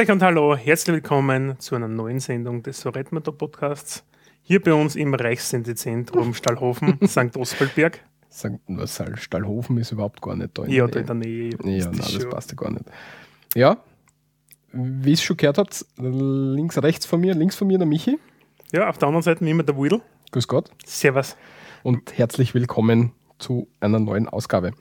Euch 0.00 0.10
und 0.10 0.22
hallo, 0.22 0.56
herzlich 0.56 0.94
willkommen 0.94 1.58
zu 1.58 1.74
einer 1.74 1.86
neuen 1.86 2.20
Sendung 2.20 2.62
des 2.62 2.80
Soretmato 2.80 3.32
Podcasts. 3.32 4.02
Hier 4.40 4.62
bei 4.62 4.72
uns 4.72 4.96
im 4.96 5.12
Reichssendezentrum 5.12 6.32
Stallhofen, 6.34 6.98
St. 7.06 7.36
Oswaldberg. 7.36 8.02
St. 8.32 8.60
Stallhofen 9.16 9.76
ist 9.76 9.92
überhaupt 9.92 10.22
gar 10.22 10.36
nicht 10.36 10.56
da. 10.56 10.64
Ja, 10.64 10.86
da 10.86 11.00
in 11.00 11.06
der 11.06 11.14
Nähe. 11.16 11.50
Ja, 11.64 11.90
nein, 11.90 11.98
das 11.98 12.26
passt 12.30 12.50
ja 12.50 12.56
gar 12.56 12.70
nicht. 12.70 12.86
Ja, 13.54 13.76
wie 14.72 15.12
es 15.12 15.22
schon 15.22 15.36
gehört 15.36 15.58
habt, 15.58 15.84
links, 15.98 16.82
rechts 16.82 17.04
von 17.04 17.20
mir, 17.20 17.34
links 17.34 17.56
von 17.56 17.68
mir 17.68 17.76
der 17.76 17.86
Michi. 17.86 18.18
Ja, 18.72 18.88
auf 18.88 18.96
der 18.96 19.08
anderen 19.08 19.22
Seite 19.22 19.44
wie 19.44 19.50
immer 19.50 19.64
der 19.64 19.76
Widel. 19.76 20.00
Grüß 20.32 20.48
Gott. 20.48 20.70
Servus. 20.86 21.36
Und 21.82 22.16
herzlich 22.16 22.54
willkommen 22.54 23.12
zu 23.38 23.68
einer 23.80 23.98
neuen 23.98 24.30
Ausgabe. 24.30 24.72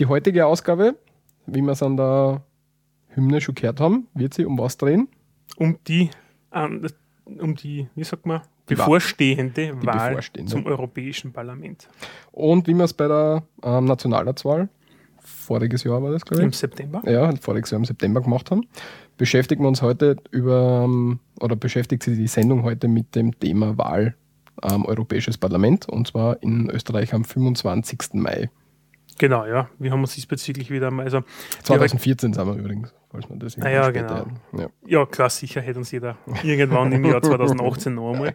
Die 0.00 0.06
heutige 0.06 0.46
Ausgabe, 0.46 0.96
wie 1.46 1.62
wir 1.62 1.70
es 1.70 1.84
an 1.84 1.96
der 1.96 2.42
Hymne 3.14 3.40
schon 3.40 3.54
gehört 3.54 3.80
haben, 3.80 4.06
wird 4.14 4.34
sich 4.34 4.46
um 4.46 4.58
was 4.58 4.76
drehen? 4.76 5.08
Um 5.56 5.78
die, 5.86 6.10
um, 6.50 6.86
um 7.38 7.54
die 7.54 7.88
wie 7.94 8.04
sagt 8.04 8.26
man, 8.26 8.42
bevorstehende 8.66 9.76
die 9.80 9.86
Wahl 9.86 10.10
bevorstehende. 10.10 10.50
zum 10.50 10.66
Europäischen 10.66 11.32
Parlament. 11.32 11.88
Und 12.30 12.66
wie 12.66 12.74
wir 12.74 12.84
es 12.84 12.92
bei 12.92 13.08
der 13.08 13.42
ähm, 13.62 13.84
Nationalratswahl, 13.84 14.68
voriges 15.20 15.84
Jahr 15.84 16.02
war 16.02 16.12
das, 16.12 16.24
glaube 16.24 16.42
ich. 16.42 16.46
Im 16.46 16.52
September? 16.52 17.02
Ja, 17.04 17.34
voriges 17.36 17.70
Jahr 17.70 17.78
im 17.78 17.84
September 17.84 18.20
gemacht 18.20 18.50
haben, 18.50 18.66
beschäftigen 19.16 19.62
wir 19.62 19.68
uns 19.68 19.82
heute 19.82 20.16
über, 20.30 20.82
ähm, 20.84 21.20
oder 21.40 21.56
beschäftigt 21.56 22.02
sich 22.02 22.16
die 22.16 22.26
Sendung 22.26 22.62
heute 22.62 22.88
mit 22.88 23.14
dem 23.14 23.38
Thema 23.38 23.76
Wahl 23.78 24.16
ähm, 24.62 24.84
Europäisches 24.84 25.38
Parlament 25.38 25.88
und 25.88 26.08
zwar 26.08 26.42
in 26.42 26.70
Österreich 26.70 27.14
am 27.14 27.24
25. 27.24 28.14
Mai. 28.14 28.50
Genau, 29.18 29.46
ja. 29.46 29.68
Wir 29.78 29.90
haben 29.90 30.00
uns 30.00 30.14
diesbezüglich 30.14 30.70
wieder 30.70 30.88
einmal. 30.88 31.04
Also 31.04 31.22
2014 31.62 32.32
sind 32.32 32.46
wir 32.46 32.54
übrigens 32.54 32.92
falls 33.12 33.28
man 33.28 33.38
das 33.38 33.56
naja, 33.58 33.90
genau. 33.90 34.26
Ja. 34.56 34.68
ja. 34.86 35.06
klar, 35.06 35.28
sicher 35.28 35.60
hätte 35.60 35.78
uns 35.78 35.90
jeder 35.90 36.16
irgendwann 36.42 36.90
im 36.92 37.04
Jahr 37.04 37.22
2018 37.22 37.94
noch 37.94 38.14
einmal. 38.14 38.34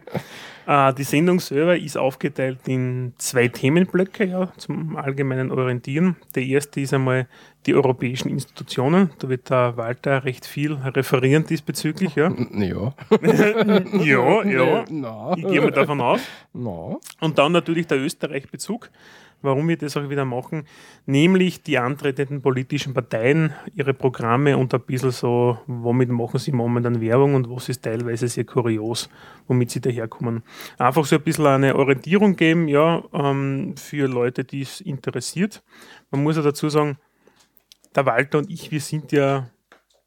Äh, 0.66 0.94
die 0.98 1.02
Sendung 1.02 1.40
selber 1.40 1.76
ist 1.76 1.98
aufgeteilt 1.98 2.60
in 2.66 3.12
zwei 3.18 3.48
Themenblöcke 3.48 4.24
ja, 4.24 4.52
zum 4.56 4.96
allgemeinen 4.96 5.50
Orientieren. 5.50 6.16
Der 6.36 6.44
erste 6.44 6.80
ist 6.80 6.94
einmal 6.94 7.26
die 7.66 7.74
europäischen 7.74 8.28
Institutionen. 8.28 9.10
Da 9.18 9.28
wird 9.28 9.50
der 9.50 9.76
Walter 9.76 10.24
recht 10.24 10.46
viel 10.46 10.74
referieren 10.74 11.44
diesbezüglich. 11.44 12.14
Ja, 12.14 12.32
ja. 12.52 12.94
ja, 14.00 14.44
ja. 14.44 15.36
Ich 15.36 15.46
gehe 15.46 15.60
mal 15.60 15.72
davon 15.72 16.00
aus. 16.00 16.20
No. 16.52 17.00
Und 17.20 17.36
dann 17.38 17.50
natürlich 17.52 17.88
der 17.88 17.98
Österreich-Bezug 17.98 18.90
warum 19.42 19.68
wir 19.68 19.76
das 19.76 19.96
auch 19.96 20.08
wieder 20.08 20.24
machen, 20.24 20.64
nämlich 21.06 21.62
die 21.62 21.78
antretenden 21.78 22.42
politischen 22.42 22.94
Parteien, 22.94 23.52
ihre 23.74 23.94
Programme 23.94 24.56
und 24.56 24.74
ein 24.74 24.80
bisschen 24.80 25.10
so, 25.10 25.58
womit 25.66 26.08
machen 26.08 26.38
sie 26.38 26.52
momentan 26.52 27.00
Werbung 27.00 27.34
und 27.34 27.50
was 27.50 27.68
ist 27.68 27.82
teilweise 27.82 28.28
sehr 28.28 28.44
kurios, 28.44 29.08
womit 29.46 29.70
sie 29.70 29.80
daherkommen. 29.80 30.42
Einfach 30.78 31.04
so 31.04 31.16
ein 31.16 31.22
bisschen 31.22 31.46
eine 31.46 31.76
Orientierung 31.76 32.36
geben, 32.36 32.68
ja, 32.68 33.02
ähm, 33.12 33.74
für 33.76 34.08
Leute, 34.08 34.44
die 34.44 34.62
es 34.62 34.80
interessiert. 34.80 35.62
Man 36.10 36.22
muss 36.22 36.36
ja 36.36 36.42
dazu 36.42 36.68
sagen, 36.68 36.98
der 37.94 38.06
Walter 38.06 38.38
und 38.38 38.50
ich, 38.50 38.70
wir 38.70 38.80
sind 38.80 39.12
ja 39.12 39.48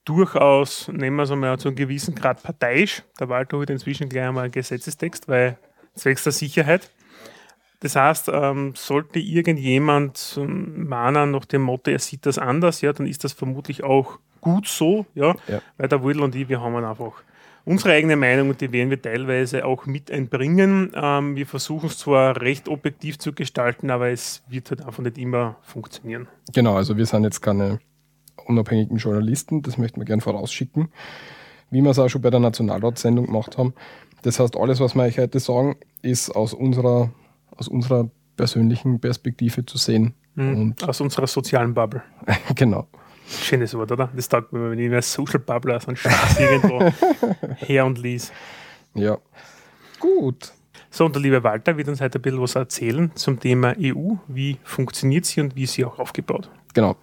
durchaus, 0.06 0.88
nehmen 0.88 1.18
wir 1.18 1.24
es 1.24 1.32
einmal 1.32 1.60
zu 1.60 1.70
einem 1.70 1.76
gewissen 1.76 2.16
Grad 2.16 2.44
parteiisch. 2.44 3.04
Der 3.20 3.30
Walter 3.30 3.60
hat 3.60 3.70
inzwischen 3.70 4.10
gleich 4.10 4.28
einmal 4.28 4.46
einen 4.46 4.52
Gesetzestext, 4.52 5.28
weil 5.28 5.58
zwecks 5.96 6.24
der 6.24 6.34
Sicherheit. 6.34 6.92
Das 7.82 7.96
heißt, 7.96 8.30
ähm, 8.32 8.74
sollte 8.76 9.20
irgendjemand 9.20 10.38
ähm, 10.40 10.88
mahnen 10.88 11.32
nach 11.32 11.46
dem 11.46 11.64
Motto, 11.64 11.90
er 11.92 12.00
sieht 12.00 12.26
das 12.26 12.38
anders, 12.38 12.82
ja, 12.82 12.94
dann 12.94 13.08
ist 13.08 13.24
das 13.24 13.34
vermutlich 13.34 13.84
auch 13.84 14.20
gut 14.40 14.68
so, 14.68 15.06
ja, 15.16 15.36
ja. 15.48 15.62
weil 15.78 15.88
der 15.88 16.02
Wudel 16.04 16.22
und 16.22 16.36
ich, 16.36 16.48
wir 16.48 16.62
haben 16.62 16.76
einfach 16.76 17.24
unsere 17.66 17.94
eigene 17.94 18.16
Meinung 18.16 18.50
und 18.50 18.62
die 18.62 18.72
werden 18.72 18.92
wir 18.92 19.02
teilweise 19.02 19.66
auch 19.66 19.88
mit 19.88 20.12
einbringen. 20.12 20.92
Ähm, 20.96 21.36
wir 21.36 21.48
versuchen 21.48 21.88
es 21.88 21.98
zwar 21.98 22.40
recht 22.40 22.70
objektiv 22.70 23.18
zu 23.18 23.34
gestalten, 23.34 23.90
aber 23.90 24.10
es 24.10 24.44
wird 24.48 24.70
halt 24.70 24.86
einfach 24.86 25.02
nicht 25.02 25.18
immer 25.18 25.58
funktionieren. 25.64 26.28
Genau, 26.54 26.76
also 26.76 26.98
wir 26.98 27.06
sind 27.08 27.24
jetzt 27.24 27.42
keine 27.42 27.80
unabhängigen 28.46 28.98
Journalisten, 28.98 29.64
das 29.64 29.80
möchten 29.80 30.00
wir 30.00 30.06
gerne 30.06 30.22
vorausschicken, 30.22 30.90
wie 31.72 31.82
wir 31.82 31.90
es 31.90 32.00
auch 32.00 32.10
schon 32.10 32.22
bei 32.22 32.30
der 32.30 32.40
Nationalratssendung 32.40 33.26
gemacht 33.26 33.58
haben. 33.58 33.74
Das 34.22 34.40
heißt, 34.40 34.56
alles, 34.56 34.80
was 34.80 34.94
wir 34.94 35.02
euch 35.02 35.18
heute 35.18 35.40
sagen, 35.40 35.78
ist 36.04 36.30
aus 36.30 36.54
unserer 36.54 37.12
aus 37.56 37.68
unserer 37.68 38.10
persönlichen 38.36 39.00
Perspektive 39.00 39.66
zu 39.66 39.78
sehen. 39.78 40.14
Mhm. 40.36 40.76
aus 40.88 41.02
unserer 41.02 41.28
sozialen 41.28 41.74
Bubble. 41.74 42.02
genau. 42.56 42.88
Schönes 43.28 43.74
Wort, 43.74 43.92
oder? 43.92 44.10
Das 44.16 44.30
taugt 44.30 44.54
mir, 44.54 44.72
wenn 44.72 44.80
ich 44.80 44.90
mehr 44.90 45.02
Social 45.02 45.40
Bubble 45.40 45.76
aus 45.76 45.86
und 45.86 45.98
Spaß 45.98 46.40
irgendwo 46.40 46.80
her 47.58 47.86
und 47.86 47.98
ließ. 47.98 48.32
Ja. 48.96 49.18
Gut. 50.00 50.54
So, 50.90 51.06
und 51.06 51.16
der 51.16 51.22
liebe 51.22 51.44
Walter 51.44 51.78
wird 51.78 51.88
uns 51.88 52.02
heute 52.02 52.20
ein 52.20 52.22
bisschen 52.22 52.42
was 52.42 52.56
erzählen 52.56 53.12
zum 53.16 53.40
Thema 53.40 53.76
EU. 53.80 54.16
Wie 54.28 54.58
funktioniert 54.64 55.26
sie 55.26 55.42
und 55.42 55.56
wie 55.56 55.64
ist 55.64 55.74
sie 55.74 55.86
auch 55.86 56.00
aufgebaut? 56.00 56.50
Genau. 56.74 56.98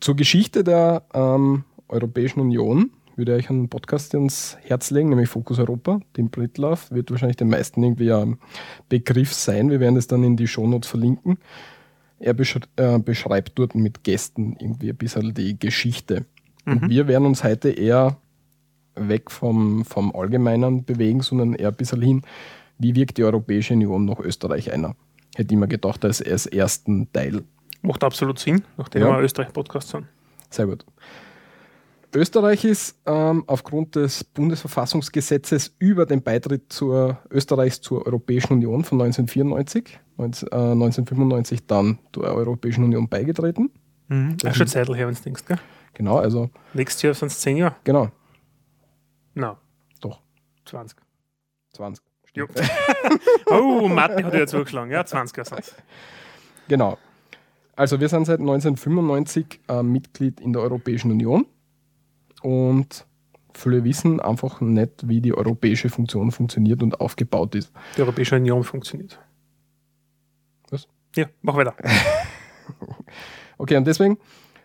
Zur 0.00 0.14
Geschichte 0.16 0.62
der 0.62 1.02
ähm, 1.12 1.64
Europäischen 1.88 2.40
Union 2.40 2.90
würde 3.16 3.36
ich 3.38 3.50
einen 3.50 3.68
Podcast 3.68 4.14
ins 4.14 4.56
Herz 4.62 4.90
legen, 4.90 5.08
nämlich 5.10 5.28
Fokus 5.28 5.58
Europa. 5.58 6.00
Tim 6.14 6.30
Britlaff 6.30 6.90
wird 6.90 7.10
wahrscheinlich 7.10 7.36
den 7.36 7.48
meisten 7.48 7.82
irgendwie 7.82 8.12
ein 8.12 8.38
Begriff 8.88 9.32
sein. 9.32 9.70
Wir 9.70 9.80
werden 9.80 9.96
es 9.96 10.06
dann 10.06 10.24
in 10.24 10.36
die 10.36 10.46
Shownotes 10.48 10.88
verlinken. 10.88 11.38
Er 12.18 12.34
besch 12.34 12.58
äh, 12.76 12.98
beschreibt 12.98 13.58
dort 13.58 13.74
mit 13.74 14.04
Gästen 14.04 14.56
irgendwie 14.58 14.90
ein 14.90 14.96
bisschen 14.96 15.34
die 15.34 15.58
Geschichte. 15.58 16.24
Mhm. 16.64 16.72
Und 16.72 16.90
wir 16.90 17.08
werden 17.08 17.26
uns 17.26 17.42
heute 17.42 17.70
eher 17.70 18.16
weg 18.94 19.30
vom, 19.30 19.84
vom 19.84 20.14
Allgemeinen 20.14 20.84
bewegen, 20.84 21.20
sondern 21.20 21.54
eher 21.54 21.68
ein 21.68 21.74
bisschen 21.74 22.02
hin, 22.02 22.22
wie 22.78 22.94
wirkt 22.94 23.18
die 23.18 23.24
Europäische 23.24 23.74
Union 23.74 24.04
nach 24.04 24.18
Österreich 24.20 24.72
einer. 24.72 24.94
Hätte 25.34 25.54
ich 25.54 25.60
mir 25.60 25.68
gedacht, 25.68 26.04
als, 26.04 26.22
als 26.22 26.46
ersten 26.46 27.10
Teil. 27.12 27.42
Macht 27.80 28.04
absolut 28.04 28.38
Sinn, 28.38 28.62
nachdem 28.76 29.02
ja. 29.02 29.16
wir 29.16 29.22
Österreich-Podcast 29.22 29.88
sind. 29.88 30.06
Sehr 30.50 30.66
gut. 30.66 30.84
Österreich 32.14 32.64
ist 32.64 33.00
ähm, 33.06 33.44
aufgrund 33.46 33.96
des 33.96 34.24
Bundesverfassungsgesetzes 34.24 35.74
über 35.78 36.06
den 36.06 36.22
Beitritt 36.22 36.72
zur 36.72 37.18
Österreichs 37.30 37.80
zur 37.80 38.06
Europäischen 38.06 38.54
Union 38.54 38.84
von 38.84 39.00
1994, 39.00 39.98
19, 40.18 40.48
äh, 40.48 40.54
1995 40.54 41.66
dann 41.66 41.98
der 42.14 42.34
Europäischen 42.34 42.84
Union 42.84 43.08
beigetreten. 43.08 43.70
Mhm. 44.08 44.36
Ach, 44.44 44.54
schon 44.54 44.66
Zeit 44.66 44.88
her, 44.88 45.06
wenn 45.06 45.14
du 45.14 45.22
denkst, 45.22 45.44
gell? 45.46 45.58
Genau, 45.94 46.18
also. 46.18 46.50
Nächstes 46.74 47.02
Jahr 47.02 47.14
sind 47.14 47.28
es 47.28 47.40
10 47.40 47.56
Jahre. 47.56 47.76
Genau. 47.84 48.10
Na. 49.34 49.58
Doch. 50.00 50.20
20. 50.66 50.98
20. 51.72 52.04
oh, 53.46 53.88
Mathe 53.88 54.24
hat 54.24 54.34
ja 54.34 54.46
zugeschlagen. 54.46 54.90
Ja, 54.90 55.04
20 55.04 55.36
Jahre 55.36 55.62
sind 55.62 55.74
Genau. 56.68 56.98
Also 57.76 58.00
wir 58.00 58.08
sind 58.08 58.26
seit 58.26 58.40
1995 58.40 59.60
äh, 59.68 59.82
Mitglied 59.82 60.40
in 60.40 60.52
der 60.52 60.62
Europäischen 60.62 61.10
Union 61.10 61.46
und 62.42 63.06
viele 63.54 63.84
wissen 63.84 64.20
einfach 64.20 64.60
nicht, 64.60 65.08
wie 65.08 65.20
die 65.20 65.34
europäische 65.34 65.88
Funktion 65.88 66.30
funktioniert 66.30 66.82
und 66.82 67.00
aufgebaut 67.00 67.54
ist. 67.54 67.72
Die 67.96 68.02
Europäische 68.02 68.36
Union 68.36 68.64
funktioniert. 68.64 69.18
Was? 70.70 70.88
Ja, 71.16 71.26
mach 71.42 71.56
weiter. 71.56 71.74
okay, 73.58 73.76
und 73.76 73.86
deswegen 73.86 74.18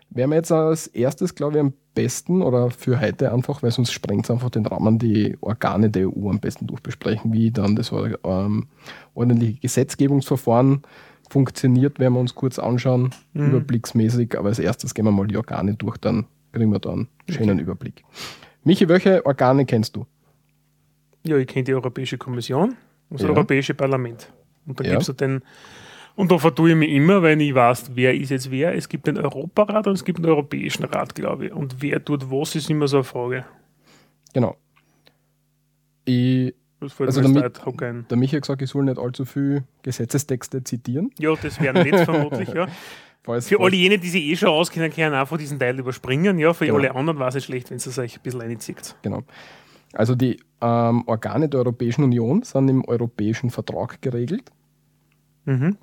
wären 0.09 0.29
wir 0.29 0.37
jetzt 0.37 0.51
als 0.51 0.87
erstes, 0.87 1.35
glaube 1.35 1.55
ich, 1.55 1.59
am 1.59 1.73
besten 1.93 2.41
oder 2.41 2.69
für 2.69 2.99
heute 2.99 3.33
einfach, 3.33 3.63
weil 3.63 3.71
sonst 3.71 3.91
sprengt 3.91 4.25
es 4.25 4.31
einfach 4.31 4.49
den 4.49 4.65
Rahmen, 4.65 4.99
die 4.99 5.35
Organe 5.41 5.89
der 5.89 6.07
EU 6.07 6.29
am 6.29 6.39
besten 6.39 6.67
durchbesprechen, 6.67 7.33
wie 7.33 7.51
dann 7.51 7.75
das 7.75 7.91
ähm, 8.23 8.67
ordentliche 9.13 9.59
Gesetzgebungsverfahren 9.59 10.83
funktioniert, 11.29 11.99
werden 11.99 12.13
wir 12.13 12.19
uns 12.19 12.35
kurz 12.35 12.57
anschauen, 12.57 13.09
mhm. 13.33 13.49
überblicksmäßig. 13.49 14.37
Aber 14.37 14.49
als 14.49 14.59
erstes 14.59 14.93
gehen 14.93 15.05
wir 15.05 15.11
mal 15.11 15.27
die 15.27 15.37
Organe 15.37 15.73
durch, 15.73 15.97
dann 15.97 16.25
kriegen 16.57 16.71
wir 16.71 16.79
da 16.79 16.91
einen 16.91 17.07
schönen 17.29 17.51
okay. 17.51 17.61
Überblick. 17.61 18.03
Michi, 18.63 18.87
welche 18.89 19.25
Organe 19.25 19.65
kennst 19.65 19.95
du? 19.95 20.05
Ja, 21.25 21.37
ich 21.37 21.47
kenne 21.47 21.63
die 21.63 21.73
Europäische 21.73 22.17
Kommission 22.17 22.75
und 23.09 23.19
das 23.19 23.21
ja. 23.21 23.29
Europäische 23.29 23.73
Parlament. 23.73 24.31
Und 24.65 24.79
dann 24.79 24.87
ja. 24.87 24.93
gibt 24.93 25.07
es 25.07 25.15
den, 25.15 25.41
und 26.15 26.31
da 26.31 26.37
vertue 26.37 26.71
ich 26.71 26.75
mich 26.75 26.89
immer, 26.89 27.21
wenn 27.21 27.39
ich 27.39 27.53
weiß, 27.53 27.91
wer 27.95 28.13
ist 28.13 28.31
jetzt 28.31 28.49
wer. 28.49 28.73
Es 28.73 28.89
gibt 28.89 29.07
den 29.07 29.17
Europarat 29.17 29.87
und 29.87 29.93
es 29.93 30.03
gibt 30.03 30.19
den 30.19 30.25
Europäischen 30.25 30.83
Rat, 30.85 31.13
glaube 31.13 31.47
ich. 31.47 31.53
Und 31.53 31.81
wer 31.81 32.03
tut 32.03 32.29
was, 32.31 32.55
ist 32.55 32.69
immer 32.69 32.87
so 32.87 32.97
eine 32.97 33.03
Frage. 33.03 33.45
Genau. 34.33 34.57
Ich, 36.05 36.55
also 36.79 37.21
der, 37.21 37.49
der 37.49 38.17
Michi 38.17 38.35
hat 38.35 38.43
gesagt, 38.43 38.61
ich 38.61 38.69
soll 38.69 38.83
nicht 38.85 38.99
allzu 38.99 39.25
viel 39.25 39.63
Gesetzestexte 39.81 40.63
zitieren. 40.63 41.09
Ja, 41.17 41.33
das 41.35 41.59
werden 41.59 41.83
nicht 41.83 41.97
vermutlich, 42.05 42.49
ja. 42.49 42.67
Falls, 43.23 43.47
für 43.47 43.59
alle 43.59 43.75
jene, 43.75 43.97
die 43.97 44.09
sich 44.09 44.23
eh 44.23 44.35
schon 44.35 44.49
auskennen, 44.49 44.91
können 44.91 45.13
einfach 45.13 45.37
diesen 45.37 45.59
Teil 45.59 45.77
überspringen. 45.79 46.39
Ja, 46.39 46.53
für 46.53 46.65
genau. 46.65 46.77
alle 46.77 46.95
anderen 46.95 47.19
war 47.19 47.33
es 47.33 47.43
schlecht, 47.43 47.71
wenn 47.71 47.77
es 47.77 47.97
euch 47.97 48.17
ein 48.17 48.21
bisschen 48.21 48.41
reinzieht. 48.41 48.95
Genau. 49.01 49.23
Also 49.93 50.15
die 50.15 50.39
ähm, 50.61 51.03
Organe 51.07 51.49
der 51.49 51.59
Europäischen 51.59 52.03
Union 52.03 52.43
sind 52.43 52.69
im 52.69 52.85
Europäischen 52.85 53.49
Vertrag 53.49 54.01
geregelt. 54.01 54.51
Mhm. 55.45 55.77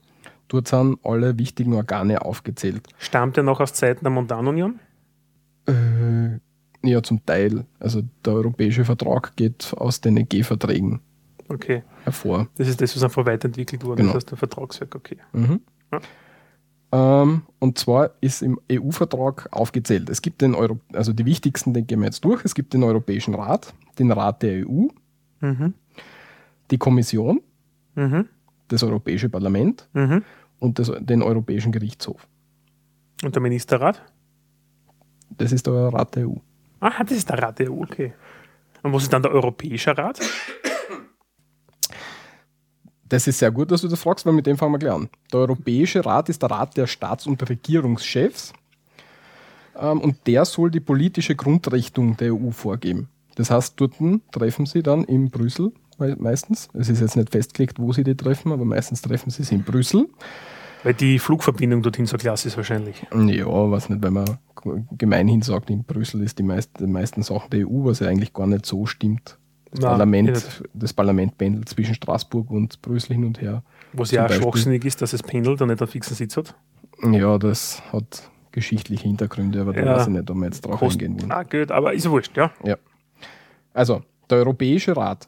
Dort 0.49 0.69
sind 0.69 0.99
alle 1.03 1.39
wichtigen 1.39 1.75
Organe 1.75 2.23
aufgezählt. 2.23 2.87
Stammt 2.99 3.37
er 3.37 3.43
noch 3.43 3.61
aus 3.61 3.75
Zeiten 3.75 4.05
der 4.05 4.11
Montanunion? 4.11 4.79
Äh, 5.67 6.39
Ja, 6.85 7.03
zum 7.03 7.25
Teil. 7.25 7.65
Also 7.81 8.03
der 8.25 8.35
europäische 8.35 8.85
Vertrag 8.85 9.37
geht 9.37 9.73
aus 9.77 10.01
den 10.01 10.17
EG-Verträgen 10.19 11.01
okay. 11.49 11.83
hervor. 12.05 12.49
Das 12.57 12.69
ist 12.69 12.81
das, 12.81 12.95
was 12.95 13.03
einfach 13.03 13.25
weiterentwickelt 13.27 13.85
wurde, 13.85 14.03
Genau. 14.03 14.09
das 14.13 14.17
heißt 14.23 14.31
der 14.33 14.39
Vertragswerk, 14.39 14.95
okay. 14.95 15.17
Mhm. 15.33 15.61
Ja. 15.93 16.01
Ähm, 17.23 17.43
und 17.59 17.79
zwar 17.79 18.11
ist 18.21 18.43
im 18.43 18.61
EU-Vertrag 18.71 19.49
aufgezählt. 19.51 20.11
Es 20.11 20.21
gibt 20.23 20.43
den 20.43 20.55
Euro 20.55 20.79
also 20.93 21.13
die 21.13 21.25
wichtigsten, 21.25 21.73
den 21.75 21.87
gehen 21.87 22.01
wir 22.01 22.07
jetzt 22.07 22.25
durch. 22.25 22.45
Es 22.45 22.55
gibt 22.55 22.73
den 22.75 22.83
Europäischen 22.85 23.35
Rat, 23.35 23.73
den 23.99 24.13
Rat 24.13 24.43
der 24.43 24.67
EU, 24.69 24.89
Mhm. 25.41 25.75
die 26.71 26.79
Kommission, 26.79 27.41
Mhm. 27.95 28.29
das 28.69 28.83
Europäische 28.83 29.29
Parlament 29.29 29.89
Mhm. 29.95 30.23
und 30.59 30.79
das, 30.79 30.93
den 31.01 31.23
Europäischen 31.23 31.73
Gerichtshof. 31.73 32.29
Und 33.25 33.35
der 33.35 33.43
Ministerrat? 33.43 34.03
Das 35.37 35.51
ist 35.53 35.67
der 35.67 35.73
Rat 35.93 36.15
der 36.15 36.29
EU. 36.29 36.37
Ah, 36.87 37.03
das 37.03 37.13
ist 37.17 37.29
der 37.31 37.43
Rat 37.43 37.59
der 37.59 37.71
EU, 37.73 37.81
okay. 37.83 38.13
Und 38.83 38.93
was 38.93 39.05
ist 39.05 39.13
dann 39.13 39.23
der 39.23 39.33
Europäische 39.33 39.97
Rat? 39.97 40.21
Das 43.09 43.27
ist 43.27 43.39
sehr 43.39 43.51
gut, 43.51 43.71
dass 43.71 43.83
du 43.83 43.89
das 43.89 44.01
fragst, 44.01 44.27
weil 44.27 44.33
mit 44.35 44.47
dem 44.47 44.57
fangen 44.59 44.73
wir 44.73 44.79
gleich 44.79 44.93
an. 44.93 45.09
Der 45.33 45.41
Europäische 45.41 46.05
Rat 46.05 46.29
ist 46.29 46.43
der 46.43 46.51
Rat 46.51 46.77
der 46.77 46.87
Staats- 46.87 47.27
und 47.27 47.49
Regierungschefs 47.49 48.53
ähm, 49.79 50.01
und 50.01 50.27
der 50.27 50.45
soll 50.45 50.71
die 50.71 50.81
politische 50.81 51.35
Grundrichtung 51.37 52.17
der 52.19 52.35
EU 52.35 52.51
vorgeben. 52.51 53.09
Das 53.37 53.51
heißt, 53.51 53.75
dort 53.81 53.95
treffen 54.31 54.67
sie 54.67 54.83
dann 54.83 55.05
in 55.05 55.31
Brüssel 55.31 55.73
me- 55.99 56.17
meistens. 56.19 56.69
Es 56.75 56.89
ist 56.91 57.01
jetzt 57.01 57.17
nicht 57.17 57.31
festgelegt, 57.31 57.79
wo 57.79 57.93
sie 57.93 58.05
die 58.05 58.15
treffen, 58.17 58.53
aber 58.53 58.65
meistens 58.65 59.01
treffen 59.03 59.31
sie 59.31 59.43
sie 59.43 59.55
in 59.55 59.65
Brüssel. 59.65 60.07
Weil 60.85 60.95
die 60.95 61.19
Flugverbindung 61.19 61.83
dorthin 61.83 62.07
so 62.07 62.17
klasse 62.17 62.47
ist 62.49 62.57
wahrscheinlich. 62.57 63.03
Ja, 63.13 63.47
weiß 63.47 63.89
nicht, 63.89 64.03
weil 64.03 64.11
man 64.13 64.39
gemeinhin 64.97 65.43
sagt, 65.43 65.71
in 65.71 65.83
Brüssel 65.85 66.23
ist 66.23 66.39
die, 66.39 66.43
meist, 66.43 66.71
die 66.79 66.87
meisten 66.87 67.23
Sachen 67.23 67.51
der 67.51 67.67
EU, 67.67 67.85
was 67.87 67.99
ja 68.01 68.09
eigentlich 68.09 68.33
gar 68.33 68.47
nicht 68.47 68.65
so 68.67 68.87
stimmt. 68.87 69.39
Das, 69.73 69.81
Nein, 69.81 69.89
eh 69.89 69.91
Parlament, 69.91 70.29
nicht. 70.31 70.63
das 70.75 70.93
Parlament 70.93 71.37
pendelt 71.39 71.69
zwischen 71.69 71.95
Straßburg 71.97 72.49
und 72.51 72.81
Brüssel 72.81 73.15
hin 73.15 73.25
und 73.25 73.41
her. 73.41 73.63
Was 73.93 74.11
ja 74.13 74.25
auch 74.27 74.31
schwachsinnig 74.31 74.85
ist, 74.85 75.03
dass 75.03 75.13
es 75.13 75.23
pendelt 75.23 75.61
und 75.63 75.69
nicht 75.69 75.81
einen 75.83 75.89
fixen 75.91 76.15
Sitz 76.15 76.37
hat. 76.37 76.55
Ja, 77.03 77.39
das 77.39 77.83
hat 77.93 78.31
geschichtliche 78.53 79.03
Hintergründe, 79.03 79.61
aber 79.63 79.73
da 79.73 79.81
Ja. 79.81 79.97
weiß 79.97 80.07
ich 80.07 80.13
nicht, 80.13 80.31
ob 80.31 80.37
wir 80.37 80.45
jetzt 80.45 80.65
drauf 80.65 80.79
Kostet 80.79 81.03
eingehen 81.09 81.23
wollen. 81.23 81.33
ah, 81.33 81.43
gut, 81.43 81.73
aber 81.73 81.93
ist 81.93 82.05
ja 82.05 82.11
wurscht, 82.13 82.37
ja. 82.37 82.53
Ja. 82.65 82.77
Also, 83.73 84.03
der 84.31 84.39
Europäische 84.39 84.97
Rat, 84.97 85.27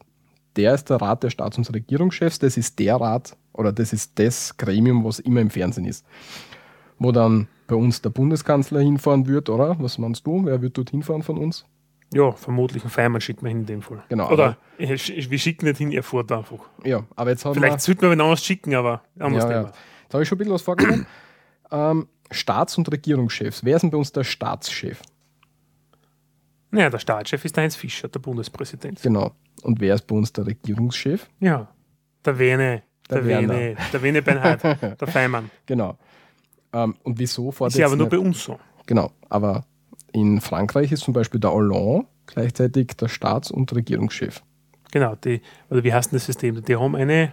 der 0.57 0.75
ist 0.75 0.91
der 0.91 0.97
Rat 0.97 1.23
der 1.23 1.31
Staats- 1.31 1.59
und 1.59 1.73
Regierungschefs, 1.73 2.39
das 2.39 2.57
ist 2.57 2.79
der 2.79 2.97
Rat 2.97 3.37
oder 3.53 3.73
das 3.73 3.93
ist 3.93 4.19
das 4.19 4.57
Gremium, 4.57 5.05
was 5.05 5.19
immer 5.19 5.41
im 5.41 5.51
Fernsehen 5.51 5.87
ist. 5.87 6.05
Wo 6.99 7.13
dann 7.13 7.49
bei 7.67 7.75
uns 7.75 8.01
der 8.01 8.11
Bundeskanzler 8.11 8.81
hinfahren 8.81 9.27
wird, 9.27 9.49
oder? 9.51 9.77
Was 9.81 9.99
meinst 9.99 10.27
du? 10.27 10.45
Wer 10.45 10.63
wird 10.63 10.79
dort 10.79 10.91
hinfahren 10.91 11.23
von 11.23 11.39
uns? 11.39 11.65
Ja, 12.15 12.33
vermutlich 12.33 12.85
einen 12.85 12.91
Feimann 12.91 13.21
schickt 13.21 13.43
man 13.43 13.51
hin 13.51 13.61
in 13.61 13.67
dem 13.67 13.83
Fall. 13.83 14.03
Genau, 14.09 14.31
Oder 14.31 14.57
wir 14.79 14.97
schicken 15.39 15.67
nicht 15.67 15.79
hin, 15.79 15.91
er 15.91 16.05
fährt 16.05 16.31
einfach. 16.31 16.61
Ja, 16.85 17.03
aber 17.17 17.31
jetzt 17.31 17.45
haben 17.45 17.55
Vielleicht 17.55 17.81
sollten 17.81 18.03
wir 18.03 18.11
wen 18.13 18.21
anders 18.21 18.45
schicken, 18.45 18.75
aber. 18.75 19.03
Ja, 19.19 19.29
ja. 19.29 19.63
Jetzt 19.63 20.15
habe 20.15 20.23
ich 20.23 20.29
schon 20.29 20.37
ein 20.37 20.39
bisschen 20.39 20.55
was 20.55 20.63
vorgenommen. 20.63 21.07
ähm, 21.73 22.09
Staats- 22.31 22.79
und 22.79 22.91
Regierungschefs. 22.91 23.65
Wer 23.65 23.77
ist 23.77 23.83
denn 23.83 23.91
bei 23.91 23.99
uns 23.99 24.13
der 24.13 24.25
Staatschef? 24.25 25.03
Naja, 26.77 26.91
der 26.91 26.99
Staatschef 26.99 27.43
ist 27.45 27.57
der 27.57 27.65
Heinz 27.65 27.75
Fischer, 27.75 28.09
der 28.09 28.21
Bundespräsident. 28.21 29.01
Genau. 29.03 29.33
Und 29.63 29.81
wer 29.81 29.95
ist 29.95 30.07
bei 30.07 30.15
uns 30.15 30.31
der 30.33 30.47
Regierungschef? 30.47 31.27
Ja, 31.41 31.69
der 32.23 32.39
Wene, 32.39 32.83
Der 33.09 33.17
der, 33.19 33.27
Werner. 33.27 33.55
Wene, 33.55 33.77
der 33.93 34.03
Wene 34.03 34.23
Bernhard, 34.23 34.63
der 35.01 35.09
Feimann. 35.09 35.51
Genau. 35.67 35.97
Ähm, 36.75 36.95
und 37.03 37.19
wieso 37.19 37.51
fährt 37.51 37.71
Ist 37.71 37.79
ja 37.79 37.87
aber 37.87 37.97
nur 37.97 38.11
bei 38.11 38.19
uns 38.19 38.45
so. 38.45 38.59
Genau, 38.85 39.11
aber 39.31 39.65
in 40.13 40.41
Frankreich 40.43 40.93
ist 40.93 41.01
zum 41.01 41.15
Beispiel 41.15 41.41
der 41.41 41.53
Hollande 41.53 42.07
gleichzeitig 42.27 42.89
der 42.89 43.09
Staats- 43.09 43.51
und 43.51 43.75
Regierungschef. 43.75 44.43
Genau, 44.93 45.15
die, 45.15 45.41
oder 45.71 45.83
wie 45.83 45.95
heißt 45.95 46.13
denn 46.13 46.19
das 46.19 46.27
System? 46.27 46.63
Die 46.63 46.77
haben 46.77 46.95
eine 46.95 47.33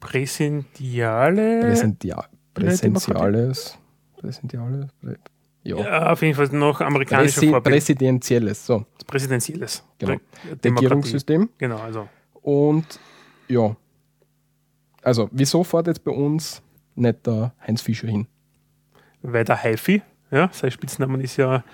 präsentiale. 0.00 1.60
Präsentia 1.60 2.24
Demokratie. 2.56 2.90
Präsentiales. 2.90 3.78
Präsentiales. 4.16 4.86
Prä 5.00 5.14
ja. 5.62 5.76
ja, 5.76 6.12
auf 6.12 6.22
jeden 6.22 6.34
Fall 6.34 6.48
noch 6.48 6.80
amerikanischer 6.80 7.40
Präsi 7.40 7.50
Vorbild. 7.50 7.74
Präsidentielles. 7.74 8.66
So, 8.66 8.86
Präsidentielles. 9.06 9.84
Genau. 9.98 10.16
Regierungssystem. 10.64 11.50
Genau, 11.58 11.78
also. 11.78 12.08
Und 12.42 12.98
ja. 13.48 13.76
Also, 15.02 15.28
wieso 15.32 15.64
fährt 15.64 15.86
jetzt 15.86 16.04
bei 16.04 16.12
uns 16.12 16.62
nicht 16.94 17.26
der 17.26 17.52
Heinz 17.66 17.82
Fischer 17.82 18.08
hin? 18.08 18.26
Weil 19.22 19.44
der 19.44 19.62
Haifi, 19.62 20.02
ja, 20.30 20.48
sein 20.52 20.70
Spitznamen 20.70 21.20
ist 21.20 21.36
ja 21.36 21.64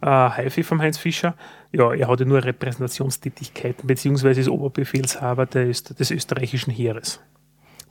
äh, 0.00 0.06
Haifi 0.06 0.62
vom 0.62 0.80
Heinz 0.80 0.98
Fischer, 0.98 1.34
ja, 1.72 1.92
er 1.92 2.08
hatte 2.08 2.24
nur 2.24 2.42
Repräsentationstätigkeiten, 2.42 3.86
beziehungsweise 3.86 4.40
ist 4.40 4.48
Oberbefehlshaber 4.48 5.46
des, 5.46 5.84
des 5.84 6.10
österreichischen 6.10 6.70
Heeres. 6.70 7.20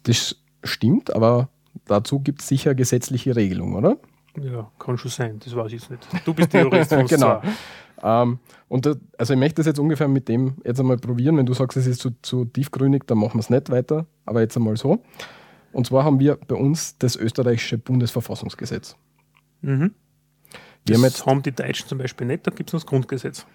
Das 0.03 0.35
stimmt, 0.63 1.15
aber 1.15 1.49
dazu 1.85 2.19
gibt 2.19 2.41
es 2.41 2.47
sicher 2.47 2.73
gesetzliche 2.73 3.35
Regelungen, 3.35 3.75
oder? 3.75 3.97
Ja, 4.41 4.69
kann 4.79 4.97
schon 4.97 5.11
sein, 5.11 5.39
das 5.43 5.55
weiß 5.55 5.67
ich 5.67 5.81
jetzt 5.81 5.91
nicht. 5.91 6.07
Du 6.25 6.33
bist 6.33 6.53
der 6.53 6.63
Jurist 6.63 6.91
Genau. 7.09 7.41
Ähm, 8.03 8.39
und 8.67 8.85
das, 8.85 8.97
also 9.17 9.33
ich 9.33 9.39
möchte 9.39 9.55
das 9.55 9.67
jetzt 9.67 9.79
ungefähr 9.79 10.07
mit 10.07 10.27
dem 10.27 10.55
jetzt 10.63 10.79
einmal 10.79 10.97
probieren. 10.97 11.37
Wenn 11.37 11.45
du 11.45 11.53
sagst, 11.53 11.77
es 11.77 11.87
ist 11.87 12.01
zu, 12.01 12.11
zu 12.21 12.45
tiefgründig, 12.45 13.03
dann 13.07 13.17
machen 13.17 13.35
wir 13.35 13.39
es 13.39 13.49
nicht 13.49 13.69
weiter. 13.69 14.05
Aber 14.25 14.41
jetzt 14.41 14.57
einmal 14.57 14.75
so. 14.77 15.01
Und 15.71 15.87
zwar 15.87 16.03
haben 16.03 16.19
wir 16.19 16.37
bei 16.47 16.55
uns 16.55 16.97
das 16.97 17.15
österreichische 17.15 17.77
Bundesverfassungsgesetz. 17.77 18.95
Mhm. 19.61 19.93
Wir 20.85 20.95
haben 20.95 21.01
Das 21.03 21.13
jetzt, 21.13 21.25
haben 21.25 21.41
die 21.41 21.51
Deutschen 21.51 21.87
zum 21.87 21.97
Beispiel 21.97 22.27
nicht, 22.27 22.45
da 22.45 22.51
gibt 22.51 22.69
es 22.69 22.71
das 22.73 22.85
Grundgesetz. 22.85 23.45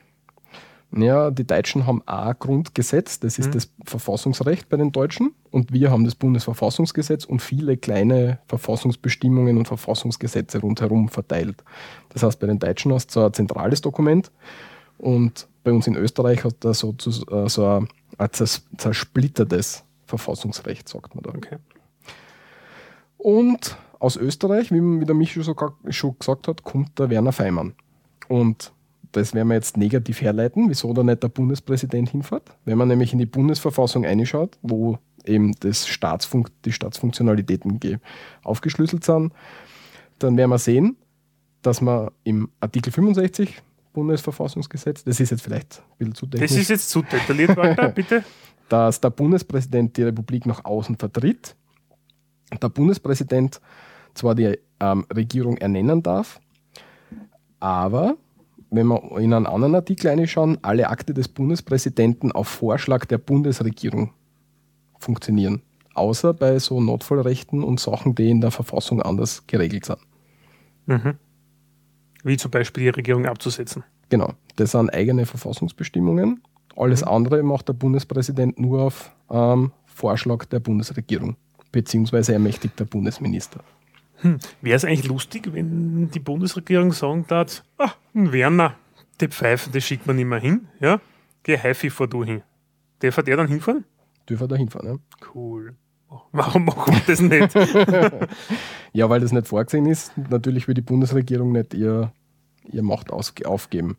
Ja, 0.93 1.31
die 1.31 1.47
Deutschen 1.47 1.87
haben 1.87 2.03
ein 2.07 2.35
Grundgesetz, 2.39 3.21
das 3.21 3.39
ist 3.39 3.49
Mhm. 3.49 3.53
das 3.53 3.71
Verfassungsrecht 3.85 4.69
bei 4.69 4.77
den 4.77 4.91
Deutschen. 4.93 5.33
Und 5.51 5.73
wir 5.73 5.91
haben 5.91 6.05
das 6.05 6.15
Bundesverfassungsgesetz 6.17 7.25
und 7.25 7.41
viele 7.43 7.77
kleine 7.77 8.39
Verfassungsbestimmungen 8.49 9.57
und 9.57 9.69
Verfassungsgesetze 9.69 10.61
rundherum 10.61 11.09
verteilt. 11.09 11.63
Das 12.09 12.23
heißt, 12.23 12.41
bei 12.41 12.47
den 12.49 12.59
Deutschen 12.59 12.93
hast 12.93 13.09
du 13.09 13.21
so 13.21 13.27
ein 13.27 13.33
zentrales 13.33 13.81
Dokument 13.81 14.31
und 14.99 15.47
bei 15.63 15.73
uns 15.73 15.87
in 15.87 15.95
Österreich 15.97 16.43
hat 16.45 16.57
da 16.61 16.75
so, 16.75 16.93
äh, 16.93 17.49
so 17.49 17.67
ein, 17.67 17.89
ein 18.19 18.29
zers- 18.33 18.63
zersplittertes 18.77 19.85
Verfassungsrecht, 20.07 20.89
sagt 20.89 21.15
man 21.15 21.23
da. 21.23 21.31
Okay. 21.31 21.59
Und 23.17 23.77
aus 23.99 24.17
Österreich, 24.17 24.73
wie, 24.73 24.81
wie 25.01 25.05
der 25.05 25.15
Michi 25.15 25.43
so 25.43 25.55
ga- 25.55 25.75
schon 25.91 26.19
gesagt 26.19 26.49
hat, 26.49 26.65
kommt 26.65 26.99
der 26.99 27.11
Werner 27.11 27.33
Feimann. 27.33 27.75
Und 28.29 28.73
das 29.13 29.35
werden 29.35 29.49
wir 29.49 29.55
jetzt 29.55 29.77
negativ 29.77 30.21
herleiten, 30.21 30.69
wieso 30.69 30.93
da 30.93 31.03
nicht 31.03 31.23
der 31.23 31.29
Bundespräsident 31.29 32.11
hinfährt. 32.11 32.51
Wenn 32.65 32.79
man 32.79 32.89
nämlich 32.89 33.13
in 33.13 33.19
die 33.19 33.27
Bundesverfassung 33.27 34.05
reinschaut, 34.05 34.59
wo 34.63 34.99
eben 35.25 35.53
das 35.61 35.87
Staatsfunk 35.87 36.51
die 36.65 36.73
Staatsfunktionalitäten 36.73 37.81
ge- 37.81 37.99
aufgeschlüsselt 38.43 39.05
sind, 39.05 39.33
dann 40.19 40.37
werden 40.37 40.51
wir 40.51 40.59
sehen, 40.59 40.97
dass 41.63 41.81
man 41.81 42.11
im 42.25 42.49
Artikel 42.61 42.93
65 42.93 43.61
Bundesverfassungsgesetz, 43.93 45.05
das 45.05 45.19
ist 45.21 45.31
jetzt 45.31 45.43
vielleicht 45.43 45.83
ein 45.83 45.99
bisschen 45.99 46.15
zu 46.15 46.27
Das 46.27 46.41
technisch, 46.41 46.61
ist 46.63 46.69
jetzt 46.71 46.91
zu 46.91 47.03
detailliert, 47.03 47.57
Walter, 47.57 47.89
bitte. 47.95 48.25
dass 48.69 49.01
der 49.01 49.11
Bundespräsident 49.11 49.97
die 49.97 50.05
Republik 50.05 50.47
nach 50.47 50.65
außen 50.65 50.97
vertritt, 50.97 51.57
der 52.63 52.69
Bundespräsident 52.69 53.61
zwar 54.15 54.35
die 54.35 54.59
ähm, 54.81 55.05
Regierung 55.15 55.57
ernennen 55.59 56.03
darf, 56.03 56.41
aber 57.59 58.17
wenn 58.71 58.87
wir 58.87 59.19
in 59.19 59.33
einen 59.33 59.47
anderen 59.47 59.75
Artikel 59.75 60.09
reinschauen, 60.09 60.59
alle 60.63 60.89
Akte 60.89 61.13
des 61.13 61.29
Bundespräsidenten 61.29 62.33
auf 62.33 62.49
Vorschlag 62.49 63.05
der 63.07 63.19
Bundesregierung 63.19 64.13
funktionieren. 64.99 65.63
Außer 65.95 66.33
bei 66.35 66.59
so 66.59 66.81
Notfallrechten 66.81 67.65
und 67.65 67.81
Sachen, 67.81 68.15
die 68.15 68.31
in 68.31 68.41
der 68.41 68.51
Verfassung 68.51 69.03
anders 69.03 69.47
geregelt 69.47 69.87
sind. 69.87 69.99
Mhm. 70.87 71.15
Wie 72.23 72.37
zum 72.37 72.51
Beispiel 72.51 72.85
die 72.85 72.89
Regierung 72.91 73.27
abzusetzen. 73.27 73.83
Genau, 74.09 74.35
das 74.57 74.73
sind 74.73 74.93
eigene 74.93 75.27
Verfassungsbestimmungen. 75.27 76.43
Alles 76.77 77.03
andere 77.03 77.43
macht 77.43 77.69
der 77.69 77.73
Bundespräsident 77.73 78.59
nur 78.59 78.83
auf 78.83 79.13
ähm, 79.31 79.73
Vorschlag 79.87 80.45
der 80.47 80.61
Bundesregierung, 80.61 81.37
beziehungsweise 81.73 82.33
ermächtigt 82.33 82.79
der 82.79 82.85
Bundesminister. 82.85 83.61
Wäre 84.61 84.77
es 84.77 84.85
eigentlich 84.85 85.07
lustig, 85.07 85.53
wenn 85.53 86.11
die 86.11 86.21
Bundesregierung 86.21 86.93
sagen 86.93 87.25
darf, 87.29 87.63
ah, 87.79 87.93
ein 88.15 88.33
Werner, 88.33 88.75
die 89.21 89.29
Pfeifen, 89.29 89.73
das 89.73 89.85
schickt 89.85 90.07
man 90.07 90.17
nicht 90.17 90.27
mehr 90.27 90.41
hin, 90.41 90.69
ja? 90.81 91.01
Geh 91.43 91.57
Haifi 91.57 91.91
vor 91.91 92.07
du 92.07 92.25
hin. 92.25 92.43
Darf 93.01 93.17
er 93.17 93.23
der 93.23 93.37
dann 93.39 93.49
hinfahren? 93.49 93.85
Dürfen 94.29 94.49
da 94.49 94.57
hinfahren. 94.57 94.89
Ja? 94.89 95.29
Cool. 95.35 95.75
Warum 96.33 96.65
machen 96.65 96.95
wir 96.95 97.03
das 97.07 97.21
nicht? 97.21 97.55
ja, 98.93 99.09
weil 99.09 99.21
das 99.21 99.33
nicht 99.33 99.47
vorgesehen 99.47 99.87
ist. 99.87 100.13
Natürlich 100.29 100.69
will 100.69 100.75
die 100.75 100.83
Bundesregierung 100.83 101.53
nicht 101.53 101.73
ihr, 101.73 102.13
ihr 102.71 102.83
Macht 102.83 103.11
aufgeben. 103.13 103.97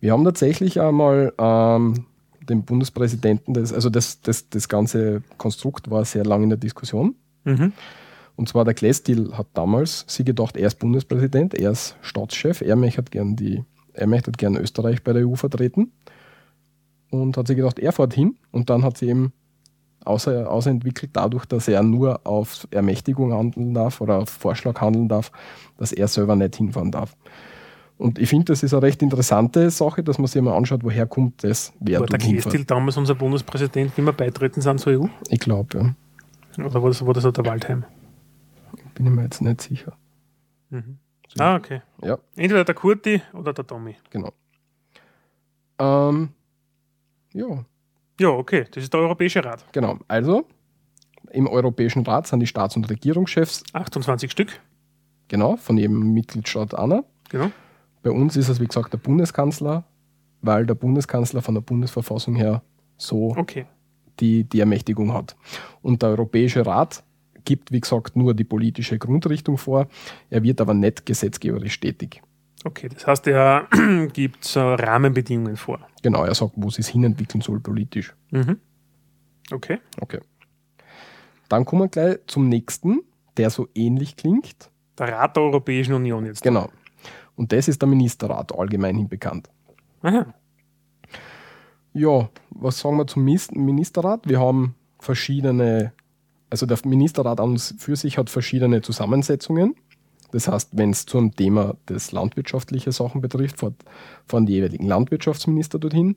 Wir 0.00 0.12
haben 0.12 0.24
tatsächlich 0.24 0.80
einmal 0.80 1.32
ähm, 1.38 2.06
den 2.42 2.64
Bundespräsidenten, 2.64 3.54
das, 3.54 3.72
also 3.72 3.88
das, 3.88 4.20
das, 4.20 4.48
das 4.48 4.68
ganze 4.68 5.22
Konstrukt 5.38 5.90
war 5.90 6.04
sehr 6.04 6.24
lange 6.24 6.44
in 6.44 6.50
der 6.50 6.58
Diskussion. 6.58 7.14
mhm. 7.44 7.72
Und 8.36 8.48
zwar 8.48 8.64
der 8.64 8.74
Klestil 8.74 9.32
hat 9.36 9.46
damals 9.54 10.04
sie 10.08 10.24
gedacht, 10.24 10.56
er 10.56 10.66
ist 10.66 10.78
Bundespräsident, 10.78 11.54
er 11.54 11.70
ist 11.70 11.96
Staatschef, 12.02 12.60
er 12.60 12.76
möchte 12.76 13.02
gern 13.04 13.36
die 13.36 13.64
er 13.94 14.06
möchte 14.06 14.32
gerne 14.32 14.60
Österreich 14.60 15.02
bei 15.02 15.12
der 15.12 15.26
EU 15.26 15.34
vertreten 15.36 15.92
und 17.10 17.36
hat 17.36 17.46
sich 17.46 17.56
gedacht, 17.56 17.78
er 17.78 17.92
fährt 17.92 18.12
hin 18.12 18.36
und 18.50 18.68
dann 18.68 18.82
hat 18.82 18.98
sie 18.98 19.08
eben 19.08 19.32
außer, 20.04 20.50
außerentwickelt 20.50 21.12
dadurch, 21.14 21.46
dass 21.46 21.68
er 21.68 21.82
nur 21.82 22.20
auf 22.26 22.68
Ermächtigung 22.70 23.32
handeln 23.32 23.72
darf 23.72 24.00
oder 24.00 24.18
auf 24.18 24.28
Vorschlag 24.28 24.80
handeln 24.80 25.08
darf, 25.08 25.30
dass 25.78 25.92
er 25.92 26.08
selber 26.08 26.36
nicht 26.36 26.56
hinfahren 26.56 26.90
darf. 26.90 27.16
Und 27.96 28.18
ich 28.18 28.28
finde, 28.28 28.46
das 28.46 28.64
ist 28.64 28.74
eine 28.74 28.82
recht 28.82 29.00
interessante 29.02 29.70
Sache, 29.70 30.02
dass 30.02 30.18
man 30.18 30.26
sich 30.26 30.42
mal 30.42 30.56
anschaut, 30.56 30.82
woher 30.82 31.06
kommt 31.06 31.44
das, 31.44 31.72
wer 31.78 32.00
War 32.00 32.06
der 32.08 32.18
Kestil 32.18 32.64
damals 32.64 32.96
unser 32.96 33.14
Bundespräsident, 33.14 33.96
wie 33.96 34.02
wir 34.02 34.12
beitreten 34.12 34.60
sind 34.60 34.80
zur 34.80 35.00
EU? 35.00 35.06
Ich 35.28 35.38
glaube, 35.38 35.78
ja. 35.78 36.64
Oder 36.64 36.82
war 36.82 36.90
das, 36.90 37.06
war 37.06 37.14
das 37.14 37.24
auch 37.24 37.32
der 37.32 37.46
Waldheim? 37.46 37.84
Bin 38.94 39.06
ich 39.06 39.12
mir 39.12 39.22
jetzt 39.22 39.42
nicht 39.42 39.60
sicher. 39.60 39.96
Mhm. 40.70 40.98
So. 41.28 41.42
Ah, 41.42 41.56
okay. 41.56 41.82
Ja. 42.02 42.18
Entweder 42.36 42.64
der 42.64 42.74
Kurti 42.74 43.22
oder 43.32 43.52
der 43.52 43.66
Tommy. 43.66 43.96
Genau. 44.10 44.32
Ähm, 45.78 46.30
ja. 47.32 47.64
Ja, 48.20 48.28
okay. 48.28 48.66
Das 48.70 48.84
ist 48.84 48.92
der 48.92 49.00
Europäische 49.00 49.44
Rat. 49.44 49.64
Genau. 49.72 49.98
Also, 50.06 50.46
im 51.30 51.48
Europäischen 51.48 52.04
Rat 52.04 52.26
sind 52.26 52.40
die 52.40 52.46
Staats- 52.46 52.76
und 52.76 52.88
Regierungschefs. 52.88 53.64
28 53.72 54.30
Stück. 54.30 54.60
Genau, 55.28 55.56
von 55.56 55.76
jedem 55.76 56.12
Mitgliedstaat 56.12 56.74
einer. 56.74 57.04
Genau. 57.30 57.50
Bei 58.02 58.10
uns 58.10 58.36
ist 58.36 58.48
es, 58.48 58.60
wie 58.60 58.66
gesagt, 58.66 58.92
der 58.92 58.98
Bundeskanzler, 58.98 59.84
weil 60.42 60.66
der 60.66 60.74
Bundeskanzler 60.74 61.42
von 61.42 61.54
der 61.54 61.62
Bundesverfassung 61.62 62.36
her 62.36 62.62
so 62.96 63.34
okay. 63.36 63.66
die, 64.20 64.44
die 64.44 64.60
Ermächtigung 64.60 65.12
hat. 65.12 65.34
Und 65.82 66.02
der 66.02 66.10
Europäische 66.10 66.64
Rat 66.64 67.02
gibt, 67.44 67.72
wie 67.72 67.80
gesagt, 67.80 68.16
nur 68.16 68.34
die 68.34 68.44
politische 68.44 68.98
Grundrichtung 68.98 69.58
vor. 69.58 69.88
Er 70.30 70.42
wird 70.42 70.60
aber 70.60 70.74
nicht 70.74 71.06
gesetzgeberisch 71.06 71.80
tätig. 71.80 72.22
Okay, 72.64 72.88
das 72.88 73.06
heißt, 73.06 73.26
er 73.26 73.68
gibt 74.12 74.56
Rahmenbedingungen 74.56 75.56
vor. 75.56 75.80
Genau, 76.02 76.24
er 76.24 76.34
sagt, 76.34 76.52
wo 76.56 76.68
es 76.68 76.74
sich 76.74 76.88
hinentwickeln 76.88 77.42
soll 77.42 77.60
politisch. 77.60 78.14
Mhm. 78.30 78.58
Okay. 79.50 79.78
Okay. 80.00 80.20
Dann 81.48 81.64
kommen 81.64 81.82
wir 81.82 81.88
gleich 81.88 82.18
zum 82.26 82.48
nächsten, 82.48 83.00
der 83.36 83.50
so 83.50 83.68
ähnlich 83.74 84.16
klingt. 84.16 84.70
Der 84.98 85.08
Rat 85.08 85.36
der 85.36 85.42
Europäischen 85.42 85.92
Union 85.92 86.24
jetzt. 86.24 86.42
Genau. 86.42 86.70
Und 87.36 87.52
das 87.52 87.68
ist 87.68 87.82
der 87.82 87.88
Ministerrat, 87.88 88.56
allgemeinhin 88.56 89.08
bekannt. 89.08 89.50
Aha. 90.02 90.32
Ja, 91.92 92.28
was 92.50 92.78
sagen 92.78 92.96
wir 92.96 93.06
zum 93.06 93.24
Ministerrat? 93.24 94.28
Wir 94.28 94.40
haben 94.40 94.74
verschiedene, 94.98 95.92
also 96.54 96.66
der 96.66 96.78
Ministerrat 96.84 97.40
an 97.40 97.58
für 97.58 97.96
sich 97.96 98.16
hat 98.16 98.30
verschiedene 98.30 98.80
Zusammensetzungen. 98.80 99.74
Das 100.30 100.46
heißt, 100.46 100.70
wenn 100.72 100.90
es 100.90 101.04
zum 101.04 101.34
Thema 101.34 101.74
des 101.88 102.12
landwirtschaftlichen 102.12 102.92
Sachen 102.92 103.20
betrifft, 103.20 103.56
fahren 103.58 104.46
die 104.46 104.52
jeweiligen 104.52 104.86
Landwirtschaftsminister 104.86 105.80
dorthin. 105.80 106.14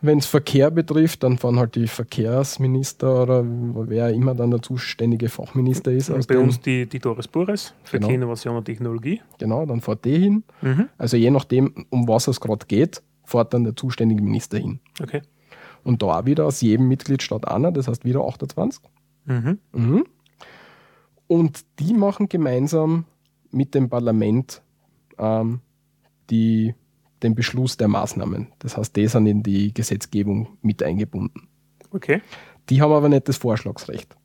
Wenn 0.00 0.18
es 0.18 0.26
Verkehr 0.26 0.72
betrifft, 0.72 1.22
dann 1.22 1.38
fahren 1.38 1.60
halt 1.60 1.76
die 1.76 1.86
Verkehrsminister 1.86 3.22
oder 3.22 3.44
wer 3.46 4.10
immer 4.10 4.34
dann 4.34 4.50
der 4.50 4.60
zuständige 4.60 5.28
Fachminister 5.28 5.92
ist. 5.92 6.10
Bei 6.26 6.38
uns 6.38 6.60
die, 6.60 6.86
die 6.86 6.98
Doris 6.98 7.28
Bures, 7.28 7.74
Verkehr, 7.84 8.08
genau. 8.08 8.12
Innovation 8.12 8.56
und 8.56 8.64
Technologie. 8.64 9.20
Genau, 9.38 9.64
dann 9.66 9.80
fährt 9.80 10.04
die 10.04 10.18
hin. 10.18 10.42
Mhm. 10.62 10.88
Also 10.98 11.16
je 11.16 11.30
nachdem, 11.30 11.86
um 11.90 12.08
was 12.08 12.26
es 12.26 12.40
gerade 12.40 12.66
geht, 12.66 13.02
fährt 13.24 13.54
dann 13.54 13.62
der 13.62 13.76
zuständige 13.76 14.20
Minister 14.22 14.58
hin. 14.58 14.80
Okay. 15.00 15.22
Und 15.86 16.02
da 16.02 16.26
wieder 16.26 16.46
aus 16.46 16.62
jedem 16.62 16.88
Mitgliedstaat 16.88 17.46
einer, 17.46 17.70
das 17.70 17.86
heißt 17.86 18.04
wieder 18.04 18.26
28. 18.26 18.82
Mhm. 19.26 19.58
Mhm. 19.72 20.06
Und 21.26 21.64
die 21.78 21.92
machen 21.92 22.28
gemeinsam 22.28 23.04
mit 23.50 23.74
dem 23.74 23.88
Parlament 23.88 24.62
ähm, 25.18 25.60
die 26.30 26.74
den 27.22 27.34
Beschluss 27.34 27.76
der 27.76 27.88
Maßnahmen. 27.88 28.48
Das 28.58 28.76
heißt, 28.76 28.94
die 28.94 29.06
sind 29.08 29.26
in 29.26 29.42
die 29.42 29.72
Gesetzgebung 29.72 30.58
mit 30.62 30.82
eingebunden. 30.82 31.48
Okay. 31.90 32.20
Die 32.68 32.82
haben 32.82 32.92
aber 32.92 33.08
nicht 33.08 33.28
das 33.28 33.38
Vorschlagsrecht. 33.38 34.16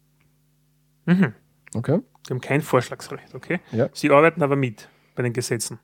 Mhm. 1.06 1.34
Okay. 1.74 2.00
Die 2.28 2.34
haben 2.34 2.42
kein 2.42 2.62
Vorschlagsrecht, 2.62 3.34
okay. 3.34 3.60
Ja. 3.72 3.90
Sie 3.94 4.10
arbeiten 4.10 4.44
aber 4.44 4.56
mit 4.56 4.90
bei 5.16 5.24
den 5.24 5.34
Gesetzen. 5.34 5.80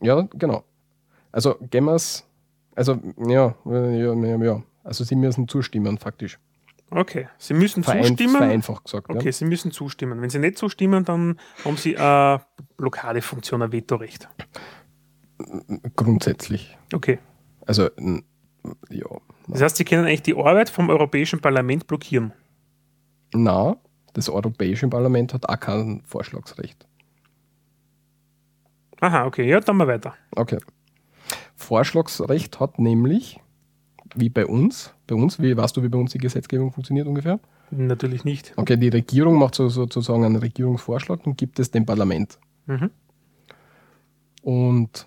Ja, 0.00 0.28
genau. 0.34 0.64
Also 1.30 1.56
gehen 1.70 1.84
wir 1.84 1.94
es, 1.94 2.26
also 2.74 2.98
ja, 3.26 3.54
ja, 3.64 4.36
ja, 4.44 4.62
also 4.84 5.04
sie 5.04 5.16
müssen 5.16 5.48
zustimmen, 5.48 5.96
faktisch. 5.98 6.38
Okay, 6.94 7.28
Sie 7.38 7.54
müssen 7.54 7.82
Verein, 7.82 8.04
zustimmen. 8.04 8.36
Vereinfacht 8.36 8.84
gesagt. 8.84 9.08
Okay, 9.08 9.26
ja. 9.26 9.32
Sie 9.32 9.46
müssen 9.46 9.72
zustimmen. 9.72 10.20
Wenn 10.20 10.30
Sie 10.30 10.38
nicht 10.38 10.58
zustimmen, 10.58 11.04
dann 11.04 11.40
haben 11.64 11.76
Sie 11.76 11.96
eine 11.96 12.44
Blockadefunktion, 12.76 13.62
ein 13.62 13.72
Vetorecht. 13.72 14.28
Grundsätzlich. 15.96 16.76
Okay. 16.92 17.18
Also, 17.66 17.88
ja. 18.90 19.06
Das 19.48 19.62
heißt, 19.62 19.76
Sie 19.76 19.84
können 19.84 20.04
eigentlich 20.04 20.22
die 20.22 20.36
Arbeit 20.36 20.70
vom 20.70 20.90
Europäischen 20.90 21.40
Parlament 21.40 21.86
blockieren? 21.86 22.32
Na, 23.34 23.76
das 24.12 24.28
Europäische 24.28 24.86
Parlament 24.88 25.32
hat 25.32 25.48
auch 25.48 25.58
kein 25.58 26.02
Vorschlagsrecht. 26.04 26.86
Aha, 29.00 29.26
okay, 29.26 29.48
ja, 29.48 29.58
dann 29.58 29.78
mal 29.78 29.88
weiter. 29.88 30.14
Okay. 30.36 30.58
Vorschlagsrecht 31.56 32.60
hat 32.60 32.78
nämlich, 32.78 33.40
wie 34.14 34.28
bei 34.28 34.46
uns, 34.46 34.92
bei 35.06 35.14
uns, 35.14 35.40
wie 35.40 35.56
weißt 35.56 35.76
du, 35.76 35.82
wie 35.82 35.88
bei 35.88 35.98
uns 35.98 36.12
die 36.12 36.18
Gesetzgebung 36.18 36.72
funktioniert 36.72 37.06
ungefähr? 37.06 37.40
Natürlich 37.70 38.24
nicht. 38.24 38.52
Okay, 38.56 38.76
die 38.76 38.88
Regierung 38.88 39.38
macht 39.38 39.54
so, 39.54 39.68
sozusagen 39.68 40.24
einen 40.24 40.36
Regierungsvorschlag 40.36 41.26
und 41.26 41.38
gibt 41.38 41.58
es 41.58 41.70
dem 41.70 41.86
Parlament. 41.86 42.38
Mhm. 42.66 42.90
Und 44.42 45.06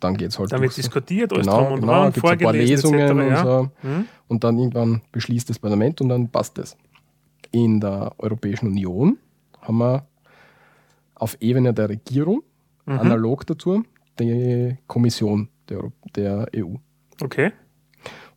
dann 0.00 0.16
geht 0.16 0.30
es 0.30 0.38
halt. 0.38 0.52
Dann 0.52 0.60
wird 0.60 0.76
diskutiert, 0.76 1.32
alles 1.32 1.46
genau, 1.46 1.62
drum 1.62 1.72
und 1.72 1.80
genau, 1.80 1.92
dran, 1.92 2.12
gibt's 2.12 2.30
ein 2.30 2.38
paar 2.38 2.52
Lesungen 2.52 3.00
etc., 3.00 3.10
und 3.12 3.28
ja. 3.28 3.44
so. 3.44 3.70
Mhm. 3.82 4.04
Und 4.28 4.44
dann 4.44 4.58
irgendwann 4.58 5.02
beschließt 5.12 5.48
das 5.48 5.58
Parlament 5.58 6.00
und 6.00 6.10
dann 6.10 6.28
passt 6.28 6.58
es. 6.58 6.76
In 7.52 7.80
der 7.80 8.12
Europäischen 8.18 8.66
Union 8.66 9.18
haben 9.62 9.78
wir 9.78 10.06
auf 11.14 11.36
Ebene 11.40 11.72
der 11.72 11.88
Regierung, 11.88 12.42
Mhm. 12.86 12.98
analog 13.00 13.46
dazu, 13.46 13.84
die 14.18 14.76
Kommission 14.86 15.48
der, 15.68 15.92
der 16.14 16.46
EU. 16.54 16.74
Okay. 17.20 17.52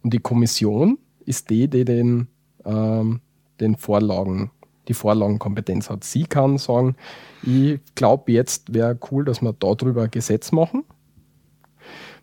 Und 0.03 0.13
die 0.13 0.19
Kommission 0.19 0.97
ist 1.25 1.49
die, 1.49 1.67
die 1.67 1.85
den, 1.85 2.27
ähm, 2.65 3.21
den 3.59 3.75
Vorlagen, 3.75 4.51
die 4.87 4.93
Vorlagenkompetenz 4.93 5.89
hat. 5.89 6.03
Sie 6.03 6.23
kann 6.23 6.57
sagen, 6.57 6.95
ich 7.43 7.79
glaube, 7.95 8.31
jetzt 8.31 8.73
wäre 8.73 8.97
cool, 9.11 9.25
dass 9.25 9.41
wir 9.41 9.53
darüber 9.53 10.03
ein 10.03 10.11
Gesetz 10.11 10.51
machen. 10.51 10.83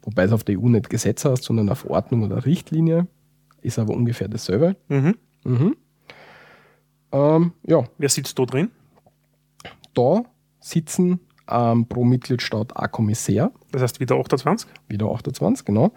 Wobei 0.03 0.25
es 0.25 0.33
auf 0.33 0.45
der 0.45 0.59
EU 0.59 0.69
nicht 0.69 0.89
Gesetz 0.91 1.25
heißt, 1.25 1.43
sondern 1.43 1.69
eine 1.69 1.77
Verordnung 1.77 2.23
oder 2.25 2.47
Richtlinie. 2.47 3.07
Ist 3.63 3.79
aber 3.79 3.95
ungefähr 3.95 4.29
dasselbe. 4.29 4.77
Mhm. 4.89 5.17
Mhm. 5.45 5.77
Ähm, 7.13 7.53
ja, 7.67 7.85
Wer 7.99 8.09
sitzt 8.09 8.39
da 8.39 8.45
drin? 8.45 8.71
da 9.95 10.25
sitzen 10.61 11.21
ähm, 11.51 11.87
pro 11.87 12.05
Mitgliedstaat 12.05 12.77
ein 12.77 12.91
Kommissär, 12.91 13.53
Das 13.73 13.83
heißt 13.83 14.01
wieder 14.01 14.17
28? 14.17 14.69
wieder 14.89 15.07
28, 15.11 15.65
genau. 15.65 15.93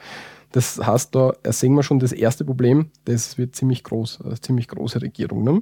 Das 0.52 0.80
heißt, 0.84 1.14
da 1.16 1.34
sehen 1.50 1.74
wir 1.76 1.84
schon 1.84 2.00
das 2.00 2.12
erste 2.12 2.44
Problem, 2.46 2.90
das 3.06 3.38
wird 3.38 3.56
ziemlich 3.56 3.84
groß, 3.84 4.22
eine 4.26 4.40
ziemlich 4.42 4.68
große 4.68 5.02
Regierung. 5.02 5.44
Ne? 5.44 5.62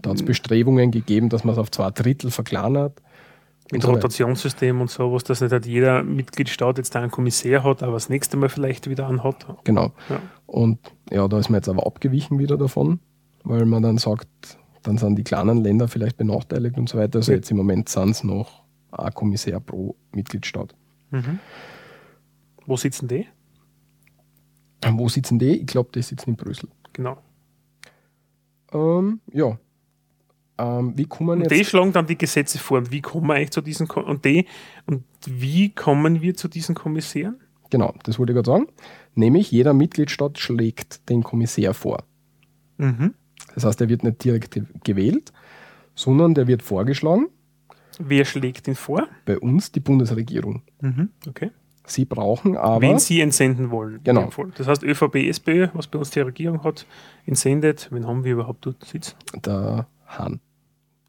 Da 0.00 0.10
hat 0.10 0.16
es 0.16 0.22
Mhm. 0.22 0.26
Bestrebungen 0.26 0.90
gegeben, 0.90 1.28
dass 1.28 1.44
man 1.44 1.52
es 1.52 1.58
auf 1.58 1.70
zwei 1.70 1.90
Drittel 1.90 2.30
verkleinert. 2.30 3.02
Mit 3.70 3.76
und 3.76 3.82
so 3.82 3.88
weiter. 3.88 3.96
Rotationssystem 4.02 4.80
und 4.80 4.90
sowas, 4.90 5.24
dass 5.24 5.40
nicht 5.40 5.66
jeder 5.66 6.02
Mitgliedstaat 6.02 6.78
jetzt 6.78 6.94
einen 6.96 7.10
Kommissär 7.10 7.62
hat, 7.62 7.82
aber 7.82 7.92
das 7.92 8.08
nächste 8.08 8.36
Mal 8.36 8.48
vielleicht 8.48 8.88
wieder 8.88 9.06
einen 9.06 9.22
hat. 9.22 9.46
Genau. 9.64 9.92
Ja. 10.08 10.20
Und 10.46 10.78
ja, 11.10 11.28
da 11.28 11.38
ist 11.38 11.48
man 11.50 11.58
jetzt 11.58 11.68
aber 11.68 11.86
abgewichen 11.86 12.38
wieder 12.38 12.56
davon, 12.56 13.00
weil 13.44 13.64
man 13.66 13.82
dann 13.82 13.98
sagt, 13.98 14.28
dann 14.82 14.98
sind 14.98 15.16
die 15.16 15.24
kleinen 15.24 15.58
Länder 15.62 15.88
vielleicht 15.88 16.16
benachteiligt 16.16 16.76
und 16.76 16.88
so 16.88 16.98
weiter. 16.98 17.18
Also 17.18 17.32
Ja. 17.32 17.36
jetzt 17.36 17.50
im 17.50 17.56
Moment 17.58 17.88
sind 17.88 18.10
es 18.10 18.24
noch 18.24 18.61
ein 18.92 19.14
Kommissär 19.14 19.60
pro 19.60 19.96
Mitgliedstaat. 20.12 20.74
Mhm. 21.10 21.38
Wo 22.66 22.76
sitzen 22.76 23.08
die? 23.08 23.26
Wo 24.90 25.08
sitzen 25.08 25.38
die? 25.38 25.60
Ich 25.60 25.66
glaube, 25.66 25.90
die 25.94 26.02
sitzen 26.02 26.30
in 26.30 26.36
Brüssel. 26.36 26.68
Genau. 26.92 27.18
Ähm, 28.72 29.20
ja. 29.32 29.58
Ähm, 30.58 30.96
wie 30.96 31.06
kommen 31.06 31.42
Und 31.42 31.50
jetzt... 31.50 31.52
die 31.52 31.64
schlagen 31.64 31.92
dann 31.92 32.06
die 32.06 32.18
Gesetze 32.18 32.58
vor. 32.58 32.78
Und 32.78 32.90
wie 32.90 33.00
kommen 33.00 33.26
wir 33.28 33.34
eigentlich 33.34 33.50
zu 33.50 33.60
diesen 33.60 33.88
Ko 33.88 34.00
und 34.00 34.24
die 34.24 34.46
und 34.86 35.04
wie 35.26 35.70
kommen 35.70 36.20
wir 36.20 36.34
zu 36.34 36.48
diesen 36.48 36.74
Kommissären? 36.74 37.40
Genau, 37.70 37.94
das 38.02 38.18
wollte 38.18 38.32
ich 38.32 38.34
gerade 38.34 38.50
sagen. 38.50 38.66
Nämlich 39.14 39.50
jeder 39.50 39.72
Mitgliedstaat 39.72 40.38
schlägt 40.38 41.08
den 41.08 41.22
Kommissär 41.22 41.72
vor. 41.74 42.04
Mhm. 42.76 43.14
Das 43.54 43.64
heißt, 43.64 43.80
er 43.80 43.88
wird 43.88 44.04
nicht 44.04 44.22
direkt 44.24 44.60
gewählt, 44.84 45.32
sondern 45.94 46.34
der 46.34 46.46
wird 46.46 46.62
vorgeschlagen. 46.62 47.28
Wer 47.98 48.24
schlägt 48.24 48.68
ihn 48.68 48.74
vor? 48.74 49.08
Bei 49.24 49.38
uns 49.38 49.72
die 49.72 49.80
Bundesregierung. 49.80 50.62
Mhm. 50.80 51.10
Okay. 51.28 51.50
Sie 51.84 52.04
brauchen 52.04 52.56
aber. 52.56 52.80
Wen 52.80 52.98
sie 52.98 53.20
entsenden 53.20 53.70
wollen. 53.70 54.00
Genau. 54.04 54.30
Das 54.56 54.66
heißt, 54.68 54.82
ÖVP, 54.84 55.16
SPÖ, 55.28 55.68
was 55.74 55.88
bei 55.88 55.98
uns 55.98 56.10
die 56.10 56.20
Regierung 56.20 56.62
hat, 56.62 56.86
entsendet. 57.26 57.88
Wen 57.90 58.06
haben 58.06 58.24
wir 58.24 58.32
überhaupt 58.32 58.64
dort 58.66 58.84
sitzen? 58.84 59.16
der 59.44 59.86
Hahn. 60.06 60.40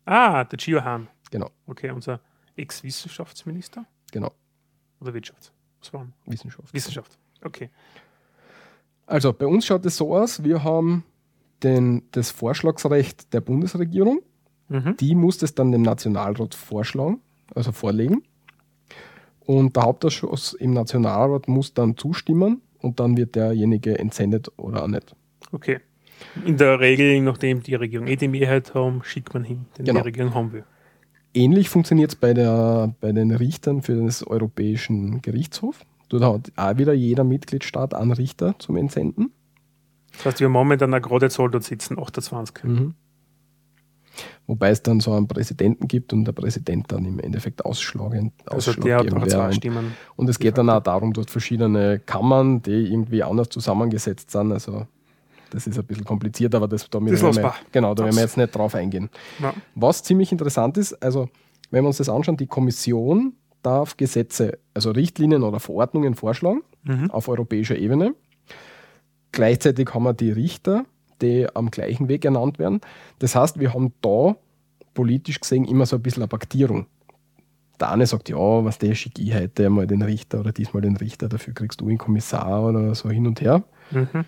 Ah, 0.06 0.44
der 0.44 0.58
Gio 0.58 0.84
Hahn. 0.84 1.08
Genau, 1.32 1.50
Okay, 1.66 1.90
unser 1.92 2.20
Ex-Wissenschaftsminister 2.56 3.86
genau. 4.12 4.32
oder 5.00 5.13
Wirtschafts? 5.13 5.52
Was 5.80 5.94
war? 5.94 6.08
Wissenschaft. 6.25 6.74
Wissenschaft, 6.74 7.18
okay. 7.44 7.70
Also 9.06 9.34
bei 9.34 9.46
uns 9.48 9.66
schaut 9.66 9.86
es 9.86 9.98
so 9.98 10.16
aus, 10.16 10.44
wir 10.44 10.63
haben 10.63 11.04
den, 11.63 12.04
das 12.12 12.32
Vorschlagsrecht 12.32 13.34
der 13.34 13.42
Bundesregierung. 13.42 14.22
Mhm. 14.70 14.98
Die 14.98 15.15
muss 15.15 15.41
es 15.41 15.55
dann 15.55 15.72
dem 15.72 15.82
Nationalrat 15.82 16.55
vorschlagen, 16.55 17.20
also 17.53 17.72
vorlegen. 17.72 18.24
Und 19.39 19.75
der 19.75 19.84
Hauptausschuss 19.84 20.53
im 20.53 20.74
Nationalrat 20.74 21.48
muss 21.48 21.74
dann 21.74 21.98
zustimmen 21.98 22.62
und 22.79 23.00
dann 23.00 23.17
wird 23.17 23.36
derjenige 23.36 24.00
entsendet 24.00 24.51
oder 24.58 24.84
auch 24.84 24.88
nicht. 24.88 25.15
Okay. 25.51 25.79
In 26.46 26.58
der 26.58 26.79
Regel, 26.79 27.20
nachdem 27.22 27.62
die 27.62 27.75
Regierung 27.75 28.08
eh 28.08 28.15
die 28.15 28.27
Mehrheit 28.27 28.74
haben, 28.74 29.01
schickt 29.03 29.34
man 29.34 29.43
hin, 29.43 29.65
den 29.77 29.86
genau. 29.86 30.00
die 30.00 30.05
Regierung 30.05 30.34
haben 30.34 30.53
will. 30.53 30.63
Ähnlich 31.34 31.70
funktioniert 31.70 32.12
es 32.12 32.15
bei, 32.15 32.34
bei 32.34 33.12
den 33.12 33.32
Richtern 33.32 33.82
für 33.82 33.96
das 33.96 34.25
Europäischen 34.25 35.22
Gerichtshof. 35.22 35.82
Dort 36.10 36.24
hat 36.24 36.51
auch 36.55 36.77
wieder 36.77 36.93
jeder 36.93 37.24
Mitgliedstaat 37.24 37.93
einen 37.93 38.12
Richter 38.12 38.55
zum 38.60 38.77
Entsenden. 38.77 39.32
Das 40.13 40.25
heißt, 40.25 40.39
wir 40.39 40.46
haben 40.46 40.53
momentan 40.53 40.91
gerade 41.01 41.29
Zahl 41.29 41.50
dort 41.50 41.63
sitzen, 41.63 42.00
28. 42.00 42.63
Mhm. 42.63 42.93
Wobei 44.45 44.71
es 44.71 44.83
dann 44.83 45.00
so 45.00 45.13
einen 45.13 45.27
Präsidenten 45.27 45.88
gibt 45.88 46.12
und 46.12 46.25
der 46.25 46.33
Präsident 46.33 46.91
dann 46.91 47.05
im 47.05 47.19
Endeffekt 47.19 47.63
ausschlagend 47.63 48.33
also 48.45 48.73
der 48.73 48.97
hat 48.97 49.29
zwei 49.29 49.51
Stimmen. 49.53 49.93
Und 50.17 50.29
es 50.29 50.38
geht 50.38 50.57
dann 50.57 50.69
auch 50.69 50.83
darum, 50.83 51.13
dort 51.13 51.31
verschiedene 51.31 52.00
Kammern, 52.00 52.62
die 52.62 52.91
irgendwie 52.91 53.23
anders 53.23 53.50
zusammengesetzt 53.50 54.31
sind. 54.31 54.51
Also 54.51 54.85
das 55.50 55.67
ist 55.67 55.79
ein 55.79 55.85
bisschen 55.85 56.03
kompliziert, 56.03 56.55
aber 56.55 56.67
das, 56.67 56.89
da, 56.89 57.00
das 57.00 57.21
wir, 57.21 57.53
genau, 57.71 57.93
da 57.93 58.03
werden 58.03 58.15
wir 58.15 58.23
jetzt 58.23 58.38
nicht 58.38 58.53
drauf 58.53 58.75
eingehen. 58.75 59.09
Ja. 59.39 59.53
Was 59.75 60.03
ziemlich 60.03 60.31
interessant 60.31 60.77
ist, 60.77 60.93
also 61.01 61.29
wenn 61.71 61.83
wir 61.83 61.88
uns 61.88 61.97
das 61.97 62.09
anschauen, 62.09 62.38
die 62.38 62.47
Kommission 62.47 63.33
darf 63.62 63.95
Gesetze, 63.95 64.59
also 64.73 64.91
Richtlinien 64.91 65.43
oder 65.43 65.59
Verordnungen 65.59 66.15
vorschlagen 66.15 66.63
mhm. 66.83 67.09
auf 67.12 67.29
europäischer 67.29 67.77
Ebene. 67.77 68.13
Gleichzeitig 69.31 69.93
haben 69.93 70.03
wir 70.03 70.13
die 70.13 70.31
Richter, 70.31 70.85
die 71.22 71.48
am 71.53 71.72
gleichen 71.72 72.08
Weg 72.08 72.25
ernannt 72.25 72.60
werden. 72.60 72.82
Das 73.20 73.36
heißt, 73.36 73.60
wir 73.60 73.74
haben 73.74 73.93
da 74.01 74.36
politisch 74.93 75.39
gesehen 75.39 75.65
immer 75.65 75.86
so 75.86 75.96
ein 75.96 76.01
bisschen 76.01 76.24
eine 76.24 76.27
Paktierung. 76.27 76.88
Der 77.79 77.91
eine 77.91 78.05
sagt, 78.05 78.29
ja, 78.29 78.38
was 78.38 78.77
der 78.77 78.93
schicke 78.96 79.22
ich 79.22 79.34
heute 79.34 79.70
mal 79.70 79.88
den 79.88 80.01
Richter 80.01 80.39
oder 80.39 80.51
diesmal 80.51 80.82
den 80.82 80.96
Richter, 80.96 81.27
dafür 81.27 81.53
kriegst 81.53 81.82
du 81.82 81.88
einen 81.88 81.98
Kommissar 81.98 82.63
oder 82.63 82.93
so 82.96 83.10
hin 83.10 83.27
und 83.27 83.41
her. 83.41 83.63
Mhm. 83.91 84.25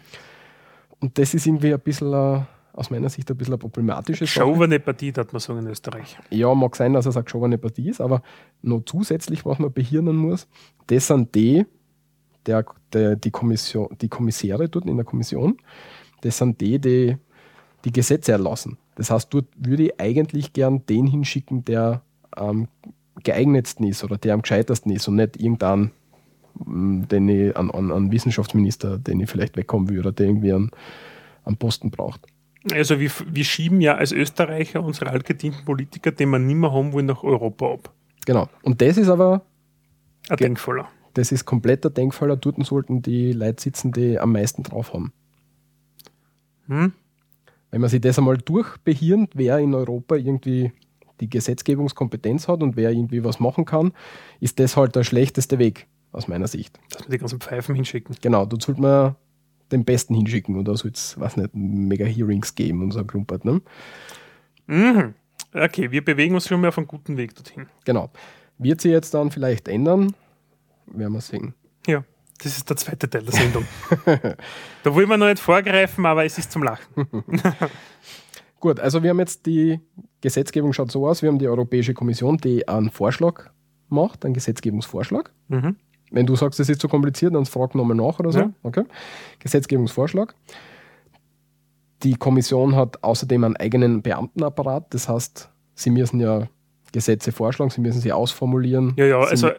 Und 1.00 1.18
das 1.18 1.34
ist 1.34 1.46
irgendwie 1.46 1.74
ein 1.74 1.80
bisschen, 1.80 2.46
aus 2.76 2.90
meiner 2.90 3.10
Sicht, 3.10 3.30
ein 3.32 3.38
bisschen 3.38 3.54
eine 3.54 3.60
problematische 3.60 4.26
Sache. 4.26 4.40
Geschobene 4.40 4.80
Partie, 4.80 5.14
hat 5.14 5.32
man 5.32 5.40
sagen 5.40 5.60
in 5.60 5.68
Österreich. 5.68 6.18
Ja, 6.30 6.54
mag 6.54 6.76
sein, 6.76 6.94
dass 6.94 7.06
es 7.06 7.16
eine 7.16 7.24
geschobene 7.24 7.58
Partie 7.58 7.90
ist, 7.90 8.02
aber 8.02 8.22
noch 8.62 8.84
zusätzlich, 8.86 9.46
was 9.46 9.60
man 9.60 9.72
behirnen 9.72 10.16
muss, 10.16 10.48
das 10.88 11.08
sind 11.08 11.34
die, 11.36 11.66
der, 12.46 12.66
der, 12.92 13.16
die, 13.16 13.32
Kommission, 13.32 13.90
die 14.02 14.10
Kommissäre 14.10 14.68
dort 14.68 14.86
in 14.86 14.98
der 14.98 15.06
Kommission, 15.06 15.58
das 16.26 16.38
sind 16.40 16.60
die, 16.60 16.80
die 16.80 17.18
die 17.86 17.92
Gesetze 17.92 18.32
erlassen. 18.32 18.78
Das 18.96 19.12
heißt, 19.12 19.34
dort 19.34 19.46
würde 19.58 19.84
ich 19.84 20.00
eigentlich 20.00 20.54
gern 20.54 20.86
den 20.88 21.06
hinschicken, 21.06 21.64
der 21.66 22.02
am 22.32 22.68
geeignetsten 23.24 23.88
ist 23.88 24.04
oder 24.04 24.18
der 24.18 24.34
am 24.34 24.42
gescheitersten 24.42 24.92
ist 24.92 25.08
und 25.08 25.16
nicht 25.16 25.38
irgendeinen, 25.38 25.92
mm, 26.66 27.04
den 27.04 27.30
ich, 27.30 27.56
an, 27.56 27.70
an, 27.72 27.92
an 27.92 28.12
Wissenschaftsminister, 28.12 28.98
den 28.98 29.20
ich 29.20 29.30
vielleicht 29.30 29.56
wegkommen 29.56 29.88
will 29.90 30.00
oder 30.00 30.12
der 30.12 30.28
irgendwie 30.28 30.52
einen, 30.52 30.72
einen 31.44 31.58
Posten 31.58 31.92
braucht. 31.92 32.22
Also 32.74 33.00
wir, 33.00 33.12
wir 33.32 33.44
schieben 33.44 33.80
ja 33.80 33.96
als 33.96 34.12
Österreicher 34.12 34.84
unsere 34.84 35.12
altgedienten 35.12 35.64
Politiker, 35.64 36.12
den 36.12 36.30
wir 36.32 36.40
nicht 36.40 36.56
mehr 36.56 36.72
haben 36.72 36.92
wollen, 36.92 37.06
nach 37.06 37.24
Europa 37.24 37.74
ab. 37.74 37.94
Genau. 38.26 38.50
Und 38.64 38.82
das 38.82 38.98
ist 38.98 39.10
aber 39.10 39.44
ein 40.30 40.38
Denkfaller. 40.38 40.88
Das 41.14 41.32
ist 41.32 41.46
kompletter 41.46 41.92
Denkfaller. 41.92 42.36
Dort 42.36 42.66
sollten 42.66 43.04
die 43.04 43.32
Leute 43.32 43.62
sitzen, 43.62 43.92
die 43.92 44.20
am 44.20 44.32
meisten 44.32 44.64
drauf 44.64 44.94
haben. 44.94 45.14
Hm? 46.68 46.94
Wenn 47.72 47.82
man 47.82 47.90
sich 47.90 48.02
das 48.02 48.18
einmal 48.18 48.38
durchbehirnt, 48.38 49.32
wer 49.34 49.60
in 49.60 49.74
Europa 49.74 50.16
irgendwie 50.16 50.72
die 51.20 51.30
Gesetzgebungskompetenz 51.30 52.48
hat 52.48 52.62
und 52.62 52.76
wer 52.76 52.92
irgendwie 52.92 53.24
was 53.24 53.40
machen 53.40 53.66
kann, 53.66 53.94
ist 54.40 54.60
das 54.60 54.78
halt 54.78 54.96
der 54.96 55.04
schlechteste 55.04 55.60
Weg, 55.60 55.88
aus 56.12 56.28
meiner 56.28 56.48
Sicht. 56.48 56.80
Dass 56.90 57.04
wir 57.04 57.12
die 57.12 57.18
ganzen 57.18 57.40
Pfeifen 57.40 57.76
hinschicken. 57.76 58.16
Genau, 58.22 58.46
da 58.46 58.58
sollte 58.60 58.82
man 58.82 59.16
den 59.72 59.84
Besten 59.84 60.14
hinschicken 60.14 60.58
oder 60.58 60.76
soll 60.78 60.92
es, 60.92 61.20
was 61.20 61.38
nicht, 61.38 61.52
mega 61.54 62.06
Hearings 62.06 62.56
geben 62.56 62.84
und 62.84 62.92
so 62.92 63.00
ein 63.00 63.08
Klumpert. 63.08 63.46
Ne? 63.46 63.62
Mhm. 64.68 65.14
Okay, 65.54 65.92
wir 65.92 66.04
bewegen 66.04 66.36
uns 66.36 66.48
schon 66.48 66.62
mal 66.62 66.68
auf 66.68 66.78
einen 66.78 66.88
guten 66.88 67.18
Weg 67.18 67.34
dorthin. 67.36 67.68
Genau. 67.86 68.10
Wird 68.58 68.82
sie 68.82 68.90
jetzt 68.90 69.14
dann 69.14 69.32
vielleicht 69.32 69.68
ändern? 69.68 70.14
Werden 70.88 71.14
wir 71.14 71.22
sehen. 71.22 71.54
Ja. 71.88 72.04
Das 72.44 72.58
ist 72.58 72.70
der 72.70 72.76
zweite 72.78 73.10
Teil 73.10 73.24
der 73.24 73.34
Sendung. 73.34 73.66
da 74.84 74.94
wollen 74.94 75.10
wir 75.10 75.18
noch 75.18 75.28
nicht 75.28 75.40
vorgreifen, 75.40 76.06
aber 76.06 76.26
es 76.26 76.38
ist 76.38 76.52
zum 76.52 76.64
Lachen. 76.64 77.08
Gut, 78.60 78.80
also 78.80 79.04
wir 79.04 79.12
haben 79.12 79.20
jetzt 79.20 79.46
die 79.46 79.80
Gesetzgebung 80.22 80.74
schaut 80.74 80.92
so 80.92 81.08
aus, 81.08 81.22
wir 81.22 81.30
haben 81.30 81.40
die 81.40 81.48
Europäische 81.48 81.94
Kommission, 81.94 82.38
die 82.38 82.68
einen 82.68 82.90
Vorschlag 82.90 83.52
macht, 83.90 84.26
einen 84.26 84.34
Gesetzgebungsvorschlag. 84.34 85.32
Mhm. 85.48 85.76
Wenn 86.12 86.26
du 86.26 86.36
sagst, 86.36 86.60
es 86.60 86.70
ist 86.70 86.82
zu 86.82 86.88
kompliziert, 86.88 87.36
dann 87.36 87.46
frag 87.46 87.76
nochmal 87.76 87.98
nach 87.98 88.20
oder 88.20 88.32
so. 88.32 88.40
Ja. 88.40 88.54
Okay. 88.64 88.84
Gesetzgebungsvorschlag. 89.40 90.36
Die 92.04 92.16
Kommission 92.16 92.76
hat 92.76 93.04
außerdem 93.04 93.44
einen 93.44 93.56
eigenen 93.56 94.02
Beamtenapparat, 94.02 94.94
das 94.94 95.10
heißt, 95.10 95.50
sie 95.76 95.90
müssen 95.90 96.20
ja 96.20 96.48
Gesetze 96.92 97.32
vorschlagen, 97.32 97.72
sie 97.72 97.82
müssen 97.82 98.02
sie 98.02 98.12
ausformulieren. 98.12 98.94
Ja, 98.98 99.06
ja, 99.06 99.20
also 99.20 99.52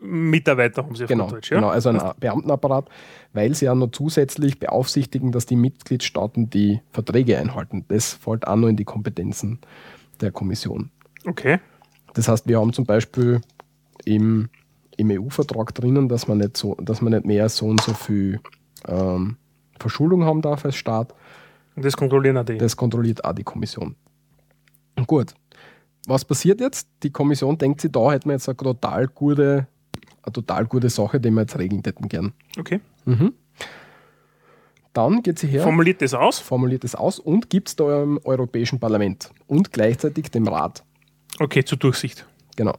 Mitarbeiter 0.00 0.84
haben 0.84 0.94
sie 0.94 1.04
auf 1.04 1.08
genau, 1.08 1.28
Deutsch, 1.28 1.50
ja? 1.50 1.56
Genau, 1.56 1.68
also 1.68 1.88
ein 1.88 2.00
Beamtenapparat, 2.20 2.88
weil 3.32 3.54
sie 3.54 3.64
ja 3.64 3.74
noch 3.74 3.90
zusätzlich 3.90 4.58
beaufsichtigen, 4.58 5.32
dass 5.32 5.46
die 5.46 5.56
Mitgliedstaaten 5.56 6.50
die 6.50 6.80
Verträge 6.92 7.38
einhalten. 7.38 7.84
Das 7.88 8.12
fällt 8.12 8.46
auch 8.46 8.56
noch 8.56 8.68
in 8.68 8.76
die 8.76 8.84
Kompetenzen 8.84 9.58
der 10.20 10.30
Kommission. 10.30 10.90
Okay. 11.26 11.58
Das 12.14 12.28
heißt, 12.28 12.46
wir 12.46 12.60
haben 12.60 12.72
zum 12.72 12.86
Beispiel 12.86 13.40
im, 14.04 14.48
im 14.96 15.10
EU-Vertrag 15.10 15.74
drinnen, 15.74 16.08
dass 16.08 16.28
man 16.28 16.38
nicht 16.38 16.56
so, 16.56 16.74
dass 16.76 17.00
man 17.00 17.12
nicht 17.12 17.26
mehr 17.26 17.48
so 17.48 17.66
und 17.66 17.80
so 17.80 17.92
viel 17.92 18.40
ähm, 18.86 19.36
Verschuldung 19.78 20.24
haben 20.24 20.42
darf 20.42 20.64
als 20.64 20.76
Staat. 20.76 21.14
Und 21.76 21.84
das 21.84 21.96
kontrollieren 21.96 22.36
auch 22.36 22.44
die. 22.44 22.58
Das 22.58 22.76
kontrolliert 22.76 23.24
auch 23.24 23.32
die 23.32 23.44
Kommission. 23.44 23.96
Gut. 25.06 25.34
Was 26.06 26.24
passiert 26.24 26.60
jetzt? 26.60 26.88
Die 27.02 27.10
Kommission 27.10 27.58
denkt 27.58 27.80
sich, 27.80 27.92
da 27.92 28.12
hätten 28.12 28.28
wir 28.28 28.34
jetzt 28.34 28.48
eine 28.48 28.56
total 28.56 29.08
gute 29.08 29.66
eine 30.28 30.32
total 30.32 30.66
gute 30.66 30.90
Sache, 30.90 31.20
die 31.20 31.30
wir 31.30 31.42
jetzt 31.42 31.58
regeln 31.58 31.82
hätten 31.84 32.08
gern. 32.08 32.32
Okay. 32.58 32.80
Mhm. 33.04 33.32
Dann 34.92 35.22
geht 35.22 35.38
sie 35.38 35.46
her. 35.46 35.62
Formuliert 35.62 36.02
das 36.02 36.14
aus? 36.14 36.38
Formuliert 36.38 36.84
das 36.84 36.94
aus 36.94 37.18
und 37.18 37.50
gibt 37.50 37.68
es 37.68 37.76
da 37.76 38.02
im 38.02 38.18
Europäischen 38.24 38.80
Parlament 38.80 39.30
und 39.46 39.72
gleichzeitig 39.72 40.30
dem 40.30 40.48
Rat. 40.48 40.84
Okay, 41.38 41.64
zur 41.64 41.78
Durchsicht. 41.78 42.26
Genau. 42.56 42.76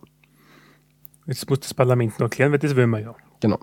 Jetzt 1.28 1.50
muss 1.50 1.62
das 1.62 1.74
Parlament 1.74 2.20
noch 2.20 2.26
erklären, 2.26 2.52
weil 2.52 2.60
das 2.60 2.76
wollen 2.76 2.90
wir 2.90 3.00
ja. 3.00 3.16
Genau. 3.40 3.60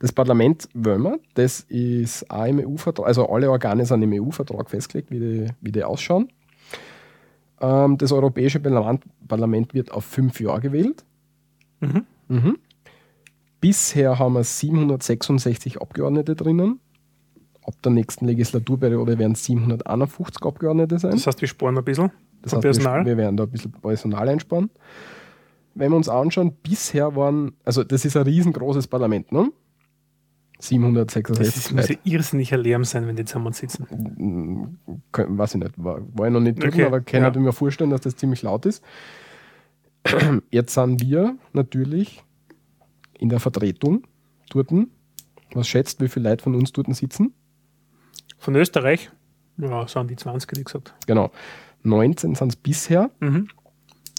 Das 0.00 0.12
Parlament 0.12 0.68
wollen 0.74 1.02
wir, 1.02 1.18
das 1.34 1.60
ist 1.60 2.30
auch 2.30 2.44
im 2.44 2.58
EU-Vertrag, 2.60 3.06
also 3.06 3.28
alle 3.28 3.50
Organe 3.50 3.84
sind 3.84 4.02
im 4.02 4.12
EU-Vertrag 4.12 4.70
festgelegt, 4.70 5.10
wie 5.10 5.18
die, 5.18 5.46
wie 5.60 5.72
die 5.72 5.82
ausschauen. 5.82 6.28
Ähm, 7.60 7.98
das 7.98 8.12
Europäische 8.12 8.60
Parlament 8.60 9.74
wird 9.74 9.90
auf 9.90 10.04
fünf 10.04 10.40
Jahre 10.40 10.60
gewählt. 10.60 11.04
Mhm. 11.80 12.04
Mhm. 12.28 12.58
Bisher 13.60 14.18
haben 14.18 14.34
wir 14.34 14.44
766 14.44 15.80
Abgeordnete 15.80 16.36
drinnen. 16.36 16.80
Ab 17.64 17.74
der 17.82 17.92
nächsten 17.92 18.26
Legislaturperiode 18.26 19.18
werden 19.18 19.32
es 19.32 19.44
751 19.44 20.42
Abgeordnete 20.42 20.98
sein. 20.98 21.10
Das 21.12 21.26
heißt, 21.26 21.40
wir 21.40 21.48
sparen 21.48 21.76
ein 21.76 21.84
bisschen 21.84 22.10
das 22.42 22.52
heißt, 22.52 22.62
Personal. 22.62 23.00
Wir, 23.00 23.12
wir 23.12 23.16
werden 23.16 23.36
da 23.36 23.44
ein 23.44 23.50
bisschen 23.50 23.72
Personal 23.72 24.28
einsparen. 24.28 24.70
Wenn 25.74 25.92
wir 25.92 25.96
uns 25.96 26.08
anschauen, 26.08 26.56
bisher 26.62 27.14
waren, 27.14 27.52
also 27.64 27.84
das 27.84 28.04
ist 28.04 28.16
ein 28.16 28.24
riesengroßes 28.24 28.86
Parlament, 28.86 29.32
ne? 29.32 29.52
766. 30.60 31.62
Das 31.62 31.72
muss 31.72 31.88
ja 31.88 31.96
irrsinniger 32.02 32.56
Lärm 32.56 32.84
sein, 32.84 33.06
wenn 33.06 33.14
die 33.14 33.24
zusammen 33.24 33.52
sitzen. 33.52 33.86
Hm, 33.88 34.78
weiß 35.12 35.54
ich 35.54 35.60
nicht, 35.60 35.72
war, 35.76 36.00
war 36.14 36.26
ich 36.26 36.32
noch 36.32 36.40
nicht 36.40 36.60
drin, 36.60 36.70
okay. 36.72 36.84
aber 36.84 37.00
kann 37.00 37.22
ja. 37.22 37.30
ich 37.30 37.36
mir 37.36 37.52
vorstellen, 37.52 37.90
dass 37.90 38.00
das 38.00 38.16
ziemlich 38.16 38.42
laut 38.42 38.66
ist. 38.66 38.82
Jetzt 40.50 40.74
sind 40.74 41.00
wir 41.00 41.36
natürlich 41.52 42.24
in 43.18 43.28
der 43.28 43.40
Vertretung 43.40 44.06
dort. 44.50 44.70
Was 45.52 45.68
schätzt, 45.68 46.00
wie 46.00 46.08
viele 46.08 46.30
Leute 46.30 46.42
von 46.42 46.54
uns 46.54 46.72
dort 46.72 46.94
sitzen? 46.94 47.32
Von 48.38 48.54
Österreich? 48.54 49.10
Ja, 49.56 49.86
sind 49.88 50.10
die 50.10 50.16
20, 50.16 50.56
wie 50.56 50.64
gesagt. 50.64 50.94
Genau. 51.06 51.30
19 51.82 52.34
sind 52.34 52.48
es 52.48 52.56
bisher 52.56 53.10
mhm. 53.20 53.48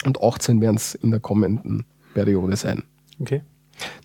und 0.05 0.21
18 0.21 0.59
werden 0.62 0.75
es 0.75 0.95
in 0.95 1.12
der 1.12 1.19
kommenden 1.19 1.85
Periode 2.13 2.55
sein. 2.55 2.83
Okay. 3.19 3.41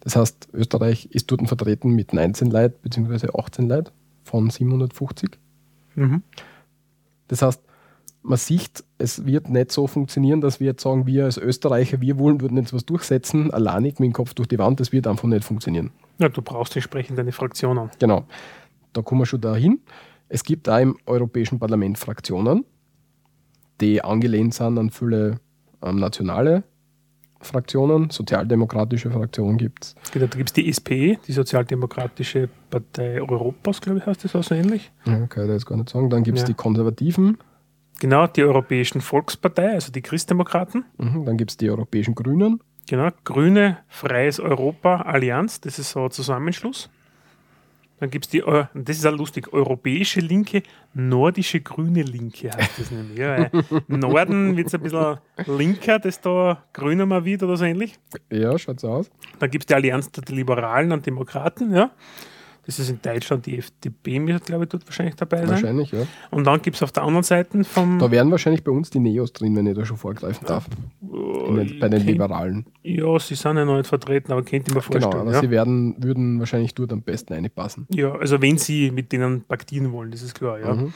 Das 0.01 0.17
heißt, 0.17 0.49
Österreich 0.53 1.07
ist 1.07 1.31
dort 1.31 1.47
vertreten 1.49 1.91
mit 1.91 2.13
19 2.13 2.51
Leuten 2.51 2.77
bzw. 2.83 3.29
18 3.37 3.69
Leuten 3.69 3.91
von 4.23 4.51
750. 4.51 5.31
Mhm. 5.97 6.23
Das 7.29 7.43
heißt, 7.43 7.61
man 8.25 8.39
sieht, 8.39 8.83
es 8.97 9.27
wird 9.27 9.51
nicht 9.51 9.71
so 9.71 9.87
funktionieren, 9.87 10.41
dass 10.41 10.59
wir 10.59 10.69
jetzt 10.69 10.83
sagen, 10.83 11.07
wir 11.07 11.27
als 11.27 11.37
Österreicher, 11.37 12.01
wir 12.01 12.19
wollen 12.19 12.39
dort 12.39 12.53
nicht 12.53 12.73
was 12.73 12.87
durchsetzen, 12.87 13.51
alleinig 13.53 14.01
mit 14.01 14.09
dem 14.09 14.13
Kopf 14.15 14.33
durch 14.33 14.49
die 14.49 14.59
Wand, 14.59 14.81
das 14.81 14.93
wird 14.93 15.07
einfach 15.07 15.29
nicht 15.29 15.45
funktionieren. 15.45 15.91
Ja, 16.19 16.31
du 16.31 16.41
brauchst 16.41 16.75
entsprechend 16.75 17.19
eine 17.19 17.33
Fraktion 17.33 17.79
an. 17.79 17.91
Genau. 17.99 18.25
Da 18.95 19.03
kommen 19.03 19.21
wir 19.21 19.27
schon 19.27 19.43
dahin. 19.43 19.81
Es 20.29 20.43
gibt 20.43 20.67
da 20.67 20.81
im 20.81 20.97
Europäischen 21.05 21.59
Parlament 21.59 21.99
Fraktionen, 21.99 22.65
die 23.81 24.03
angelehnt 24.03 24.55
sind 24.55 24.79
an 24.79 24.91
viele 24.91 25.39
ähm, 25.83 25.97
nationale 25.97 26.65
Fraktionen, 27.41 28.09
sozialdemokratische 28.09 29.11
Fraktionen 29.11 29.59
gibt 29.59 29.85
es. 29.85 29.95
Genau, 30.13 30.27
da 30.27 30.39
gibt 30.39 30.49
es 30.49 30.53
die 30.55 30.73
SPE, 30.73 31.19
die 31.27 31.33
Sozialdemokratische 31.33 32.49
Partei 32.71 33.21
Europas, 33.21 33.83
glaube 33.83 33.99
ich, 33.99 34.07
heißt 34.07 34.25
das 34.25 34.35
auch 34.35 34.43
so 34.43 34.55
ähnlich. 34.55 34.91
Ja, 35.05 35.27
kann 35.27 35.45
ich 35.45 35.51
jetzt 35.51 35.67
gar 35.67 35.77
nicht 35.77 35.91
sagen. 35.91 36.09
Dann 36.09 36.23
gibt 36.23 36.39
es 36.39 36.43
ja. 36.45 36.47
die 36.47 36.55
Konservativen. 36.55 37.37
Genau, 38.01 38.27
die 38.27 38.43
Europäischen 38.43 39.01
Volkspartei, 39.01 39.73
also 39.73 39.93
die 39.93 40.03
Christdemokraten. 40.03 40.85
Mhm, 40.99 41.25
dann 41.25 41.37
gibt 41.37 41.53
es 41.53 41.57
die 41.57 41.71
Europäischen 41.71 42.15
Grünen. 42.15 42.61
Genau, 42.89 43.09
Grüne, 43.25 43.79
Freies 43.89 44.41
Europa, 44.41 45.03
Allianz, 45.03 45.61
das 45.61 45.79
ist 45.79 45.91
so 45.91 46.05
ein 46.05 46.11
Zusammenschluss. 46.11 46.91
Dann 48.01 48.11
gibt 48.11 48.27
es 48.27 48.31
die, 48.31 48.43
das 48.75 48.97
ist 48.99 49.07
auch 49.07 49.17
lustig, 49.17 49.53
europäische 49.53 50.21
Linke, 50.21 50.63
nordische 50.95 51.61
grüne 51.61 52.03
Linke 52.03 52.51
heißt 52.51 52.79
das 52.79 52.91
nämlich. 52.91 53.19
Ja, 53.19 53.51
Norden 53.87 54.57
wird 54.57 54.67
es 54.67 54.75
ein 54.75 54.83
bisschen 54.83 55.19
linker, 55.47 56.01
desto 56.01 56.57
grüner 56.73 57.07
man 57.07 57.25
wird 57.25 57.45
oder 57.45 57.57
so 57.57 57.65
ähnlich. 57.65 57.99
Ja, 58.31 58.59
schaut 58.59 58.81
so 58.81 58.89
aus. 58.89 59.11
Dann 59.39 59.51
gibt 59.51 59.65
es 59.65 59.67
die 59.69 59.75
Allianz 59.75 60.11
der 60.11 60.25
Liberalen 60.35 60.93
und 60.93 61.07
Demokraten, 61.07 61.73
ja. 61.75 61.93
Das 62.67 62.79
ist 62.79 62.89
in 62.89 63.01
Deutschland 63.03 63.47
die 63.47 63.59
FDP, 63.59 64.27
wird, 64.27 64.47
glaube 64.47 64.65
ich, 64.65 64.71
dort 64.71 64.87
wahrscheinlich 64.87 65.17
dabei 65.17 65.39
sein. 65.39 65.51
Wahrscheinlich, 65.51 65.93
ja. 65.93 66.07
Und 66.31 66.45
dann 66.45 66.63
gibt 66.63 66.77
es 66.77 66.83
auf 66.83 66.93
der 66.93 67.03
anderen 67.03 67.23
Seite 67.23 67.63
vom. 67.65 67.99
Da 67.99 68.11
wären 68.11 68.31
wahrscheinlich 68.31 68.65
bei 68.65 68.73
uns 68.73 68.91
die 68.91 69.01
Neos 69.01 69.33
drin, 69.33 69.55
wenn 69.57 69.67
ich 69.67 69.75
da 69.75 69.85
schon 69.85 69.97
vorgreifen 69.97 70.47
darf. 70.47 70.67
Oh, 71.03 71.53
den, 71.55 71.79
bei 71.79 71.89
den 71.89 71.99
kennt, 71.99 72.07
Liberalen. 72.07 72.67
Ja, 72.83 73.19
sie 73.19 73.35
sind 73.35 73.57
ja 73.57 73.65
noch 73.65 73.77
nicht 73.77 73.87
vertreten, 73.87 74.33
aber 74.33 74.43
kennt 74.43 74.69
ihr 74.69 74.75
mir 74.75 74.81
vorstellen. 74.81 75.11
Genau, 75.11 75.23
aber 75.23 75.33
ja? 75.33 75.41
sie 75.41 75.51
werden, 75.51 75.97
würden 75.99 76.39
wahrscheinlich 76.39 76.75
dort 76.75 76.93
am 76.93 77.03
besten 77.03 77.35
reinpassen. 77.35 77.87
Ja, 77.91 78.13
also 78.13 78.41
wenn 78.41 78.59
sie 78.59 78.91
mit 78.91 79.13
denen 79.13 79.43
paktieren 79.43 79.93
wollen, 79.93 80.11
das 80.11 80.23
ist 80.23 80.35
klar, 80.35 80.59
ja. 80.59 80.75
Mhm. 80.75 80.93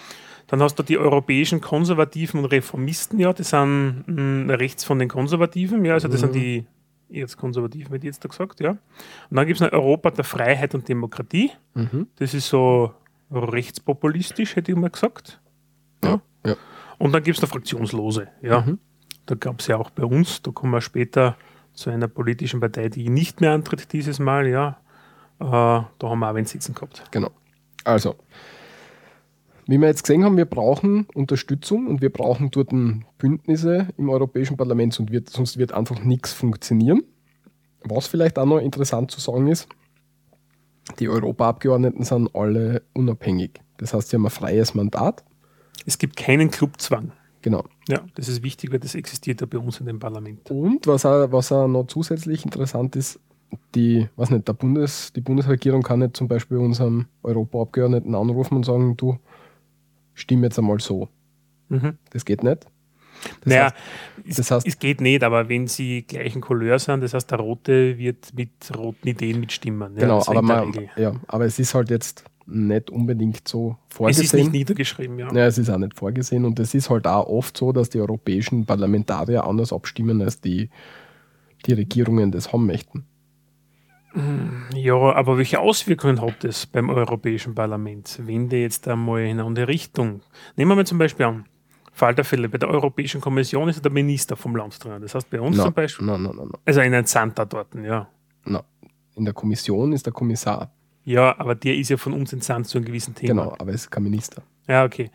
Dann 0.47 0.63
hast 0.63 0.77
du 0.79 0.83
die 0.83 0.97
europäischen 0.97 1.61
Konservativen 1.61 2.41
und 2.41 2.47
Reformisten, 2.47 3.19
ja, 3.19 3.35
die 3.35 3.43
sind 3.43 4.05
mh, 4.07 4.17
hm, 4.17 4.51
rechts 4.51 4.83
von 4.83 4.99
den 4.99 5.09
Konservativen, 5.09 5.85
ja, 5.85 5.93
also 5.93 6.09
das 6.09 6.23
mhm. 6.23 6.33
sind 6.33 6.35
die 6.35 6.65
jetzt 7.09 7.37
konservativ, 7.37 7.91
wird 7.91 8.05
jetzt 8.05 8.25
da 8.25 8.29
gesagt, 8.29 8.61
ja. 8.61 8.71
Und 8.71 9.37
dann 9.37 9.47
gibt 9.47 9.61
es 9.61 9.61
noch 9.61 9.73
Europa 9.73 10.11
der 10.11 10.25
Freiheit 10.25 10.75
und 10.75 10.89
Demokratie. 10.89 11.51
Mhm. 11.75 12.09
Das 12.17 12.35
ist 12.35 12.49
so 12.49 12.93
rechtspopulistisch, 13.31 14.57
hätte 14.57 14.73
ich 14.73 14.79
mal 14.79 14.91
gesagt. 14.91 15.41
Ja. 16.05 16.21
ja. 16.45 16.57
Und 16.99 17.13
dann 17.13 17.23
gibt 17.23 17.37
es 17.37 17.43
noch 17.43 17.49
Fraktionslose, 17.49 18.29
ja. 18.43 18.61
Mhm. 18.61 18.79
Da 19.27 19.35
gab 19.35 19.61
es 19.61 19.67
ja 19.67 19.77
auch 19.77 19.91
bei 19.91 20.05
uns, 20.05 20.43
da 20.43 20.51
kommen 20.51 20.73
wir 20.73 20.81
später 20.81 21.37
zu 21.75 21.91
einer 21.91 22.09
politischen 22.09 22.61
Partei, 22.61 22.89
die 22.89 23.09
nicht 23.09 23.41
mehr 23.41 23.53
antritt 23.53 23.93
dieses 23.93 24.19
Mal, 24.19 24.47
ja. 24.47 24.81
Äh, 25.39 25.45
da 25.45 25.89
haben 26.03 26.19
wir 26.19 26.31
auch 26.31 26.35
einen 26.35 26.47
Sitzen 26.47 26.75
gehabt. 26.75 27.05
Genau. 27.11 27.31
Also, 27.85 28.17
wie 29.69 29.79
wir 29.79 29.87
jetzt 29.87 30.03
gesehen 30.03 30.25
haben, 30.25 30.39
wir 30.39 30.47
brauchen 30.47 31.07
Unterstützung 31.15 31.87
und 31.89 32.01
wir 32.01 32.11
brauchen 32.11 32.51
dort 32.51 32.71
Bündnisse 33.19 33.89
im 33.99 34.09
Europäischen 34.09 34.57
Parlament, 34.57 34.95
sonst 34.95 35.13
wird, 35.13 35.29
sonst 35.29 35.59
wird 35.59 35.73
einfach 35.73 36.03
nichts 36.03 36.33
funktionieren. 36.33 37.03
Was 37.85 38.07
vielleicht 38.07 38.39
auch 38.39 38.47
noch 38.47 38.61
interessant 38.61 39.11
zu 39.11 39.21
sagen 39.21 39.47
ist, 39.47 39.69
die 40.99 41.11
Europaabgeordneten 41.11 42.03
sind 42.03 42.35
alle 42.35 42.83
unabhängig. 42.95 43.61
Das 43.77 43.93
heißt, 43.93 44.09
sie 44.09 44.17
haben 44.17 44.25
ein 44.25 44.31
freies 44.31 44.75
Mandat. 44.75 45.23
Es 45.85 45.99
gibt 45.99 46.17
keinen 46.17 46.51
Clubzwang. 46.51 47.13
Genau. 47.43 47.65
Ja, 47.89 48.01
das 48.15 48.29
ist 48.29 48.43
wichtig, 48.43 48.73
weil 48.73 48.81
das 48.81 48.95
existiert 48.95 49.43
ja 49.43 49.47
bei 49.47 49.59
uns 49.59 49.81
in 49.81 49.87
dem 49.87 49.99
Parlament. 49.99 50.51
Und 50.51 50.87
was 50.87 51.05
auch, 51.05 51.31
was 51.31 51.53
auch 51.53 51.69
noch 51.69 51.87
zusätzlich 51.89 52.43
interessant 52.47 52.97
ist, 52.97 53.21
die, 53.75 54.09
was 54.17 54.31
nicht, 54.31 54.49
der 54.49 54.55
Bundes, 54.55 55.13
die 55.13 55.21
Bundesregierung 55.21 55.83
kann 55.83 55.99
nicht 55.99 56.17
zum 56.17 56.27
Beispiel 56.27 56.57
unserem 56.57 57.07
Europaabgeordneten 57.23 58.15
anrufen 58.15 58.57
und 58.57 58.65
sagen, 58.65 58.97
du, 58.97 59.19
stimme 60.19 60.47
jetzt 60.47 60.59
einmal 60.59 60.81
so. 60.81 61.09
Mhm. 61.69 61.99
Das 62.11 62.25
geht 62.25 62.43
nicht. 62.43 62.67
Das 63.41 63.47
naja, 63.47 63.65
heißt, 63.65 64.39
das 64.39 64.51
heißt, 64.51 64.67
es, 64.67 64.79
geht 64.79 65.01
nicht, 65.01 65.25
aber 65.25 65.49
wenn 65.49 65.67
sie 65.67 66.03
gleichen 66.03 66.41
Couleur 66.41 66.79
sind, 66.79 67.03
das 67.03 67.15
heißt, 67.15 67.31
der 67.31 67.39
Rote 67.39 67.99
wird 67.99 68.33
mit 68.35 68.51
roten 68.77 69.09
Ideen 69.09 69.41
mitstimmen. 69.41 69.95
Ja, 69.95 70.01
genau, 70.01 70.23
aber, 70.25 70.43
man, 70.43 70.73
ja, 70.97 71.15
aber 71.27 71.45
es 71.45 71.59
ist 71.59 71.75
halt 71.75 71.91
jetzt 71.91 72.25
nicht 72.47 72.91
unbedingt 72.91 73.47
so 73.47 73.77
vorgesehen. 73.91 74.25
Es 74.25 74.33
ist 74.33 74.39
nicht 74.39 74.53
niedergeschrieben, 74.53 75.19
ja. 75.19 75.33
ja. 75.33 75.47
Es 75.47 75.59
ist 75.59 75.69
auch 75.69 75.79
nicht 75.79 75.97
vorgesehen 75.97 76.45
und 76.45 76.59
es 76.61 76.75
ist 76.75 76.91
halt 76.91 77.07
auch 77.07 77.27
oft 77.27 77.57
so, 77.57 77.73
dass 77.73 77.91
die 77.91 78.01
europäischen 78.01 78.65
Parlamentarier 78.65 79.45
anders 79.45 79.73
abstimmen, 79.73 80.23
als 80.23 80.41
die, 80.41 80.71
die 81.67 81.73
Regierungen 81.73 82.31
das 82.31 82.53
haben 82.53 82.67
möchten. 82.67 83.05
Ja, 84.75 84.95
aber 84.95 85.39
welche 85.39 85.61
Auswirkungen 85.61 86.21
hat 86.21 86.43
das 86.43 86.67
beim 86.67 86.91
Europäischen 86.91 87.55
Parlament, 87.55 88.21
wenn 88.25 88.49
die 88.49 88.57
jetzt 88.57 88.89
einmal 88.89 89.23
in 89.23 89.39
eine 89.39 89.45
andere 89.45 89.69
Richtung? 89.69 90.23
Nehmen 90.57 90.71
wir 90.73 90.77
mal 90.77 90.87
zum 90.87 90.99
Beispiel 90.99 91.27
an, 91.27 91.45
Fall 91.93 92.15
der 92.15 92.25
Fälle, 92.25 92.49
bei 92.49 92.59
der 92.59 92.69
Europäischen 92.69 93.21
Kommission 93.21 93.69
ist 93.69 93.85
der 93.85 93.93
Minister 93.93 94.37
vom 94.37 94.57
Land 94.57 94.83
drin. 94.83 95.01
Das 95.03 95.15
heißt 95.15 95.31
bei 95.31 95.41
uns 95.41 95.57
no, 95.57 95.65
zum 95.65 95.75
Beispiel. 95.75 96.07
No, 96.07 96.17
no. 96.17 96.49
Also 96.65 96.81
ein 96.81 96.93
Entsandter 96.93 97.47
dort, 97.47 97.75
ja. 97.75 98.09
In 98.45 99.25
der 99.25 99.35
Kommission 99.35 99.93
ist 99.93 100.07
der 100.07 100.13
Kommissar. 100.13 100.71
Ja, 101.05 101.35
aber 101.39 101.55
der 101.55 101.75
ist 101.77 101.89
ja 101.89 101.97
von 101.97 102.13
uns 102.13 102.33
entsandt 102.33 102.69
zu 102.69 102.79
einem 102.79 102.85
gewissen 102.85 103.15
Thema. 103.15 103.43
Genau, 103.43 103.57
aber 103.59 103.71
es 103.71 103.83
ist 103.83 103.91
kein 103.91 104.05
Minister. 104.05 104.43
Ja, 104.69 104.85
okay. 104.85 105.11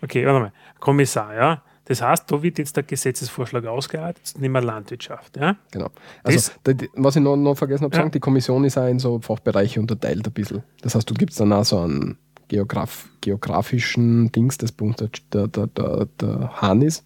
Okay, 0.00 0.24
warte 0.24 0.40
mal. 0.40 0.52
Kommissar, 0.78 1.34
ja. 1.34 1.62
Das 1.92 2.00
heißt, 2.00 2.32
da 2.32 2.42
wird 2.42 2.56
jetzt 2.56 2.74
der 2.74 2.84
Gesetzesvorschlag 2.84 3.66
ausgearbeitet 3.66 4.26
zum 4.26 4.40
Thema 4.40 4.60
Landwirtschaft. 4.60 5.36
Ja? 5.36 5.56
Genau. 5.72 5.90
Also, 6.22 6.50
das, 6.64 6.74
was 6.94 7.16
ich 7.16 7.22
noch, 7.22 7.36
noch 7.36 7.54
vergessen 7.54 7.84
habe 7.84 7.90
zu 7.90 7.98
ja. 7.98 8.04
sagen, 8.04 8.12
die 8.12 8.18
Kommission 8.18 8.64
ist 8.64 8.78
auch 8.78 8.88
in 8.88 8.98
so 8.98 9.20
Fachbereiche 9.20 9.78
unterteilt 9.78 10.26
ein 10.26 10.32
bisschen. 10.32 10.62
Das 10.80 10.94
heißt, 10.94 11.10
du 11.10 11.12
gibst 11.12 11.38
dann 11.38 11.52
auch 11.52 11.66
so 11.66 11.80
einen 11.80 12.16
Geograf, 12.48 13.10
geografischen 13.20 14.32
Dings, 14.32 14.56
das 14.56 14.72
bei 14.72 14.86
uns 14.86 14.96
der, 14.96 15.48
der, 15.48 15.66
der, 15.66 16.06
der 16.18 16.62
Hahn 16.62 16.80
ist. 16.80 17.04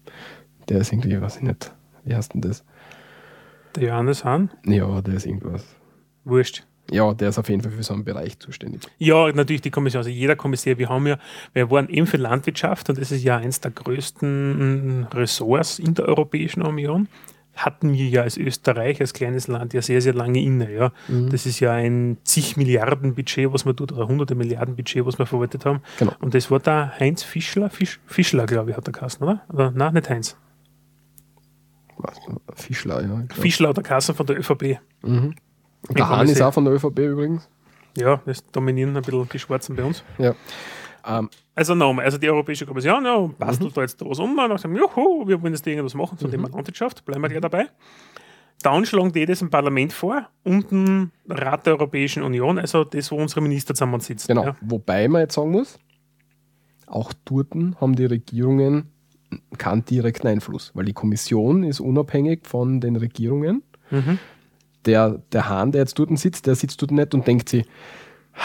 Der 0.69 0.79
ist 0.79 0.93
irgendwie, 0.93 1.19
weiß 1.19 1.35
ich 1.35 1.43
nicht, 1.43 1.73
wie 2.05 2.15
heißt 2.15 2.33
denn 2.33 2.39
das? 2.39 2.63
Der 3.75 3.89
Johannes 3.89 4.23
Hahn? 4.23 4.51
Ja, 4.63 5.01
der 5.01 5.15
ist 5.15 5.25
irgendwas. 5.25 5.65
Wurscht. 6.23 6.65
Ja, 6.91 7.13
der 7.13 7.29
ist 7.29 7.37
auf 7.37 7.49
jeden 7.49 7.61
Fall 7.61 7.71
für 7.71 7.83
so 7.83 7.93
einen 7.93 8.03
Bereich 8.03 8.39
zuständig. 8.39 8.81
Ja, 8.97 9.31
natürlich 9.31 9.61
die 9.61 9.71
Kommission. 9.71 9.99
Also 9.99 10.09
jeder 10.09 10.35
Kommissar, 10.35 10.77
wir 10.77 10.89
haben 10.89 11.07
ja, 11.07 11.17
wir 11.53 11.69
waren 11.69 11.89
eben 11.89 12.07
für 12.07 12.17
Landwirtschaft 12.17 12.89
und 12.89 12.97
das 12.99 13.11
ist 13.11 13.23
ja 13.23 13.37
eines 13.37 13.59
der 13.59 13.71
größten 13.71 15.07
Ressorts 15.13 15.79
in 15.79 15.93
der 15.93 16.05
Europäischen 16.05 16.61
Union. 16.61 17.07
Hatten 17.55 17.91
wir 17.93 18.07
ja 18.07 18.21
als 18.21 18.37
Österreich, 18.37 19.01
als 19.01 19.13
kleines 19.13 19.47
Land, 19.47 19.73
ja 19.73 19.81
sehr, 19.81 19.99
sehr 19.99 20.13
lange 20.13 20.39
inne. 20.41 20.71
Ja. 20.71 20.91
Mhm. 21.07 21.31
Das 21.31 21.47
ist 21.47 21.59
ja 21.59 21.73
ein 21.73 22.17
zig 22.23 22.55
Milliarden 22.55 23.15
Budget, 23.15 23.51
was 23.51 23.65
wir 23.65 23.73
dort, 23.73 23.91
oder 23.91 24.07
hunderte 24.07 24.35
Milliarden 24.35 24.75
Budget, 24.75 25.05
was 25.05 25.17
wir 25.17 25.25
verwaltet 25.25 25.65
haben. 25.65 25.81
Genau. 25.97 26.13
Und 26.19 26.35
das 26.35 26.51
war 26.51 26.59
da 26.59 26.93
Heinz 26.99 27.23
Fischler, 27.23 27.71
Fisch, 27.71 27.99
Fischler, 28.05 28.45
glaube 28.45 28.71
ich, 28.71 28.77
hat 28.77 28.85
der 28.85 28.93
Kassen, 28.93 29.23
oder? 29.23 29.41
oder? 29.51 29.71
Nein, 29.71 29.95
nicht 29.95 30.09
Heinz. 30.09 30.37
Fischler, 32.53 33.01
ja. 33.01 33.23
Fischler 33.33 33.73
der 33.73 33.83
Kassen 33.83 34.13
von 34.13 34.25
der 34.27 34.37
ÖVP. 34.37 34.79
Mhm. 35.01 35.33
Der 35.89 36.09
Hahn 36.09 36.27
ist 36.27 36.41
auch 36.41 36.53
von 36.53 36.65
der 36.65 36.73
ÖVP 36.73 36.99
übrigens. 36.99 37.49
Ja, 37.97 38.21
das 38.25 38.45
dominieren 38.51 38.95
ein 38.95 39.01
bisschen 39.01 39.27
die 39.29 39.39
Schwarzen 39.39 39.75
bei 39.75 39.83
uns. 39.83 40.03
Ja. 40.17 40.35
Ähm, 41.05 41.29
also 41.55 41.73
nochmal, 41.73 42.05
also 42.05 42.17
die 42.17 42.29
Europäische 42.29 42.65
Kommission 42.65 43.05
ja, 43.05 43.17
bastelt 43.39 43.71
mhm. 43.71 43.73
da 43.73 43.81
jetzt 43.81 44.05
was 44.05 44.19
um 44.19 44.37
und 44.37 44.59
sagen, 44.59 44.75
juhu, 44.75 45.27
wir 45.27 45.41
wollen 45.41 45.53
jetzt 45.53 45.65
irgendwas 45.65 45.95
machen 45.95 46.17
zum 46.17 46.27
mhm. 46.27 46.31
Thema 46.31 46.49
Landwirtschaft, 46.49 47.05
bleiben 47.05 47.21
wir 47.21 47.29
gleich 47.29 47.41
dabei. 47.41 47.67
Dann 48.61 48.85
schlagen 48.85 49.11
die 49.11 49.25
das 49.25 49.41
im 49.41 49.49
Parlament 49.49 49.93
vor 49.93 50.27
und 50.43 50.71
ein 50.71 51.11
Rat 51.29 51.65
der 51.65 51.73
Europäischen 51.73 52.23
Union, 52.23 52.59
also 52.59 52.83
das, 52.83 53.11
wo 53.11 53.15
unsere 53.15 53.41
Minister 53.41 53.73
zusammen 53.73 53.99
sitzen. 53.99 54.27
Genau, 54.27 54.45
ja. 54.45 54.55
wobei 54.61 55.07
man 55.07 55.21
jetzt 55.21 55.35
sagen 55.35 55.51
muss, 55.51 55.79
auch 56.87 57.13
dort 57.25 57.53
haben 57.53 57.95
die 57.95 58.05
Regierungen 58.05 58.91
keinen 59.57 59.85
direkten 59.85 60.27
Einfluss, 60.27 60.71
weil 60.73 60.85
die 60.85 60.93
Kommission 60.93 61.63
ist 61.63 61.79
unabhängig 61.79 62.47
von 62.47 62.79
den 62.79 62.95
Regierungen. 62.95 63.63
Mhm 63.89 64.19
der, 64.87 65.21
der 65.31 65.49
Hahn, 65.49 65.71
der 65.71 65.81
jetzt 65.81 65.99
dort 65.99 66.17
sitzt, 66.17 66.47
der 66.47 66.55
sitzt 66.55 66.81
dort 66.81 66.91
nicht 66.91 67.13
und 67.13 67.27
denkt 67.27 67.49
sich, 67.49 67.65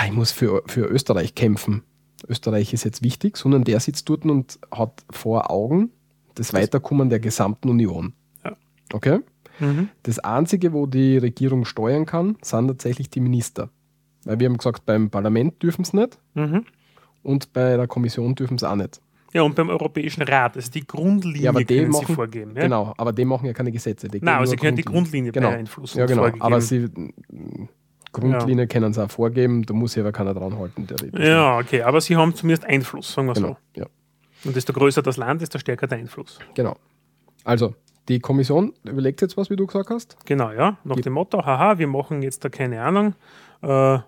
ich 0.05 0.13
muss 0.13 0.33
für, 0.33 0.63
für 0.67 0.87
Österreich 0.87 1.35
kämpfen. 1.35 1.83
Österreich 2.29 2.73
ist 2.73 2.85
jetzt 2.85 3.03
wichtig, 3.03 3.37
sondern 3.37 3.65
der 3.65 3.81
sitzt 3.81 4.09
dort 4.09 4.25
und 4.25 4.59
hat 4.71 5.05
vor 5.11 5.51
Augen 5.51 5.91
das 6.35 6.53
Weiterkommen 6.53 7.11
der 7.11 7.21
gesamten 7.21 7.69
Union. 7.69 8.15
Ja. 8.45 8.57
Okay? 8.93 9.21
Mhm. 9.59 9.89
Das 10.03 10.19
Einzige, 10.19 10.73
wo 10.73 10.87
die 10.87 11.19
Regierung 11.19 11.65
steuern 11.65 12.07
kann, 12.07 12.37
sind 12.43 12.69
tatsächlich 12.69 13.11
die 13.11 13.21
Minister. 13.21 13.71
Weil 14.25 14.41
wir 14.41 14.49
haben 14.49 14.57
gesagt, 14.57 14.87
beim 14.87 15.11
Parlament 15.11 15.63
dürfen 15.63 15.83
es 15.83 15.93
nicht 15.93 16.19
mhm. 16.35 16.65
und 17.23 17.53
bei 17.53 17.77
der 17.77 17.87
Kommission 17.87 18.35
dürfen 18.35 18.57
es 18.57 18.65
auch 18.65 18.77
nicht. 18.77 19.01
Ja, 19.33 19.43
und 19.43 19.55
beim 19.55 19.71
Europäischen 19.71 20.23
Rat, 20.23 20.57
also 20.57 20.71
die 20.71 20.87
Grundlinie 20.87 21.43
ja, 21.43 21.51
aber 21.51 21.65
können 21.65 21.91
machen, 21.91 22.07
sie 22.07 22.15
vorgeben. 22.15 22.53
Ja? 22.55 22.63
Genau, 22.63 22.93
aber 22.97 23.13
die 23.13 23.25
machen 23.25 23.47
ja 23.47 23.53
keine 23.53 23.73
Gesetze. 23.73 24.09
Die 24.09 24.21
Nein, 24.21 24.37
aber 24.37 24.47
sie 24.47 24.57
können 24.57 24.77
die 24.77 24.85
Grundlinie 24.85 25.33
genau. 25.33 25.51
beeinflussen. 25.51 25.99
Ja, 25.99 26.07
genau, 26.07 26.31
aber 26.39 26.61
sie 26.61 26.91
Grundlinie 28.13 28.65
ja. 28.65 28.67
können 28.67 28.93
sie 28.93 29.03
auch 29.03 29.11
vorgeben, 29.11 29.65
da 29.65 29.73
muss 29.75 29.93
sich 29.93 30.03
aber 30.03 30.13
keiner 30.13 30.35
dran 30.35 30.59
halten. 30.59 30.87
Der 30.87 31.27
ja, 31.27 31.59
okay, 31.59 31.83
aber 31.83 32.01
sie 32.01 32.17
haben 32.17 32.35
zumindest 32.35 32.67
Einfluss, 32.67 33.15
sagen 33.15 33.29
wir 33.29 33.35
genau. 33.35 33.57
so. 33.75 33.81
Ja. 33.81 33.87
Und 34.45 34.55
desto 34.55 34.73
größer 34.73 35.03
das 35.03 35.17
Land, 35.17 35.41
desto 35.41 35.59
stärker 35.59 35.87
der 35.87 35.99
Einfluss. 35.99 36.39
Genau. 36.55 36.77
Also, 37.45 37.75
die 38.09 38.21
Kommission 38.21 38.75
überlegt 38.85 39.23
jetzt 39.23 39.37
was, 39.37 39.49
wie 39.51 39.57
du 39.57 39.67
gesagt 39.67 39.91
hast. 39.91 40.17
Genau, 40.27 40.51
ja. 40.51 40.77
Nach 40.85 40.97
dem 40.97 41.13
Motto, 41.13 41.45
haha, 41.45 41.79
wir 41.79 41.87
machen 41.87 42.23
jetzt 42.23 42.45
da 42.45 42.49
keine 42.49 42.83
Ahnung. 42.83 43.15
Äh, 43.63 43.99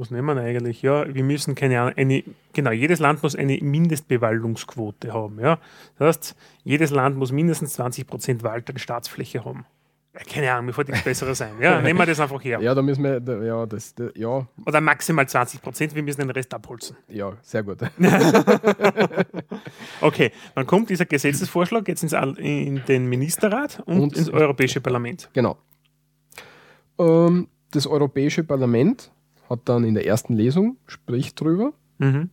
was 0.00 0.10
nehmen 0.10 0.36
wir 0.36 0.42
eigentlich? 0.42 0.82
Ja, 0.82 1.12
wir 1.12 1.22
müssen 1.22 1.54
keine 1.54 1.80
Ahnung, 1.80 1.94
eine, 1.96 2.24
genau, 2.52 2.70
jedes 2.70 2.98
Land 2.98 3.22
muss 3.22 3.36
eine 3.36 3.58
Mindestbewaldungsquote 3.58 5.12
haben. 5.12 5.38
Ja. 5.38 5.58
Das 5.98 6.16
heißt, 6.16 6.36
jedes 6.64 6.90
Land 6.90 7.16
muss 7.16 7.30
mindestens 7.30 7.74
20 7.74 8.06
Prozent 8.06 8.42
Wald 8.42 8.68
an 8.70 8.78
Staatsfläche 8.78 9.44
haben. 9.44 9.66
Keine 10.12 10.50
Ahnung, 10.52 10.66
mir 10.66 10.72
fällt 10.72 10.88
nichts 10.88 11.04
Besseres 11.04 11.40
ein. 11.40 11.60
Ja, 11.60 11.80
nehmen 11.82 11.98
wir 11.98 12.06
das 12.06 12.18
einfach 12.18 12.42
her. 12.42 12.60
Ja, 12.60 12.74
da 12.74 12.82
müssen 12.82 13.04
wir, 13.04 13.44
ja, 13.44 13.64
das, 13.64 13.94
ja. 14.16 14.46
Oder 14.66 14.80
maximal 14.80 15.28
20 15.28 15.62
Prozent, 15.62 15.94
wir 15.94 16.02
müssen 16.02 16.20
den 16.20 16.30
Rest 16.30 16.52
abholzen. 16.52 16.96
Ja, 17.06 17.36
sehr 17.42 17.62
gut. 17.62 17.78
okay, 20.00 20.32
dann 20.56 20.66
kommt 20.66 20.90
dieser 20.90 21.04
Gesetzesvorschlag 21.04 21.86
jetzt 21.86 22.02
ins, 22.02 22.12
in 22.38 22.82
den 22.88 23.06
Ministerrat 23.06 23.82
und, 23.86 24.00
und 24.00 24.16
ins 24.16 24.28
Europäische 24.30 24.80
Parlament. 24.80 25.30
Genau. 25.32 25.58
Ähm, 26.98 27.46
das 27.70 27.86
Europäische 27.86 28.42
Parlament 28.42 29.12
hat 29.50 29.68
dann 29.68 29.84
in 29.84 29.94
der 29.94 30.06
ersten 30.06 30.34
Lesung, 30.34 30.76
spricht 30.86 31.40
drüber 31.40 31.72
mhm. 31.98 32.30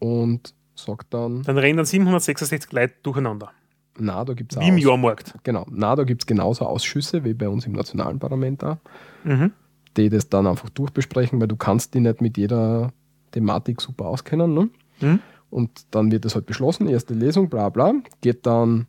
und 0.00 0.54
sagt 0.74 1.14
dann. 1.14 1.42
Dann 1.44 1.56
rennen 1.56 1.78
dann 1.78 1.86
766 1.86 2.72
Leute 2.72 2.94
durcheinander. 3.02 3.52
Na, 3.98 4.24
da 4.24 4.34
gibt 4.34 4.52
es 4.52 4.60
Wie 4.60 4.68
im 4.68 4.78
Jahrmarkt. 4.78 5.34
Genau. 5.42 5.66
Na, 5.70 5.96
da 5.96 6.04
gibt 6.04 6.22
es 6.22 6.26
genauso 6.26 6.66
Ausschüsse 6.66 7.24
wie 7.24 7.34
bei 7.34 7.48
uns 7.48 7.66
im 7.66 7.72
nationalen 7.72 8.18
Parlament 8.18 8.62
da, 8.62 8.78
mhm. 9.24 9.52
die 9.96 10.08
das 10.08 10.28
dann 10.28 10.46
einfach 10.46 10.68
durchbesprechen, 10.70 11.40
weil 11.40 11.48
du 11.48 11.56
kannst 11.56 11.94
die 11.94 12.00
nicht 12.00 12.20
mit 12.20 12.36
jeder 12.36 12.92
Thematik 13.32 13.80
super 13.80 14.06
auskennen. 14.06 14.54
Ne? 14.54 14.68
Mhm. 15.00 15.20
Und 15.50 15.86
dann 15.90 16.12
wird 16.12 16.24
das 16.24 16.34
halt 16.34 16.46
beschlossen, 16.46 16.88
erste 16.88 17.14
Lesung, 17.14 17.48
bla 17.48 17.70
bla. 17.70 17.94
Geht 18.20 18.46
dann, 18.46 18.86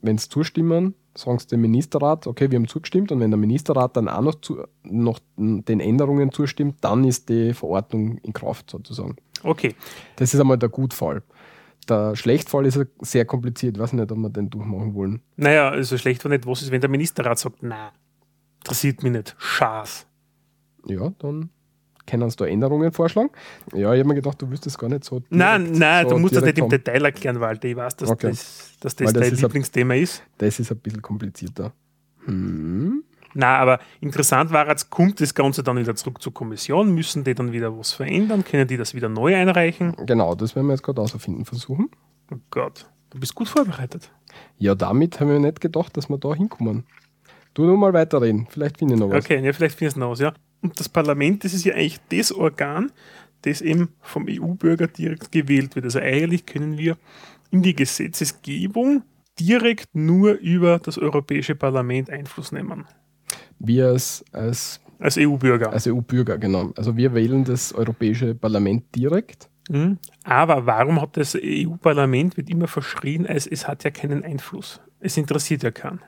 wenn 0.00 0.16
es 0.16 0.28
zustimmen, 0.28 0.94
sagen 1.14 1.38
sie 1.38 1.48
dem 1.48 1.60
Ministerrat, 1.60 2.26
okay, 2.26 2.50
wir 2.50 2.58
haben 2.58 2.68
zugestimmt 2.68 3.12
und 3.12 3.20
wenn 3.20 3.30
der 3.30 3.38
Ministerrat 3.38 3.96
dann 3.96 4.08
auch 4.08 4.22
noch, 4.22 4.34
zu, 4.36 4.62
noch 4.82 5.20
den 5.36 5.80
Änderungen 5.80 6.32
zustimmt, 6.32 6.76
dann 6.80 7.04
ist 7.04 7.28
die 7.28 7.54
Verordnung 7.54 8.18
in 8.18 8.32
Kraft 8.32 8.70
sozusagen. 8.70 9.16
Okay. 9.42 9.74
Das 10.16 10.32
ist 10.32 10.40
einmal 10.40 10.58
der 10.58 10.68
Gutfall. 10.68 11.22
Der 11.88 12.14
Schlechtfall 12.14 12.66
ist 12.66 12.78
sehr 13.00 13.24
kompliziert. 13.24 13.76
Ich 13.76 13.82
weiß 13.82 13.92
nicht, 13.92 14.10
ob 14.10 14.18
wir 14.18 14.30
den 14.30 14.50
durchmachen 14.50 14.94
wollen. 14.94 15.20
Naja, 15.36 15.70
also 15.70 15.98
schlecht 15.98 16.24
war 16.24 16.30
nicht, 16.30 16.46
was 16.46 16.62
ist, 16.62 16.70
wenn 16.70 16.80
der 16.80 16.90
Ministerrat 16.90 17.38
sagt, 17.38 17.62
nein, 17.62 17.90
interessiert 18.58 19.02
mich 19.02 19.12
nicht, 19.12 19.34
Schaß. 19.38 20.06
Ja, 20.86 21.12
dann 21.18 21.50
können 22.06 22.22
uns 22.22 22.36
da 22.36 22.46
Änderungen 22.46 22.92
vorschlagen. 22.92 23.30
Ja, 23.72 23.92
ich 23.92 24.00
habe 24.00 24.08
mir 24.08 24.14
gedacht, 24.14 24.40
du 24.40 24.50
wüsstest 24.50 24.78
gar 24.78 24.88
nicht 24.88 25.04
so. 25.04 25.20
Direkt, 25.20 25.32
nein, 25.32 25.72
nein, 25.72 26.08
so 26.08 26.14
du 26.14 26.20
musst 26.20 26.36
das 26.36 26.44
nicht 26.44 26.58
im 26.58 26.68
Detail 26.68 27.04
erklären, 27.04 27.40
Walter. 27.40 27.68
Ich 27.68 27.76
weiß, 27.76 27.96
dass 27.96 28.10
okay. 28.10 28.30
das, 28.30 28.72
dass 28.80 28.96
das, 28.96 29.12
das 29.12 29.28
dein 29.28 29.36
Lieblingsthema 29.36 29.94
ist. 29.94 30.22
Das 30.38 30.58
ist 30.58 30.70
ein 30.70 30.78
bisschen 30.78 31.02
komplizierter. 31.02 31.72
Hm. 32.24 33.04
Na, 33.34 33.58
aber 33.58 33.80
interessant 34.00 34.52
war, 34.52 34.68
jetzt 34.68 34.90
kommt 34.90 35.20
das 35.20 35.34
Ganze 35.34 35.62
dann 35.62 35.78
wieder 35.78 35.94
zurück 35.94 36.20
zur 36.20 36.34
Kommission. 36.34 36.94
Müssen 36.94 37.24
die 37.24 37.34
dann 37.34 37.52
wieder 37.52 37.76
was 37.76 37.92
verändern? 37.92 38.44
Können 38.44 38.68
die 38.68 38.76
das 38.76 38.94
wieder 38.94 39.08
neu 39.08 39.34
einreichen? 39.34 39.96
Genau, 40.06 40.34
das 40.34 40.54
werden 40.54 40.66
wir 40.66 40.74
jetzt 40.74 40.82
gerade 40.82 41.00
ausfinden 41.00 41.44
versuchen. 41.44 41.88
Oh 42.30 42.36
Gott, 42.50 42.86
du 43.10 43.18
bist 43.18 43.34
gut 43.34 43.48
vorbereitet. 43.48 44.10
Ja, 44.58 44.74
damit 44.74 45.20
haben 45.20 45.30
wir 45.30 45.38
nicht 45.38 45.60
gedacht, 45.60 45.96
dass 45.96 46.08
wir 46.08 46.18
da 46.18 46.34
hinkommen. 46.34 46.84
Du 47.54 47.64
nur 47.64 47.76
mal 47.76 47.92
weiterreden, 47.92 48.46
vielleicht 48.48 48.78
finde 48.78 48.94
ich 48.94 49.00
noch 49.00 49.10
was. 49.10 49.24
Okay, 49.24 49.44
ja, 49.44 49.52
vielleicht 49.52 49.76
finde 49.78 49.90
ich 49.90 49.96
noch 49.96 50.10
was, 50.10 50.20
ja. 50.20 50.32
Und 50.62 50.78
das 50.78 50.88
Parlament, 50.88 51.44
das 51.44 51.54
ist 51.54 51.64
ja 51.64 51.74
eigentlich 51.74 52.00
das 52.08 52.32
Organ, 52.32 52.92
das 53.42 53.60
eben 53.60 53.88
vom 54.00 54.26
EU-Bürger 54.28 54.86
direkt 54.86 55.32
gewählt 55.32 55.74
wird. 55.74 55.84
Also 55.84 55.98
eigentlich 55.98 56.46
können 56.46 56.78
wir 56.78 56.96
in 57.50 57.62
die 57.62 57.74
Gesetzesgebung 57.74 59.02
direkt 59.38 59.94
nur 59.94 60.34
über 60.34 60.78
das 60.78 60.98
Europäische 60.98 61.54
Parlament 61.54 62.08
Einfluss 62.08 62.52
nehmen 62.52 62.86
wir 63.62 63.88
als, 63.88 64.24
als, 64.32 64.80
als 64.98 65.16
EU-Bürger. 65.18 65.72
Als 65.72 65.86
EU-Bürger, 65.86 66.38
genau. 66.38 66.72
Also 66.76 66.96
wir 66.96 67.14
wählen 67.14 67.44
das 67.44 67.72
Europäische 67.72 68.34
Parlament 68.34 68.84
direkt. 68.94 69.48
Mhm. 69.70 69.98
Aber 70.24 70.66
warum 70.66 71.00
hat 71.00 71.16
das 71.16 71.36
EU-Parlament, 71.40 72.36
wird 72.36 72.50
immer 72.50 72.66
verschrien, 72.66 73.26
als 73.26 73.46
es 73.46 73.68
hat 73.68 73.84
ja 73.84 73.90
keinen 73.90 74.24
Einfluss. 74.24 74.80
Es 75.00 75.16
interessiert 75.16 75.62
ja 75.62 75.70
keinen. 75.70 76.00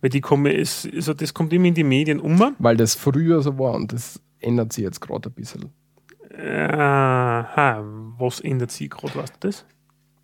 Weil 0.00 0.10
die 0.10 0.20
kommen, 0.20 0.52
es, 0.52 0.88
also 0.94 1.14
das 1.14 1.34
kommt 1.34 1.52
immer 1.52 1.66
in 1.66 1.74
die 1.74 1.84
Medien 1.84 2.20
um. 2.20 2.54
Weil 2.58 2.76
das 2.76 2.94
früher 2.94 3.42
so 3.42 3.58
war 3.58 3.74
und 3.74 3.92
das 3.92 4.20
ändert 4.40 4.72
sich 4.72 4.84
jetzt 4.84 5.00
gerade 5.00 5.28
ein 5.28 5.32
bisschen. 5.32 5.70
Aha, 6.38 7.84
was 8.18 8.40
ändert 8.40 8.70
sich 8.70 8.88
gerade, 8.88 9.14
weißt 9.14 9.34
du 9.40 9.48
das? 9.48 9.66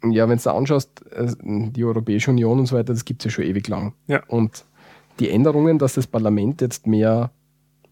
Ja, 0.05 0.29
wenn 0.29 0.39
du 0.39 0.51
anschaust, 0.51 1.05
äh, 1.11 1.27
die 1.41 1.85
Europäische 1.85 2.31
Union 2.31 2.61
und 2.61 2.67
so 2.67 2.77
weiter, 2.77 2.93
das 2.93 3.05
gibt 3.05 3.23
es 3.23 3.25
ja 3.27 3.31
schon 3.31 3.45
ewig 3.45 3.69
lang. 3.69 3.95
Ja. 4.07 4.23
Und 4.29 4.65
die 5.19 5.31
Änderungen, 5.31 5.79
dass 5.79 5.95
das 5.95 6.07
Parlament 6.07 6.61
jetzt 6.61 6.87
mehr 6.87 7.31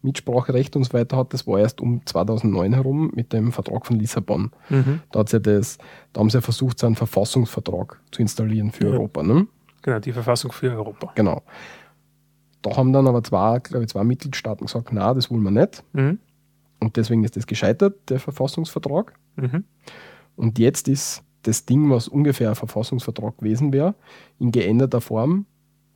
Mitspracherecht 0.01 0.75
und 0.75 0.83
so 0.83 0.93
weiter 0.93 1.17
hat, 1.17 1.33
das 1.33 1.45
war 1.47 1.59
erst 1.59 1.81
um 1.81 2.05
2009 2.05 2.73
herum 2.73 3.11
mit 3.13 3.33
dem 3.33 3.51
Vertrag 3.51 3.85
von 3.85 3.99
Lissabon. 3.99 4.51
Mhm. 4.69 5.01
Da, 5.11 5.23
ja 5.27 5.39
das, 5.39 5.77
da 6.13 6.21
haben 6.21 6.29
sie 6.29 6.37
ja 6.37 6.41
versucht, 6.41 6.79
so 6.79 6.85
einen 6.85 6.95
Verfassungsvertrag 6.95 7.99
zu 8.11 8.21
installieren 8.21 8.71
für 8.71 8.85
ja. 8.85 8.91
Europa. 8.91 9.23
Ne? 9.23 9.47
Genau, 9.85 9.99
die 9.99 10.13
Verfassung 10.13 10.51
für 10.51 10.71
Europa. 10.71 11.11
Genau. 11.13 11.43
Da 12.63 12.75
haben 12.75 12.91
dann 12.91 13.05
aber 13.05 13.23
zwei, 13.23 13.59
glaube 13.59 13.83
ich, 13.83 13.91
zwei 13.91 14.03
Mitgliedstaaten 14.03 14.65
gesagt, 14.65 14.89
na, 14.91 15.13
das 15.13 15.29
wollen 15.29 15.43
wir 15.43 15.51
nicht. 15.51 15.83
Mhm. 15.93 16.17
Und 16.79 16.97
deswegen 16.97 17.23
ist 17.23 17.37
das 17.37 17.45
gescheitert, 17.45 18.09
der 18.09 18.19
Verfassungsvertrag. 18.19 19.13
Mhm. 19.35 19.63
Und 20.35 20.57
jetzt 20.57 20.87
ist 20.87 21.21
das 21.43 21.67
Ding, 21.67 21.91
was 21.91 22.07
ungefähr 22.07 22.49
ein 22.49 22.55
Verfassungsvertrag 22.55 23.37
gewesen 23.37 23.73
wäre, 23.73 23.93
in 24.39 24.51
geänderter 24.51 25.01
Form 25.01 25.45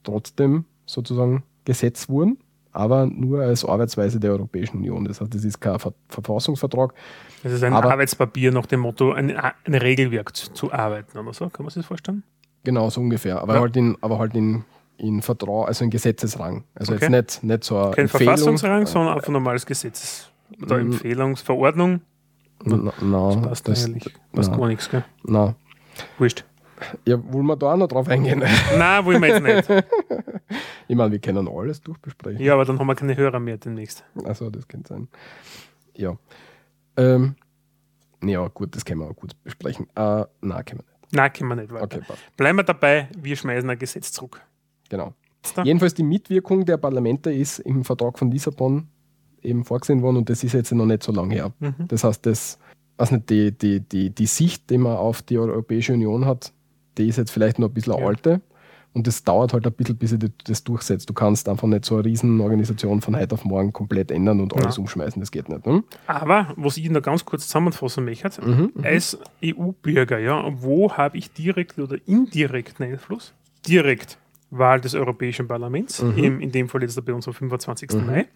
trotzdem 0.03 0.65
sozusagen 0.85 1.41
gesetzt 1.65 2.09
wurden, 2.09 2.37
aber 2.71 3.07
nur 3.07 3.41
als 3.41 3.65
Arbeitsweise 3.65 4.19
der 4.19 4.33
Europäischen 4.33 4.77
Union. 4.77 5.05
Das 5.05 5.19
heißt, 5.19 5.33
das 5.33 5.43
ist 5.43 5.59
kein 5.59 5.79
Ver 5.79 5.95
Verfassungsvertrag. 6.09 6.93
Das 7.41 7.53
ist 7.53 7.63
ein 7.63 7.73
Arbeitspapier 7.73 8.51
nach 8.51 8.67
dem 8.67 8.81
Motto, 8.81 9.13
ein, 9.13 9.35
ein 9.35 9.73
Regelwerk 9.73 10.35
zu, 10.35 10.53
zu, 10.53 10.71
arbeiten 10.71 11.17
oder 11.17 11.33
so, 11.33 11.49
kann 11.49 11.65
man 11.65 11.71
sich 11.71 11.81
das 11.81 11.87
vorstellen? 11.87 12.21
Genau, 12.63 12.89
so 12.89 13.01
ungefähr. 13.01 13.41
Aber 13.41 13.55
ja. 13.55 13.61
halt 13.61 13.75
in, 13.77 13.97
aber 14.01 14.19
halt 14.19 14.35
in, 14.35 14.63
in 14.97 15.21
Vertrag, 15.21 15.67
also 15.67 15.83
in 15.83 15.89
Gesetzesrang. 15.89 16.63
Also 16.75 16.93
okay. 16.93 17.11
jetzt 17.11 17.43
nicht, 17.43 17.43
nicht 17.43 17.63
so 17.63 17.77
ein 17.77 17.91
Kein 17.91 18.03
Empfehlung, 18.05 18.25
Verfassungsrang, 18.25 18.85
sondern 18.85 19.15
einfach 19.15 19.29
normales 19.29 19.65
Gesetzes 19.65 20.29
oder 20.61 20.77
mm. 20.77 20.91
Empfehlungsverordnung. 20.91 22.01
Nein, 22.63 22.91
no, 23.01 23.33
das 23.33 23.41
passt 23.41 23.67
das, 23.67 23.85
eigentlich. 23.85 24.13
Passt 24.33 24.51
gar 24.51 24.67
nichts, 24.67 24.89
gell? 24.89 25.05
Nein. 25.23 25.55
Wurscht. 26.17 26.43
Ja, 27.05 27.21
wollen 27.31 27.45
wir 27.45 27.57
da 27.57 27.73
auch 27.73 27.77
noch 27.77 27.87
drauf 27.87 28.07
eingehen? 28.07 28.39
Nein, 28.77 29.05
wollen 29.05 29.21
wir 29.21 29.45
jetzt 29.45 29.69
nicht. 29.69 29.83
ich 30.87 30.95
meine, 30.95 31.11
wir 31.11 31.19
können 31.19 31.47
alles 31.47 31.81
durchbesprechen. 31.81 32.41
Ja, 32.41 32.53
aber 32.53 32.65
dann 32.65 32.79
haben 32.79 32.87
wir 32.87 32.95
keine 32.95 33.15
Hörer 33.15 33.39
mehr 33.39 33.57
demnächst. 33.57 34.03
Achso, 34.25 34.49
das 34.49 34.67
könnte 34.67 34.89
sein. 34.89 35.07
Ja. 35.93 36.17
Ähm, 36.97 37.35
ja, 38.23 38.47
gut, 38.47 38.75
das 38.75 38.85
können 38.85 39.01
wir 39.01 39.09
auch 39.09 39.15
gut 39.15 39.31
besprechen. 39.43 39.87
Äh, 39.95 40.25
nein, 40.41 40.65
können 40.65 40.81
wir 40.81 40.85
nicht. 40.85 40.98
Nein, 41.11 41.33
können 41.33 41.49
wir 41.49 41.55
nicht. 41.55 41.71
Weiter. 41.71 41.97
Okay. 41.97 42.13
Bleiben 42.37 42.57
wir 42.57 42.63
dabei, 42.63 43.09
wir 43.17 43.35
schmeißen 43.35 43.69
ein 43.69 43.79
Gesetz 43.79 44.11
zurück. 44.11 44.41
Genau. 44.89 45.13
Jedenfalls 45.63 45.93
die 45.93 46.03
Mitwirkung 46.03 46.65
der 46.65 46.77
Parlamente 46.77 47.31
ist 47.31 47.59
im 47.59 47.83
Vertrag 47.83 48.19
von 48.19 48.29
Lissabon 48.29 48.87
eben 49.41 49.63
vorgesehen 49.63 50.01
worden 50.01 50.17
und 50.17 50.29
das 50.29 50.43
ist 50.43 50.53
jetzt 50.53 50.71
noch 50.71 50.85
nicht 50.85 51.03
so 51.03 51.11
lange 51.11 51.33
her. 51.33 51.53
Mhm. 51.59 51.87
Das 51.87 52.03
heißt, 52.03 52.25
das, 52.25 52.59
also 52.97 53.15
nicht, 53.15 53.29
die, 53.29 53.51
die, 53.51 53.79
die, 53.79 54.09
die 54.09 54.25
Sicht, 54.25 54.69
die 54.69 54.77
man 54.77 54.97
auf 54.97 55.21
die 55.21 55.37
Europäische 55.37 55.93
Union 55.93 56.25
hat, 56.25 56.53
die 56.97 57.07
ist 57.07 57.17
jetzt 57.17 57.31
vielleicht 57.31 57.57
noch 57.57 57.69
ein 57.69 57.73
bisschen 57.73 57.97
ja. 57.97 58.05
alte. 58.05 58.41
Und 58.93 59.05
das 59.05 59.23
dauert 59.23 59.53
halt 59.53 59.67
ein 59.67 59.73
bisschen, 59.73 59.97
bis 59.97 60.09
sich 60.09 60.19
das 60.45 60.63
durchsetzt. 60.63 61.09
Du 61.09 61.13
kannst 61.13 61.47
einfach 61.47 61.67
nicht 61.67 61.85
so 61.85 61.95
eine 61.95 62.05
Riesenorganisation 62.05 63.01
von 63.01 63.15
heute 63.15 63.35
auf 63.35 63.45
morgen 63.45 63.71
komplett 63.71 64.09
ändern 64.09 64.41
und 64.41 64.55
alles 64.55 64.77
ja. 64.77 64.81
umschmeißen. 64.81 65.19
Das 65.19 65.31
geht 65.31 65.47
nicht. 65.47 65.65
Ne? 65.65 65.83
Aber, 66.07 66.53
was 66.55 66.77
ich 66.77 66.89
noch 66.89 67.01
ganz 67.01 67.23
kurz 67.23 67.45
zusammenfassen 67.45 68.03
möchte, 68.03 68.41
mhm, 68.43 68.71
mhm, 68.73 68.83
als 68.83 69.17
EU-Bürger, 69.43 70.17
ja, 70.17 70.43
wo 70.61 70.91
habe 70.91 71.17
ich 71.17 71.31
direkt 71.31 71.77
oder 71.77 71.97
indirekten 72.07 72.85
Einfluss? 72.85 73.33
Direkt 73.67 74.17
Wahl 74.49 74.81
des 74.81 74.95
Europäischen 74.95 75.47
Parlaments, 75.47 76.01
mhm. 76.01 76.17
in, 76.17 76.41
in 76.41 76.51
dem 76.51 76.67
Fall 76.69 76.81
jetzt 76.81 77.03
bei 77.05 77.13
uns 77.13 77.27
am 77.27 77.33
25. 77.33 77.91
Mhm. 77.91 78.05
Mai. 78.05 78.27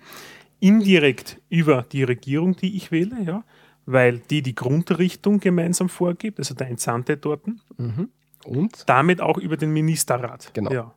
Indirekt 0.59 1.41
über 1.49 1.83
die 1.91 2.03
Regierung, 2.03 2.55
die 2.55 2.77
ich 2.77 2.91
wähle, 2.91 3.17
ja, 3.23 3.43
weil 3.85 4.19
die 4.19 4.43
die 4.43 4.55
Grundrichtung 4.55 5.39
gemeinsam 5.39 5.89
vorgibt, 5.89 6.39
also 6.39 6.53
der 6.53 6.67
Entsandte 6.69 7.17
dort. 7.17 7.47
Mhm. 7.77 8.09
Und? 8.45 8.83
Damit 8.87 9.21
auch 9.21 9.37
über 9.37 9.57
den 9.57 9.71
Ministerrat. 9.71 10.51
Genau. 10.53 10.71
Ja. 10.71 10.93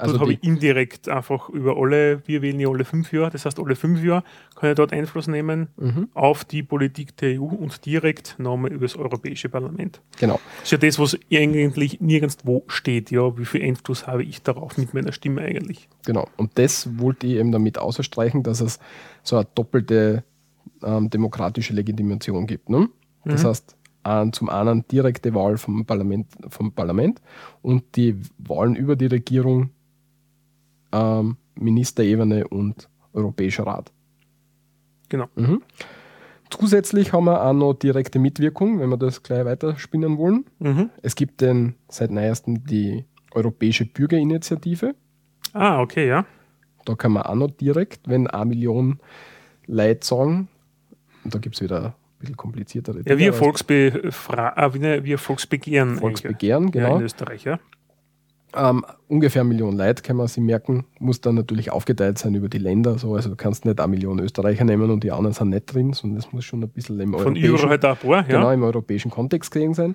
Also 0.00 0.14
dort 0.14 0.22
habe 0.22 0.32
ich 0.32 0.42
indirekt 0.42 1.08
einfach 1.08 1.50
über 1.50 1.76
alle, 1.76 2.26
wir 2.26 2.42
wählen 2.42 2.58
ja 2.58 2.68
alle 2.68 2.84
fünf 2.84 3.12
Jahre, 3.12 3.30
das 3.30 3.44
heißt 3.44 3.58
alle 3.58 3.76
fünf 3.76 4.02
Jahre 4.02 4.24
kann 4.54 4.70
ich 4.70 4.76
dort 4.76 4.92
Einfluss 4.92 5.26
nehmen 5.26 5.68
mhm. 5.76 6.08
auf 6.14 6.44
die 6.44 6.62
Politik 6.62 7.16
der 7.18 7.40
EU 7.40 7.44
und 7.44 7.84
direkt 7.84 8.36
nochmal 8.38 8.72
über 8.72 8.86
das 8.86 8.96
Europäische 8.96 9.48
Parlament. 9.48 10.00
Genau. 10.18 10.40
Das 10.60 10.64
ist 10.64 10.72
ja 10.72 10.78
das, 10.78 10.98
was 10.98 11.18
eigentlich 11.32 12.00
nirgendwo 12.00 12.64
steht, 12.68 13.10
ja, 13.10 13.36
wie 13.36 13.44
viel 13.44 13.62
Einfluss 13.62 14.06
habe 14.06 14.24
ich 14.24 14.42
darauf 14.42 14.78
mit 14.78 14.94
meiner 14.94 15.12
Stimme 15.12 15.42
eigentlich. 15.42 15.88
Genau, 16.06 16.28
und 16.36 16.58
das 16.58 16.98
wollte 16.98 17.26
ich 17.26 17.34
eben 17.34 17.52
damit 17.52 17.78
ausstreichen, 17.78 18.42
dass 18.42 18.60
es 18.60 18.78
so 19.22 19.36
eine 19.36 19.46
doppelte 19.54 20.24
ähm, 20.82 21.10
demokratische 21.10 21.74
Legitimation 21.74 22.46
gibt. 22.46 22.70
Ne? 22.70 22.88
Das 23.24 23.42
mhm. 23.42 23.48
heißt, 23.48 23.76
äh, 24.10 24.30
zum 24.32 24.48
einen 24.48 24.86
direkte 24.88 25.34
Wahl 25.34 25.56
vom 25.56 25.84
Parlament, 25.86 26.26
vom 26.48 26.72
Parlament 26.72 27.20
und 27.62 27.96
die 27.96 28.16
Wahlen 28.38 28.76
über 28.76 28.96
die 28.96 29.06
Regierung, 29.06 29.70
ähm, 30.92 31.36
Ministerebene 31.54 32.48
und 32.48 32.88
Europäischer 33.12 33.66
Rat. 33.66 33.92
Genau. 35.08 35.26
Mhm. 35.34 35.62
Zusätzlich 36.50 37.12
haben 37.12 37.24
wir 37.24 37.44
auch 37.44 37.52
noch 37.52 37.74
direkte 37.74 38.18
Mitwirkung, 38.18 38.80
wenn 38.80 38.90
wir 38.90 38.96
das 38.96 39.22
gleich 39.22 39.44
weiterspinnen 39.44 40.18
wollen. 40.18 40.46
Mhm. 40.58 40.90
Es 41.02 41.14
gibt 41.14 41.40
den 41.40 41.74
seit 41.88 42.10
neuestem 42.10 42.64
die 42.64 43.04
Europäische 43.32 43.84
Bürgerinitiative. 43.84 44.94
Ah, 45.52 45.80
okay, 45.80 46.08
ja. 46.08 46.26
Da 46.84 46.94
kann 46.94 47.12
man 47.12 47.22
auch 47.22 47.34
noch 47.34 47.50
direkt, 47.50 48.08
wenn 48.08 48.26
eine 48.26 48.46
Million 48.46 48.98
Leute 49.66 50.04
sagen, 50.04 50.48
und 51.24 51.34
da 51.34 51.38
gibt 51.38 51.54
es 51.54 51.62
wieder 51.62 51.94
bisschen 52.20 52.36
kompliziertere 52.36 53.02
Ja, 53.04 53.18
wir, 53.18 53.32
Volksbe 53.32 54.12
ah, 54.28 54.72
wir 54.72 55.18
Volksbegehren. 55.18 55.96
Volksbegehren, 55.96 56.70
genau. 56.70 56.90
Ja, 56.90 56.96
in 56.98 57.02
Österreich, 57.02 57.44
ja. 57.44 57.58
Ähm, 58.52 58.84
ungefähr 59.06 59.42
eine 59.42 59.48
Million 59.48 59.76
Leute 59.76 60.02
kann 60.02 60.16
man 60.16 60.26
sich 60.26 60.42
merken, 60.42 60.84
muss 60.98 61.20
dann 61.20 61.36
natürlich 61.36 61.70
aufgeteilt 61.70 62.18
sein 62.18 62.34
über 62.34 62.48
die 62.48 62.58
Länder. 62.58 62.98
So. 62.98 63.14
Also 63.14 63.30
du 63.30 63.36
kannst 63.36 63.64
nicht 63.64 63.78
eine 63.78 63.88
Million 63.88 64.18
Österreicher 64.18 64.64
nehmen 64.64 64.90
und 64.90 65.04
die 65.04 65.12
anderen 65.12 65.34
sind 65.34 65.50
nicht 65.50 65.72
drin, 65.72 65.92
sondern 65.92 66.16
das 66.16 66.32
muss 66.32 66.44
schon 66.44 66.62
ein 66.62 66.68
bisschen 66.68 66.98
im 66.98 67.14
Von 67.14 67.36
überall 67.36 67.68
halt 67.68 67.84
ein 67.84 67.96
paar, 67.96 68.10
ja. 68.10 68.22
Genau, 68.22 68.50
im 68.50 68.62
europäischen 68.62 69.10
Kontext 69.10 69.52
gesehen 69.52 69.74
sein. 69.74 69.94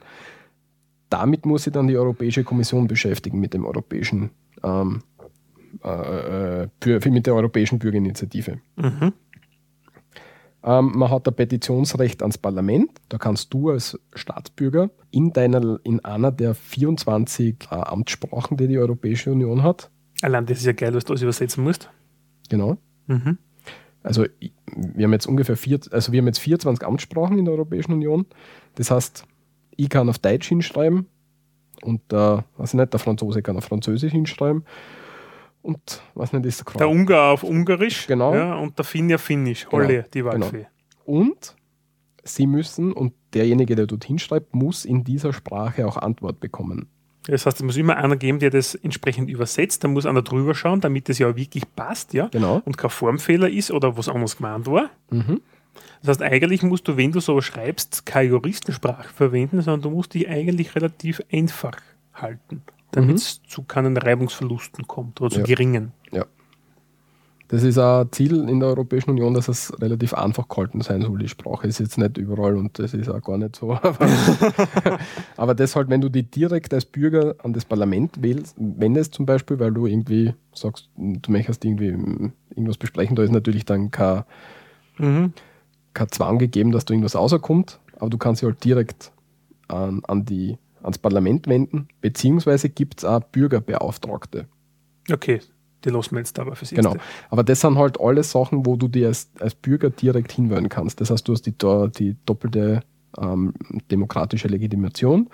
Damit 1.09 1.45
muss 1.45 1.63
sich 1.63 1.73
dann 1.73 1.87
die 1.87 1.97
Europäische 1.97 2.43
Kommission 2.43 2.87
beschäftigen 2.87 3.39
mit 3.39 3.53
dem 3.53 3.65
europäischen 3.65 4.31
ähm, 4.63 5.01
äh, 5.83 6.63
äh 6.63 7.09
mit 7.09 7.27
der 7.27 7.35
Europäischen 7.35 7.79
Bürgerinitiative. 7.79 8.59
Mhm. 8.77 9.13
Ähm, 10.65 10.93
man 10.95 11.11
hat 11.11 11.27
ein 11.27 11.35
Petitionsrecht 11.35 12.23
ans 12.23 12.39
Parlament. 12.39 12.89
Da 13.09 13.19
kannst 13.19 13.53
du 13.53 13.69
als 13.69 13.99
Staatsbürger 14.15 14.89
in, 15.11 15.31
deiner, 15.31 15.79
in 15.83 16.03
einer 16.03 16.31
der 16.31 16.55
24 16.55 17.67
äh, 17.69 17.75
Amtssprachen, 17.75 18.57
die 18.57 18.67
die 18.67 18.79
Europäische 18.79 19.31
Union 19.31 19.61
hat. 19.61 19.91
Allein 20.23 20.47
das 20.47 20.57
ist 20.57 20.65
ja 20.65 20.73
geil, 20.73 20.91
dass 20.91 21.05
du 21.05 21.13
das 21.13 21.21
übersetzen 21.21 21.63
musst. 21.63 21.89
Genau. 22.49 22.77
Mhm. 23.05 23.37
Also 24.01 24.25
wir 24.75 25.03
haben 25.03 25.13
jetzt 25.13 25.27
ungefähr 25.27 25.55
vier, 25.55 25.79
also 25.91 26.11
wir 26.11 26.19
haben 26.19 26.27
jetzt 26.27 26.39
24 26.39 26.85
Amtssprachen 26.85 27.37
in 27.37 27.45
der 27.45 27.53
Europäischen 27.53 27.93
Union. 27.93 28.25
Das 28.75 28.89
heißt, 28.89 29.25
ich 29.77 29.89
kann 29.89 30.09
auf 30.09 30.17
Deutsch 30.17 30.47
hinschreiben 30.47 31.05
und 31.83 32.01
der, 32.11 32.45
weiß 32.57 32.73
nicht, 32.73 32.91
der 32.91 32.99
Franzose 32.99 33.43
kann 33.43 33.57
auf 33.57 33.65
Französisch 33.65 34.11
hinschreiben 34.11 34.63
und 35.65 36.01
was 36.13 36.31
nicht 36.31 36.45
ist 36.45 36.63
der 36.65 36.73
Der 36.77 36.89
Ungar 36.89 37.31
auf 37.31 37.43
Ungarisch 37.43 38.05
genau. 38.07 38.35
Ja, 38.35 38.55
und 38.55 38.77
der 38.77 38.85
Finnier 38.85 39.17
Finnisch. 39.17 39.65
Genau. 39.65 39.83
Holle, 39.83 40.05
die 40.13 40.23
Waldfee. 40.23 40.67
Genau. 41.05 41.19
Und 41.21 41.55
sie 42.23 42.45
müssen, 42.45 42.93
und 42.93 43.13
derjenige, 43.33 43.75
der 43.75 43.87
dorthin 43.87 44.19
schreibt, 44.19 44.53
muss 44.53 44.85
in 44.85 45.03
dieser 45.03 45.33
Sprache 45.33 45.87
auch 45.87 45.97
Antwort 45.97 46.39
bekommen. 46.39 46.87
Das 47.27 47.47
heißt, 47.47 47.57
es 47.57 47.63
muss 47.63 47.77
immer 47.77 47.97
einer 47.97 48.15
geben, 48.15 48.37
der 48.37 48.51
das 48.51 48.75
entsprechend 48.75 49.29
übersetzt. 49.29 49.83
Da 49.83 49.87
muss 49.87 50.05
einer 50.05 50.21
drüber 50.21 50.53
schauen, 50.53 50.81
damit 50.81 51.09
es 51.09 51.17
ja 51.17 51.35
wirklich 51.35 51.63
passt, 51.75 52.13
ja. 52.13 52.27
Genau. 52.27 52.61
Und 52.63 52.77
kein 52.77 52.91
Formfehler 52.91 53.49
ist 53.49 53.71
oder 53.71 53.97
was 53.97 54.07
anderes 54.07 54.37
gemeint 54.37 54.67
war. 54.67 54.91
Mhm. 55.09 55.41
Das 56.01 56.09
heißt, 56.09 56.21
eigentlich 56.21 56.61
musst 56.61 56.87
du, 56.87 56.95
wenn 56.95 57.11
du 57.11 57.19
so 57.19 57.41
schreibst, 57.41 58.05
keine 58.05 58.29
Juristensprache 58.29 59.11
verwenden, 59.11 59.61
sondern 59.61 59.81
du 59.81 59.89
musst 59.89 60.13
dich 60.13 60.29
eigentlich 60.29 60.75
relativ 60.75 61.23
einfach 61.31 61.77
halten 62.13 62.61
damit 62.91 63.17
es 63.17 63.41
mhm. 63.41 63.49
zu 63.49 63.63
keinen 63.63 63.97
Reibungsverlusten 63.97 64.87
kommt 64.87 65.21
oder 65.21 65.29
zu 65.29 65.39
ja. 65.39 65.45
geringen. 65.45 65.91
Ja. 66.11 66.25
Das 67.47 67.61
ist 67.61 67.77
ein 67.77 68.11
Ziel 68.11 68.49
in 68.49 68.59
der 68.59 68.69
Europäischen 68.69 69.11
Union, 69.11 69.35
dass 69.35 69.47
es 69.47 69.71
relativ 69.79 70.15
einfach 70.15 70.47
gehalten 70.47 70.81
sein 70.81 71.03
soll. 71.03 71.19
Die 71.19 71.27
Sprache 71.27 71.67
ist 71.67 71.79
jetzt 71.79 71.97
nicht 71.97 72.17
überall 72.17 72.57
und 72.57 72.79
das 72.79 72.95
ist 72.95 73.07
auch 73.07 73.21
gar 73.21 73.37
nicht 73.37 73.55
so. 73.55 73.73
Aber 75.37 75.53
deshalb, 75.55 75.89
wenn 75.89 76.01
du 76.01 76.09
die 76.09 76.23
direkt 76.23 76.73
als 76.73 76.85
Bürger 76.85 77.35
an 77.43 77.53
das 77.53 77.63
Parlament 77.63 78.23
wählst, 78.23 78.55
wendest 78.57 79.13
zum 79.13 79.27
Beispiel, 79.27 79.59
weil 79.59 79.71
du 79.71 79.85
irgendwie 79.85 80.33
sagst, 80.55 80.89
du 80.97 81.31
möchtest 81.31 81.63
irgendwie 81.63 81.89
irgendwas 82.49 82.77
besprechen, 82.77 83.15
da 83.15 83.21
ist 83.21 83.31
natürlich 83.31 83.63
dann 83.63 83.91
kein, 83.91 84.23
mhm. 84.97 85.33
kein 85.93 86.09
Zwang 86.09 86.39
gegeben, 86.39 86.71
dass 86.71 86.85
du 86.85 86.93
irgendwas 86.93 87.15
rauskommt, 87.15 87.79
aber 87.99 88.09
du 88.09 88.17
kannst 88.17 88.41
dich 88.41 88.47
halt 88.47 88.63
direkt 88.63 89.11
an, 89.67 90.01
an 90.07 90.25
die 90.25 90.57
ans 90.85 90.97
Parlament 90.97 91.47
wenden, 91.47 91.87
beziehungsweise 92.01 92.69
gibt 92.69 92.99
es 92.99 93.05
auch 93.05 93.21
Bürgerbeauftragte. 93.21 94.47
Okay, 95.11 95.41
die 95.83 95.89
lassen 95.89 96.11
wir 96.11 96.19
jetzt 96.19 96.39
aber 96.39 96.55
für 96.55 96.65
sich. 96.65 96.75
Genau, 96.75 96.95
aber 97.29 97.43
das 97.43 97.61
sind 97.61 97.77
halt 97.77 97.99
alle 97.99 98.23
Sachen, 98.23 98.65
wo 98.65 98.75
du 98.75 98.87
dir 98.87 99.07
als, 99.07 99.29
als 99.39 99.55
Bürger 99.55 99.89
direkt 99.89 100.31
hinwählen 100.31 100.69
kannst. 100.69 101.01
Das 101.01 101.09
heißt, 101.09 101.27
du 101.27 101.33
hast 101.33 101.43
die, 101.43 101.53
die 101.53 102.15
doppelte 102.25 102.81
ähm, 103.19 103.53
demokratische 103.91 104.47
Legitimation, 104.47 105.29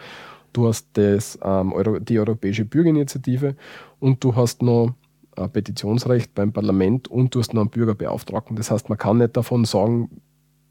du 0.54 0.68
hast 0.68 0.88
das, 0.94 1.40
ähm, 1.44 1.74
Euro, 1.74 2.00
die 2.00 2.20
Europäische 2.20 2.66
Bürgerinitiative 2.66 3.56
und 4.00 4.24
du 4.24 4.36
hast 4.36 4.62
noch 4.62 4.94
ein 5.38 5.50
Petitionsrecht 5.50 6.36
beim 6.36 6.52
Parlament 6.52 7.08
und 7.08 7.34
du 7.34 7.40
hast 7.40 7.54
noch 7.54 7.62
einen 7.62 7.70
Bürgerbeauftragten. 7.70 8.56
Das 8.56 8.72
heißt, 8.72 8.90
man 8.90 8.98
kann 8.98 9.20
nicht 9.20 9.38
davon 9.38 9.64
sagen, 9.66 10.22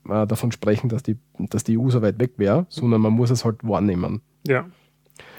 äh, 0.08 0.26
davon 0.26 0.52
sprechen, 0.52 0.88
dass 0.88 1.02
die, 1.02 1.16
dass 1.38 1.64
die 1.64 1.78
EU 1.78 1.88
so 1.88 2.02
weit 2.02 2.18
weg 2.18 2.32
wäre, 2.36 2.66
sondern 2.68 3.00
man 3.00 3.12
muss 3.12 3.30
es 3.30 3.44
halt 3.44 3.66
wahrnehmen. 3.66 4.20
Ja. 4.46 4.66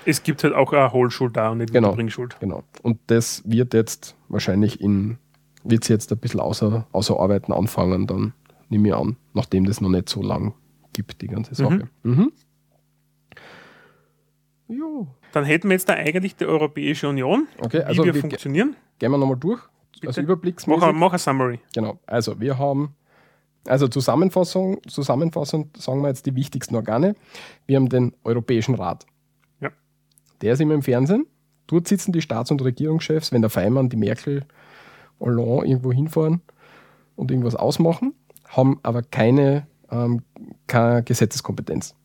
Es 0.06 0.24
gibt 0.24 0.44
halt 0.44 0.54
auch 0.54 0.74
eine 0.74 0.92
Hohlschuld 0.92 1.38
da 1.38 1.50
und 1.50 1.60
nicht 1.60 1.74
genau, 1.74 1.90
eine 1.90 1.96
Bringschuld. 1.96 2.38
Genau. 2.40 2.64
Und 2.82 3.00
das 3.08 3.44
wird 3.46 3.74
jetzt 3.74 4.16
wahrscheinlich 4.30 4.82
in, 4.82 5.18
wird 5.64 5.84
es 5.84 5.90
jetzt 5.90 6.12
ein 6.12 6.18
bisschen 6.18 6.40
außer, 6.40 6.88
außer 6.92 7.20
Arbeiten 7.20 7.54
anfangen, 7.54 8.08
dann 8.08 8.34
nehme 8.70 8.90
ich 8.90 8.96
an, 8.96 9.18
nachdem 9.34 9.66
das 9.66 9.82
noch 9.82 9.90
nicht 9.90 10.10
so 10.10 10.22
lang 10.22 10.54
gibt, 10.94 11.22
die 11.22 11.28
ganze 11.28 11.56
Sache. 11.56 11.88
Mhm. 12.04 12.12
Mhm. 12.12 12.32
Jo. 14.68 15.08
Dann 15.34 15.46
hätten 15.46 15.68
wir 15.68 15.74
jetzt 15.74 15.90
da 15.90 15.94
eigentlich 15.94 16.36
die 16.36 16.46
Europäische 16.46 17.08
Union, 17.10 17.48
okay, 17.60 17.82
also 17.82 18.04
wie 18.04 18.14
wir 18.14 18.16
funktionieren. 18.16 18.76
Gehen 19.00 19.12
wir 19.12 19.18
nochmal 19.18 19.38
durch. 19.38 19.62
Bitte? 19.94 20.08
Als 20.08 20.18
Überblicksmäßig. 20.18 20.82
Mach, 20.82 20.94
mach 20.94 21.14
ein 21.14 21.20
Summary. 21.20 21.60
Genau. 21.76 22.00
Also 22.08 22.40
wir 22.40 22.58
haben 22.58 22.96
also 23.66 23.88
Zusammenfassung, 23.88 24.82
Zusammenfassung 24.88 25.70
sagen 25.78 26.02
wir 26.02 26.08
jetzt 26.08 26.26
die 26.26 26.36
wichtigsten 26.36 26.76
Organe. 26.76 27.16
Wir 27.66 27.78
haben 27.78 27.90
den 27.90 28.14
Europäischen 28.24 28.76
Rat. 28.76 29.06
Ja. 29.60 29.70
Der 30.42 30.54
ist 30.54 30.62
immer 30.62 30.74
im 30.74 30.82
Fernsehen. 30.82 31.28
Dort 31.68 31.88
sitzen 31.88 32.12
die 32.12 32.22
Staats- 32.22 32.52
und 32.52 32.62
Regierungschefs, 32.64 33.32
wenn 33.32 33.42
der 33.42 33.50
Feimann, 33.50 33.90
die 33.90 33.98
Merkel, 33.98 34.46
Hollande 35.20 35.68
irgendwo 35.68 35.94
hinfahren 35.94 36.42
und 37.16 37.32
irgendwas 37.32 37.56
ausmachen, 37.56 38.14
haben 38.48 38.80
aber 38.84 39.04
keine, 39.04 39.68
ähm, 39.90 40.24
keine 40.68 41.04
Gesetzeskompetenz. 41.04 41.96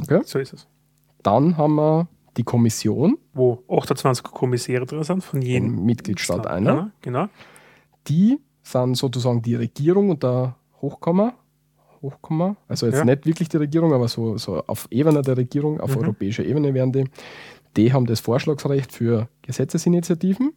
Okay? 0.00 0.22
So 0.24 0.38
ist 0.38 0.54
es. 0.54 0.66
Dann 1.22 1.56
haben 1.56 1.74
wir 1.76 2.08
die 2.36 2.42
Kommission. 2.42 3.18
Wo 3.32 3.62
28 3.68 4.24
Kommissäre 4.24 4.86
drin 4.86 5.04
sind, 5.04 5.22
von 5.22 5.40
jedem 5.40 5.84
Mitgliedstaat 5.84 6.46
einer. 6.46 6.90
Genau. 7.02 7.28
Die 8.08 8.40
sind 8.64 8.96
sozusagen 8.96 9.42
die 9.42 9.54
Regierung 9.54 10.10
und 10.10 10.22
der 10.22 10.56
Hochkammer. 10.80 11.34
Hochkammer, 12.02 12.56
also 12.68 12.84
jetzt 12.84 12.98
ja. 12.98 13.04
nicht 13.04 13.24
wirklich 13.24 13.48
die 13.48 13.56
Regierung, 13.56 13.94
aber 13.94 14.08
so, 14.08 14.36
so 14.36 14.62
auf 14.66 14.86
Ebene 14.90 15.22
der 15.22 15.38
Regierung, 15.38 15.80
auf 15.80 15.96
mhm. 15.96 16.02
europäischer 16.02 16.44
Ebene 16.44 16.74
werden 16.74 16.92
die. 16.92 17.04
Die 17.76 17.92
haben 17.92 18.06
das 18.06 18.20
Vorschlagsrecht 18.20 18.92
für 18.92 19.28
Gesetzesinitiativen. 19.42 20.52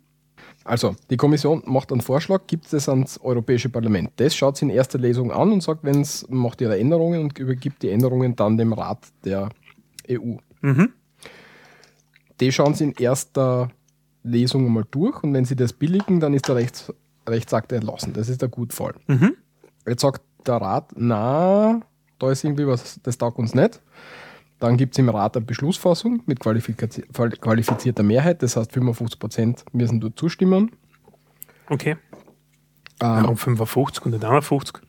Also, 0.65 0.95
die 1.09 1.17
Kommission 1.17 1.63
macht 1.65 1.91
einen 1.91 2.01
Vorschlag, 2.01 2.41
gibt 2.47 2.71
es 2.73 2.89
ans 2.89 3.17
Europäische 3.19 3.69
Parlament. 3.69 4.11
Das 4.17 4.36
schaut 4.36 4.57
sich 4.57 4.67
in 4.67 4.75
erster 4.75 4.99
Lesung 4.99 5.32
an 5.32 5.51
und 5.51 5.63
sagt, 5.63 5.84
wenn 5.84 6.01
es 6.01 6.27
macht 6.29 6.59
ihre 6.61 6.77
Änderungen 6.77 7.21
und 7.21 7.39
übergibt 7.39 7.82
die 7.82 7.89
Änderungen 7.89 8.36
dann 8.36 8.57
dem 8.57 8.73
Rat 8.73 8.99
der 9.23 9.49
EU. 10.09 10.36
Mhm. 10.61 10.89
Die 12.39 12.51
schauen 12.51 12.73
sie 12.73 12.84
in 12.84 12.93
erster 12.93 13.69
Lesung 14.23 14.71
mal 14.71 14.86
durch 14.91 15.23
und 15.23 15.34
wenn 15.34 15.45
sie 15.45 15.55
das 15.55 15.73
billigen, 15.73 16.19
dann 16.19 16.34
ist 16.34 16.47
der 16.47 16.55
Rechts 16.55 16.93
Rechtsakte 17.28 17.75
erlassen. 17.75 18.13
Das 18.13 18.30
ist 18.30 18.41
der 18.41 18.49
Gutfall. 18.49 18.95
Mhm. 19.07 19.36
Jetzt 19.86 20.01
sagt 20.01 20.21
der 20.45 20.55
Rat, 20.55 20.91
na, 20.95 21.82
da 22.19 22.32
ist 22.32 22.43
irgendwie 22.43 22.67
was, 22.67 22.99
das 23.03 23.17
taugt 23.17 23.39
uns 23.39 23.53
nicht. 23.53 23.82
Dann 24.59 24.78
gibt 24.78 24.95
es 24.95 24.99
im 24.99 25.09
Rat 25.09 25.38
eine 25.38 25.45
Beschlussfassung 25.45 26.23
mit 26.25 26.39
qualifizierter 26.39 28.03
Mehrheit, 28.03 28.41
das 28.41 28.57
heißt 28.57 28.71
55 28.71 29.19
Prozent 29.19 29.65
müssen 29.71 29.99
dort 29.99 30.17
zustimmen. 30.17 30.71
Okay. 31.69 31.97
Ähm, 32.99 33.23
Warum 33.23 33.38
55 33.38 34.05
und 34.05 34.11
nicht 34.13 34.25
51? 34.25 34.80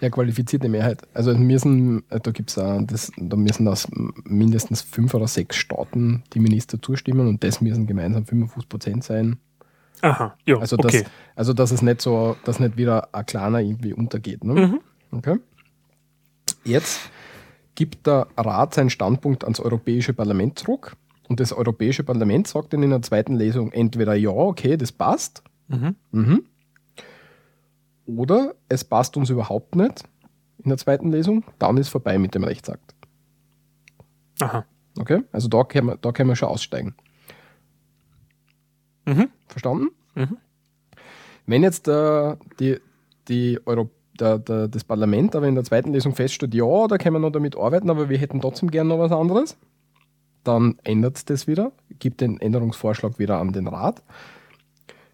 Ja, 0.00 0.10
qualifizierte 0.10 0.68
Mehrheit. 0.68 1.02
Also 1.14 1.34
müssen, 1.34 2.04
da 2.08 2.30
gibt's 2.30 2.54
da 2.54 3.36
müssen 3.36 3.68
aus 3.68 3.88
mindestens 4.24 4.82
fünf 4.82 5.14
oder 5.14 5.26
sechs 5.26 5.56
Staaten 5.56 6.22
die 6.32 6.40
Minister 6.40 6.80
zustimmen 6.80 7.26
und 7.26 7.42
das 7.44 7.60
müssen 7.60 7.86
gemeinsam 7.86 8.24
55 8.24 8.68
Prozent 8.68 9.04
sein. 9.04 9.38
Aha, 10.02 10.36
ja, 10.44 10.58
also, 10.58 10.76
dass, 10.76 10.94
okay. 10.94 11.04
also 11.34 11.52
dass 11.52 11.70
es 11.70 11.82
nicht 11.82 12.02
so, 12.02 12.36
dass 12.44 12.60
nicht 12.60 12.76
wieder 12.76 13.14
ein 13.14 13.26
kleiner 13.26 13.60
irgendwie 13.60 13.92
untergeht. 13.92 14.44
Ne? 14.44 14.54
Mhm. 14.54 14.80
Okay. 15.10 15.38
Jetzt 16.64 17.10
gibt 17.74 18.06
der 18.06 18.26
Rat 18.36 18.74
seinen 18.74 18.90
Standpunkt 18.90 19.44
ans 19.44 19.60
Europäische 19.60 20.12
Parlament 20.12 20.58
zurück 20.58 20.96
und 21.28 21.40
das 21.40 21.52
Europäische 21.52 22.02
Parlament 22.04 22.48
sagt 22.48 22.72
dann 22.72 22.82
in 22.82 22.90
der 22.90 23.02
zweiten 23.02 23.36
Lesung 23.36 23.72
entweder 23.72 24.14
ja, 24.14 24.30
okay, 24.30 24.76
das 24.76 24.92
passt, 24.92 25.42
mhm. 25.68 25.94
Mhm. 26.10 26.44
oder 28.06 28.54
es 28.68 28.84
passt 28.84 29.16
uns 29.16 29.30
überhaupt 29.30 29.76
nicht 29.76 30.04
in 30.58 30.70
der 30.70 30.78
zweiten 30.78 31.10
Lesung, 31.10 31.44
dann 31.58 31.76
ist 31.76 31.88
vorbei 31.88 32.18
mit 32.18 32.34
dem 32.34 32.44
Rechtsakt. 32.44 32.94
Aha. 34.40 34.64
Okay, 34.98 35.22
also 35.32 35.48
da 35.48 35.64
können 35.64 35.88
wir, 35.88 35.96
da 35.96 36.12
können 36.12 36.28
wir 36.28 36.36
schon 36.36 36.48
aussteigen. 36.48 36.94
Mhm. 39.06 39.28
Verstanden? 39.48 39.88
Mhm. 40.14 40.36
Wenn 41.46 41.62
jetzt 41.62 41.88
äh, 41.88 42.36
die, 42.58 42.78
die 43.28 43.58
Euro, 43.64 43.90
der, 44.18 44.38
der, 44.38 44.68
das 44.68 44.84
Parlament 44.84 45.36
aber 45.36 45.46
in 45.46 45.54
der 45.54 45.64
zweiten 45.64 45.92
Lesung 45.92 46.14
feststellt, 46.14 46.54
ja, 46.54 46.86
da 46.88 46.98
können 46.98 47.14
wir 47.14 47.20
noch 47.20 47.30
damit 47.30 47.56
arbeiten, 47.56 47.88
aber 47.88 48.08
wir 48.08 48.18
hätten 48.18 48.40
trotzdem 48.40 48.70
gerne 48.70 48.88
noch 48.88 48.98
was 48.98 49.12
anderes, 49.12 49.56
dann 50.44 50.76
ändert 50.84 51.16
es 51.16 51.24
das 51.24 51.46
wieder, 51.46 51.72
gibt 51.98 52.20
den 52.20 52.40
Änderungsvorschlag 52.40 53.18
wieder 53.18 53.38
an 53.38 53.52
den 53.52 53.68
Rat. 53.68 54.02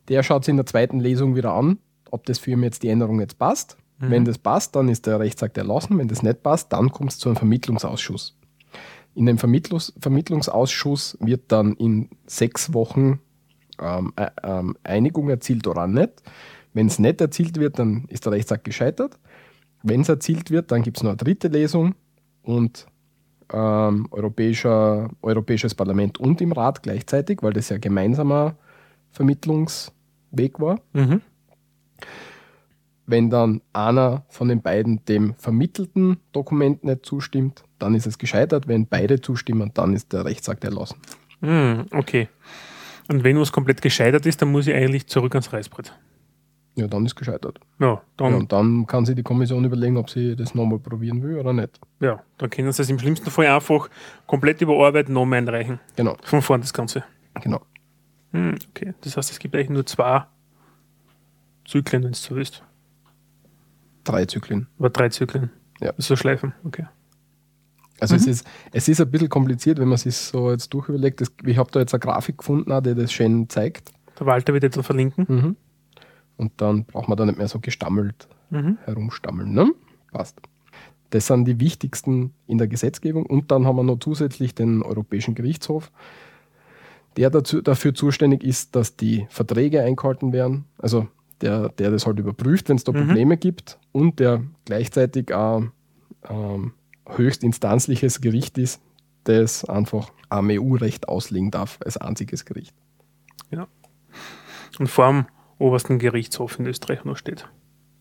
Der 0.09 0.23
schaut 0.23 0.45
sich 0.45 0.53
in 0.53 0.57
der 0.57 0.67
zweiten 0.67 1.01
Lesung 1.01 1.37
wieder 1.37 1.53
an, 1.53 1.79
ob 2.11 2.27
das 2.27 2.39
für 2.39 2.51
ihn 2.51 2.63
jetzt 2.63 2.83
die 2.83 2.89
Änderung 2.89 3.21
jetzt 3.21 3.39
passt. 3.39 3.77
Mhm. 3.99 4.11
Wenn 4.11 4.25
das 4.25 4.39
passt, 4.39 4.75
dann 4.77 4.89
ist 4.89 5.07
der 5.07 5.21
Rechtsakt 5.21 5.57
erlassen. 5.57 5.99
Wenn 5.99 6.09
das 6.09 6.23
nicht 6.23 6.43
passt, 6.43 6.73
dann 6.73 6.91
kommt 6.91 7.13
es 7.13 7.19
zu 7.19 7.29
einem 7.29 7.37
Vermittlungsausschuss. 7.37 8.37
In 9.15 9.27
dem 9.27 9.39
Vermittlungs 9.39 9.93
Vermittlungsausschuss 9.99 11.19
wird 11.21 11.53
dann 11.53 11.75
in 11.75 12.09
sechs 12.27 12.73
Wochen 12.73 13.21
ähm, 13.83 14.13
äh, 14.17 14.31
ähm, 14.43 14.77
Einigung 14.85 15.29
erzielt 15.29 15.67
oder 15.67 15.87
nicht. 15.87 16.23
Wenn 16.73 16.87
es 16.87 16.99
nicht 16.99 17.21
erzielt 17.21 17.59
wird, 17.59 17.79
dann 17.79 18.05
ist 18.09 18.25
der 18.25 18.33
Rechtsakt 18.33 18.65
gescheitert. 18.65 19.19
Wenn 19.83 20.03
es 20.03 20.09
erzielt 20.09 20.51
wird, 20.51 20.71
dann 20.71 20.83
gibt 20.83 20.99
es 20.99 21.03
noch 21.03 21.11
eine 21.11 21.17
dritte 21.17 21.49
Lesung 21.49 21.95
und 22.43 22.87
ähm, 23.53 24.09
Europäischer, 24.11 25.11
Europäisches 25.21 25.75
Parlament 25.75 26.19
und 26.19 26.41
im 26.41 26.53
Rat 26.53 26.83
gleichzeitig, 26.83 27.43
weil 27.43 27.53
das 27.53 27.69
ja 27.69 27.79
gemeinsamer 27.79 28.57
Vermittlungsweg 29.11 30.59
war. 30.59 30.81
Mhm. 30.93 31.21
Wenn 33.05 33.31
dann 33.31 33.61
einer 33.73 34.25
von 34.29 34.49
den 34.49 34.63
beiden 34.63 35.05
dem 35.05 35.35
vermittelten 35.35 36.19
Dokument 36.33 36.85
nicht 36.85 37.05
zustimmt, 37.05 37.65
dann 37.79 37.95
ist 37.95 38.07
es 38.07 38.17
gescheitert. 38.17 38.69
Wenn 38.69 38.87
beide 38.87 39.21
zustimmen, 39.21 39.73
dann 39.75 39.93
ist 39.93 40.13
der 40.13 40.25
Rechtsakt 40.25 40.65
erlassen. 40.65 40.97
Mhm, 41.41 41.87
okay. 41.91 42.29
Und 43.09 43.25
wenn 43.25 43.39
was 43.39 43.53
komplett 43.53 43.83
gescheitert 43.83 44.27
ist, 44.27 44.41
dann 44.43 44.53
muss 44.53 44.67
ich 44.67 44.75
eigentlich 44.75 45.07
zurück 45.07 45.35
ans 45.35 45.53
Reißbrett. 45.53 45.93
Ja, 46.75 46.87
dann 46.87 47.05
ist 47.05 47.17
gescheitert. 47.17 47.61
Ja, 47.81 48.01
dann, 48.17 48.33
ja, 48.33 48.39
und 48.39 48.53
dann 48.53 48.87
kann 48.87 49.05
sich 49.05 49.15
die 49.15 49.23
Kommission 49.23 49.65
überlegen, 49.65 49.99
ob 49.99 50.09
sie 50.09 50.35
das 50.35 50.55
nochmal 50.55 50.79
probieren 50.79 51.23
will 51.23 51.37
oder 51.37 51.53
nicht. 51.53 51.79
Ja, 52.01 52.23
dann 52.39 52.49
können 52.49 52.73
sie 52.73 52.83
es 52.83 52.89
im 52.89 52.99
schlimmsten 52.99 53.31
Fall 53.31 53.47
einfach 53.47 53.91
komplett 54.27 54.63
überarbeiten, 54.63 55.13
nochmal 55.13 55.41
einreichen. 55.41 55.81
Genau. 55.97 56.17
Von 56.23 56.41
vorn 56.41 56.63
das 56.63 56.73
Ganze. 56.73 57.05
Genau. 57.43 57.61
Hm, 58.33 58.57
okay, 58.71 58.95
das 59.03 59.17
heißt, 59.17 59.31
es 59.31 59.39
gibt 59.39 59.55
eigentlich 59.55 59.69
nur 59.69 59.85
zwei 59.85 60.25
Zyklen, 61.67 62.05
wenn 62.05 62.13
es 62.13 62.23
so 62.23 62.37
ist. 62.37 62.63
Drei 64.05 64.25
Zyklen. 64.25 64.67
Oder 64.79 64.91
drei 64.91 65.11
Zyklen. 65.11 65.51
Ja. 65.81 65.93
So 65.99 66.17
schleifen, 66.17 66.55
okay. 66.65 66.87
Also 68.03 68.17
mhm. 68.17 68.21
es, 68.21 68.27
ist, 68.27 68.47
es 68.73 68.89
ist 68.89 69.01
ein 69.01 69.11
bisschen 69.11 69.29
kompliziert, 69.29 69.79
wenn 69.79 69.87
man 69.87 69.97
sich 69.97 70.17
so 70.17 70.51
jetzt 70.51 70.75
durchüberlegt. 70.75 71.21
Das, 71.21 71.33
ich 71.47 71.57
habe 71.57 71.71
da 71.71 71.79
jetzt 71.79 71.95
eine 71.95 72.01
Grafik 72.01 72.39
gefunden, 72.39 72.83
die 72.83 72.95
das 72.97 73.13
schön 73.13 73.49
zeigt. 73.49 73.93
Der 74.19 74.27
Walter 74.27 74.53
wird 74.53 74.65
jetzt 74.65 74.81
verlinken. 74.83 75.25
Mhm. 75.29 75.57
Und 76.37 76.53
dann 76.57 76.85
braucht 76.85 77.09
man 77.09 77.17
da 77.17 77.25
nicht 77.25 77.39
mehr 77.39 77.47
so 77.47 77.61
gestammelt 77.61 78.27
mhm. 78.51 78.77
herumstammeln. 78.85 79.53
Ne? 79.53 79.71
Passt. 80.11 80.41
Das 81.11 81.29
sind 81.29 81.45
die 81.45 81.61
wichtigsten 81.61 82.35
in 82.49 82.59
der 82.59 82.67
Gesetzgebung. 82.67 83.25
Und 83.25 83.53
dann 83.53 83.67
haben 83.67 83.77
wir 83.77 83.85
noch 83.85 84.01
zusätzlich 84.01 84.53
den 84.53 84.83
Europäischen 84.83 85.37
Gerichtshof, 85.37 85.93
der 87.17 87.31
dazu, 87.31 87.63
dafür 87.63 87.95
zuständig 87.95 88.43
ist, 88.43 88.75
dass 88.75 88.97
die 88.97 89.27
Verträge 89.29 89.81
eingehalten 89.81 90.33
werden. 90.33 90.65
Also 90.77 91.07
der, 91.41 91.69
der 91.69 91.93
das 91.93 92.05
halt 92.05 92.19
überprüft, 92.19 92.69
wenn 92.69 92.77
es 92.77 92.85
da 92.85 92.91
mhm. 92.91 93.07
Probleme 93.07 93.37
gibt 93.37 93.79
und 93.93 94.19
der 94.19 94.43
gleichzeitig 94.65 95.33
auch 95.33 95.63
ähm, 96.29 96.73
höchstinstanzliches 97.17 98.21
Gericht 98.21 98.59
ist, 98.59 98.81
das 99.25 99.65
einfach 99.65 100.13
am 100.29 100.49
EU-Recht 100.51 101.09
auslegen 101.09 101.51
darf 101.51 101.79
als 101.85 101.97
einziges 101.97 102.45
Gericht. 102.45 102.75
Ja. 103.51 103.69
Und 104.79 104.89
vor 104.89 105.09
dem 105.09 105.27
obersten 105.59 105.99
Gerichtshof 105.99 106.59
in 106.59 106.67
Österreich 106.67 107.05
noch 107.05 107.17
steht. 107.17 107.49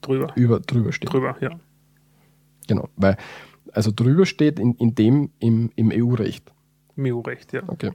Drüber. 0.02 0.32
Über, 0.36 0.60
drüber 0.60 0.92
steht. 0.92 1.12
Drüber, 1.12 1.36
ja. 1.42 1.52
Genau, 2.68 2.90
weil, 2.96 3.18
also 3.72 3.92
drüber 3.94 4.26
steht 4.26 4.60
in, 4.60 4.74
in 4.76 4.96
dem 4.96 5.30
im, 5.40 5.72
im 5.76 5.92
EU-Recht. 5.92 6.52
Im 6.96 7.06
EU-Recht, 7.06 7.54
ja. 7.54 7.64
Okay. 7.68 7.92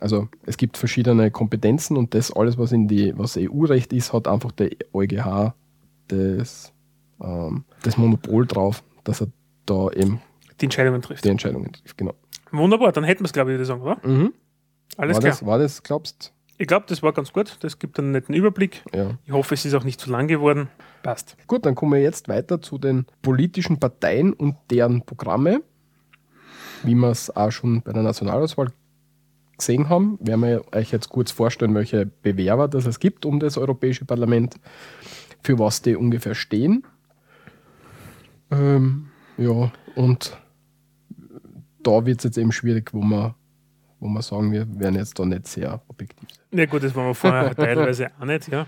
Also 0.00 0.28
es 0.44 0.56
gibt 0.56 0.76
verschiedene 0.76 1.30
Kompetenzen 1.30 1.96
und 1.96 2.14
das 2.14 2.32
alles, 2.32 2.58
was 2.58 2.72
in 2.72 2.88
die, 2.88 3.16
was 3.16 3.36
EU-Recht 3.36 3.92
ist, 3.92 4.12
hat 4.12 4.28
einfach 4.28 4.52
der 4.52 4.70
EuGH 4.92 5.54
das, 6.08 6.72
ähm, 7.22 7.64
das 7.82 7.96
Monopol 7.96 8.46
drauf, 8.46 8.82
dass 9.04 9.22
er 9.22 9.28
da 9.64 9.90
eben 9.90 10.20
die 10.60 10.66
Entscheidungen 10.66 11.02
trifft. 11.02 11.24
Die 11.24 11.28
Entscheidungen 11.28 11.72
trifft, 11.72 11.96
genau. 11.98 12.14
Wunderbar, 12.52 12.92
dann 12.92 13.04
hätten 13.04 13.20
wir 13.20 13.26
es, 13.26 13.32
glaube 13.32 13.50
ich, 13.50 13.54
würde 13.54 13.62
ich 13.62 13.68
sagen, 13.68 13.82
oder? 13.82 13.98
Mhm. 14.02 14.32
Alles 14.96 15.16
war 15.16 15.20
klar. 15.20 15.32
Das, 15.32 15.46
war 15.46 15.58
das, 15.58 15.82
glaubst 15.82 16.32
Ich 16.58 16.66
glaube, 16.66 16.86
das 16.88 17.02
war 17.02 17.12
ganz 17.12 17.32
gut. 17.32 17.56
Das 17.60 17.78
gibt 17.78 17.98
einen 17.98 18.12
netten 18.12 18.34
Überblick. 18.34 18.82
Ja. 18.94 19.18
Ich 19.24 19.32
hoffe, 19.32 19.54
es 19.54 19.64
ist 19.64 19.74
auch 19.74 19.84
nicht 19.84 20.00
zu 20.00 20.10
lang 20.10 20.28
geworden. 20.28 20.68
Passt. 21.02 21.36
Gut, 21.46 21.66
dann 21.66 21.74
kommen 21.74 21.92
wir 21.92 22.00
jetzt 22.00 22.28
weiter 22.28 22.60
zu 22.60 22.78
den 22.78 23.06
politischen 23.22 23.78
Parteien 23.78 24.32
und 24.32 24.56
deren 24.70 25.04
Programme. 25.04 25.62
Wie 26.82 26.94
wir 26.94 27.10
es 27.10 27.34
auch 27.34 27.50
schon 27.50 27.82
bei 27.82 27.92
der 27.92 28.02
Nationalauswahl 28.02 28.68
gesehen 29.56 29.88
haben, 29.88 30.18
werden 30.20 30.42
wir 30.42 30.64
euch 30.72 30.92
jetzt 30.92 31.08
kurz 31.08 31.32
vorstellen, 31.32 31.74
welche 31.74 32.06
Bewerber 32.06 32.68
das 32.68 32.86
es 32.86 33.00
gibt 33.00 33.24
um 33.24 33.40
das 33.40 33.56
Europäische 33.56 34.04
Parlament, 34.04 34.56
für 35.42 35.58
was 35.58 35.82
die 35.82 35.96
ungefähr 35.96 36.34
stehen. 36.34 36.84
Ähm, 38.50 39.08
ja, 39.38 39.72
und 39.94 40.36
da 41.86 42.04
wird 42.04 42.18
es 42.18 42.24
jetzt 42.24 42.38
eben 42.38 42.52
schwierig, 42.52 42.92
wo 42.92 43.00
man, 43.00 43.34
wo 44.00 44.08
man 44.08 44.22
sagen, 44.22 44.52
wir 44.52 44.66
werden 44.78 44.96
jetzt 44.96 45.18
da 45.18 45.24
nicht 45.24 45.46
sehr 45.46 45.80
objektiv 45.88 46.28
sein. 46.30 46.58
Ja 46.58 46.66
gut, 46.66 46.82
das 46.82 46.94
waren 46.94 47.06
wir 47.06 47.14
vorher 47.14 47.54
teilweise 47.56 48.10
auch 48.18 48.24
nicht, 48.24 48.48
ja. 48.48 48.66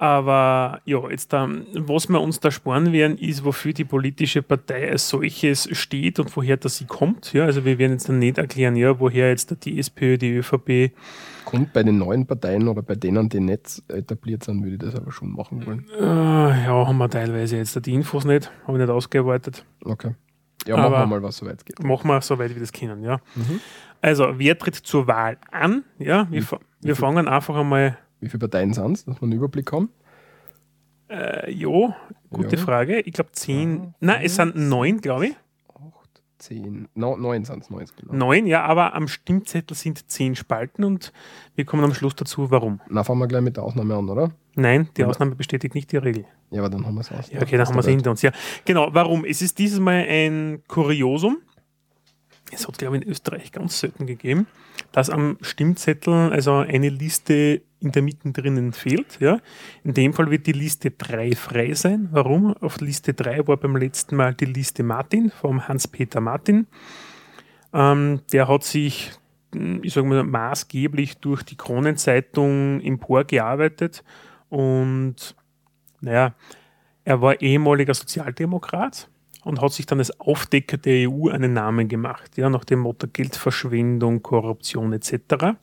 Aber 0.00 0.80
ja, 0.84 1.10
jetzt 1.10 1.32
da, 1.32 1.48
was 1.74 2.08
wir 2.08 2.20
uns 2.20 2.38
da 2.38 2.52
sparen 2.52 2.92
werden, 2.92 3.18
ist, 3.18 3.44
wofür 3.44 3.72
die 3.72 3.84
politische 3.84 4.42
Partei 4.42 4.88
als 4.92 5.08
solches 5.08 5.68
steht 5.76 6.20
und 6.20 6.36
woher 6.36 6.56
das 6.56 6.76
sie 6.76 6.84
kommt. 6.84 7.32
Ja, 7.32 7.46
also 7.46 7.64
wir 7.64 7.78
werden 7.78 7.94
jetzt 7.94 8.08
dann 8.08 8.20
nicht 8.20 8.38
erklären, 8.38 8.76
ja, 8.76 9.00
woher 9.00 9.30
jetzt 9.30 9.64
die 9.64 9.76
SPÖ, 9.76 10.16
die 10.16 10.36
ÖVP. 10.36 10.92
Kommt 11.44 11.72
bei 11.72 11.82
den 11.82 11.98
neuen 11.98 12.26
Parteien 12.26 12.68
oder 12.68 12.82
bei 12.82 12.94
denen, 12.94 13.28
die 13.28 13.40
nicht 13.40 13.82
etabliert 13.88 14.44
sind, 14.44 14.62
würde 14.62 14.74
ich 14.74 14.92
das 14.92 14.94
aber 14.94 15.10
schon 15.10 15.32
machen 15.32 15.66
wollen. 15.66 15.84
Äh, 15.98 16.04
ja, 16.04 16.86
haben 16.86 16.98
wir 16.98 17.10
teilweise 17.10 17.56
jetzt 17.56 17.84
die 17.84 17.94
Infos 17.94 18.24
nicht, 18.24 18.52
habe 18.68 18.78
ich 18.78 18.82
nicht 18.82 18.90
ausgearbeitet. 18.90 19.64
Okay. 19.84 20.14
Ja, 20.68 20.76
machen 20.76 20.94
aber 20.94 21.00
wir 21.00 21.06
mal, 21.06 21.22
was 21.22 21.38
soweit 21.38 21.64
geht. 21.64 21.82
Machen 21.82 22.08
wir 22.08 22.20
soweit 22.20 22.54
wir 22.54 22.60
das 22.60 22.72
können, 22.72 23.02
ja. 23.02 23.20
Mhm. 23.34 23.60
Also, 24.00 24.38
wer 24.38 24.56
tritt 24.56 24.76
zur 24.76 25.06
Wahl 25.06 25.38
an? 25.50 25.84
Ja, 25.98 26.28
wir, 26.30 26.44
wir 26.80 26.94
fangen 26.94 27.26
einfach 27.26 27.56
einmal 27.56 27.98
wie 28.20 28.28
viele 28.28 28.40
Parteien 28.40 28.72
sind 28.72 28.92
es, 28.92 29.04
dass 29.04 29.16
wir 29.16 29.22
einen 29.22 29.32
Überblick 29.32 29.70
haben? 29.72 29.90
Äh, 31.08 31.50
jo, 31.52 31.94
gute 32.30 32.56
ja. 32.56 32.62
Frage. 32.62 33.00
Ich 33.00 33.12
glaube 33.12 33.32
zehn. 33.32 33.82
Ja, 33.82 33.92
Nein, 34.00 34.20
es 34.24 34.36
sind 34.36 34.56
neun, 34.56 35.00
glaube 35.00 35.28
ich. 35.28 35.36
Acht, 35.74 36.22
zehn. 36.38 36.88
No, 36.94 37.16
neun 37.16 37.44
sind 37.44 37.62
es, 37.62 37.70
neun, 37.70 37.86
genau. 37.96 38.12
Neun, 38.12 38.46
ja, 38.46 38.64
aber 38.64 38.94
am 38.94 39.08
Stimmzettel 39.08 39.76
sind 39.76 40.10
zehn 40.10 40.34
Spalten 40.34 40.84
und 40.84 41.12
wir 41.54 41.64
kommen 41.64 41.84
am 41.84 41.94
Schluss 41.94 42.14
dazu, 42.16 42.50
warum. 42.50 42.80
Na, 42.88 43.04
fangen 43.04 43.20
wir 43.20 43.28
gleich 43.28 43.42
mit 43.42 43.56
der 43.56 43.64
Ausnahme 43.64 43.94
an, 43.94 44.08
oder? 44.08 44.32
Nein, 44.58 44.88
die? 44.96 45.04
Ausnahme 45.04 45.36
bestätigt 45.36 45.74
nicht 45.74 45.92
die 45.92 45.98
Regel. 45.98 46.24
Ja, 46.50 46.60
aber 46.60 46.68
dann 46.68 46.84
haben 46.84 46.94
wir 46.94 47.02
es 47.02 47.12
aus. 47.12 47.30
Ja, 47.30 47.40
okay, 47.40 47.56
dann 47.56 47.66
haben 47.66 47.76
wir 47.76 47.80
es 47.80 47.86
hinter 47.86 48.10
uns. 48.10 48.22
Ja, 48.22 48.32
genau. 48.64 48.88
Warum? 48.92 49.24
Es 49.24 49.40
ist 49.40 49.58
dieses 49.58 49.78
Mal 49.78 50.04
ein 50.08 50.62
Kuriosum. 50.66 51.38
Es 52.50 52.66
hat, 52.66 52.78
glaube 52.78 52.96
ich, 52.96 53.02
in 53.02 53.08
Österreich 53.08 53.52
ganz 53.52 53.78
selten 53.78 54.06
gegeben, 54.06 54.46
dass 54.90 55.10
am 55.10 55.36
Stimmzettel 55.42 56.32
also 56.32 56.54
eine 56.54 56.88
Liste 56.88 57.62
in 57.80 57.92
der 57.92 58.02
Mitte 58.02 58.32
drinnen 58.32 58.72
fehlt. 58.72 59.20
Ja. 59.20 59.38
In 59.84 59.94
dem 59.94 60.12
Fall 60.12 60.30
wird 60.30 60.46
die 60.46 60.52
Liste 60.52 60.90
3 60.90 61.36
frei 61.36 61.74
sein. 61.74 62.08
Warum? 62.10 62.54
Auf 62.56 62.80
Liste 62.80 63.14
3 63.14 63.46
war 63.46 63.58
beim 63.58 63.76
letzten 63.76 64.16
Mal 64.16 64.34
die 64.34 64.46
Liste 64.46 64.82
Martin 64.82 65.30
vom 65.30 65.68
Hans-Peter 65.68 66.20
Martin. 66.20 66.66
Ähm, 67.72 68.22
der 68.32 68.48
hat 68.48 68.64
sich, 68.64 69.12
hm, 69.54 69.80
ich 69.84 69.92
sage 69.92 70.08
mal, 70.08 70.24
maßgeblich 70.24 71.18
durch 71.18 71.42
die 71.44 71.56
Kronenzeitung 71.56 72.80
emporgearbeitet 72.80 74.02
und 74.48 75.34
naja, 76.00 76.34
er 77.04 77.20
war 77.20 77.40
ehemaliger 77.40 77.94
Sozialdemokrat 77.94 79.08
und 79.44 79.60
hat 79.60 79.72
sich 79.72 79.86
dann 79.86 79.98
als 79.98 80.20
Aufdecker 80.20 80.76
der 80.76 81.08
EU 81.10 81.28
einen 81.28 81.54
Namen 81.54 81.88
gemacht, 81.88 82.36
ja, 82.36 82.50
nach 82.50 82.64
dem 82.64 82.80
Motto 82.80 83.06
Geldverschwendung, 83.10 84.22
Korruption 84.22 84.92
etc. 84.92 85.56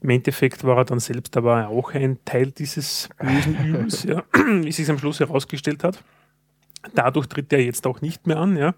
Im 0.00 0.10
Endeffekt 0.10 0.64
war 0.64 0.78
er 0.78 0.84
dann 0.84 1.00
selbst 1.00 1.36
aber 1.36 1.68
auch 1.68 1.92
ein 1.92 2.18
Teil 2.24 2.52
dieses 2.52 3.08
bösen 3.18 3.56
Übels, 3.64 4.04
ja, 4.04 4.22
wie 4.32 4.72
sich 4.72 4.88
am 4.88 4.98
Schluss 4.98 5.20
herausgestellt 5.20 5.82
hat. 5.82 6.02
Dadurch 6.94 7.26
tritt 7.26 7.52
er 7.52 7.64
jetzt 7.64 7.86
auch 7.86 8.00
nicht 8.00 8.26
mehr 8.26 8.36
an, 8.36 8.56
ja, 8.56 8.74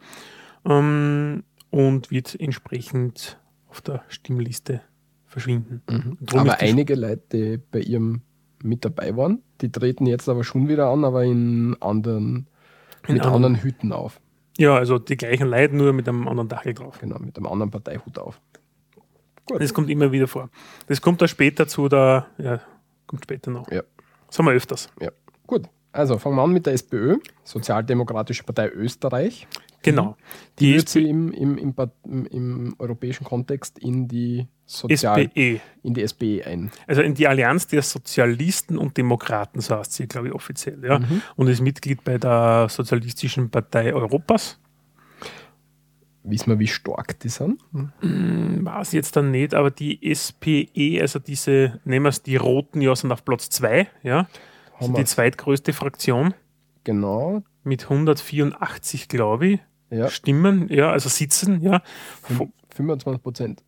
ähm, 0.65 1.45
und 1.71 2.11
wird 2.11 2.41
entsprechend 2.41 3.39
auf 3.69 3.83
der 3.83 4.03
Stimmliste 4.09 4.81
verschwinden. 5.27 5.83
Mhm. 5.91 6.17
Aber 6.33 6.59
einige 6.61 6.95
Leute, 6.95 7.61
bei 7.71 7.81
ihrem 7.81 8.23
mit 8.63 8.85
dabei 8.85 9.17
waren, 9.17 9.43
die 9.61 9.71
treten 9.71 10.07
jetzt 10.07 10.29
aber 10.29 10.45
schon 10.45 10.69
wieder 10.69 10.89
an, 10.89 11.05
aber 11.05 11.25
in 11.25 11.77
anderen, 11.81 12.47
in 13.07 13.15
mit 13.15 13.25
anderen 13.25 13.57
Hüten 13.57 13.93
auf. 13.93 14.21
Ja, 14.59 14.75
also 14.77 14.99
die 14.99 15.17
gleichen 15.17 15.49
Leute, 15.49 15.77
nur 15.77 15.93
mit 15.93 16.09
einem 16.09 16.27
anderen 16.27 16.49
Dachel 16.49 16.75
drauf. 16.75 16.99
Genau, 16.99 17.19
mit 17.21 17.37
einem 17.37 17.47
anderen 17.47 17.71
Parteihut 17.71 18.19
auf. 18.19 18.41
Gut. 19.47 19.63
Das 19.63 19.73
kommt 19.73 19.89
immer 19.89 20.13
wieder 20.13 20.27
vor. 20.27 20.51
Das 20.89 21.01
kommt 21.01 21.23
dann 21.23 21.29
später 21.29 21.69
zu 21.69 21.89
der, 21.89 22.27
ja, 22.39 22.61
kommt 23.07 23.25
später 23.25 23.51
noch. 23.51 23.71
Ja. 23.71 23.83
Das 24.27 24.39
haben 24.39 24.47
wir 24.47 24.53
öfters. 24.53 24.91
Ja, 25.01 25.11
gut. 25.47 25.69
Also 25.93 26.19
fangen 26.19 26.37
wir 26.37 26.43
an 26.43 26.53
mit 26.53 26.67
der 26.67 26.75
SPÖ, 26.75 27.17
Sozialdemokratische 27.45 28.45
Partei 28.45 28.69
Österreich. 28.69 29.47
Genau. 29.83 30.17
Die, 30.59 30.67
die 30.67 30.75
wird 30.77 30.89
sie 30.89 31.09
im, 31.09 31.33
im, 31.33 31.57
im, 31.57 32.27
im, 32.27 32.75
europäischen 32.79 33.25
Kontext 33.25 33.79
in 33.79 34.09
die 34.09 34.47
Sozial 34.67 35.29
SPE. 35.31 35.61
in 35.83 35.95
die 35.95 36.07
SPE 36.07 36.47
ein. 36.47 36.71
Also 36.87 37.03
in 37.03 37.15
die 37.15 37.29
Allianz 37.29 37.69
der 37.69 37.83
Sozialisten 37.83 38.77
und 38.77 38.97
Demokraten, 38.97 39.61
so 39.61 39.77
heißt 39.77 39.93
sie, 39.93 40.09
glaube 40.09 40.29
ich, 40.29 40.35
offiziell. 40.35 40.85
Ja? 40.85 40.99
Mhm. 40.99 41.23
Und 41.37 41.49
ist 41.49 41.61
Mitglied 41.61 42.03
bei 42.05 42.19
der 42.19 42.67
Sozialistischen 42.69 43.51
Partei 43.51 43.95
Europas. 43.95 44.59
Wissen 46.25 46.51
wir, 46.51 46.59
wie 46.59 46.67
stark 46.67 47.19
die 47.21 47.29
sind? 47.29 47.63
Hm, 48.01 48.65
weiß 48.65 48.93
jetzt 48.93 49.17
dann 49.17 49.31
nicht, 49.31 49.55
aber 49.55 49.71
die 49.71 50.01
SPE, 50.15 51.01
also 51.01 51.19
diese, 51.19 51.81
nehmen 51.85 52.05
wir 52.05 52.11
es, 52.11 52.23
die 52.23 52.37
Roten, 52.37 52.83
ja, 52.83 52.95
sind 52.95 53.13
auf 53.13 53.25
Platz 53.25 53.49
2, 53.51 53.89
ja. 54.03 54.29
Also 54.79 54.93
die 54.93 55.05
zweitgrößte 55.05 55.73
Fraktion. 55.73 56.35
Genau. 56.85 57.43
Mit 57.65 57.85
184, 57.85 59.09
glaube 59.09 59.47
ich, 59.47 59.61
ja. 59.91 60.09
Stimmen, 60.09 60.69
ja, 60.69 60.91
also 60.91 61.09
sitzen, 61.09 61.61
ja. 61.63 61.83
25 62.71 63.23
Prozent. 63.23 63.63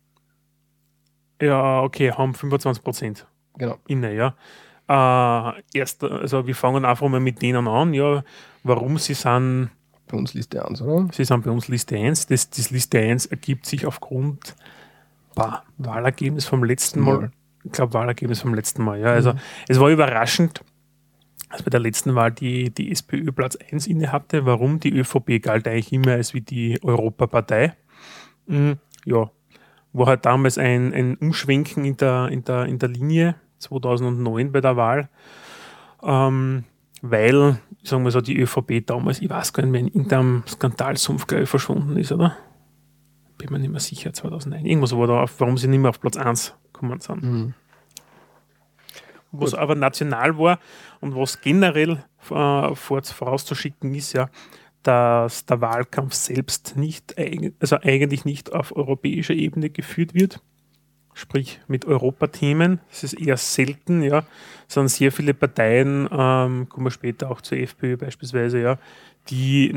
Ja, 1.41 1.81
okay, 1.81 2.11
haben 2.11 2.33
25 2.33 2.83
Prozent. 2.83 3.25
Genau. 3.57 3.77
Inne, 3.87 4.13
ja. 4.13 4.35
Äh, 4.87 5.61
erst, 5.73 6.03
also 6.03 6.45
wir 6.47 6.55
fangen 6.55 6.85
einfach 6.85 7.07
mal 7.07 7.19
mit 7.19 7.41
denen 7.41 7.67
an, 7.67 7.93
ja, 7.93 8.23
warum 8.63 8.97
sie 8.97 9.13
sind. 9.13 9.69
Bei 10.07 10.17
uns 10.17 10.33
Liste 10.33 10.65
1, 10.65 10.81
oder? 10.81 11.07
Sie 11.13 11.23
sind 11.23 11.43
bei 11.43 11.51
uns 11.51 11.67
Liste 11.67 11.95
1. 11.95 12.27
Das, 12.27 12.49
das 12.49 12.69
Liste 12.69 12.99
1 12.99 13.27
ergibt 13.27 13.65
sich 13.65 13.85
aufgrund 13.85 14.55
bah, 15.35 15.63
Wahlergebnis 15.77 16.45
vom 16.45 16.63
letzten 16.63 16.99
Mal. 16.99 17.17
Mal. 17.17 17.31
Ich 17.63 17.71
glaube, 17.71 17.93
Wahlergebnis 17.93 18.41
vom 18.41 18.53
letzten 18.53 18.83
Mal, 18.83 18.99
ja. 18.99 19.07
Also 19.07 19.33
mhm. 19.33 19.39
es 19.67 19.79
war 19.79 19.89
überraschend, 19.89 20.61
als 21.51 21.63
bei 21.63 21.69
der 21.69 21.79
letzten 21.79 22.15
Wahl 22.15 22.31
die, 22.31 22.69
die 22.73 22.91
SPÖ 22.91 23.31
Platz 23.31 23.57
1 23.71 23.87
inne 23.87 24.11
hatte. 24.11 24.45
Warum? 24.45 24.79
Die 24.79 24.93
ÖVP 24.93 25.41
galt 25.41 25.67
eigentlich 25.67 25.91
immer 25.91 26.13
als 26.13 26.33
wie 26.33 26.41
die 26.41 26.79
Europapartei. 26.81 27.75
Mhm, 28.47 28.77
ja, 29.05 29.29
war 29.93 30.07
halt 30.07 30.25
damals 30.25 30.57
ein, 30.57 30.93
ein 30.93 31.15
Umschwenken 31.17 31.85
in 31.85 31.97
der, 31.97 32.29
in, 32.29 32.43
der, 32.43 32.65
in 32.65 32.79
der 32.79 32.89
Linie 32.89 33.35
2009 33.59 34.51
bei 34.51 34.61
der 34.61 34.77
Wahl, 34.77 35.09
ähm, 36.03 36.63
weil, 37.01 37.59
sagen 37.83 38.03
wir 38.03 38.11
so, 38.11 38.21
die 38.21 38.39
ÖVP 38.39 38.85
damals, 38.85 39.21
ich 39.21 39.29
weiß 39.29 39.53
gar 39.53 39.63
nicht 39.63 39.71
mehr, 39.71 39.81
in 39.81 39.87
irgendeinem 39.87 40.43
Skandalsumpf, 40.47 41.27
glaube 41.27 41.43
ich, 41.43 41.49
verschwunden 41.49 41.97
ist, 41.97 42.11
oder? 42.11 42.37
Bin 43.37 43.51
mir 43.51 43.59
nicht 43.59 43.71
mehr 43.71 43.79
sicher, 43.79 44.13
2009. 44.13 44.65
Irgendwas 44.65 44.95
war 44.95 45.07
da, 45.07 45.25
warum 45.39 45.57
sie 45.57 45.67
nicht 45.67 45.79
mehr 45.79 45.89
auf 45.89 45.99
Platz 45.99 46.17
1 46.17 46.55
gekommen 46.71 46.99
sind. 46.99 47.23
Mhm. 47.23 47.53
Was 49.31 49.53
aber 49.53 49.75
national 49.75 50.37
war 50.37 50.59
und 50.99 51.15
was 51.15 51.39
generell 51.39 52.03
äh, 52.29 52.75
vorauszuschicken 52.75 53.95
ist, 53.95 54.13
ja, 54.13 54.29
dass 54.83 55.45
der 55.45 55.61
Wahlkampf 55.61 56.13
selbst 56.13 56.75
nicht, 56.75 57.15
also 57.59 57.77
eigentlich 57.81 58.25
nicht 58.25 58.51
auf 58.51 58.75
europäischer 58.75 59.33
Ebene 59.33 59.69
geführt 59.69 60.13
wird, 60.13 60.41
sprich 61.13 61.61
mit 61.67 61.85
Europathemen. 61.85 62.79
Das 62.89 63.03
ist 63.03 63.13
eher 63.13 63.37
selten, 63.37 64.01
ja, 64.01 64.23
sondern 64.67 64.89
sehr 64.89 65.11
viele 65.11 65.33
Parteien, 65.33 66.09
ähm, 66.11 66.67
kommen 66.69 66.85
wir 66.85 66.91
später 66.91 67.29
auch 67.29 67.41
zur 67.41 67.59
FPÖ 67.59 67.97
beispielsweise, 67.97 68.59
ja, 68.59 68.77
die 69.29 69.69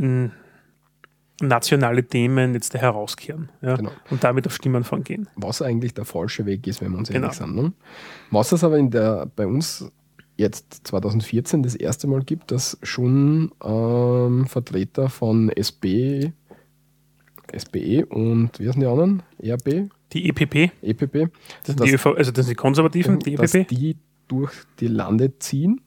nationale 1.41 2.05
Themen 2.05 2.55
jetzt 2.55 2.75
herauskehren 2.75 3.51
ja, 3.61 3.77
genau. 3.77 3.91
und 4.11 4.23
damit 4.23 4.47
auf 4.47 4.55
Stimmenfang 4.55 5.03
gehen. 5.03 5.29
Was 5.37 5.63
eigentlich 5.63 5.95
der 5.95 6.05
falsche 6.05 6.47
Weg 6.47 6.67
ist, 6.67 6.81
wenn 6.81 6.93
wir 6.93 6.99
uns 6.99 7.09
genau. 7.09 7.27
ehrlich 7.27 7.39
sind. 7.39 7.57
Ne? 7.57 7.73
Was 8.31 8.51
das 8.51 8.63
aber 8.63 8.79
in 8.79 8.91
der, 8.91 9.27
bei 9.35 9.47
uns 9.47 9.91
jetzt 10.37 10.87
2014 10.87 11.63
das 11.63 11.75
erste 11.75 12.07
Mal 12.07 12.23
gibt, 12.23 12.51
dass 12.51 12.79
schon 12.83 13.53
ähm, 13.65 14.47
Vertreter 14.47 15.09
von 15.09 15.51
SB, 15.51 16.33
SPE 17.57 18.07
und 18.07 18.59
wie 18.59 18.69
heißen 18.69 18.81
die 18.81 18.87
anderen? 18.87 19.23
ERB? 19.41 19.91
Die 20.13 20.29
EPP. 20.29 20.73
EPP. 20.83 21.31
Das 21.65 21.77
sind 21.77 21.85
die 21.85 21.93
ÖV, 21.93 22.07
also 22.07 22.31
das 22.31 22.47
sind 22.47 22.53
die 22.53 22.57
Konservativen, 22.61 23.19
die 23.19 23.35
EPP. 23.35 23.41
Dass 23.41 23.53
die 23.53 23.97
durch 24.29 24.53
die 24.81 24.87
Lande 24.87 25.39
ziehen 25.39 25.81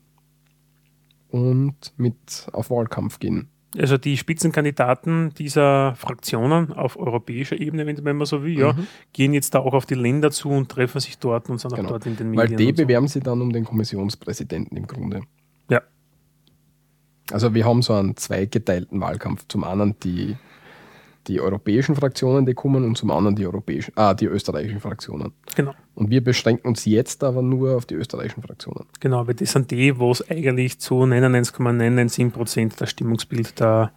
und 1.29 1.93
mit 1.97 2.47
auf 2.51 2.69
Wahlkampf 2.69 3.19
gehen 3.19 3.49
also 3.77 3.97
die 3.97 4.17
Spitzenkandidaten 4.17 5.33
dieser 5.37 5.95
Fraktionen 5.95 6.73
auf 6.73 6.97
europäischer 6.97 7.59
Ebene, 7.59 7.85
wenn 7.85 8.15
man 8.17 8.25
so 8.25 8.43
will, 8.43 8.57
ja, 8.57 8.73
mhm. 8.73 8.87
gehen 9.13 9.33
jetzt 9.33 9.53
da 9.53 9.59
auch 9.59 9.73
auf 9.73 9.85
die 9.85 9.95
Länder 9.95 10.31
zu 10.31 10.49
und 10.49 10.69
treffen 10.69 10.99
sich 10.99 11.17
dort 11.19 11.49
und 11.49 11.59
sind 11.59 11.73
genau. 11.73 11.87
auch 11.87 11.91
dort 11.93 12.05
in 12.05 12.15
den 12.15 12.31
Medien. 12.31 12.51
Weil 12.51 12.55
die 12.57 12.73
bewerben 12.73 13.07
so. 13.07 13.13
sich 13.13 13.23
dann 13.23 13.41
um 13.41 13.51
den 13.51 13.65
Kommissionspräsidenten 13.65 14.77
im 14.77 14.87
Grunde. 14.87 15.21
Ja. 15.69 15.81
Also 17.31 17.53
wir 17.53 17.65
haben 17.65 17.81
so 17.81 17.93
einen 17.93 18.15
zweigeteilten 18.15 18.99
Wahlkampf. 18.99 19.45
Zum 19.47 19.63
einen 19.63 19.99
die 19.99 20.35
die 21.27 21.41
europäischen 21.41 21.95
Fraktionen, 21.95 22.45
die 22.45 22.53
kommen, 22.53 22.83
und 22.83 22.97
zum 22.97 23.11
anderen 23.11 23.35
die 23.35 23.45
europäischen, 23.45 23.91
ah, 23.95 24.13
die 24.13 24.25
österreichischen 24.25 24.79
Fraktionen. 24.79 25.33
Genau. 25.55 25.73
Und 25.95 26.09
wir 26.09 26.23
beschränken 26.23 26.67
uns 26.67 26.85
jetzt 26.85 27.23
aber 27.23 27.41
nur 27.41 27.75
auf 27.75 27.85
die 27.85 27.95
österreichischen 27.95 28.43
Fraktionen. 28.43 28.85
Genau, 28.99 29.27
weil 29.27 29.33
das 29.33 29.51
sind 29.51 29.71
die, 29.71 29.99
wo 29.99 30.11
es 30.11 30.27
eigentlich 30.29 30.79
zu 30.79 31.05
99,997 31.05 32.33
Prozent 32.33 32.81
das 32.81 32.89
Stimmungsbild 32.89 33.59
der 33.59 33.91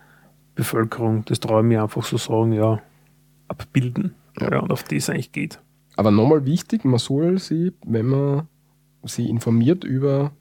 Bevölkerung, 0.54 1.24
das 1.26 1.40
traue 1.40 1.60
ich 1.60 1.66
mir 1.66 1.82
einfach 1.82 2.04
so 2.04 2.16
sagen, 2.16 2.52
ja, 2.52 2.80
abbilden. 3.48 4.14
Ja. 4.40 4.50
ja 4.52 4.58
und 4.60 4.72
auf 4.72 4.82
das 4.82 5.08
eigentlich 5.08 5.32
geht. 5.32 5.60
Aber 5.96 6.10
nochmal 6.10 6.44
wichtig, 6.46 6.84
man 6.84 6.98
soll 6.98 7.38
sie, 7.38 7.72
wenn 7.84 8.06
man 8.06 8.48
sie 9.04 9.28
informiert 9.28 9.84
über, 9.84 10.32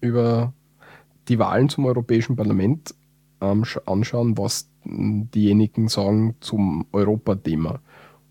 über 0.00 0.52
die 1.28 1.38
Wahlen 1.38 1.68
zum 1.68 1.86
Europäischen 1.86 2.36
Parlament, 2.36 2.94
ähm, 3.40 3.64
anschauen, 3.86 4.36
was 4.36 4.69
diejenigen 4.84 5.88
sagen 5.88 6.36
zum 6.40 6.86
Europathema 6.92 7.80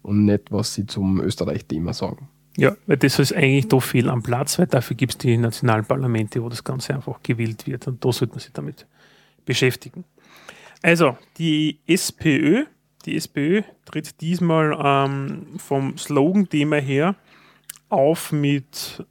und 0.01 0.25
nicht, 0.25 0.51
was 0.51 0.73
sie 0.73 0.85
zum 0.85 1.21
Österreich-Thema 1.21 1.93
sagen. 1.93 2.29
Ja, 2.57 2.75
weil 2.87 2.97
das 2.97 3.19
ist 3.19 3.33
eigentlich 3.33 3.67
da 3.67 3.79
viel 3.79 4.09
am 4.09 4.23
Platz, 4.23 4.59
weil 4.59 4.67
dafür 4.67 4.97
gibt 4.97 5.13
es 5.13 5.17
die 5.17 5.37
nationalen 5.37 5.85
Parlamente, 5.85 6.43
wo 6.43 6.49
das 6.49 6.63
Ganze 6.63 6.93
einfach 6.93 7.21
gewählt 7.23 7.67
wird 7.67 7.87
und 7.87 8.03
da 8.03 8.11
sollte 8.11 8.33
man 8.33 8.39
sich 8.39 8.51
damit 8.51 8.85
beschäftigen. 9.45 10.03
Also, 10.81 11.17
die 11.37 11.79
SPÖ, 11.87 12.65
die 13.05 13.15
SPÖ 13.15 13.61
tritt 13.85 14.19
diesmal 14.21 14.77
ähm, 14.81 15.47
vom 15.57 15.97
Slogan-Thema 15.97 16.77
her 16.77 17.15
auf 17.89 18.31
mit 18.31 19.05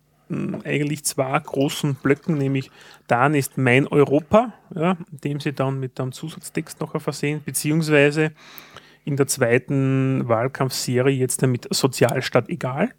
eigentlich 0.65 1.05
zwei 1.05 1.39
großen 1.39 1.95
Blöcken, 1.95 2.39
nämlich 2.39 2.71
dann 3.07 3.35
ist 3.35 3.59
mein 3.59 3.87
Europa, 3.87 4.53
ja, 4.75 4.97
dem 5.11 5.41
sie 5.41 5.53
dann 5.53 5.81
mit 5.81 5.99
einem 6.01 6.13
Zusatztext 6.13 6.81
noch 6.81 7.01
versehen, 7.01 7.43
beziehungsweise 7.45 8.33
in 9.05 9.17
der 9.17 9.27
zweiten 9.27 10.29
Wahlkampfserie 10.29 11.17
jetzt 11.17 11.43
damit 11.43 11.67
Sozialstaat 11.71 12.49
egal. 12.49 12.91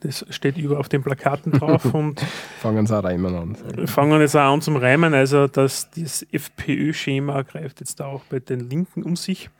Das 0.00 0.24
steht 0.30 0.58
über 0.58 0.78
auf 0.78 0.88
den 0.88 1.02
Plakaten 1.02 1.52
drauf 1.52 1.84
und 1.94 2.20
fangen 2.60 2.86
sie 2.86 2.96
auch 2.96 3.04
reimen 3.04 3.34
an. 3.34 3.56
Fangen 3.86 4.20
jetzt 4.20 4.36
auch 4.36 4.52
an 4.52 4.60
zum 4.60 4.76
Reimen, 4.76 5.14
also 5.14 5.48
dass 5.48 5.90
das 5.90 6.26
FPÖ-Schema 6.30 7.42
greift 7.42 7.80
jetzt 7.80 8.00
da 8.00 8.06
auch 8.06 8.22
bei 8.24 8.38
den 8.38 8.68
Linken 8.68 9.02
um 9.02 9.16
sich. 9.16 9.50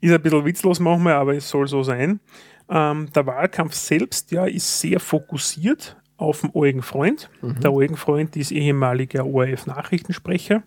Ist 0.00 0.12
ein 0.12 0.20
bisschen 0.20 0.44
witzlos 0.44 0.80
manchmal, 0.80 1.14
aber 1.14 1.34
es 1.34 1.48
soll 1.48 1.66
so 1.68 1.82
sein. 1.82 2.20
Ähm, 2.68 3.12
der 3.14 3.26
Wahlkampf 3.26 3.74
selbst 3.74 4.30
ja, 4.32 4.46
ist 4.46 4.80
sehr 4.80 5.00
fokussiert 5.00 5.96
auf 6.16 6.40
den 6.40 6.50
Eugen 6.54 6.82
Freund. 6.82 7.30
Mhm. 7.42 7.60
Der 7.60 7.72
Eugen 7.72 7.96
Freund 7.96 8.36
ist 8.36 8.52
ehemaliger 8.52 9.26
ORF-Nachrichtensprecher. 9.26 10.62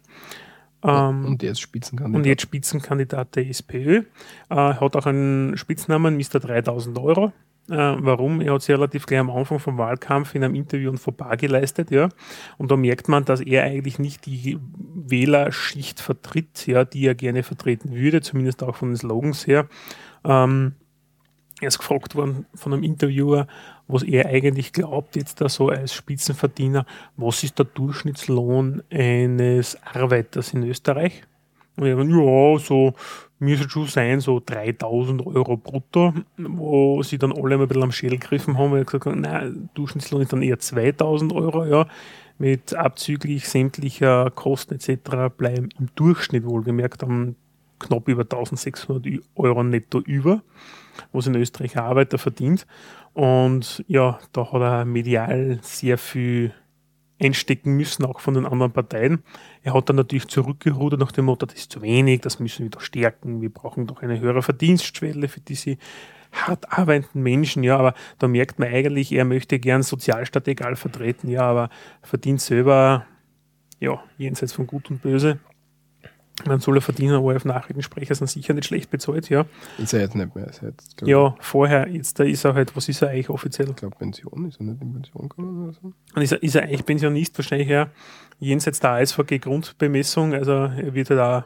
Ähm, 0.84 1.26
und 1.26 1.44
jetzt 1.44 1.62
Spitzenkandidat. 1.62 2.20
Und 2.20 2.26
jetzt 2.26 2.42
Spitzenkandidat 2.42 3.36
der 3.36 3.48
SPÖ. 3.48 4.04
Äh, 4.50 4.56
hat 4.56 4.96
auch 4.96 5.06
einen 5.06 5.58
Spitznamen, 5.58 6.18
Mr. 6.18 6.40
3000 6.40 6.98
Euro. 7.00 7.34
Äh, 7.70 7.76
warum? 7.76 8.40
Er 8.40 8.54
hat 8.54 8.62
sich 8.62 8.74
relativ 8.74 9.06
gleich 9.06 9.20
am 9.20 9.30
Anfang 9.30 9.60
vom 9.60 9.78
Wahlkampf 9.78 10.36
in 10.36 10.44
einem 10.44 10.56
Interview 10.56 10.90
ein 10.90 10.98
Fauxpas 10.98 11.38
geleistet, 11.38 11.92
ja. 11.92 12.08
Und 12.58 12.72
da 12.72 12.78
merkt 12.78 13.10
man, 13.10 13.26
dass 13.26 13.42
er 13.42 13.64
eigentlich 13.64 14.00
nicht 14.00 14.26
die 14.26 14.58
Wählerschicht 14.96 16.00
vertritt, 16.00 16.66
ja, 16.66 16.86
die 16.86 17.06
er 17.06 17.16
gerne 17.16 17.44
vertreten 17.44 17.92
würde, 17.94 18.22
zumindest 18.22 18.64
auch 18.64 18.78
von 18.78 18.90
den 18.90 18.98
Slogans 18.98 19.48
her. 19.48 19.68
Ähm, 20.24 20.76
er 21.60 21.68
ist 21.68 21.80
gefragt 21.80 22.16
worden 22.16 22.46
von 22.54 22.74
einem 22.74 22.84
Interviewer, 22.84 23.48
was 23.88 24.04
er 24.04 24.28
eigentlich 24.28 24.74
glaubt, 24.74 25.16
jetzt 25.16 25.42
da 25.42 25.50
so 25.50 25.70
als 25.70 25.94
Spitzenverdiener, 25.94 26.86
was 27.16 27.44
ist 27.44 27.58
der 27.58 27.66
Durchschnittslohn 27.66 28.84
eines 28.92 29.78
Arbeiters 29.84 30.54
in 30.54 30.64
Österreich? 30.64 31.24
Und 31.78 31.90
habe 31.90 32.04
ja, 32.06 32.60
so 32.60 32.94
müsste 33.40 33.70
schon 33.70 33.86
sein, 33.86 34.20
so 34.20 34.42
3000 34.44 35.26
Euro 35.26 35.58
brutto, 35.58 36.14
wo 36.38 37.04
sie 37.04 37.20
dann 37.20 37.32
alle 37.32 37.56
ein 37.56 37.68
bisschen 37.68 37.84
am 37.84 37.92
Schädel 37.92 38.18
gegriffen 38.18 38.58
haben, 38.58 38.72
weil 38.72 38.86
gesagt 38.86 39.06
habe, 39.06 39.16
nein, 39.16 39.70
Durchschnittslohn 39.76 40.24
ist 40.24 40.34
dann 40.34 40.42
eher 40.42 40.60
2000 40.60 41.34
Euro, 41.34 41.66
ja, 41.66 41.88
mit 42.40 42.74
abzüglich 42.74 43.48
sämtlicher 43.48 44.32
Kosten 44.32 44.76
etc. 44.76 45.36
bleiben 45.36 45.70
im 45.80 45.88
Durchschnitt 45.96 46.46
wohlgemerkt 46.46 47.04
am 47.04 47.36
knapp 47.80 48.08
über 48.08 48.24
1600 48.24 49.22
Euro 49.36 49.64
netto 49.64 50.00
über, 50.00 50.42
was 51.12 51.28
in 51.28 51.36
Österreich 51.36 51.78
Arbeiter 51.78 52.18
verdient. 52.18 52.68
Und 53.14 53.84
ja, 53.88 54.20
da 54.32 54.52
hat 54.52 54.62
er 54.62 54.86
medial 54.86 55.60
sehr 55.62 55.98
viel 55.98 56.54
einstecken 57.20 57.76
müssen, 57.76 58.06
auch 58.06 58.20
von 58.20 58.34
den 58.34 58.46
anderen 58.46 58.72
Parteien. 58.72 59.24
Er 59.64 59.74
hat 59.74 59.90
dann 59.90 59.96
natürlich 59.96 60.28
zurückgerudert 60.28 61.00
nach 61.00 61.12
dem 61.12 61.26
Motto, 61.26 61.46
das 61.46 61.58
ist 61.58 61.72
zu 61.72 61.82
wenig, 61.82 62.22
das 62.22 62.40
müssen 62.40 62.64
wir 62.64 62.70
doch 62.70 62.82
stärken, 62.82 63.42
wir 63.42 63.52
brauchen 63.52 63.88
doch 63.88 64.02
eine 64.02 64.20
höhere 64.20 64.42
Verdienstschwelle 64.42 65.28
für 65.28 65.40
diese 65.40 65.78
hart 66.32 66.72
arbeitenden 66.72 67.24
Menschen, 67.24 67.64
ja, 67.64 67.78
aber 67.78 67.94
da 68.20 68.28
merkt 68.28 68.60
man 68.60 68.68
eigentlich, 68.68 69.12
er 69.12 69.26
möchte 69.26 69.60
gern 69.60 69.82
Sozialstaat 69.82 70.48
egal 70.48 70.76
vertreten, 70.76 71.30
ja, 71.30 71.42
aber 71.42 71.70
verdient 72.02 72.42
selber, 72.42 73.06
ja, 73.80 74.04
jenseits 74.18 74.54
von 74.54 74.68
Gut 74.68 74.92
und 74.92 75.02
Böse. 75.02 75.40
Man 76.46 76.60
soll 76.60 76.78
er 76.78 76.82
verdienen, 76.82 77.16
ORF-Nachrichtensprecher 77.16 78.14
sind 78.14 78.28
sicher 78.30 78.54
nicht 78.54 78.66
schlecht 78.66 78.92
bezahlt, 78.92 79.30
ja. 79.30 79.46
Ist 79.80 79.94
er 79.94 80.02
jetzt 80.02 80.16
nicht 80.16 80.36
mehr. 80.36 80.48
Ist 80.48 80.62
jetzt, 80.62 81.02
ja, 81.04 81.36
vorher, 81.40 81.90
jetzt 81.90 82.20
da 82.20 82.24
ist 82.24 82.46
er 82.46 82.54
halt, 82.54 82.76
was 82.76 82.88
ist 82.88 83.02
er 83.02 83.10
eigentlich 83.10 83.30
offiziell? 83.30 83.70
Ich 83.70 83.76
glaube 83.76 83.96
Pension, 83.98 84.48
ist 84.48 84.60
er 84.60 84.66
nicht 84.66 84.82
in 84.82 84.94
Pension 84.94 85.30
gekommen 85.30 85.64
oder 85.64 85.74
so? 85.74 85.94
Und 86.16 86.22
ist 86.22 86.32
er, 86.32 86.44
ist 86.44 86.56
er 86.56 86.64
eigentlich 86.64 86.86
Pensionist, 86.86 87.38
wahrscheinlich 87.38 87.70
ja 87.70 87.90
jenseits 88.40 88.80
der 88.80 88.92
ASVG-Grundbemessung, 88.92 90.36
also 90.36 90.52
er 90.52 90.94
wird 90.94 91.10
halt 91.10 91.20
auch 91.20 91.44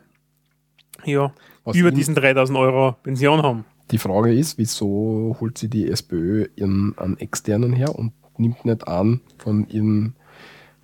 ja, 1.06 1.34
über 1.74 1.92
diesen 1.92 2.16
3000 2.16 2.58
Euro 2.58 2.94
Pension 3.04 3.42
haben. 3.42 3.66
Die 3.92 3.98
Frage 3.98 4.34
ist, 4.34 4.58
wieso 4.58 5.36
holt 5.39 5.58
sie 5.58 5.70
die 5.70 5.89
SPÖ 5.89 6.48
ihren, 6.56 6.98
einen 6.98 7.18
externen 7.18 7.74
her 7.74 7.96
und 7.96 8.14
nimmt 8.38 8.66
nicht 8.66 8.88
an 8.88 9.22
von 9.38 9.68
ihren 9.68 10.16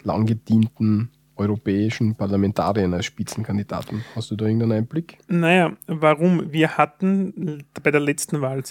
lang 0.04 0.26
gedienten 0.26 1.10
europäischen 1.38 2.16
Parlamentariern 2.16 2.94
als 2.94 3.06
Spitzenkandidaten. 3.06 4.04
Hast 4.16 4.32
du 4.32 4.36
da 4.36 4.46
irgendeinen 4.46 4.74
Einblick? 4.74 5.18
Naja, 5.28 5.74
warum? 5.88 6.52
Wir 6.52 6.78
hatten 6.78 7.64
bei 7.84 7.92
der 7.92 8.02
letzten 8.02 8.42
Wahl, 8.42 8.64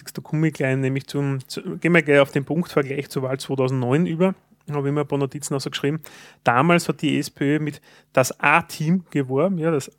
ich 0.49 0.55
gleich, 0.55 0.77
nämlich 0.77 1.07
zum, 1.07 1.47
zu, 1.49 1.63
gehen 1.79 1.93
wir 1.93 2.03
gleich 2.03 2.21
auf 2.21 2.33
den 2.33 2.45
Punktvergleich 2.45 3.09
zur 3.09 3.23
Wahl 3.23 3.39
2009 3.39 4.07
über, 4.07 4.35
habe 4.71 4.89
ich 4.89 4.95
mir 4.95 5.03
ein 5.03 5.09
paar 5.09 5.19
Notizen 5.19 5.55
ausgeschrieben. 5.55 6.01
Damals 6.45 6.89
hat 6.89 7.03
die 7.03 7.19
SPÖ 7.19 7.61
mit 7.61 7.81
das 8.13 8.39
A-Team 8.41 9.05
geworben, 9.11 9.59
ja, 9.59 9.71
das 9.71 9.91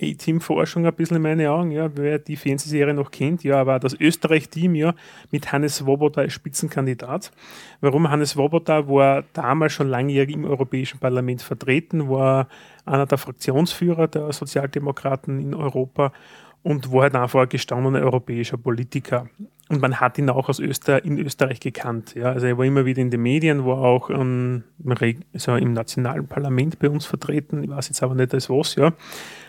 A-Team-Forschung 0.00 0.86
ein 0.86 0.94
bisschen 0.94 1.16
in 1.16 1.22
meine 1.22 1.50
Augen, 1.50 1.70
ja, 1.70 1.90
wer 1.96 2.18
die 2.18 2.36
Fernsehserie 2.36 2.94
noch 2.94 3.10
kennt, 3.10 3.42
ja, 3.44 3.60
aber 3.60 3.78
das 3.78 3.94
Österreich-Team, 3.98 4.74
ja, 4.74 4.94
mit 5.30 5.52
Hannes 5.52 5.76
Swoboda 5.76 6.20
als 6.20 6.32
Spitzenkandidat. 6.32 7.32
Warum 7.80 8.08
Hannes 8.10 8.30
Swoboda 8.30 8.88
war 8.88 9.24
damals 9.32 9.72
schon 9.72 9.88
langjährig 9.88 10.34
im 10.34 10.44
Europäischen 10.44 10.98
Parlament 10.98 11.42
vertreten, 11.42 12.08
war 12.08 12.48
einer 12.84 13.06
der 13.06 13.18
Fraktionsführer 13.18 14.08
der 14.08 14.32
Sozialdemokraten 14.32 15.40
in 15.40 15.54
Europa 15.54 16.12
und 16.62 16.92
war 16.92 17.02
halt 17.02 17.14
einfach 17.14 17.42
ein 17.42 17.48
gestandener 17.48 18.00
europäischer 18.00 18.56
Politiker. 18.56 19.28
Und 19.68 19.82
man 19.82 20.00
hat 20.00 20.16
ihn 20.18 20.30
auch 20.30 20.48
aus 20.48 20.60
Öster 20.60 21.04
in 21.04 21.18
Österreich 21.18 21.60
gekannt. 21.60 22.14
Ja. 22.14 22.32
Also 22.32 22.46
er 22.46 22.56
war 22.56 22.64
immer 22.64 22.86
wieder 22.86 23.02
in 23.02 23.10
den 23.10 23.20
Medien, 23.20 23.66
war 23.66 23.78
auch 23.78 24.08
um, 24.08 24.64
also 25.34 25.56
im 25.56 25.74
nationalen 25.74 26.26
Parlament 26.26 26.78
bei 26.78 26.88
uns 26.88 27.04
vertreten. 27.04 27.62
Ich 27.62 27.68
weiß 27.68 27.88
jetzt 27.88 28.02
aber 28.02 28.14
nicht 28.14 28.32
als 28.32 28.48
was, 28.48 28.76
ja. 28.76 28.92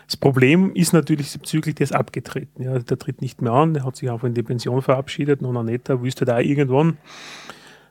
Das 0.08 0.18
Problem 0.18 0.74
ist 0.74 0.92
natürlich 0.92 1.38
bezüglich, 1.38 1.76
der 1.76 1.86
ist 1.86 1.96
abgetreten. 1.96 2.64
Ja. 2.64 2.80
Der 2.80 2.98
tritt 2.98 3.22
nicht 3.22 3.42
mehr 3.42 3.54
an, 3.54 3.74
der 3.74 3.86
hat 3.86 3.96
sich 3.96 4.12
einfach 4.12 4.28
in 4.28 4.34
die 4.34 4.44
Pension 4.44 4.82
verabschiedet. 4.82 5.42
Und 5.42 5.56
Aneta 5.56 6.02
wüsste 6.02 6.26
da 6.26 6.40
irgendwann, 6.40 6.98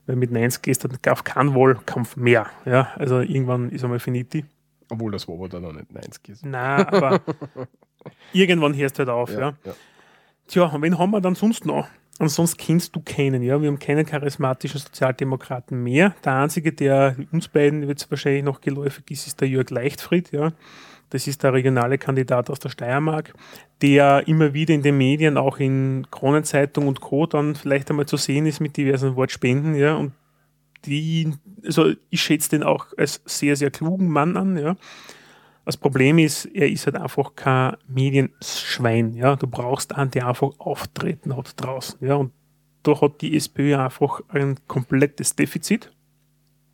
weil 0.06 0.16
mit 0.16 0.30
90 0.30 0.66
ist 0.66 0.84
dann 0.84 0.98
auf 1.10 1.24
keinen 1.24 1.54
Wahlkampf 1.54 2.16
mehr. 2.16 2.46
Ja. 2.66 2.88
Also 2.96 3.20
irgendwann 3.20 3.70
ist 3.70 3.84
einmal 3.84 4.00
finiti. 4.00 4.44
Obwohl 4.90 5.12
das 5.12 5.26
dann 5.26 5.62
noch 5.62 5.72
nicht 5.72 5.92
90 5.92 6.28
ist. 6.28 6.46
Nein, 6.46 6.86
aber 6.86 7.20
irgendwann 8.32 8.74
hörst 8.74 8.98
du 8.98 9.00
halt 9.00 9.10
auf. 9.10 9.30
Ja, 9.30 9.40
ja. 9.40 9.54
ja. 9.64 9.74
Tja, 10.46 10.64
und 10.64 10.82
wen 10.82 10.98
haben 10.98 11.10
wir 11.10 11.20
dann 11.20 11.34
sonst 11.34 11.66
noch? 11.66 11.86
Ansonsten 12.18 12.56
kennst 12.58 12.96
du 12.96 13.00
keinen, 13.00 13.42
ja. 13.42 13.60
Wir 13.60 13.68
haben 13.68 13.78
keinen 13.78 14.04
charismatischen 14.04 14.80
Sozialdemokraten 14.80 15.80
mehr. 15.82 16.14
Der 16.24 16.34
einzige, 16.34 16.72
der 16.72 17.16
uns 17.30 17.48
beiden 17.48 17.86
jetzt 17.88 18.10
wahrscheinlich 18.10 18.42
noch 18.42 18.60
geläufig 18.60 19.04
ist, 19.10 19.26
ist 19.28 19.40
der 19.40 19.48
Jörg 19.48 19.70
Leichtfried, 19.70 20.32
ja. 20.32 20.52
Das 21.10 21.26
ist 21.26 21.42
der 21.42 21.52
regionale 21.52 21.96
Kandidat 21.96 22.50
aus 22.50 22.58
der 22.58 22.68
Steiermark, 22.68 23.32
der 23.80 24.26
immer 24.26 24.52
wieder 24.52 24.74
in 24.74 24.82
den 24.82 24.98
Medien, 24.98 25.38
auch 25.38 25.58
in 25.58 26.06
Kronenzeitung 26.10 26.86
und 26.88 27.00
Co. 27.00 27.26
dann 27.26 27.54
vielleicht 27.54 27.88
einmal 27.88 28.06
zu 28.06 28.16
sehen 28.16 28.46
ist 28.46 28.60
mit 28.60 28.76
diversen 28.76 29.16
Wortspenden, 29.16 29.74
ja. 29.74 29.94
Und 29.94 30.12
die, 30.84 31.32
also 31.64 31.92
ich 32.10 32.22
schätze 32.22 32.50
den 32.50 32.62
auch 32.62 32.86
als 32.96 33.20
sehr, 33.24 33.56
sehr 33.56 33.70
klugen 33.70 34.08
Mann 34.08 34.36
an, 34.36 34.56
ja. 34.56 34.76
Das 35.68 35.76
Problem 35.76 36.16
ist, 36.16 36.46
er 36.46 36.70
ist 36.70 36.86
halt 36.86 36.96
einfach 36.96 37.34
kein 37.36 37.76
Medienschwein. 37.86 39.12
Ja? 39.12 39.36
Du 39.36 39.46
brauchst 39.46 39.94
einen, 39.94 40.10
der 40.10 40.26
einfach 40.26 40.52
auftreten 40.56 41.36
hat 41.36 41.62
draußen. 41.62 41.98
Ja? 42.00 42.14
Und 42.14 42.32
da 42.84 42.98
hat 42.98 43.20
die 43.20 43.36
SPÖ 43.36 43.76
einfach 43.76 44.22
ein 44.28 44.56
komplettes 44.66 45.36
Defizit. 45.36 45.92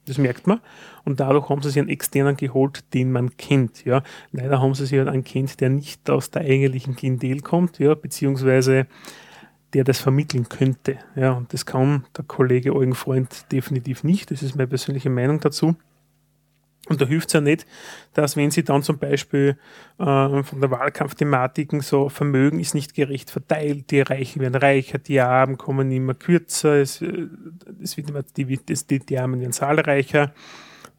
Das 0.06 0.16
merkt 0.16 0.46
man. 0.46 0.60
Und 1.04 1.18
dadurch 1.18 1.48
haben 1.48 1.60
sie 1.60 1.70
sich 1.70 1.80
einen 1.80 1.88
externen 1.88 2.36
geholt, 2.36 2.84
den 2.94 3.10
man 3.10 3.36
kennt. 3.36 3.84
Ja. 3.84 4.04
Leider 4.30 4.60
haben 4.60 4.74
sie 4.74 4.86
sich 4.86 4.96
halt 4.96 5.08
einen 5.08 5.24
kennt, 5.24 5.60
der 5.60 5.70
nicht 5.70 6.08
aus 6.08 6.30
der 6.30 6.42
eigentlichen 6.42 6.94
Klientel 6.94 7.40
kommt, 7.40 7.80
ja, 7.80 7.94
beziehungsweise 7.94 8.86
der 9.74 9.84
das 9.84 10.00
vermitteln 10.00 10.48
könnte. 10.48 10.98
Ja. 11.16 11.32
Und 11.32 11.52
das 11.52 11.66
kann 11.66 12.04
der 12.16 12.24
Kollege 12.24 12.74
Eugen 12.74 12.94
Freund 12.94 13.50
definitiv 13.52 14.04
nicht. 14.04 14.30
Das 14.30 14.42
ist 14.42 14.56
meine 14.56 14.68
persönliche 14.68 15.10
Meinung 15.10 15.40
dazu. 15.40 15.76
Und 16.86 17.00
da 17.00 17.06
hilft 17.06 17.28
es 17.28 17.32
ja 17.32 17.40
nicht, 17.40 17.66
dass 18.12 18.36
wenn 18.36 18.50
sie 18.50 18.62
dann 18.62 18.82
zum 18.82 18.98
Beispiel 18.98 19.56
äh, 19.98 20.42
von 20.42 20.60
der 20.60 20.70
Wahlkampfthematiken 20.70 21.80
so 21.80 22.10
Vermögen 22.10 22.60
ist 22.60 22.74
nicht 22.74 22.94
gerecht 22.94 23.30
verteilt, 23.30 23.90
die 23.90 24.02
Reichen 24.02 24.42
werden 24.42 24.54
reicher, 24.54 24.98
die 24.98 25.18
Armen 25.18 25.56
kommen 25.56 25.90
immer 25.90 26.12
kürzer, 26.12 26.74
es, 26.74 27.00
äh, 27.00 27.26
es 27.82 27.96
wird 27.96 28.10
immer, 28.10 28.22
die, 28.22 28.44
die, 28.44 28.98
die 28.98 29.18
Armen 29.18 29.40
werden 29.40 29.52
zahlreicher. 29.52 30.34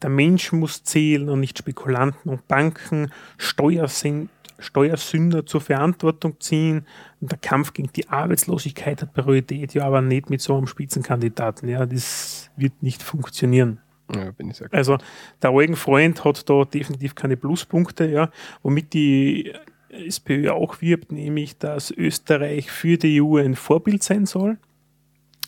Der 0.02 0.10
Mensch 0.10 0.52
muss 0.52 0.84
zählen 0.84 1.30
und 1.30 1.40
nicht 1.40 1.60
Spekulanten 1.60 2.32
und 2.32 2.48
Banken, 2.48 3.12
Steuersinn, 3.38 4.30
Steuersünder 4.58 5.46
zur 5.46 5.62
Verantwortung 5.62 6.40
ziehen. 6.40 6.86
Und 7.26 7.32
der 7.32 7.40
Kampf 7.40 7.74
gegen 7.74 7.90
die 7.92 8.08
Arbeitslosigkeit 8.08 9.02
hat 9.02 9.16
Priorität, 9.16 9.74
ja, 9.74 9.88
aber 9.88 10.00
nicht 10.00 10.30
mit 10.30 10.42
so 10.42 10.56
einem 10.56 10.68
Spitzenkandidaten. 10.68 11.68
Ja, 11.68 11.88
das 11.88 12.52
wird 12.56 12.84
nicht 12.84 13.02
funktionieren. 13.02 13.80
Ja, 14.14 14.30
bin 14.30 14.52
ich 14.52 14.58
sehr. 14.58 14.72
Also 14.72 15.00
der 15.42 15.76
Freund 15.76 16.24
hat 16.24 16.48
da 16.48 16.66
definitiv 16.66 17.16
keine 17.16 17.36
Pluspunkte, 17.36 18.06
ja, 18.06 18.30
womit 18.62 18.94
die 18.94 19.54
SPÖ 19.90 20.52
auch 20.52 20.82
wirbt, 20.82 21.12
nämlich 21.12 21.58
dass 21.58 21.90
Österreich 21.90 22.70
für 22.70 23.00
die 23.00 23.20
EU 23.20 23.38
ein 23.38 23.56
Vorbild 23.56 24.04
sein 24.04 24.28
soll. 24.28 24.60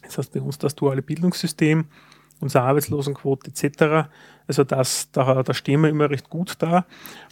Das 0.02 0.18
heißt 0.18 0.34
bei 0.34 0.42
uns 0.42 0.58
das 0.58 0.74
duale 0.74 1.04
Bildungssystem, 1.04 1.86
unsere 2.40 2.64
Arbeitslosenquote 2.64 3.52
etc. 3.52 4.10
Also 4.48 4.64
das, 4.64 5.12
da, 5.12 5.44
da 5.44 5.54
stehen 5.54 5.82
wir 5.82 5.90
immer 5.90 6.10
recht 6.10 6.30
gut 6.30 6.56
da. 6.60 6.86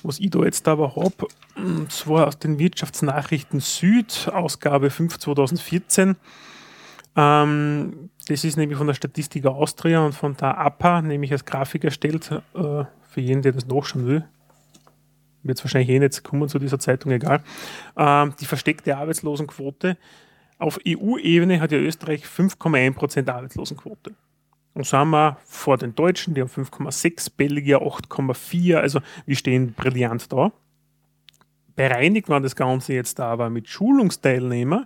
Was 0.04 0.20
ich 0.20 0.30
da 0.30 0.44
jetzt 0.44 0.68
aber 0.68 0.96
habe, 0.96 1.28
und 1.56 1.92
zwar 1.92 2.28
aus 2.28 2.38
den 2.38 2.60
Wirtschaftsnachrichten 2.60 3.60
Süd, 3.60 4.30
Ausgabe 4.34 4.90
5 4.90 5.18
2014, 5.18 6.18
ähm, 7.16 8.10
das 8.28 8.44
ist 8.44 8.58
nämlich 8.58 8.78
von 8.78 8.88
der 8.88 8.94
Statistik 8.94 9.46
Austria 9.46 10.06
und 10.06 10.14
von 10.14 10.36
der 10.36 10.58
APA, 10.58 11.02
nämlich 11.02 11.32
als 11.32 11.46
Grafik 11.46 11.84
erstellt, 11.86 12.32
äh, 12.32 12.84
für 13.10 13.22
jeden, 13.22 13.42
der 13.42 13.54
das 13.54 13.68
nachschauen 13.68 14.08
will. 14.08 14.26
Wird 15.44 15.58
es 15.58 15.64
wahrscheinlich 15.64 15.90
eh 15.90 16.00
nicht 16.00 16.24
kommen 16.24 16.50
zu 16.50 16.60
dieser 16.60 16.80
Zeitung, 16.80 17.12
egal. 17.12 17.44
Ähm, 17.96 18.34
die 18.40 18.46
versteckte 18.46 18.98
Arbeitslosenquote. 18.98 19.98
Auf 20.58 20.80
EU-Ebene 20.88 21.62
hat 21.62 21.72
ja 21.72 21.78
Österreich 21.78 22.26
5,1% 22.26 23.30
Arbeitslosenquote. 23.30 24.14
Und 24.76 24.86
so 24.86 24.98
haben 24.98 25.12
wir 25.12 25.38
vor 25.46 25.78
den 25.78 25.96
Deutschen, 25.96 26.34
die 26.34 26.42
haben 26.42 26.50
5,6, 26.50 27.32
Belgier 27.38 27.82
8,4, 27.82 28.76
also 28.76 29.00
wir 29.26 29.36
stehen 29.38 29.74
brillant 29.74 30.32
da. 30.32 30.52
Bereinigt 31.78 32.28
war 32.28 32.42
das 32.42 32.58
Ganze 32.58 32.94
jetzt 32.94 33.20
aber 33.22 33.50
mit 33.50 33.70
Schulungsteilnehmern 33.70 34.86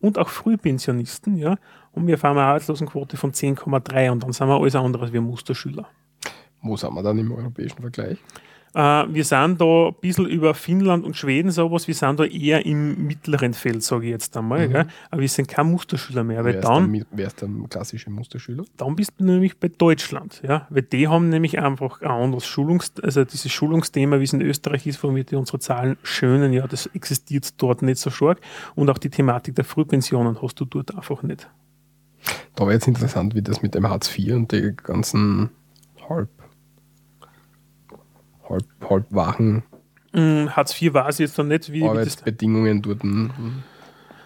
und 0.00 0.18
auch 0.18 0.28
Frühpensionisten, 0.28 1.36
ja, 1.36 1.56
und 1.92 2.08
wir 2.08 2.18
fahren 2.18 2.36
eine 2.36 2.46
Arbeitslosenquote 2.46 3.16
von 3.16 3.32
10,3 3.32 4.10
und 4.10 4.24
dann 4.24 4.32
sind 4.32 4.48
wir 4.48 4.60
alles 4.60 4.74
andere 4.74 5.04
als 5.04 5.12
wir 5.12 5.20
Musterschüler. 5.20 5.88
Wo 6.60 6.76
sind 6.76 6.92
wir 6.94 7.02
dann 7.04 7.18
im 7.18 7.30
europäischen 7.30 7.80
Vergleich? 7.80 8.18
Äh, 8.74 8.80
wir 8.80 9.24
sind 9.24 9.60
da 9.60 9.88
ein 9.88 9.94
bisschen 10.00 10.26
über 10.26 10.54
Finnland 10.54 11.04
und 11.04 11.16
Schweden 11.16 11.50
sowas, 11.50 11.88
wir 11.88 11.94
sind 11.94 12.20
da 12.20 12.24
eher 12.24 12.64
im 12.66 13.06
mittleren 13.06 13.54
Feld, 13.54 13.82
sage 13.82 14.06
ich 14.06 14.10
jetzt 14.10 14.36
einmal. 14.36 14.68
Mhm. 14.68 14.76
Aber 15.10 15.20
wir 15.20 15.28
sind 15.28 15.48
kein 15.48 15.70
Musterschüler 15.70 16.24
mehr. 16.24 16.44
Weil 16.44 16.54
wer, 16.54 16.60
dann, 16.60 16.94
ist 16.94 17.06
der, 17.10 17.18
wer 17.18 17.26
ist 17.26 17.42
der 17.42 17.48
klassische 17.70 18.10
Musterschüler? 18.10 18.64
Dann 18.76 18.96
bist 18.96 19.12
du 19.18 19.24
nämlich 19.24 19.58
bei 19.58 19.68
Deutschland. 19.68 20.42
Ja? 20.46 20.66
Weil 20.70 20.82
die 20.82 21.08
haben 21.08 21.28
nämlich 21.28 21.58
einfach 21.58 22.02
ein 22.02 22.08
anderes 22.08 22.46
Schulungs-, 22.46 23.00
also 23.02 23.24
dieses 23.24 23.52
Schulungsthema, 23.52 24.20
wie 24.20 24.24
es 24.24 24.32
in 24.32 24.42
Österreich 24.42 24.86
ist, 24.86 25.02
wo 25.02 25.14
wir 25.14 25.24
unsere 25.32 25.58
Zahlen 25.58 25.96
schönen, 26.02 26.52
ja, 26.52 26.66
das 26.66 26.86
existiert 26.86 27.60
dort 27.60 27.82
nicht 27.82 27.98
so 27.98 28.10
stark. 28.10 28.40
Und 28.74 28.90
auch 28.90 28.98
die 28.98 29.10
Thematik 29.10 29.54
der 29.54 29.64
Frühpensionen 29.64 30.40
hast 30.40 30.60
du 30.60 30.64
dort 30.64 30.94
einfach 30.94 31.22
nicht. 31.22 31.48
Da 32.54 32.64
wäre 32.64 32.74
jetzt 32.74 32.88
interessant, 32.88 33.34
wie 33.34 33.42
das 33.42 33.62
mit 33.62 33.74
dem 33.74 33.88
Hartz 33.88 34.16
IV 34.16 34.34
und 34.34 34.52
die 34.52 34.74
ganzen 34.76 35.50
halb, 36.08 36.28
halb, 38.48 38.64
halb 38.88 39.06
wachen 39.10 39.62
mm, 40.12 40.48
Hartz 40.50 40.80
IV 40.80 40.94
war 40.94 41.08
es 41.08 41.18
jetzt 41.18 41.36
noch 41.38 41.44
nicht, 41.44 41.72
wie 41.72 41.84
Arbeitsbedingungen 41.84 42.82
dort. 42.82 43.02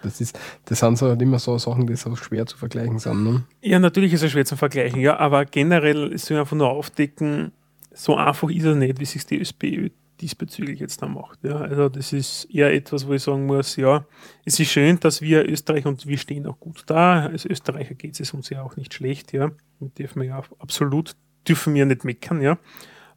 Das, 0.03 0.20
ist, 0.20 0.39
das 0.64 0.81
sind 0.81 0.99
so 0.99 1.09
halt 1.09 1.23
immer 1.23 1.39
so 1.39 1.57
Sachen, 1.59 1.87
die 1.87 1.95
so 1.95 2.14
schwer 2.16 2.45
zu 2.47 2.57
vergleichen 2.57 2.99
sind. 2.99 3.25
Ne? 3.25 3.45
Ja, 3.61 3.79
natürlich 3.79 4.12
ist 4.12 4.23
es 4.23 4.33
schwer 4.33 4.45
zu 4.45 4.57
vergleichen, 4.57 5.01
ja, 5.01 5.16
aber 5.18 5.45
generell 5.45 6.12
ist 6.12 6.31
es 6.31 6.37
einfach 6.37 6.57
nur 6.57 6.70
aufdecken, 6.70 7.53
so 7.95 8.16
einfach 8.16 8.51
ist 8.51 8.64
er 8.64 8.75
nicht, 8.75 8.99
wie 8.99 9.05
sich 9.05 9.25
die 9.27 9.41
SPÖ 9.41 9.91
diesbezüglich 10.20 10.81
jetzt 10.81 11.03
dann 11.03 11.14
macht. 11.14 11.43
Ja, 11.43 11.57
also 11.57 11.89
das 11.89 12.12
ist 12.12 12.45
eher 12.45 12.73
etwas, 12.73 13.07
wo 13.07 13.12
ich 13.12 13.23
sagen 13.23 13.47
muss, 13.47 13.77
ja, 13.77 14.07
es 14.45 14.59
ist 14.59 14.70
schön, 14.70 14.99
dass 15.01 15.20
wir 15.20 15.49
Österreich 15.49 15.85
und 15.85 16.07
wir 16.07 16.16
stehen 16.16 16.47
auch 16.47 16.59
gut 16.59 16.85
da. 16.87 17.27
Als 17.27 17.45
Österreicher 17.45 17.95
geht 17.95 18.18
es 18.18 18.33
uns 18.33 18.49
ja 18.49 18.62
auch 18.62 18.77
nicht 18.77 18.95
schlecht, 18.95 19.33
ja. 19.33 19.51
Und 19.81 19.99
dürfen 19.99 20.23
wir 20.23 20.29
ja 20.29 20.43
absolut, 20.61 21.16
dürfen 21.47 21.75
wir 21.75 21.85
nicht 21.87 22.05
meckern, 22.05 22.41
ja. 22.41 22.57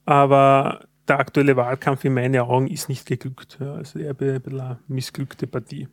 Aber 0.06 0.86
der 1.08 1.20
aktuelle 1.20 1.56
Wahlkampf 1.56 2.04
in 2.04 2.14
meinen 2.14 2.40
Augen 2.42 2.68
ist 2.68 2.90
nicht 2.90 3.06
geglückt. 3.06 3.58
Ja. 3.60 3.76
Also 3.76 4.00
eher 4.00 4.12
ein 4.12 4.42
bisschen 4.42 4.60
eine 4.60 4.80
missglückte 4.88 5.48
Partie. 5.48 5.88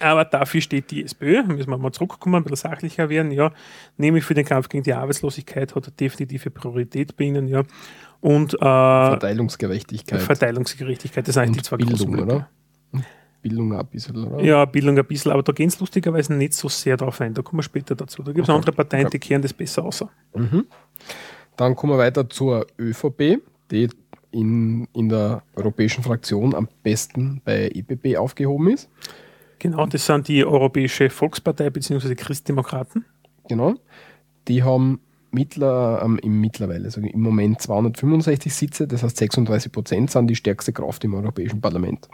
Aber 0.00 0.24
dafür 0.24 0.60
steht 0.60 0.90
die 0.90 1.04
SPÖ, 1.04 1.42
müssen 1.42 1.70
wir 1.70 1.78
mal 1.78 1.92
zurückkommen, 1.92 2.36
ein 2.36 2.44
bisschen 2.44 2.70
sachlicher 2.70 3.08
werden, 3.08 3.32
ja, 3.32 3.52
nämlich 3.96 4.24
für 4.24 4.34
den 4.34 4.44
Kampf 4.44 4.68
gegen 4.68 4.84
die 4.84 4.92
Arbeitslosigkeit 4.92 5.74
hat 5.74 5.88
er 5.88 5.90
definitive 5.90 6.50
Priorität 6.50 7.16
bei 7.16 7.24
ihnen, 7.24 7.48
ja. 7.48 7.64
Und 8.20 8.54
äh, 8.54 8.58
Verteilungsgerechtigkeit. 8.58 10.22
Verteilungsgerechtigkeit, 10.22 11.26
das 11.26 11.34
sind 11.34 11.42
eigentlich 11.42 11.62
die 11.62 11.68
zwei 11.68 11.76
Bildung, 11.78 12.12
großen 12.12 12.20
oder? 12.20 12.48
Bildung 13.42 13.72
ein 13.72 13.86
bisschen, 13.86 14.24
oder? 14.24 14.42
Ja, 14.42 14.64
Bildung 14.64 14.98
ein 14.98 15.04
bisschen, 15.04 15.32
aber 15.32 15.42
da 15.42 15.52
gehen 15.52 15.68
es 15.68 15.78
lustigerweise 15.78 16.34
nicht 16.34 16.54
so 16.54 16.68
sehr 16.68 16.96
drauf 16.96 17.20
ein. 17.20 17.34
Da 17.34 17.42
kommen 17.42 17.58
wir 17.58 17.62
später 17.62 17.94
dazu. 17.94 18.22
Da 18.22 18.32
gibt 18.32 18.44
es 18.44 18.48
okay. 18.48 18.56
andere 18.56 18.72
Parteien, 18.72 19.08
die 19.10 19.18
kehren 19.18 19.42
das 19.42 19.52
besser 19.52 19.84
aus. 19.84 20.04
Mhm. 20.34 20.66
Dann 21.56 21.74
kommen 21.76 21.92
wir 21.92 21.98
weiter 21.98 22.28
zur 22.28 22.66
ÖVP, 22.78 23.40
die 23.70 23.88
in, 24.30 24.86
in 24.92 25.08
der 25.08 25.42
europäischen 25.56 26.04
Fraktion 26.04 26.54
am 26.54 26.68
besten 26.82 27.40
bei 27.44 27.70
EPP 27.74 28.16
aufgehoben 28.18 28.70
ist. 28.70 28.88
Genau, 29.58 29.86
das 29.86 30.06
sind 30.06 30.28
die 30.28 30.44
Europäische 30.44 31.10
Volkspartei 31.10 31.70
bzw. 31.70 32.14
Christdemokraten. 32.14 33.04
Genau. 33.48 33.74
Die 34.46 34.62
haben 34.62 35.00
mittler, 35.30 36.00
ähm, 36.04 36.18
im 36.22 36.40
mittlerweile, 36.40 36.84
also 36.84 37.00
im 37.00 37.20
Moment 37.20 37.60
265 37.60 38.54
Sitze, 38.54 38.86
das 38.86 39.02
heißt 39.02 39.16
36 39.16 39.72
Prozent 39.72 40.10
sind 40.10 40.28
die 40.28 40.36
stärkste 40.36 40.72
Kraft 40.72 41.04
im 41.04 41.14
Europäischen 41.14 41.60
Parlament. 41.60 42.08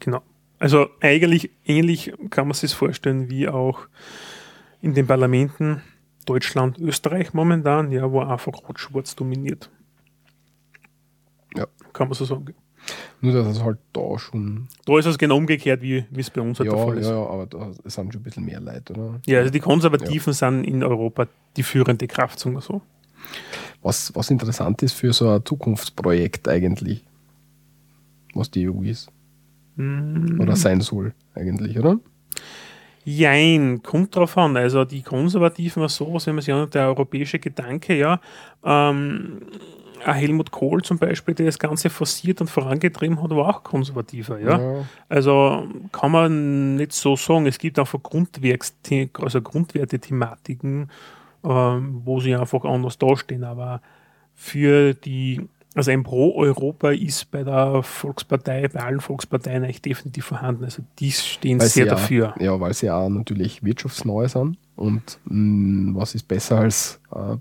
Genau. 0.00 0.22
Also 0.58 0.86
eigentlich 1.00 1.50
ähnlich 1.66 2.12
kann 2.30 2.48
man 2.48 2.54
sich 2.54 2.74
vorstellen 2.74 3.28
wie 3.28 3.48
auch 3.48 3.80
in 4.80 4.94
den 4.94 5.06
Parlamenten 5.06 5.82
Deutschland, 6.26 6.78
Österreich 6.78 7.34
momentan, 7.34 7.92
ja, 7.92 8.10
wo 8.10 8.20
einfach 8.20 8.54
Rot-Schwarz 8.68 9.14
dominiert. 9.14 9.70
Ja. 11.56 11.66
Kann 11.92 12.08
man 12.08 12.14
so 12.14 12.24
sagen. 12.24 12.54
Nur, 13.20 13.32
dass 13.32 13.46
es 13.46 13.62
halt 13.62 13.78
da 13.92 14.18
schon. 14.18 14.68
Da 14.84 14.98
ist 14.98 15.06
es 15.06 15.16
genau 15.16 15.36
umgekehrt, 15.36 15.80
wie 15.80 16.04
es 16.16 16.30
bei 16.30 16.42
uns 16.42 16.58
halt 16.58 16.70
ja, 16.70 16.76
der 16.76 16.84
Fall 16.84 16.98
ist. 16.98 17.08
Ja, 17.08 17.16
aber 17.16 17.46
da 17.46 17.72
sind 17.72 18.12
schon 18.12 18.20
ein 18.20 18.22
bisschen 18.22 18.44
mehr 18.44 18.60
Leute, 18.60 18.92
oder? 18.92 19.20
Ja, 19.26 19.38
also 19.38 19.50
die 19.50 19.60
Konservativen 19.60 20.32
ja. 20.32 20.34
sind 20.34 20.64
in 20.64 20.82
Europa 20.84 21.26
die 21.56 21.62
führende 21.62 22.06
Kraft, 22.06 22.38
sagen 22.38 22.54
wir 22.54 22.60
so. 22.60 22.82
Was, 23.82 24.14
was 24.14 24.30
interessant 24.30 24.82
ist 24.82 24.92
für 24.92 25.12
so 25.12 25.30
ein 25.30 25.44
Zukunftsprojekt 25.44 26.48
eigentlich, 26.48 27.04
was 28.34 28.50
die 28.50 28.68
EU 28.68 28.82
ist. 28.82 29.10
Mm. 29.76 30.40
Oder 30.40 30.56
sein 30.56 30.80
soll, 30.82 31.14
eigentlich, 31.34 31.78
oder? 31.78 31.98
Jein, 33.04 33.82
kommt 33.82 34.16
drauf 34.16 34.36
an. 34.38 34.56
Also 34.56 34.84
die 34.84 35.02
Konservativen 35.02 35.82
war 35.82 35.88
sowas, 35.88 36.26
wenn 36.26 36.36
man 36.36 36.42
sich 36.42 36.52
anschaut, 36.52 36.74
der 36.74 36.88
europäische 36.88 37.38
Gedanke, 37.38 37.96
ja, 37.96 38.20
ähm, 38.64 39.42
Helmut 40.00 40.50
Kohl 40.50 40.82
zum 40.82 40.98
Beispiel, 40.98 41.34
der 41.34 41.46
das 41.46 41.58
Ganze 41.58 41.90
forciert 41.90 42.40
und 42.40 42.50
vorangetrieben 42.50 43.22
hat, 43.22 43.30
war 43.30 43.56
auch 43.56 43.62
konservativer. 43.62 44.38
Ja? 44.38 44.60
ja. 44.60 44.84
Also 45.08 45.66
kann 45.92 46.12
man 46.12 46.76
nicht 46.76 46.92
so 46.92 47.16
sagen. 47.16 47.46
Es 47.46 47.58
gibt 47.58 47.78
einfach 47.78 48.02
Grundwerks 48.02 48.74
also 49.14 49.40
Grundwerte-Thematiken, 49.40 50.90
ähm, 51.44 52.02
wo 52.04 52.20
sie 52.20 52.34
einfach 52.34 52.64
anders 52.64 52.98
dastehen. 52.98 53.44
Aber 53.44 53.80
für 54.34 54.94
die, 54.94 55.40
also 55.74 55.90
ein 55.90 56.02
Pro-Europa 56.02 56.90
ist 56.90 57.30
bei 57.30 57.44
der 57.44 57.82
Volkspartei, 57.82 58.68
bei 58.68 58.80
allen 58.80 59.00
Volksparteien 59.00 59.64
eigentlich 59.64 59.82
definitiv 59.82 60.26
vorhanden. 60.26 60.64
Also 60.64 60.82
die 60.98 61.12
stehen 61.12 61.60
weil 61.60 61.68
sehr 61.68 61.86
dafür. 61.86 62.34
ja, 62.40 62.58
weil 62.60 62.74
sie 62.74 62.90
auch 62.90 63.08
natürlich 63.08 63.62
wirtschaftsneu 63.62 64.28
sind. 64.28 64.58
Und 64.76 65.18
mh, 65.24 65.92
mm, 65.92 65.94
was 65.96 66.14
ist 66.14 66.26
besser 66.26 66.58
als 66.58 67.00
äh, 67.14 67.36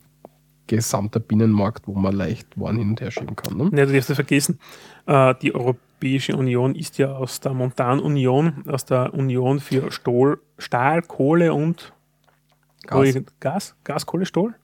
gesamter 0.68 1.20
Binnenmarkt, 1.20 1.88
wo 1.88 1.94
man 1.94 2.16
leicht 2.16 2.60
Waren 2.60 2.78
hin 2.78 2.90
und 2.92 3.02
her 3.02 3.12
schieben 3.12 3.36
kann. 3.36 3.58
Ne? 3.58 3.70
Ja, 3.74 3.86
du 3.86 3.94
darfst 3.94 4.14
vergessen, 4.14 4.60
äh, 5.06 5.36
die 5.42 5.54
Europäische 5.54 6.36
Union 6.36 6.76
ist 6.76 6.98
ja 6.98 7.14
aus 7.14 7.40
der 7.40 7.54
Montanunion, 7.54 8.64
aus 8.68 8.86
der 8.86 9.14
Union 9.14 9.60
für 9.60 9.92
Stahl, 9.92 10.38
Stahl 10.58 11.02
Kohle 11.02 11.54
und 11.54 11.94
Gas. 12.88 13.16
Gas, 13.40 13.76
Gas, 13.84 14.06
Kohle, 14.06 14.26
Stahl? 14.26 14.56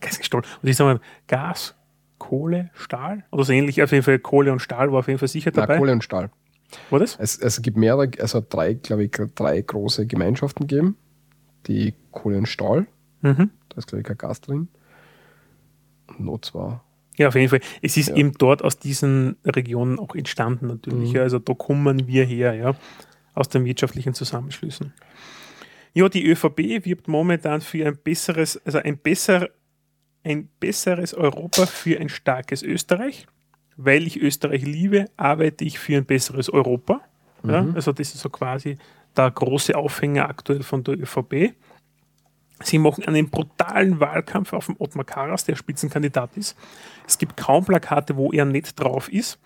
Gas, 0.00 0.18
Stahl. 0.22 0.42
Und 0.62 0.68
ich 0.68 0.76
sage 0.76 0.94
mal, 0.94 1.00
Gas, 1.26 1.74
Kohle, 2.18 2.70
Stahl 2.74 3.24
oder 3.30 3.44
so 3.44 3.52
ähnlich. 3.52 3.82
Auf 3.82 3.92
jeden 3.92 4.04
Fall 4.04 4.18
Kohle 4.18 4.52
und 4.52 4.60
Stahl 4.60 4.92
war 4.92 5.00
auf 5.00 5.08
jeden 5.08 5.18
Fall 5.18 5.28
sicher 5.28 5.50
dabei. 5.50 5.74
Nein, 5.74 5.78
Kohle 5.78 5.92
und 5.92 6.04
Stahl. 6.04 6.30
War 6.90 6.98
das? 6.98 7.16
Es, 7.18 7.38
es 7.38 7.62
gibt 7.62 7.76
mehrere, 7.76 8.10
also 8.20 8.44
drei, 8.46 8.74
glaube 8.74 9.04
ich, 9.04 9.10
drei 9.34 9.60
große 9.60 10.06
Gemeinschaften 10.06 10.66
geben. 10.66 10.96
Die 11.66 11.94
Kohle 12.12 12.38
und 12.38 12.46
Stahl. 12.46 12.86
Mhm. 13.22 13.50
Da 13.68 13.78
ist, 13.78 13.88
glaube 13.88 14.00
ich, 14.00 14.06
kein 14.06 14.18
Gas 14.18 14.40
drin. 14.40 14.68
Not 16.18 16.54
war. 16.54 16.84
Ja, 17.16 17.28
auf 17.28 17.34
jeden 17.34 17.48
Fall. 17.48 17.60
Es 17.82 17.96
ist 17.96 18.10
ja. 18.10 18.16
eben 18.16 18.32
dort 18.38 18.62
aus 18.62 18.78
diesen 18.78 19.36
Regionen 19.44 19.98
auch 19.98 20.14
entstanden 20.14 20.68
natürlich. 20.68 21.10
Mhm. 21.10 21.16
Ja. 21.16 21.22
Also 21.22 21.38
da 21.38 21.52
kommen 21.52 22.06
wir 22.06 22.24
her, 22.24 22.54
ja, 22.54 22.74
aus 23.34 23.48
den 23.48 23.64
wirtschaftlichen 23.64 24.14
Zusammenschlüssen. 24.14 24.94
Ja, 25.94 26.08
die 26.08 26.24
ÖVP 26.24 26.84
wirbt 26.84 27.08
momentan 27.08 27.60
für 27.60 27.86
ein 27.86 27.96
besseres, 27.96 28.64
also 28.64 28.78
ein 28.78 28.98
besser, 28.98 29.48
ein 30.22 30.48
besseres 30.60 31.12
Europa 31.12 31.66
für 31.66 31.98
ein 31.98 32.08
starkes 32.08 32.62
Österreich. 32.62 33.26
Weil 33.76 34.06
ich 34.06 34.20
Österreich 34.20 34.64
liebe, 34.64 35.06
arbeite 35.16 35.64
ich 35.64 35.78
für 35.78 35.96
ein 35.96 36.04
besseres 36.04 36.50
Europa. 36.50 37.00
Ja. 37.44 37.62
Mhm. 37.62 37.74
Also 37.74 37.92
das 37.92 38.14
ist 38.14 38.20
so 38.20 38.28
quasi 38.28 38.76
der 39.16 39.30
große 39.30 39.76
Aufhänger 39.76 40.28
aktuell 40.28 40.62
von 40.62 40.84
der 40.84 41.00
ÖVP. 41.00 41.54
Sie 42.62 42.78
machen 42.78 43.04
einen 43.04 43.30
brutalen 43.30 44.00
Wahlkampf 44.00 44.52
auf 44.52 44.66
dem 44.66 44.76
Ottmar 44.78 45.04
Karas, 45.04 45.44
der 45.44 45.54
Spitzenkandidat 45.54 46.36
ist. 46.36 46.56
Es 47.06 47.18
gibt 47.18 47.36
kaum 47.36 47.64
Plakate, 47.64 48.16
wo 48.16 48.32
er 48.32 48.44
nicht 48.44 48.78
drauf 48.78 49.12
ist. 49.12 49.38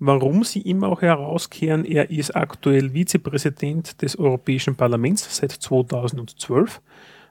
Warum 0.00 0.44
sie 0.44 0.60
immer 0.60 0.88
auch 0.88 1.02
herauskehren, 1.02 1.84
er 1.84 2.10
ist 2.10 2.34
aktuell 2.36 2.92
Vizepräsident 2.92 4.00
des 4.00 4.16
Europäischen 4.16 4.76
Parlaments 4.76 5.36
seit 5.36 5.50
2012 5.50 6.80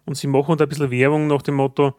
und 0.05 0.15
sie 0.15 0.27
machen 0.27 0.57
da 0.57 0.65
ein 0.65 0.69
bisschen 0.69 0.91
Werbung 0.91 1.27
nach 1.27 1.41
dem 1.41 1.55
Motto, 1.55 1.95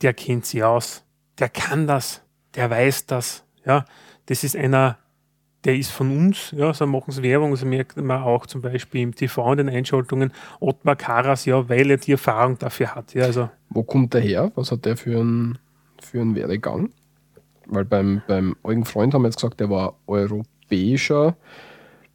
der 0.00 0.14
kennt 0.14 0.46
sie 0.46 0.62
aus, 0.62 1.04
der 1.38 1.50
kann 1.50 1.86
das, 1.86 2.22
der 2.54 2.70
weiß 2.70 3.06
das. 3.06 3.44
Ja, 3.66 3.84
das 4.26 4.44
ist 4.44 4.56
einer 4.56 4.98
der 5.64 5.76
ist 5.76 5.90
von 5.90 6.16
uns, 6.16 6.52
ja, 6.56 6.72
so 6.72 6.86
machen 6.86 7.10
sie 7.10 7.22
Werbung, 7.22 7.50
also 7.50 7.66
merkt 7.66 7.96
man 7.96 8.22
auch 8.22 8.46
zum 8.46 8.62
Beispiel 8.62 9.02
im 9.02 9.14
TV 9.14 9.52
in 9.52 9.58
den 9.58 9.68
Einschaltungen, 9.68 10.32
Ottmar 10.60 10.96
Karas, 10.96 11.44
ja, 11.44 11.68
weil 11.68 11.90
er 11.90 11.96
die 11.96 12.12
Erfahrung 12.12 12.58
dafür 12.58 12.94
hat. 12.94 13.14
Ja, 13.14 13.24
also. 13.24 13.48
Wo 13.70 13.82
kommt 13.82 14.14
der 14.14 14.20
her? 14.20 14.52
Was 14.54 14.70
hat 14.70 14.84
der 14.84 14.96
für 14.96 15.18
einen, 15.18 15.58
für 16.00 16.20
einen 16.20 16.34
Werdegang? 16.36 16.90
Weil 17.66 17.84
beim, 17.84 18.22
beim 18.28 18.54
Eugen 18.62 18.84
Freund 18.84 19.12
haben 19.12 19.22
wir 19.22 19.28
jetzt 19.28 19.36
gesagt, 19.36 19.58
der 19.58 19.68
war 19.68 19.96
europäischer, 20.06 21.36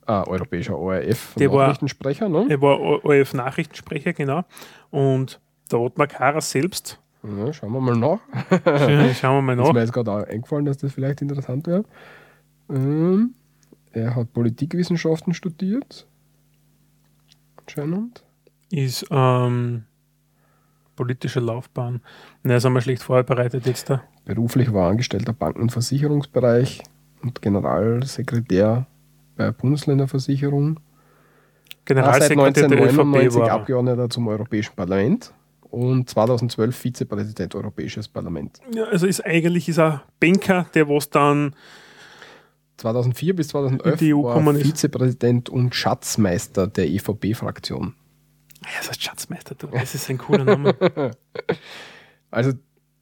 äh, 0.08 0.12
europäischer 0.12 0.78
ORF 0.78 1.36
der 1.38 1.50
Nachrichtensprecher, 1.50 2.32
war, 2.32 2.46
ne? 2.46 2.52
Er 2.52 2.62
war 2.62 2.80
ORF 2.80 3.34
Nachrichtensprecher, 3.34 4.14
genau. 4.14 4.46
Und 4.92 5.42
der 5.70 5.80
Ottmar 5.80 6.08
Karas 6.08 6.52
selbst. 6.52 7.00
Ja, 7.24 7.52
schauen 7.54 7.74
wir 7.74 7.82
mal 7.82 7.98
nach. 7.98 8.20
schauen 9.16 9.36
wir 9.36 9.42
mal 9.42 9.56
nach. 9.58 9.66
Ist 9.66 9.74
mir 9.74 9.82
jetzt 9.82 9.94
gerade 9.94 10.28
eingefallen, 10.28 10.66
dass 10.66 10.78
das 10.78 10.94
vielleicht 10.94 11.22
interessant 11.22 11.68
wäre. 11.68 11.84
Ähm, 12.72 13.36
er 13.92 14.16
hat 14.16 14.34
Politikwissenschaften 14.34 15.34
studiert. 15.34 16.08
Anscheinend. 17.58 18.24
Ist 18.72 19.06
ähm, 19.12 19.84
politische 20.96 21.40
Laufbahn. 21.40 22.02
Ne, 22.44 22.60
sind 22.60 22.74
wir 22.74 22.82
schlecht 22.82 23.04
vorbereitet 23.04 23.66
jetzt 23.66 23.90
da. 23.90 24.04
Beruflich 24.26 24.72
war 24.74 24.86
er 24.86 24.92
Angestellter 24.92 25.34
Banken- 25.34 25.62
und 25.62 25.72
Versicherungsbereich 25.72 26.82
und 27.22 27.42
Generalsekretär 27.42 28.88
bei 29.36 29.52
Bundesländerversicherung. 29.52 30.80
Generalsekretär 31.86 32.38
seit 32.38 32.62
1999 32.62 33.42
Abgeordneter 33.52 34.10
zum 34.10 34.28
Europäischen 34.28 34.76
Parlament 34.76 35.34
und 35.72 36.10
2012 36.10 36.76
Vizepräsident 36.76 37.56
Europäisches 37.56 38.08
Parlament. 38.08 38.60
Ja, 38.74 38.84
also 38.86 39.08
ist 39.08 39.26
eigentlich 39.26 39.68
ist 39.68 39.80
er 39.80 40.04
Banker, 40.20 40.68
der 40.74 40.88
was 40.88 41.10
dann 41.10 41.56
2004 42.82 43.36
bis 43.36 43.48
2011 43.50 44.00
die 44.00 44.14
EU 44.14 44.24
war 44.24 44.54
Vizepräsident 44.56 45.50
und 45.50 45.76
Schatzmeister 45.76 46.68
der 46.68 46.90
EVP-Fraktion. 46.90 47.94
Ja, 48.64 48.70
das 48.80 48.90
heißt 48.90 49.04
Schatzmeister, 49.04 49.56
du, 49.56 49.68
das 49.68 49.96
ist 49.96 50.10
ein 50.10 50.18
cooler 50.18 50.46
Name. 50.46 50.76
also 52.32 52.54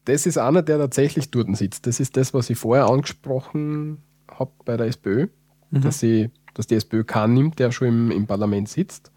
das 0.06 0.26
ist 0.26 0.38
einer, 0.38 0.62
der 0.62 0.78
tatsächlich 0.78 1.32
dort 1.32 1.56
sitzt. 1.56 1.88
Das 1.88 2.00
ist 2.00 2.18
das, 2.18 2.34
was 2.34 2.50
ich 2.50 2.58
vorher 2.58 2.88
angesprochen 2.88 4.04
habe 4.30 4.52
bei 4.66 4.78
der 4.78 4.88
SPÖ, 4.88 5.28
mhm. 5.72 5.82
dass, 5.82 6.00
sie, 6.00 6.30
dass 6.54 6.68
die 6.68 6.76
SPÖ 6.76 7.04
keinen 7.04 7.34
nimmt, 7.34 7.60
der 7.60 7.72
schon 7.72 7.88
im, 7.88 8.12
im 8.12 8.28
Parlament 8.28 8.70
sitzt. 8.70 9.12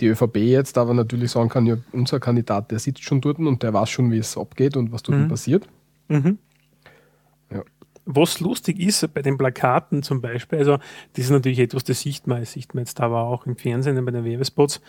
Die 0.00 0.06
ÖVP 0.06 0.36
jetzt 0.36 0.78
aber 0.78 0.94
natürlich 0.94 1.30
sagen 1.30 1.50
kann, 1.50 1.66
ja, 1.66 1.76
unser 1.92 2.20
Kandidat, 2.20 2.70
der 2.70 2.78
sitzt 2.78 3.02
schon 3.02 3.20
dort 3.20 3.38
und 3.38 3.62
der 3.62 3.74
weiß 3.74 3.90
schon, 3.90 4.10
wie 4.10 4.18
es 4.18 4.38
abgeht 4.38 4.76
und 4.76 4.92
was 4.92 5.02
dort 5.02 5.18
mhm. 5.18 5.28
passiert. 5.28 5.68
Mhm. 6.08 6.38
Was 8.14 8.40
lustig 8.40 8.78
ist 8.80 9.12
bei 9.14 9.22
den 9.22 9.38
Plakaten 9.38 10.02
zum 10.02 10.20
Beispiel, 10.20 10.58
also 10.58 10.78
das 11.14 11.24
ist 11.24 11.30
natürlich 11.30 11.58
etwas, 11.58 11.84
das 11.84 12.00
sieht 12.00 12.26
man, 12.26 12.40
das 12.40 12.52
sieht 12.52 12.74
man 12.74 12.84
jetzt 12.84 13.00
aber 13.00 13.22
auch 13.22 13.46
im 13.46 13.56
Fernsehen 13.56 14.04
bei 14.04 14.10
den 14.10 14.24
Werbespots, 14.24 14.80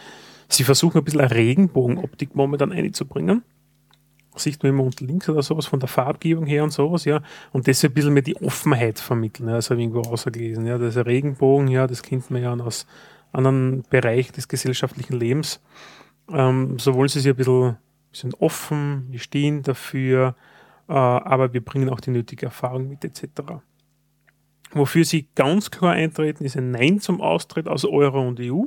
sie 0.47 0.63
versuchen 0.63 0.99
ein 0.99 1.03
bisschen 1.03 1.21
eine 1.21 1.31
Regenbogenoptik 1.31 2.35
momentan 2.35 2.71
einzubringen 2.71 3.43
sieht 4.35 4.63
man 4.63 4.71
immer 4.71 4.83
unten 4.83 5.07
links 5.07 5.29
oder 5.29 5.41
sowas 5.41 5.65
von 5.65 5.79
der 5.79 5.89
Farbgebung 5.89 6.45
her 6.45 6.63
und 6.63 6.71
sowas, 6.71 7.05
ja. 7.05 7.21
Und 7.51 7.67
das 7.67 7.83
ein 7.83 7.93
bisschen 7.93 8.13
mehr 8.13 8.23
die 8.23 8.37
Offenheit 8.37 8.99
vermitteln, 8.99 9.49
ja. 9.49 9.55
Das 9.55 9.69
habe 9.69 9.79
ich 9.79 9.87
irgendwo 9.87 10.09
rausgelesen, 10.09 10.65
ja. 10.65 10.77
Das 10.77 10.89
ist 10.89 10.97
ein 10.97 11.03
Regenbogen, 11.03 11.67
ja, 11.67 11.87
das 11.87 12.01
kennt 12.01 12.31
man 12.31 12.41
ja 12.41 12.53
aus 12.53 12.87
anderen 13.31 13.83
Bereichen 13.89 14.33
des 14.33 14.47
gesellschaftlichen 14.47 15.19
Lebens. 15.19 15.61
Ähm, 16.29 16.79
so 16.79 16.93
wollen 16.95 17.09
sie 17.09 17.19
sich 17.19 17.31
ein 17.31 17.35
bisschen, 17.35 17.77
bisschen 18.11 18.33
offen, 18.35 19.07
wir 19.09 19.19
stehen 19.19 19.63
dafür, 19.63 20.35
aber 20.95 21.53
wir 21.53 21.63
bringen 21.63 21.89
auch 21.89 21.99
die 21.99 22.11
nötige 22.11 22.47
Erfahrung 22.47 22.89
mit, 22.89 23.03
etc. 23.05 23.23
Wofür 24.73 25.05
sie 25.05 25.27
ganz 25.35 25.71
klar 25.71 25.93
eintreten, 25.93 26.43
ist 26.43 26.57
ein 26.57 26.71
Nein 26.71 26.99
zum 26.99 27.21
Austritt 27.21 27.67
aus 27.67 27.85
Euro 27.85 28.27
und 28.27 28.39
EU. 28.39 28.63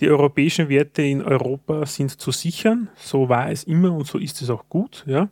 Die 0.00 0.08
europäischen 0.08 0.68
Werte 0.68 1.02
in 1.02 1.22
Europa 1.22 1.86
sind 1.86 2.20
zu 2.20 2.32
sichern. 2.32 2.88
So 2.96 3.28
war 3.28 3.50
es 3.50 3.64
immer 3.64 3.92
und 3.92 4.06
so 4.06 4.18
ist 4.18 4.42
es 4.42 4.50
auch 4.50 4.68
gut. 4.68 5.04
Ja. 5.06 5.28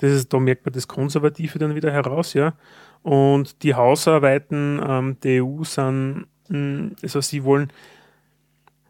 Das 0.00 0.12
ist, 0.12 0.32
da 0.32 0.38
merkt 0.38 0.66
man 0.66 0.72
das 0.72 0.88
Konservative 0.88 1.58
dann 1.58 1.74
wieder 1.74 1.90
heraus. 1.92 2.34
Ja. 2.34 2.54
Und 3.02 3.62
die 3.62 3.74
Hausarbeiten 3.74 4.80
ähm, 4.86 5.16
der 5.22 5.44
EU 5.44 5.64
sind, 5.64 6.26
mh, 6.48 6.58
hm, 6.58 6.96
also 7.02 7.20
sie 7.20 7.44
wollen 7.44 7.72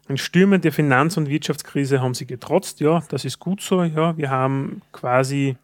in 0.09 0.17
Stürmen 0.17 0.59
der 0.59 0.73
Finanz- 0.73 1.15
und 1.15 1.29
Wirtschaftskrise 1.29 2.01
haben 2.01 2.13
sie 2.13 2.25
getrotzt. 2.25 2.81
Ja, 2.81 3.01
das 3.09 3.23
ist 3.23 3.39
gut 3.39 3.61
so. 3.61 3.83
Ja, 3.83 4.17
wir 4.17 4.29
haben 4.29 4.81
quasi 4.91 5.55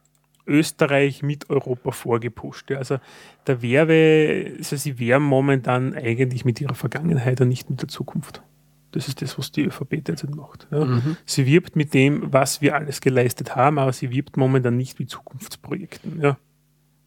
Österreich 0.50 1.24
mit 1.24 1.50
Europa 1.50 1.92
vorgepusht. 1.92 2.72
Also 2.72 2.98
der 3.48 3.62
Werbe, 3.62 4.56
also 4.58 4.76
sie 4.76 5.00
werben 5.00 5.26
momentan 5.26 5.94
eigentlich 5.94 6.46
mit 6.46 6.60
ihrer 6.60 6.76
Vergangenheit 6.76 7.40
und 7.42 7.48
nicht 7.48 7.70
mit 7.70 7.82
der 7.82 7.88
Zukunft. 7.88 8.42
Das 8.92 9.08
ist 9.08 9.22
das, 9.22 9.38
was 9.38 9.52
die 9.52 9.66
ÖVP 9.66 10.04
derzeit 10.04 10.36
macht. 10.36 10.68
Ja. 10.72 10.84
Mhm. 10.84 11.18
Sie 11.26 11.46
wirbt 11.46 11.76
mit 11.76 11.94
dem, 11.94 12.34
was 12.34 12.62
wir 12.62 12.76
alles 12.76 13.02
geleistet 13.02 13.56
haben, 13.56 13.78
aber 13.78 13.94
sie 13.94 14.10
wirbt 14.12 14.36
momentan 14.36 14.78
nicht 14.78 15.00
mit 15.00 15.10
Zukunftsprojekten. 15.10 16.22
Ja. 16.22 16.38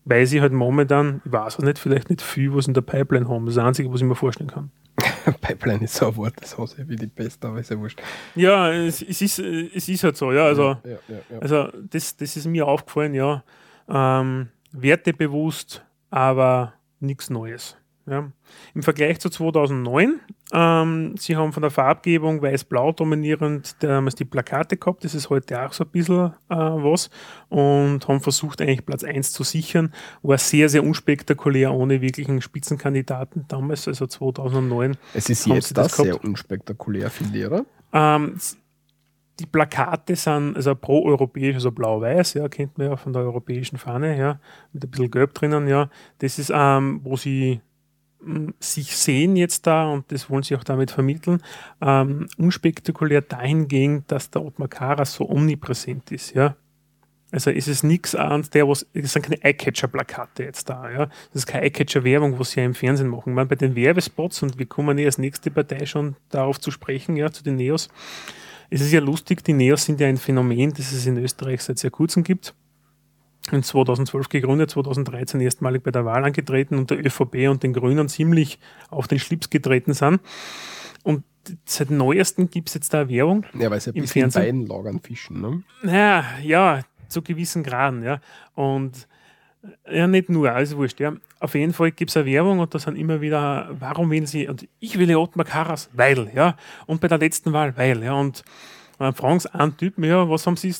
Weil 0.05 0.27
sie 0.27 0.41
halt 0.41 0.53
momentan, 0.53 1.21
ich 1.25 1.33
weiß 1.33 1.59
auch 1.59 1.65
nicht, 1.65 1.79
vielleicht 1.79 2.09
nicht 2.09 2.23
viel, 2.23 2.55
was 2.55 2.69
in 2.69 2.75
der 2.75 2.83
Pipeline 2.83 3.29
haben. 3.29 3.47
Das 3.47 3.53
ist 3.53 3.57
das 3.59 3.67
Einzige, 3.67 3.93
was 3.93 4.01
ich 4.01 4.07
mir 4.07 4.15
vorstellen 4.15 4.51
kann. 4.51 4.71
Pipeline 5.41 5.85
ist 5.85 5.95
so 5.95 6.09
ein 6.09 6.17
Wort, 6.17 6.35
das 6.41 6.57
hasse 6.57 6.83
ich 6.83 6.89
wie 6.89 6.97
die 6.97 7.07
Pest, 7.07 7.45
aber 7.45 7.61
ist 7.61 7.71
ja 7.71 7.79
wurscht. 7.79 8.01
Ja, 8.35 8.73
es, 8.73 9.03
es, 9.03 9.23
ist, 9.23 9.39
es 9.39 9.89
ist 9.89 10.05
halt 10.05 10.17
so, 10.17 10.33
ja. 10.33 10.45
Also, 10.45 10.77
ja, 10.85 10.91
ja, 11.09 11.17
ja, 11.31 11.39
also 11.41 11.69
das, 11.91 12.17
das 12.17 12.37
ist 12.37 12.47
mir 12.47 12.67
aufgefallen, 12.67 13.15
ja. 13.15 13.45
Ähm, 13.89 14.49
wertebewusst, 14.73 15.85
aber 16.11 16.75
nichts 17.01 17.31
Neues. 17.31 17.77
Ja. 18.13 18.31
Im 18.75 18.83
Vergleich 18.83 19.21
zu 19.21 19.31
2009, 19.31 20.21
ähm, 20.53 21.15
sie 21.17 21.35
haben 21.35 21.55
von 21.55 21.63
der 21.63 21.71
Farbgebung 21.71 22.43
weiß-blau 22.43 22.93
dominierend 22.93 23.75
damals 23.83 24.17
die 24.17 24.27
Plakate 24.27 24.77
gehabt, 24.77 25.03
das 25.05 25.15
ist 25.15 25.31
heute 25.31 25.65
auch 25.65 25.73
so 25.73 25.85
ein 25.85 25.91
bisschen 25.91 26.35
äh, 26.51 26.55
was 26.57 27.09
und 27.49 28.07
haben 28.07 28.21
versucht 28.21 28.61
eigentlich 28.61 28.85
Platz 28.85 29.03
1 29.03 29.33
zu 29.33 29.45
sichern, 29.45 29.95
war 30.21 30.37
sehr, 30.37 30.69
sehr 30.69 30.85
unspektakulär, 30.85 31.73
ohne 31.73 32.03
wirklichen 32.03 32.43
Spitzenkandidaten 32.43 33.47
damals, 33.49 33.89
also 33.89 34.07
2009. 34.07 34.99
Es 35.15 35.31
ist 35.31 35.47
jetzt 35.47 35.75
das, 35.79 35.97
das 35.97 35.97
sehr 35.97 36.23
unspektakulär, 36.23 37.09
finde 37.09 37.39
ich, 37.39 37.47
oder? 37.47 37.65
Ähm, 37.95 38.37
die 39.41 39.47
Plakate 39.47 40.17
sind 40.17 40.57
also 40.57 40.75
pro-europäisch, 40.75 41.55
also 41.55 41.73
blau-weiß, 41.73 42.35
ja, 42.35 42.49
kennt 42.49 42.77
man 42.77 42.89
ja 42.89 42.97
von 42.97 43.15
der 43.15 43.23
europäischen 43.23 43.79
Fahne, 43.79 44.19
ja, 44.19 44.39
mit 44.73 44.85
ein 44.85 44.91
bisschen 44.91 45.11
Gelb 45.11 45.33
drinnen, 45.33 45.67
ja. 45.67 45.89
Das 46.19 46.39
ist, 46.39 46.53
ähm, 46.55 47.01
wo 47.03 47.17
sie 47.17 47.63
sich 48.61 48.97
sehen 48.97 49.37
jetzt 49.37 49.67
da, 49.67 49.89
und 49.89 50.11
das 50.13 50.31
wollen 50.31 50.43
sie 50.43 50.57
auch 50.57 50.65
damit 50.65 50.91
vermitteln, 50.91 51.43
ähm, 51.81 52.29
unspektakulär 52.39 53.21
dahingehend, 53.21 54.11
dass 54.11 54.31
der 54.31 54.45
Ottmar 54.45 54.69
Karas 54.69 55.15
so 55.15 55.29
omnipräsent 55.29 56.11
ist, 56.13 56.35
ja. 56.35 56.57
Also 57.31 57.51
ist 57.51 57.67
es 57.67 57.83
nichts 57.83 58.15
an 58.15 58.45
der, 58.53 58.69
was, 58.69 58.87
es 58.93 59.15
sind 59.15 59.23
keine 59.23 59.43
Eyecatcher-Plakate 59.43 60.45
jetzt 60.45 60.69
da, 60.69 60.91
ja. 60.91 61.07
Das 61.07 61.43
ist 61.43 61.47
keine 61.47 61.65
Eyecatcher-Werbung, 61.65 62.39
was 62.39 62.53
sie 62.53 62.61
ja 62.61 62.67
im 62.67 62.75
Fernsehen 62.75 63.09
machen. 63.09 63.33
Man, 63.33 63.49
bei 63.49 63.57
den 63.57 63.75
Werbespots, 63.75 64.43
und 64.43 64.59
wir 64.59 64.67
kommen 64.67 64.99
ja 64.99 65.07
als 65.07 65.19
nächste 65.19 65.51
Partei 65.51 65.87
schon 65.87 66.17
darauf 66.29 66.61
zu 66.61 66.71
sprechen, 66.71 67.17
ja, 67.17 67.31
zu 67.31 67.43
den 67.43 67.57
Neos, 67.57 67.89
es 68.71 68.81
ist 68.81 68.93
ja 68.93 69.01
lustig, 69.01 69.45
die 69.45 69.53
Neos 69.53 69.85
sind 69.85 70.01
ja 70.01 70.07
ein 70.07 70.17
Phänomen, 70.17 70.73
das 70.73 70.93
es 70.93 71.07
in 71.07 71.19
Österreich 71.19 71.63
seit 71.63 71.79
sehr 71.79 71.91
kurzem 71.91 72.23
gibt 72.23 72.55
in 73.51 73.63
2012 73.63 74.29
gegründet, 74.29 74.71
2013 74.71 75.41
erstmalig 75.41 75.83
bei 75.83 75.91
der 75.91 76.05
Wahl 76.05 76.25
angetreten 76.25 76.79
und 76.79 76.91
der 76.91 77.05
ÖVP 77.05 77.49
und 77.49 77.63
den 77.63 77.73
Grünen 77.73 78.09
ziemlich 78.09 78.59
auf 78.91 79.09
den 79.09 79.19
Schlips 79.19 79.51
getreten 79.51 79.95
sind. 79.95 80.21
Und 81.03 81.25
seit 81.65 81.91
neuestem 81.91 82.51
gibt 82.51 82.69
es 82.69 82.75
jetzt 82.75 82.95
da 82.95 83.09
Werbung. 83.09 83.45
Ja, 83.59 83.71
weil 83.71 83.81
ja 83.81 83.93
ein 83.93 84.01
bisschen 84.01 84.27
in 84.27 84.31
beiden 84.31 84.67
Lagern 84.67 85.01
fischen, 85.01 85.41
ne? 85.41 85.63
Naja, 85.83 86.25
ja, 86.43 86.81
zu 87.09 87.23
gewissen 87.23 87.65
Graden, 87.65 88.05
ja. 88.05 88.21
Und 88.55 89.09
ja, 89.91 90.07
nicht 90.07 90.29
nur, 90.29 90.51
alles 90.51 90.77
wurscht, 90.77 91.01
ja. 91.01 91.15
Auf 91.41 91.55
jeden 91.55 91.73
Fall 91.73 91.93
gibt 91.93 92.11
es 92.11 92.17
eine 92.17 92.27
Werbung 92.27 92.61
und 92.61 92.75
da 92.75 92.79
sind 92.79 92.97
immer 92.97 93.21
wieder, 93.21 93.71
warum 93.79 94.11
wählen 94.11 94.27
Sie, 94.27 94.49
und 94.49 94.69
ich 94.81 94.99
will 94.99 95.15
Ottmar 95.15 95.47
Karas, 95.47 95.91
weil, 95.93 96.31
ja. 96.35 96.57
Und 96.87 97.01
bei 97.01 97.09
der 97.09 97.19
letzten 97.19 97.53
Wahl, 97.53 97.77
weil, 97.77 98.03
ja. 98.03 98.15
Und 98.15 98.45
dann 98.99 99.15
fragen 99.15 99.41
sie 99.41 99.53
einen 99.55 99.77
Typen, 99.77 100.05
ja, 100.05 100.29
was 100.29 100.47
haben 100.47 100.57
Sie, 100.57 100.73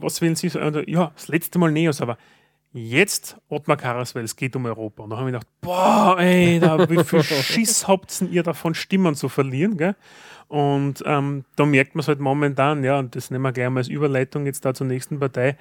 was 0.00 0.20
wählen 0.20 0.36
Sie? 0.36 0.48
Ja, 0.86 1.12
das 1.14 1.28
letzte 1.28 1.58
Mal 1.58 1.72
Neos, 1.72 2.00
aber 2.00 2.18
jetzt 2.72 3.36
Ottmar 3.48 3.76
Karas, 3.76 4.14
weil 4.14 4.24
es 4.24 4.36
geht 4.36 4.54
um 4.54 4.66
Europa. 4.66 5.02
Und 5.02 5.10
da 5.10 5.16
habe 5.16 5.28
ich 5.28 5.32
gedacht, 5.32 5.48
boah, 5.60 6.16
ey, 6.18 6.60
da, 6.60 6.88
wie 6.88 7.02
viel 7.04 7.22
Schiss 7.42 7.88
habt 7.88 8.22
ihr 8.30 8.42
davon, 8.42 8.74
Stimmen 8.74 9.14
zu 9.14 9.28
verlieren, 9.28 9.76
gell? 9.76 9.96
Und 10.48 11.02
ähm, 11.06 11.44
da 11.54 11.64
merkt 11.64 11.94
man 11.94 12.00
es 12.00 12.08
halt 12.08 12.18
momentan, 12.18 12.82
ja, 12.82 12.98
und 12.98 13.14
das 13.14 13.30
nehmen 13.30 13.42
wir 13.42 13.52
gleich 13.52 13.70
mal 13.70 13.80
als 13.80 13.88
Überleitung 13.88 14.46
jetzt 14.46 14.64
da 14.64 14.74
zur 14.74 14.86
nächsten 14.86 15.20
Partei, 15.20 15.56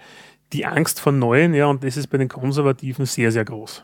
die 0.51 0.65
Angst 0.65 0.99
vor 0.99 1.11
Neuen, 1.11 1.53
ja, 1.53 1.67
und 1.67 1.83
das 1.83 1.95
ist 1.95 2.07
bei 2.07 2.17
den 2.17 2.27
Konservativen 2.27 3.05
sehr, 3.05 3.31
sehr 3.31 3.45
groß. 3.45 3.83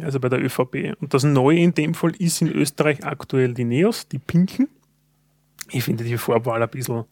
Also 0.00 0.20
bei 0.20 0.28
der 0.28 0.40
ÖVP. 0.40 0.94
Und 1.00 1.12
das 1.12 1.24
Neue 1.24 1.58
in 1.58 1.74
dem 1.74 1.94
Fall 1.94 2.12
ist 2.18 2.40
in 2.40 2.52
Österreich 2.52 3.04
aktuell 3.04 3.52
die 3.52 3.64
Neos, 3.64 4.06
die 4.06 4.20
Pinken. 4.20 4.68
Ich 5.70 5.82
finde 5.82 6.04
die 6.04 6.16
Vorwahl 6.16 6.62
ein 6.62 6.68
bisschen 6.68 7.04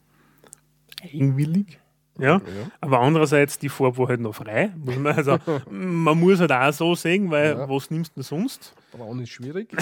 eigenwillig. 1.01 1.79
Ja? 2.19 2.37
ja. 2.37 2.41
aber 2.81 2.99
andererseits 2.99 3.59
die 3.59 3.69
Farbe 3.69 4.07
halt 4.07 4.19
noch 4.19 4.33
frei. 4.33 4.71
Muss 4.75 4.97
man, 4.97 5.15
also, 5.15 5.37
man 5.69 6.19
muss 6.19 6.39
halt 6.39 6.51
auch 6.51 6.71
so 6.71 6.95
sehen, 6.95 7.29
weil 7.29 7.49
ja. 7.49 7.69
was 7.69 7.91
nimmst 7.91 8.11
du 8.11 8.15
denn 8.15 8.23
sonst? 8.23 8.73
Braun 8.91 9.19
ist 9.19 9.29
schwierig. 9.29 9.69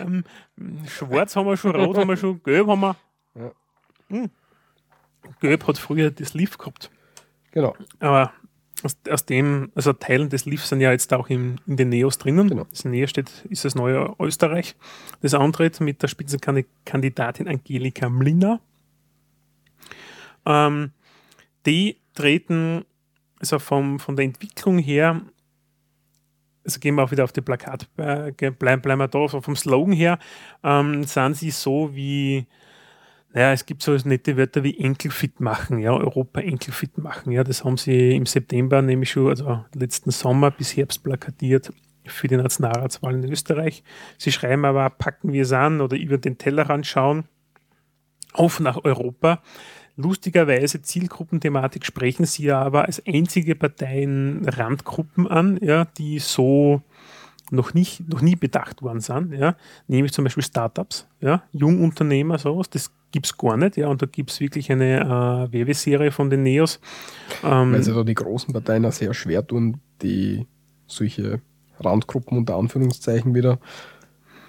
ähm, 0.00 0.24
Schwarz 0.88 1.36
haben 1.36 1.46
wir 1.46 1.56
schon, 1.56 1.76
Rot 1.76 1.96
haben 1.96 2.08
wir 2.08 2.16
schon, 2.16 2.42
Gelb 2.42 2.66
haben 2.66 2.80
wir. 2.80 2.96
Ja. 3.36 3.52
Hm. 4.08 4.30
Gelb 5.40 5.66
hat 5.66 5.78
früher 5.78 6.10
das 6.10 6.34
Leaf 6.34 6.58
gehabt. 6.58 6.90
Genau. 7.52 7.74
Aber 8.00 8.32
aus, 8.82 8.96
aus, 9.08 9.24
dem, 9.24 9.70
also 9.74 9.92
Teilen 9.92 10.28
des 10.28 10.44
Leafs 10.44 10.68
sind 10.68 10.80
ja 10.80 10.90
jetzt 10.90 11.12
auch 11.14 11.30
in, 11.30 11.60
in 11.66 11.76
den 11.76 11.88
Neos 11.88 12.18
drinnen. 12.18 12.48
Genau. 12.48 12.64
Das 12.64 12.84
Neo 12.84 13.06
steht, 13.06 13.30
ist 13.48 13.64
das 13.64 13.74
neue 13.74 14.14
Österreich. 14.18 14.76
Das 15.22 15.34
antritt 15.34 15.80
mit 15.80 16.02
der 16.02 16.08
Spitzenkandidatin 16.08 17.48
Angelika 17.48 18.08
Mlina. 18.08 18.60
Ähm, 20.46 20.92
die 21.66 21.98
treten 22.14 22.84
also 23.40 23.58
vom, 23.58 23.98
von 23.98 24.16
der 24.16 24.24
Entwicklung 24.24 24.78
her, 24.78 25.20
also 26.64 26.80
gehen 26.80 26.94
wir 26.94 27.02
auch 27.02 27.10
wieder 27.10 27.24
auf 27.24 27.32
die 27.32 27.42
Plakat, 27.42 27.88
äh, 27.98 28.32
bleiben, 28.32 28.80
bleiben 28.80 29.00
wir 29.00 29.08
da, 29.08 29.18
also 29.18 29.40
vom 29.40 29.56
Slogan 29.56 29.92
her, 29.92 30.18
ähm, 30.62 31.04
sind 31.04 31.36
sie 31.36 31.50
so 31.50 31.94
wie 31.94 32.46
naja, 33.34 33.52
es 33.52 33.66
gibt 33.66 33.82
so 33.82 33.96
nette 34.04 34.36
Wörter 34.36 34.62
wie 34.62 34.78
Enkelfit 34.78 35.40
machen, 35.40 35.80
ja, 35.80 35.92
Europa 35.92 36.40
Enkelfit 36.40 36.98
machen, 36.98 37.32
ja, 37.32 37.42
das 37.42 37.64
haben 37.64 37.76
sie 37.76 38.14
im 38.14 38.26
September 38.26 38.80
nämlich 38.80 39.10
schon, 39.10 39.28
also 39.28 39.64
letzten 39.74 40.12
Sommer 40.12 40.52
bis 40.52 40.76
Herbst 40.76 41.02
plakatiert 41.02 41.72
für 42.06 42.28
die 42.28 42.36
Nationalratswahl 42.36 43.14
in 43.14 43.30
Österreich. 43.30 43.82
Sie 44.18 44.30
schreiben 44.30 44.64
aber, 44.64 44.88
packen 44.90 45.32
wir 45.32 45.42
es 45.42 45.52
an 45.52 45.80
oder 45.80 45.96
über 45.96 46.18
den 46.18 46.38
Tellerrand 46.38 46.86
schauen, 46.86 47.24
auf 48.32 48.60
nach 48.60 48.84
Europa. 48.84 49.42
Lustigerweise 49.96 50.82
Zielgruppenthematik 50.82 51.86
sprechen 51.86 52.26
sie 52.26 52.44
ja 52.44 52.60
aber 52.60 52.86
als 52.86 53.02
einzige 53.06 53.54
Parteien 53.54 54.44
Randgruppen 54.44 55.28
an, 55.28 55.58
ja, 55.62 55.84
die 55.84 56.18
so 56.18 56.82
noch, 57.50 57.74
nicht, 57.74 58.08
noch 58.08 58.20
nie 58.20 58.34
bedacht 58.34 58.82
worden 58.82 59.00
sind, 59.00 59.32
ja, 59.32 59.56
nämlich 59.86 60.12
zum 60.12 60.24
Beispiel 60.24 60.42
Startups, 60.42 61.06
ja, 61.20 61.44
Jungunternehmer, 61.52 62.38
sowas, 62.38 62.70
das 62.70 62.90
gibt 63.12 63.26
es 63.26 63.36
gar 63.36 63.56
nicht, 63.56 63.76
ja, 63.76 63.86
und 63.88 64.02
da 64.02 64.06
gibt 64.06 64.30
es 64.30 64.40
wirklich 64.40 64.72
eine 64.72 65.00
äh, 65.00 65.52
Werbeserie 65.52 66.10
von 66.10 66.30
den 66.30 66.42
Neos. 66.42 66.80
Ähm, 67.44 67.72
Weil 67.72 67.82
sie 67.82 67.94
da 67.94 68.02
die 68.02 68.14
großen 68.14 68.52
Parteien 68.52 68.84
auch 68.86 68.92
sehr 68.92 69.14
schwer 69.14 69.46
tun, 69.46 69.80
die 70.02 70.46
solche 70.88 71.40
Randgruppen 71.78 72.38
unter 72.38 72.56
Anführungszeichen 72.56 73.34
wieder 73.34 73.60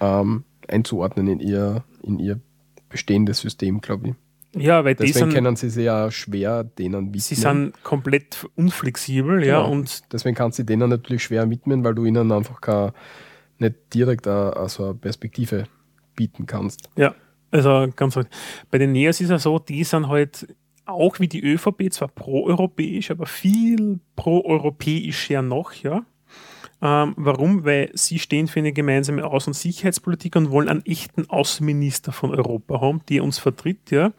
ähm, 0.00 0.44
einzuordnen 0.66 1.28
in 1.28 1.40
ihr, 1.40 1.84
in 2.02 2.18
ihr 2.18 2.40
bestehendes 2.88 3.38
System, 3.38 3.80
glaube 3.80 4.08
ich. 4.08 4.14
Ja, 4.56 4.84
weil 4.84 4.94
deswegen 4.94 5.30
sind, 5.30 5.34
können 5.34 5.56
sie 5.56 5.70
sehr 5.70 6.10
schwer 6.10 6.64
denen 6.64 7.06
widmen. 7.06 7.20
Sie 7.20 7.34
sind 7.34 7.72
komplett 7.82 8.46
unflexibel, 8.56 9.44
ja. 9.44 9.62
Genau. 9.62 9.72
Und 9.72 10.12
deswegen 10.12 10.34
kannst 10.34 10.58
du 10.58 10.64
denen 10.64 10.88
natürlich 10.88 11.24
schwer 11.24 11.48
widmen, 11.50 11.84
weil 11.84 11.94
du 11.94 12.04
ihnen 12.04 12.32
einfach 12.32 12.60
gar 12.60 12.94
nicht 13.58 13.76
direkt 13.92 14.26
eine, 14.26 14.56
also 14.56 14.84
eine 14.84 14.94
Perspektive 14.94 15.64
bieten 16.14 16.46
kannst. 16.46 16.88
Ja, 16.96 17.14
also 17.50 17.86
ganz 17.94 18.16
halt. 18.16 18.28
Bei 18.70 18.78
den 18.78 18.92
Neos 18.92 19.20
ist 19.20 19.30
es 19.30 19.42
so, 19.42 19.58
die 19.58 19.84
sind 19.84 20.08
halt 20.08 20.46
auch 20.86 21.18
wie 21.20 21.28
die 21.28 21.42
ÖVP 21.42 21.92
zwar 21.92 22.08
pro-europäisch, 22.08 23.10
aber 23.10 23.26
viel 23.26 24.00
pro-europäischer 24.14 25.42
noch, 25.42 25.72
ja. 25.74 26.04
Ähm, 26.82 27.14
warum? 27.16 27.64
Weil 27.64 27.90
sie 27.94 28.18
stehen 28.18 28.48
für 28.48 28.60
eine 28.60 28.72
gemeinsame 28.72 29.24
Außen- 29.24 29.48
und 29.48 29.54
Sicherheitspolitik 29.54 30.36
und 30.36 30.50
wollen 30.50 30.68
einen 30.68 30.84
echten 30.84 31.28
Außenminister 31.28 32.12
von 32.12 32.34
Europa 32.34 32.80
haben, 32.80 33.00
der 33.08 33.24
uns 33.24 33.38
vertritt. 33.38 33.90
Ja. 33.90 34.12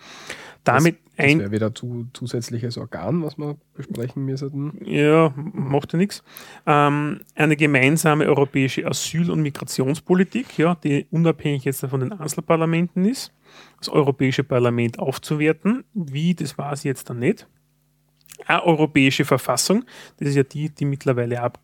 Damit 0.63 0.97
das, 1.17 1.25
das 1.25 1.37
wäre 1.39 1.51
wieder 1.51 1.73
zu, 1.73 2.07
zusätzliches 2.13 2.77
Organ, 2.77 3.23
was 3.23 3.37
wir 3.37 3.57
besprechen 3.73 4.25
müssen. 4.25 4.79
Ja, 4.85 5.33
macht 5.35 5.93
ja 5.93 5.97
nichts. 5.97 6.23
Ähm, 6.65 7.21
eine 7.33 7.55
gemeinsame 7.55 8.25
europäische 8.25 8.85
Asyl- 8.85 9.31
und 9.31 9.41
Migrationspolitik, 9.41 10.57
ja, 10.57 10.75
die 10.75 11.07
unabhängig 11.09 11.63
jetzt 11.63 11.85
von 11.85 12.01
den 12.01 12.11
Einzelparlamenten 12.11 13.05
ist. 13.05 13.33
Das 13.79 13.89
Europäische 13.89 14.43
Parlament 14.43 14.99
aufzuwerten. 14.99 15.85
Wie, 15.93 16.35
das 16.35 16.57
war 16.57 16.73
es 16.73 16.83
jetzt 16.83 17.09
dann 17.09 17.19
nicht. 17.19 17.47
Eine 18.45 18.63
europäische 18.63 19.25
Verfassung, 19.25 19.85
das 20.17 20.29
ist 20.29 20.35
ja 20.35 20.43
die, 20.43 20.69
die 20.69 20.85
mittlerweile 20.85 21.41
ab 21.41 21.59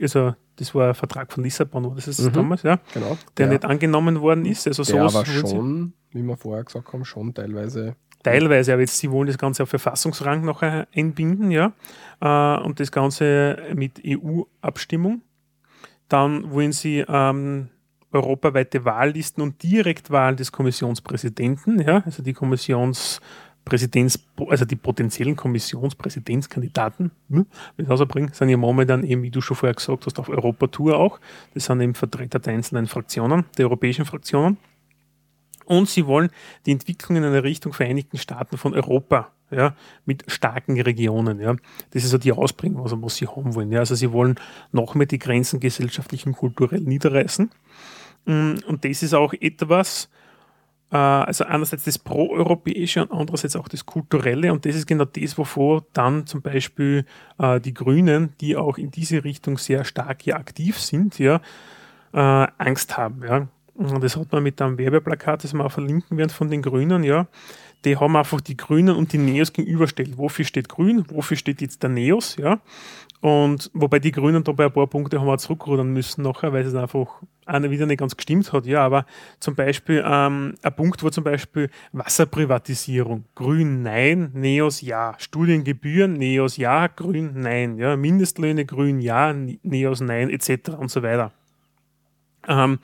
also 0.00 0.34
das 0.56 0.74
war 0.74 0.88
ein 0.88 0.94
Vertrag 0.94 1.32
von 1.32 1.42
Lissabon, 1.42 1.84
oder 1.84 1.96
das 1.96 2.08
ist 2.08 2.20
mhm. 2.20 2.32
damals, 2.32 2.62
ja, 2.62 2.78
genau. 2.92 3.18
der 3.36 3.46
ja. 3.46 3.52
nicht 3.52 3.64
angenommen 3.64 4.20
worden 4.20 4.44
ist. 4.46 4.66
Also 4.66 4.84
der 4.84 5.02
aber 5.02 5.24
schon, 5.26 5.92
wie 6.10 6.22
wir 6.22 6.36
vorher 6.36 6.64
gesagt 6.64 6.92
haben, 6.92 7.04
schon 7.04 7.34
teilweise. 7.34 7.96
Teilweise, 8.22 8.72
aber 8.72 8.80
jetzt, 8.80 8.98
sie 8.98 9.10
wollen 9.10 9.26
das 9.26 9.36
Ganze 9.36 9.64
auf 9.64 9.68
Verfassungsrang 9.68 10.44
noch 10.44 10.62
einbinden, 10.62 11.50
ja, 11.50 11.72
äh, 12.20 12.62
und 12.62 12.80
das 12.80 12.90
Ganze 12.90 13.58
mit 13.74 14.00
EU-Abstimmung. 14.06 15.22
Dann 16.08 16.50
wollen 16.50 16.72
sie 16.72 17.04
ähm, 17.06 17.68
europaweite 18.12 18.84
Wahllisten 18.84 19.42
und 19.42 19.62
Direktwahlen 19.62 20.36
des 20.36 20.52
Kommissionspräsidenten, 20.52 21.80
ja, 21.80 22.02
also 22.04 22.22
die 22.22 22.32
Kommissions- 22.32 23.20
Präsidents, 23.64 24.18
also 24.48 24.64
die 24.64 24.76
potenziellen 24.76 25.36
Kommissionspräsidentskandidaten, 25.36 27.10
hm, 27.30 27.46
wenn 27.76 27.86
ich 27.86 27.90
rausbringen, 27.90 28.32
sind 28.32 28.50
ja 28.50 28.56
momentan 28.56 29.04
eben, 29.04 29.22
wie 29.22 29.30
du 29.30 29.40
schon 29.40 29.56
vorher 29.56 29.74
gesagt 29.74 30.06
hast, 30.06 30.18
auf 30.18 30.28
Europatour 30.28 30.98
auch. 30.98 31.18
Das 31.54 31.64
sind 31.64 31.80
eben 31.80 31.94
Vertreter 31.94 32.38
der 32.38 32.54
einzelnen 32.54 32.86
Fraktionen, 32.86 33.44
der 33.56 33.66
europäischen 33.66 34.04
Fraktionen. 34.04 34.58
Und 35.66 35.88
sie 35.88 36.06
wollen 36.06 36.28
die 36.66 36.72
Entwicklung 36.72 37.16
in 37.16 37.24
eine 37.24 37.42
Richtung 37.42 37.72
Vereinigten 37.72 38.18
Staaten 38.18 38.58
von 38.58 38.74
Europa, 38.74 39.30
ja, 39.50 39.74
mit 40.04 40.24
starken 40.26 40.78
Regionen, 40.80 41.40
ja. 41.40 41.56
Das 41.90 42.04
ist 42.04 42.10
so 42.10 42.18
die 42.18 42.32
Ausbringung, 42.32 42.82
also 42.82 43.00
was 43.02 43.16
sie 43.16 43.26
haben 43.26 43.54
wollen, 43.54 43.72
ja. 43.72 43.80
Also 43.80 43.94
sie 43.94 44.12
wollen 44.12 44.34
noch 44.72 44.94
mehr 44.94 45.06
die 45.06 45.18
Grenzen 45.18 45.60
gesellschaftlich 45.60 46.26
und 46.26 46.34
kulturell 46.34 46.80
niederreißen. 46.80 47.50
Hm, 48.26 48.58
und 48.66 48.84
das 48.84 49.02
ist 49.02 49.14
auch 49.14 49.32
etwas, 49.32 50.10
also 50.96 51.44
einerseits 51.44 51.84
das 51.84 51.98
Pro-Europäische 51.98 53.02
und 53.02 53.12
andererseits 53.12 53.56
auch 53.56 53.68
das 53.68 53.84
Kulturelle. 53.84 54.52
Und 54.52 54.64
das 54.64 54.76
ist 54.76 54.86
genau 54.86 55.04
das, 55.04 55.36
wovor 55.36 55.84
dann 55.92 56.26
zum 56.26 56.42
Beispiel 56.42 57.04
äh, 57.38 57.60
die 57.60 57.74
Grünen, 57.74 58.32
die 58.40 58.56
auch 58.56 58.78
in 58.78 58.90
diese 58.90 59.24
Richtung 59.24 59.58
sehr 59.58 59.84
stark 59.84 60.22
hier 60.22 60.36
aktiv 60.36 60.78
sind, 60.78 61.18
ja, 61.18 61.40
äh, 62.12 62.46
Angst 62.58 62.96
haben. 62.96 63.22
Ja. 63.26 63.48
Und 63.74 64.04
das 64.04 64.16
hat 64.16 64.30
man 64.30 64.44
mit 64.44 64.62
einem 64.62 64.78
Werbeplakat, 64.78 65.42
das 65.42 65.52
wir 65.52 65.64
auch 65.64 65.72
verlinken 65.72 66.16
werden 66.16 66.30
von 66.30 66.48
den 66.48 66.62
Grünen, 66.62 67.02
ja. 67.02 67.26
Die 67.84 67.96
haben 67.96 68.16
einfach 68.16 68.40
die 68.40 68.56
Grünen 68.56 68.96
und 68.96 69.12
die 69.12 69.18
Neos 69.18 69.52
gegenüberstellt. 69.52 70.16
Wofür 70.16 70.44
steht 70.44 70.68
Grün? 70.70 71.04
Wofür 71.08 71.36
steht 71.36 71.60
jetzt 71.60 71.82
der 71.82 71.90
Neos? 71.90 72.36
Ja. 72.36 72.60
Und 73.20 73.70
wobei 73.74 73.98
die 73.98 74.12
Grünen 74.12 74.44
da 74.44 74.52
bei 74.52 74.66
ein 74.66 74.72
paar 74.72 74.86
Punkte 74.86 75.20
haben 75.20 75.26
wir 75.26 75.38
zurückrudern 75.38 75.92
müssen 75.92 76.22
nachher, 76.22 76.52
weil 76.52 76.64
es 76.64 76.74
einfach 76.74 77.22
wieder 77.46 77.86
nicht 77.86 77.98
ganz 77.98 78.16
gestimmt 78.16 78.52
hat. 78.52 78.66
Ja, 78.66 78.84
aber 78.84 79.06
zum 79.40 79.54
Beispiel 79.54 80.02
ähm, 80.06 80.54
ein 80.62 80.76
Punkt 80.76 81.02
war 81.02 81.12
zum 81.12 81.24
Beispiel 81.24 81.70
Wasserprivatisierung. 81.92 83.24
Grün 83.34 83.82
nein, 83.82 84.30
Neos 84.34 84.80
ja. 84.80 85.14
Studiengebühren, 85.18 86.14
Neos 86.14 86.56
ja, 86.56 86.86
Grün 86.86 87.40
nein. 87.40 87.78
Ja, 87.78 87.96
Mindestlöhne, 87.96 88.64
Grün 88.64 89.00
ja, 89.00 89.32
Neos 89.62 90.00
nein, 90.00 90.30
etc. 90.30 90.70
und 90.78 90.90
so 90.90 91.02
weiter. 91.02 91.32
Ähm, 92.48 92.78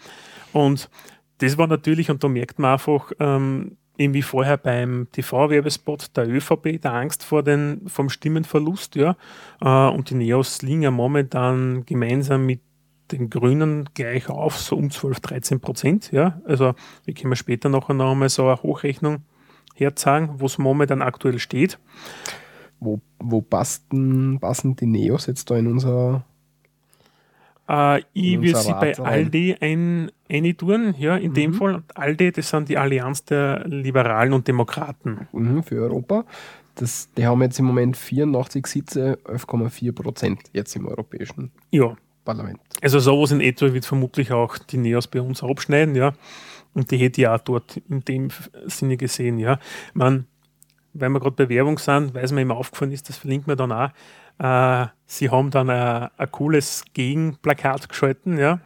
und 0.53 0.91
das 1.39 1.57
war 1.59 1.67
natürlich, 1.67 2.11
und 2.11 2.23
da 2.23 2.29
merkt 2.29 2.59
man 2.59 2.73
einfach, 2.73 3.13
ähm, 3.19 3.77
eben 4.01 4.15
wie 4.15 4.23
vorher 4.23 4.57
beim 4.57 5.09
TV-Werbespot 5.13 6.17
der 6.17 6.29
ÖVP, 6.29 6.81
der 6.81 6.95
Angst 6.95 7.23
vor 7.23 7.43
den, 7.43 7.83
vom 7.87 8.09
Stimmenverlust, 8.09 8.97
ja. 8.97 9.17
Äh, 9.61 9.95
und 9.95 10.11
die 10.11 10.15
Neos 10.15 10.63
liegen 10.63 10.83
ja 10.83 10.91
momentan 10.91 11.85
gemeinsam 11.85 12.47
mit 12.47 12.61
den 13.13 13.31
Grünen 13.31 13.89
gleich 13.95 14.29
auf, 14.29 14.57
so 14.57 14.77
um 14.77 14.91
12, 14.91 15.21
13 15.21 15.61
Prozent, 15.61 16.13
ja. 16.13 16.41
Also, 16.45 16.75
wir 17.05 17.15
können 17.15 17.37
später 17.37 17.69
noch 17.69 17.89
einmal 17.89 18.29
so 18.29 18.47
eine 18.47 18.63
Hochrechnung 18.63 19.23
herzeigen, 19.75 20.35
wo 20.39 20.47
es 20.47 20.59
momentan 20.59 21.03
aktuell 21.03 21.39
steht. 21.39 21.79
Wo, 22.79 23.01
wo 23.19 23.43
passen, 23.43 24.39
passen 24.41 24.75
die 24.75 24.87
Neos 24.87 25.27
jetzt 25.27 25.51
da 25.51 25.57
in 25.57 25.67
unser 25.67 26.25
äh, 27.71 28.03
ich 28.13 28.41
will 28.41 28.57
sie 28.57 28.73
bei 28.73 28.99
Aldi 28.99 29.57
ein, 29.61 30.11
eintun, 30.29 30.95
ja, 30.99 31.17
in 31.17 31.31
mhm. 31.31 31.35
dem 31.35 31.55
Fall. 31.55 31.83
Aldi, 31.95 32.33
das 32.33 32.49
sind 32.49 32.69
die 32.69 32.77
Allianz 32.77 33.25
der 33.25 33.67
Liberalen 33.69 34.33
und 34.33 34.49
Demokraten. 34.49 35.29
Mhm, 35.33 35.63
für 35.63 35.83
Europa. 35.83 36.25
Das, 36.75 37.09
die 37.17 37.27
haben 37.27 37.43
jetzt 37.43 37.59
im 37.59 37.67
Moment 37.67 37.97
84 37.97 38.67
Sitze, 38.67 39.19
11,4 39.25 39.93
Prozent 39.93 40.41
jetzt 40.53 40.75
im 40.75 40.87
Europäischen 40.87 41.53
ja. 41.71 41.97
Parlament. 42.25 42.61
Also 42.83 42.99
sowas 42.99 43.33
in 43.33 43.41
etwa 43.41 43.73
wird 43.73 43.87
vermutlich 43.87 44.33
auch 44.33 44.59
die 44.59 44.77
Neos 44.77 45.07
bei 45.07 45.21
uns 45.21 45.43
abschneiden, 45.43 45.95
ja. 45.95 46.13
Und 46.75 46.91
die 46.91 46.99
hätte 46.99 47.21
ich 47.21 47.29
auch 47.29 47.41
dort 47.41 47.79
in 47.89 48.01
dem 48.01 48.29
Sinne 48.67 48.97
gesehen, 48.97 49.39
ja. 49.39 49.59
Man, 49.93 50.27
weil 50.93 51.11
wir 51.11 51.21
gerade 51.21 51.37
bei 51.37 51.49
Werbung 51.49 51.79
sind, 51.79 52.15
es 52.17 52.33
mir 52.33 52.43
immer 52.43 52.57
aufgefallen 52.57 52.93
ist, 52.93 53.09
das 53.09 53.17
verlinkt 53.17 53.47
man 53.47 53.57
dann 53.57 53.73
auch, 53.73 53.91
äh, 54.39 54.87
sie 55.07 55.31
haben 55.31 55.51
dann 55.51 55.69
ein 55.71 56.31
cooles 56.31 56.85
Gegenplakat 56.93 57.89
geschalten, 57.89 58.39
ja. 58.39 58.61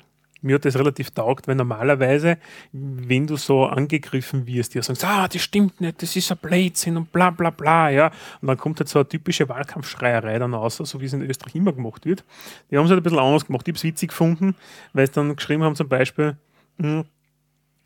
Mir 0.44 0.56
hat 0.56 0.64
das 0.64 0.76
relativ 0.78 1.10
taugt, 1.10 1.48
weil 1.48 1.54
normalerweise, 1.54 2.38
wenn 2.72 3.26
du 3.26 3.36
so 3.36 3.64
angegriffen 3.64 4.46
wirst, 4.46 4.74
die 4.74 4.82
sagen, 4.82 4.98
ah, 5.02 5.26
das 5.26 5.42
stimmt 5.42 5.80
nicht, 5.80 6.02
das 6.02 6.14
ist 6.14 6.30
ein 6.30 6.38
Blödsinn 6.38 6.98
und 6.98 7.10
bla 7.12 7.30
bla 7.30 7.50
bla, 7.50 7.88
ja. 7.88 8.10
Und 8.40 8.48
dann 8.48 8.58
kommt 8.58 8.78
halt 8.78 8.88
so 8.88 8.98
eine 8.98 9.08
typische 9.08 9.48
Wahlkampfschreierei 9.48 10.38
dann 10.38 10.52
raus, 10.52 10.76
so 10.76 11.00
wie 11.00 11.06
es 11.06 11.12
in 11.14 11.22
Österreich 11.22 11.54
immer 11.54 11.72
gemacht 11.72 12.04
wird. 12.04 12.24
Die 12.70 12.76
haben 12.76 12.84
es 12.84 12.90
halt 12.90 13.00
ein 13.00 13.02
bisschen 13.02 13.18
anders 13.18 13.46
gemacht. 13.46 13.66
Ich 13.66 13.72
habe 13.72 13.78
es 13.78 13.84
witzig 13.84 14.10
gefunden, 14.10 14.54
weil 14.92 15.06
sie 15.06 15.14
dann 15.14 15.34
geschrieben 15.34 15.62
haben 15.62 15.76
zum 15.76 15.88
Beispiel, 15.88 16.36
hm, 16.78 17.04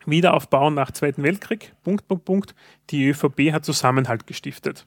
Wiederaufbau 0.05 0.71
nach 0.71 0.91
Zweiten 0.91 1.23
Weltkrieg, 1.23 1.75
Punkt, 1.85 2.09
Punkt, 2.09 2.25
Punkt. 2.25 2.55
Die 2.91 3.09
ÖVP 3.09 3.53
hat 3.53 3.65
Zusammenhalt 3.65 4.27
gestiftet. 4.27 4.87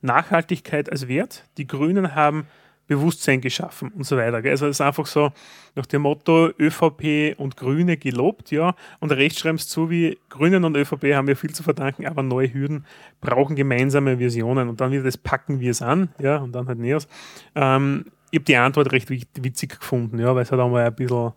Nachhaltigkeit 0.00 0.90
als 0.90 1.08
Wert. 1.08 1.44
Die 1.58 1.66
Grünen 1.66 2.14
haben 2.14 2.46
Bewusstsein 2.86 3.40
geschaffen 3.40 3.90
und 3.92 4.04
so 4.04 4.16
weiter. 4.16 4.36
Also 4.36 4.66
es 4.66 4.76
ist 4.76 4.80
einfach 4.80 5.06
so 5.06 5.32
nach 5.74 5.86
dem 5.86 6.02
Motto 6.02 6.50
ÖVP 6.58 7.38
und 7.38 7.56
Grüne 7.56 7.96
gelobt, 7.96 8.50
ja, 8.50 8.74
und 9.00 9.10
rechts 9.12 9.40
schreiben 9.40 9.56
es 9.56 9.68
zu 9.68 9.90
wie 9.90 10.18
Grünen 10.28 10.64
und 10.64 10.76
ÖVP 10.76 11.14
haben 11.14 11.26
wir 11.26 11.36
viel 11.36 11.54
zu 11.54 11.62
verdanken, 11.62 12.06
aber 12.06 12.22
neue 12.22 12.52
Hürden 12.52 12.84
brauchen 13.20 13.56
gemeinsame 13.56 14.18
Visionen 14.18 14.68
und 14.68 14.80
dann 14.80 14.92
wieder 14.92 15.02
das 15.02 15.16
packen 15.16 15.60
wir 15.60 15.70
es 15.70 15.80
an, 15.80 16.10
ja, 16.18 16.36
und 16.36 16.52
dann 16.52 16.68
halt 16.68 16.78
Neos. 16.78 17.08
Ähm, 17.54 18.06
ich 18.30 18.38
habe 18.38 18.44
die 18.44 18.56
Antwort 18.56 18.92
recht 18.92 19.10
witzig 19.10 19.78
gefunden, 19.78 20.18
ja, 20.18 20.34
weil 20.34 20.42
es 20.42 20.50
halt 20.50 20.60
auch 20.60 20.70
mal 20.70 20.84
ein 20.84 20.94
bisschen 20.94 21.32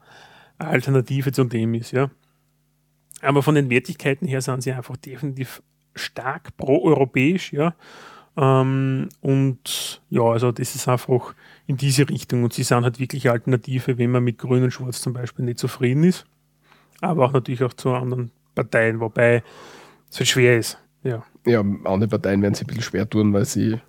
eine 0.57 0.69
Alternative 0.69 1.31
zu 1.31 1.43
dem 1.45 1.73
ist, 1.75 1.91
ja. 1.91 2.09
Aber 3.21 3.41
von 3.41 3.55
den 3.55 3.69
Wertigkeiten 3.69 4.27
her 4.27 4.41
sind 4.41 4.61
sie 4.61 4.73
einfach 4.73 4.97
definitiv 4.97 5.61
stark 5.95 6.57
proeuropäisch, 6.57 7.53
ja. 7.53 7.73
Ähm, 8.37 9.09
und 9.21 10.01
ja, 10.09 10.21
also 10.21 10.51
das 10.51 10.75
ist 10.75 10.87
einfach 10.87 11.33
in 11.65 11.75
diese 11.75 12.07
Richtung. 12.07 12.43
Und 12.43 12.53
sie 12.53 12.63
sind 12.63 12.83
halt 12.83 12.99
wirklich 12.99 13.29
Alternative, 13.29 13.97
wenn 13.97 14.11
man 14.11 14.23
mit 14.23 14.37
Grün 14.37 14.63
und 14.63 14.71
Schwarz 14.71 15.01
zum 15.01 15.13
Beispiel 15.13 15.45
nicht 15.45 15.57
zufrieden 15.57 16.03
ist. 16.03 16.25
Aber 17.01 17.25
auch 17.25 17.33
natürlich 17.33 17.63
auch 17.63 17.73
zu 17.73 17.91
anderen 17.91 18.31
Parteien, 18.55 18.99
wobei 18.99 19.43
es 20.09 20.19
halt 20.19 20.29
schwer 20.29 20.57
ist. 20.57 20.77
Ja. 21.03 21.23
ja, 21.45 21.59
andere 21.59 22.07
Parteien 22.09 22.41
werden 22.41 22.53
sich 22.53 22.63
ein 22.63 22.67
bisschen 22.67 22.83
schwer 22.83 23.09
tun, 23.09 23.31
weil 23.33 23.45
sie, 23.45 23.79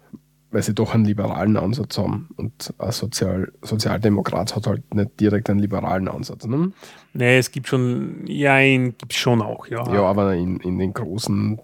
weil 0.50 0.62
sie 0.62 0.74
doch 0.74 0.94
einen 0.94 1.04
liberalen 1.04 1.56
Ansatz 1.56 1.98
haben. 1.98 2.28
Und 2.36 2.74
ein 2.78 2.92
Sozial, 2.92 3.52
Sozialdemokrat 3.62 4.56
hat 4.56 4.66
halt 4.66 4.94
nicht 4.94 5.20
direkt 5.20 5.50
einen 5.50 5.60
liberalen 5.60 6.08
Ansatz. 6.08 6.46
Ne? 6.46 6.72
Nee, 7.12 7.38
es 7.38 7.50
gibt 7.50 7.68
schon, 7.68 8.24
ja, 8.26 8.58
gibt 8.60 9.12
es 9.12 9.16
schon 9.16 9.42
auch, 9.42 9.66
ja. 9.66 9.84
Ja, 9.92 10.02
aber 10.02 10.34
in, 10.34 10.58
in 10.60 10.78
den 10.78 10.94
großen 10.94 11.58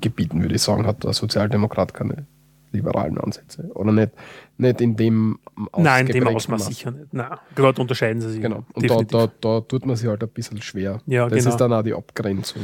Gebieten, 0.00 0.42
würde 0.42 0.54
ich 0.54 0.62
sagen, 0.62 0.86
hat 0.86 1.04
der 1.04 1.12
Sozialdemokrat 1.12 1.94
keine 1.94 2.26
liberalen 2.72 3.18
Ansätze. 3.18 3.70
Oder 3.74 3.92
nicht, 3.92 4.12
nicht 4.56 4.80
in 4.80 4.96
dem 4.96 5.38
Ausmaß. 5.72 5.84
Nein, 5.84 6.06
in 6.06 6.12
dem 6.12 6.28
Ausmaß 6.28 6.66
sicher 6.66 6.90
nicht. 6.90 7.12
Nein, 7.12 7.38
dort 7.54 7.78
unterscheiden 7.78 8.20
sie 8.20 8.30
sich. 8.30 8.42
Genau. 8.42 8.64
Und 8.74 8.90
da, 8.90 9.02
da, 9.02 9.32
da, 9.40 9.60
tut 9.60 9.86
man 9.86 9.96
sich 9.96 10.08
halt 10.08 10.22
ein 10.22 10.28
bisschen 10.28 10.60
schwer. 10.60 11.00
Ja, 11.06 11.28
das 11.28 11.38
genau. 11.38 11.50
ist 11.50 11.56
dann 11.56 11.72
auch 11.72 11.82
die 11.82 11.94
Abgrenzung. 11.94 12.62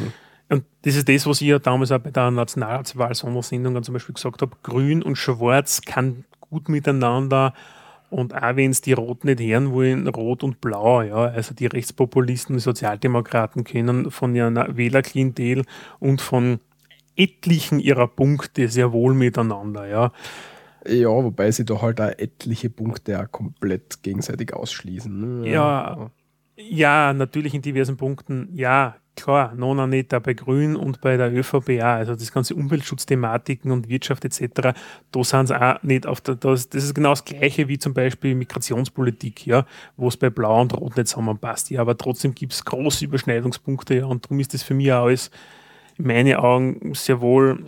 Und 0.55 0.65
das 0.83 0.95
ist 0.95 1.09
das, 1.09 1.27
was 1.27 1.41
ich 1.41 1.49
ja 1.49 1.59
damals 1.59 1.91
auch 1.91 1.99
bei 1.99 2.13
der 2.13 2.31
Nationalratswahl-Sondersendung 2.31 3.83
zum 3.83 3.93
Beispiel 3.93 4.15
gesagt 4.15 4.41
habe. 4.41 4.57
Grün 4.63 5.03
und 5.03 5.17
Schwarz 5.17 5.81
kann 5.83 6.25
gut 6.41 6.69
miteinander 6.69 7.55
und 8.09 8.33
auch 8.33 8.55
wenn 8.55 8.71
es 8.71 8.81
die 8.81 8.93
Roten 8.93 9.27
nicht 9.27 9.41
hören 9.41 9.73
wollen, 9.73 10.07
Rot 10.07 10.45
und 10.45 10.61
Blau, 10.61 11.03
ja, 11.03 11.17
also 11.17 11.53
die 11.53 11.67
Rechtspopulisten, 11.67 12.55
die 12.55 12.61
Sozialdemokraten 12.61 13.65
können 13.65 14.13
von 14.13 14.37
ihrer 14.37 14.77
Wählerklientel 14.77 15.65
und 15.99 16.21
von 16.21 16.61
etlichen 17.17 17.81
ihrer 17.81 18.07
Punkte 18.07 18.69
sehr 18.69 18.93
wohl 18.93 19.15
miteinander, 19.15 19.89
ja. 19.89 20.13
Ja, 20.87 21.09
wobei 21.09 21.51
sie 21.51 21.65
da 21.65 21.83
halt 21.83 22.01
auch 22.01 22.13
etliche 22.17 22.71
Punkte 22.71 23.21
auch 23.21 23.33
komplett 23.33 24.05
gegenseitig 24.05 24.55
ausschließen. 24.55 25.41
Ne? 25.41 25.49
Ja, 25.49 25.53
ja, 25.97 26.11
natürlich 26.57 27.55
in 27.55 27.63
diversen 27.63 27.97
Punkten, 27.97 28.49
ja, 28.53 28.97
klar, 29.17 29.55
Nona 29.55 29.87
da 30.03 30.19
bei 30.19 30.35
Grün 30.35 30.77
und 30.77 31.01
bei 31.01 31.17
der 31.17 31.33
ÖVP 31.33 31.81
auch. 31.81 31.85
Also 31.85 32.15
das 32.15 32.33
ganze 32.33 32.55
Umweltschutzthematiken 32.55 33.71
und 33.71 33.89
Wirtschaft 33.89 34.25
etc., 34.25 34.77
da 35.13 35.25
sind 35.25 35.49
sie 35.49 35.61
auch 35.61 35.83
nicht 35.83 36.07
auf 36.07 36.21
der, 36.21 36.37
das, 36.37 36.69
das 36.69 36.85
ist 36.85 36.95
genau 36.95 37.11
das 37.11 37.25
Gleiche 37.25 37.69
wie 37.69 37.79
zum 37.79 37.95
Beispiel 37.95 38.35
Migrationspolitik, 38.35 39.47
ja, 39.47 39.67
wo 39.97 40.09
es 40.09 40.17
bei 40.17 40.31
Blau 40.31 40.61
und 40.61 40.75
Rot 40.75 40.97
nicht 40.97 41.09
zusammenpasst. 41.09 41.71
Ja, 41.71 41.81
aber 41.81 41.97
trotzdem 41.97 42.35
gibt 42.35 42.53
es 42.53 42.65
große 42.65 43.05
Überschneidungspunkte, 43.05 43.95
ja, 43.95 44.07
und 44.07 44.25
darum 44.25 44.41
ist 44.41 44.55
das 44.55 44.63
für 44.63 44.75
mich 44.75 44.93
auch 44.93 45.05
alles 45.05 45.31
in 45.97 46.07
meinen 46.07 46.37
Augen 46.37 46.95
sehr 46.95 47.21
wohl 47.21 47.67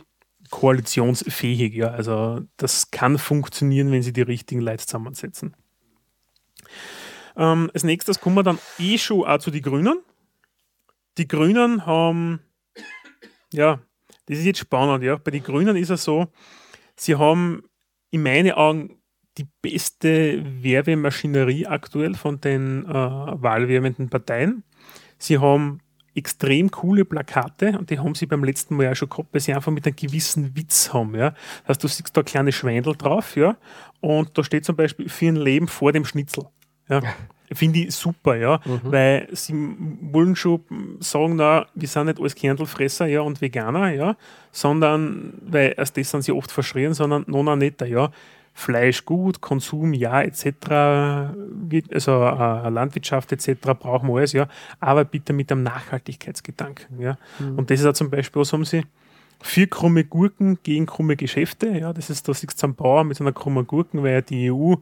koalitionsfähig, 0.50 1.74
ja. 1.74 1.88
Also 1.88 2.40
das 2.56 2.90
kann 2.90 3.18
funktionieren, 3.18 3.90
wenn 3.90 4.02
sie 4.02 4.12
die 4.12 4.22
richtigen 4.22 4.60
Leute 4.60 4.86
zusammensetzen. 4.86 5.56
Ähm, 7.36 7.70
als 7.74 7.84
nächstes 7.84 8.20
kommen 8.20 8.36
wir 8.36 8.42
dann 8.42 8.58
eh 8.78 8.98
schon 8.98 9.24
auch 9.24 9.38
zu 9.38 9.50
den 9.50 9.62
Grünen 9.62 9.98
die 11.18 11.28
Grünen 11.28 11.86
haben, 11.86 12.40
ja, 13.52 13.80
das 14.26 14.38
ist 14.38 14.44
jetzt 14.44 14.58
spannend, 14.58 15.04
ja. 15.04 15.16
Bei 15.16 15.30
den 15.30 15.42
Grünen 15.42 15.76
ist 15.76 15.90
es 15.90 16.04
so, 16.04 16.28
sie 16.96 17.16
haben 17.16 17.62
in 18.10 18.22
meinen 18.22 18.52
Augen 18.52 18.98
die 19.38 19.46
beste 19.62 20.42
Werbemaschinerie 20.62 21.66
aktuell 21.66 22.14
von 22.14 22.40
den 22.40 22.86
äh, 22.86 22.88
wahlwerbenden 22.88 24.08
Parteien. 24.08 24.64
Sie 25.18 25.38
haben 25.38 25.80
extrem 26.14 26.70
coole 26.70 27.04
Plakate 27.04 27.78
und 27.78 27.90
die 27.90 27.98
haben 27.98 28.14
sie 28.14 28.24
beim 28.24 28.42
letzten 28.42 28.76
Mal 28.76 28.84
ja 28.84 28.94
schon 28.94 29.10
gehabt, 29.10 29.28
weil 29.32 29.42
sie 29.42 29.52
einfach 29.52 29.72
mit 29.72 29.86
einem 29.86 29.96
gewissen 29.96 30.56
Witz 30.56 30.92
haben. 30.94 31.14
Ja. 31.14 31.30
Das 31.60 31.68
heißt, 31.68 31.84
du 31.84 31.88
siehst 31.88 32.16
da 32.16 32.22
kleine 32.22 32.52
Schwendel 32.52 32.96
drauf, 32.96 33.36
ja, 33.36 33.58
und 34.00 34.36
da 34.36 34.42
steht 34.42 34.64
zum 34.64 34.76
Beispiel 34.76 35.10
für 35.10 35.26
ein 35.26 35.36
Leben 35.36 35.68
vor 35.68 35.92
dem 35.92 36.06
Schnitzel. 36.06 36.46
Ja. 36.88 37.00
Finde 37.52 37.78
ich 37.78 37.94
super, 37.94 38.34
ja, 38.34 38.60
mhm. 38.64 38.80
weil 38.84 39.28
sie 39.30 39.54
wollen 40.00 40.34
schon 40.34 40.60
sagen, 40.98 41.36
na, 41.36 41.66
wir 41.74 41.86
sind 41.86 42.06
nicht 42.06 42.18
alles 42.18 42.34
Kernelfresser 42.34 43.06
ja, 43.06 43.20
und 43.20 43.40
Veganer, 43.40 43.92
ja, 43.92 44.16
sondern, 44.50 45.34
weil 45.42 45.74
erst 45.76 45.96
das 45.96 46.10
sind 46.10 46.22
sie 46.22 46.32
oft 46.32 46.50
verschrien, 46.50 46.92
sondern 46.92 47.24
noch 47.28 47.56
netter, 47.56 47.86
ja. 47.86 48.10
Fleisch 48.52 49.04
gut, 49.04 49.42
Konsum 49.42 49.92
ja, 49.92 50.22
etc., 50.22 50.46
also 51.92 52.12
äh, 52.24 52.68
Landwirtschaft 52.70 53.30
etc. 53.30 53.74
brauchen 53.78 54.08
wir 54.08 54.16
alles, 54.16 54.32
ja, 54.32 54.48
aber 54.80 55.04
bitte 55.04 55.32
mit 55.32 55.52
einem 55.52 55.62
Nachhaltigkeitsgedanken, 55.62 57.00
ja. 57.00 57.16
Mhm. 57.38 57.58
Und 57.58 57.70
das 57.70 57.80
ist 57.80 57.86
auch 57.86 57.92
zum 57.92 58.10
Beispiel, 58.10 58.40
was 58.40 58.52
haben 58.52 58.64
sie? 58.64 58.82
Vier 59.42 59.68
krumme 59.68 60.02
Gurken 60.02 60.58
gegen 60.62 60.86
krumme 60.86 61.14
Geschäfte, 61.14 61.68
ja, 61.68 61.92
das 61.92 62.10
ist, 62.10 62.26
da 62.26 62.34
sitzt 62.34 62.64
ein 62.64 62.74
Bauer 62.74 63.04
mit 63.04 63.20
einer 63.20 63.32
krummen 63.32 63.66
Gurken, 63.66 64.02
weil 64.02 64.14
ja 64.14 64.20
die 64.22 64.50
EU 64.50 64.76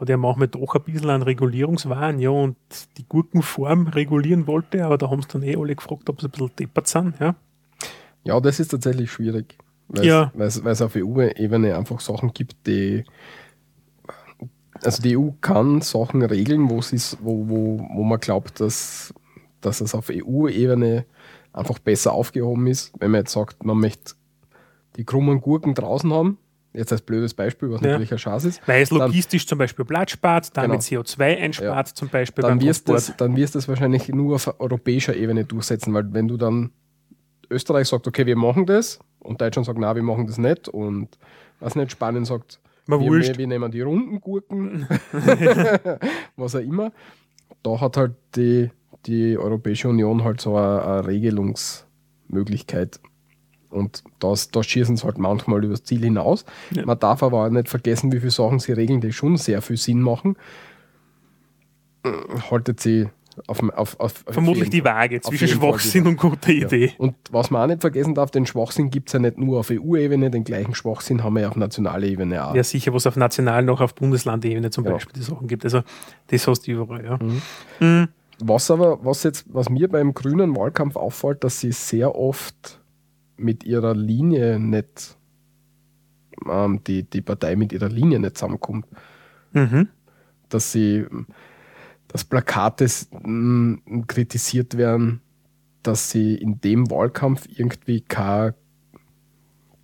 hat 0.00 0.08
ja 0.08 0.16
manchmal 0.16 0.48
doch 0.48 0.74
ein 0.74 0.82
bisschen 0.82 1.10
an 1.10 1.22
Regulierungswahn, 1.22 2.18
ja, 2.18 2.30
und 2.30 2.56
die 2.96 3.04
Gurkenform 3.06 3.88
regulieren 3.88 4.46
wollte, 4.46 4.84
aber 4.84 4.98
da 4.98 5.10
haben 5.10 5.22
sie 5.22 5.28
dann 5.28 5.42
eh 5.42 5.56
alle 5.56 5.76
gefragt, 5.76 6.08
ob 6.08 6.20
sie 6.20 6.26
ein 6.26 6.30
bisschen 6.30 6.50
deppert 6.58 6.88
sind, 6.88 7.20
ja. 7.20 7.34
Ja, 8.24 8.40
das 8.40 8.60
ist 8.60 8.68
tatsächlich 8.68 9.10
schwierig, 9.10 9.56
weil 9.88 10.04
ja. 10.04 10.32
es 10.38 10.82
auf 10.82 10.96
EU-Ebene 10.96 11.76
einfach 11.76 12.00
Sachen 12.00 12.32
gibt, 12.32 12.66
die 12.66 13.04
also 14.82 15.02
die 15.02 15.16
EU 15.16 15.30
kann 15.40 15.80
Sachen 15.82 16.22
regeln, 16.22 16.70
wo, 16.70 16.78
wo, 16.78 17.48
wo, 17.48 17.88
wo 17.92 18.02
man 18.02 18.20
glaubt, 18.20 18.60
dass, 18.60 19.12
dass 19.60 19.80
es 19.80 19.94
auf 19.94 20.10
EU-Ebene 20.10 21.04
einfach 21.52 21.78
besser 21.78 22.12
aufgehoben 22.12 22.66
ist. 22.66 22.92
Wenn 22.98 23.10
man 23.10 23.20
jetzt 23.20 23.32
sagt, 23.32 23.64
man 23.64 23.78
möchte 23.78 24.14
die 24.96 25.04
krummen 25.04 25.40
Gurken 25.40 25.74
draußen 25.74 26.12
haben, 26.12 26.38
jetzt 26.72 26.92
als 26.92 27.02
blödes 27.02 27.34
Beispiel, 27.34 27.70
was 27.70 27.80
ja. 27.80 27.88
natürlich 27.88 28.12
ein 28.12 28.18
Schatz 28.18 28.44
ist. 28.44 28.66
Weil 28.66 28.82
es 28.82 28.90
logistisch 28.90 29.44
dann, 29.44 29.48
zum 29.48 29.58
Beispiel 29.58 29.84
Platz 29.84 30.12
spart, 30.12 30.56
damit 30.56 30.86
genau. 30.86 31.02
CO2 31.02 31.38
einspart, 31.38 31.88
ja. 31.88 31.94
zum 31.94 32.08
Beispiel 32.08 32.42
dann 32.42 32.60
wirst, 32.60 32.88
das, 32.88 33.14
dann 33.16 33.36
wirst 33.36 33.54
du 33.54 33.58
das 33.58 33.68
wahrscheinlich 33.68 34.08
nur 34.08 34.36
auf 34.36 34.60
europäischer 34.60 35.16
Ebene 35.16 35.44
durchsetzen, 35.44 35.92
weil 35.94 36.12
wenn 36.12 36.28
du 36.28 36.36
dann 36.36 36.70
Österreich 37.50 37.88
sagt, 37.88 38.06
okay, 38.06 38.26
wir 38.26 38.36
machen 38.36 38.66
das 38.66 39.00
und 39.18 39.40
Deutschland 39.40 39.66
sagt, 39.66 39.78
nein, 39.78 39.96
wir 39.96 40.02
machen 40.02 40.26
das 40.26 40.38
nicht 40.38 40.68
und 40.68 41.08
was 41.58 41.74
nicht, 41.74 41.90
Spanien 41.90 42.24
sagt, 42.24 42.60
wir, 42.86 43.00
wir, 43.00 43.38
wir, 43.38 43.46
nehmen 43.46 43.70
die 43.70 43.82
runden 43.82 44.20
Gurken, 44.20 44.88
was 46.36 46.56
auch 46.56 46.60
immer. 46.60 46.92
Da 47.62 47.80
hat 47.80 47.96
halt 47.96 48.14
die, 48.34 48.70
die 49.06 49.38
Europäische 49.38 49.88
Union 49.88 50.24
halt 50.24 50.40
so 50.40 50.56
eine, 50.56 50.82
eine 50.82 51.06
Regelungsmöglichkeit. 51.06 53.00
Und 53.70 54.02
das, 54.18 54.50
da 54.50 54.62
schießen 54.62 54.96
sie 54.96 55.04
halt 55.04 55.18
manchmal 55.18 55.64
übers 55.64 55.84
Ziel 55.84 56.02
hinaus. 56.02 56.44
Ja. 56.72 56.84
Man 56.84 56.98
darf 56.98 57.22
aber 57.22 57.44
auch 57.44 57.50
nicht 57.50 57.68
vergessen, 57.68 58.12
wie 58.12 58.18
viele 58.18 58.30
Sachen 58.30 58.58
sie 58.58 58.72
regeln, 58.72 59.00
die 59.00 59.12
schon 59.12 59.36
sehr 59.36 59.62
viel 59.62 59.76
Sinn 59.76 60.02
machen. 60.02 60.36
Haltet 62.50 62.80
sie 62.80 63.08
auf, 63.46 63.62
auf, 63.62 64.00
auf 64.00 64.24
Vermutlich 64.28 64.70
die 64.70 64.84
Waage 64.84 65.20
zwischen 65.20 65.48
Schwachsinn 65.48 66.06
und 66.06 66.16
guter 66.16 66.50
Idee. 66.50 66.86
Ja. 66.86 66.92
Und 66.98 67.14
was 67.30 67.50
man 67.50 67.62
auch 67.62 67.66
nicht 67.68 67.80
vergessen 67.80 68.14
darf, 68.14 68.30
den 68.30 68.46
Schwachsinn 68.46 68.90
gibt 68.90 69.08
es 69.08 69.12
ja 69.12 69.18
nicht 69.18 69.38
nur 69.38 69.60
auf 69.60 69.70
EU-Ebene, 69.70 70.30
den 70.30 70.44
gleichen 70.44 70.74
Schwachsinn 70.74 71.22
haben 71.22 71.34
wir 71.34 71.42
ja 71.42 71.48
auf 71.48 71.56
nationaler 71.56 72.06
Ebene 72.06 72.44
auch. 72.44 72.54
Ja, 72.54 72.64
sicher, 72.64 72.92
was 72.92 73.06
auf 73.06 73.16
national 73.16 73.64
noch 73.64 73.80
auf 73.80 73.94
Bundeslandebene 73.94 74.70
zum 74.70 74.84
ja. 74.84 74.92
Beispiel 74.92 75.14
die 75.14 75.22
Sachen 75.22 75.46
gibt. 75.46 75.64
Also 75.64 75.82
das 76.28 76.46
hast 76.46 76.66
du 76.66 76.72
überall, 76.72 77.04
ja. 77.04 77.18
Mhm. 77.22 77.42
Mhm. 77.80 78.08
Was 78.42 78.70
aber, 78.70 79.04
was 79.04 79.22
jetzt, 79.22 79.44
was 79.52 79.68
mir 79.68 79.88
beim 79.88 80.14
grünen 80.14 80.56
Wahlkampf 80.56 80.96
auffällt, 80.96 81.44
dass 81.44 81.60
sie 81.60 81.72
sehr 81.72 82.14
oft 82.14 82.79
mit 83.40 83.64
ihrer 83.64 83.94
Linie 83.94 84.58
nicht, 84.58 85.16
ähm, 86.48 86.80
die, 86.86 87.02
die 87.04 87.22
Partei 87.22 87.56
mit 87.56 87.72
ihrer 87.72 87.88
Linie 87.88 88.20
nicht 88.20 88.36
zusammenkommt. 88.36 88.86
Mhm. 89.52 89.88
Dass 90.48 90.72
sie, 90.72 91.06
dass 92.08 92.24
Plakate 92.24 92.86
mm, 93.22 94.06
kritisiert 94.06 94.76
werden, 94.76 95.20
dass 95.82 96.10
sie 96.10 96.34
in 96.34 96.60
dem 96.60 96.90
Wahlkampf 96.90 97.48
irgendwie 97.48 98.00
keine 98.00 98.54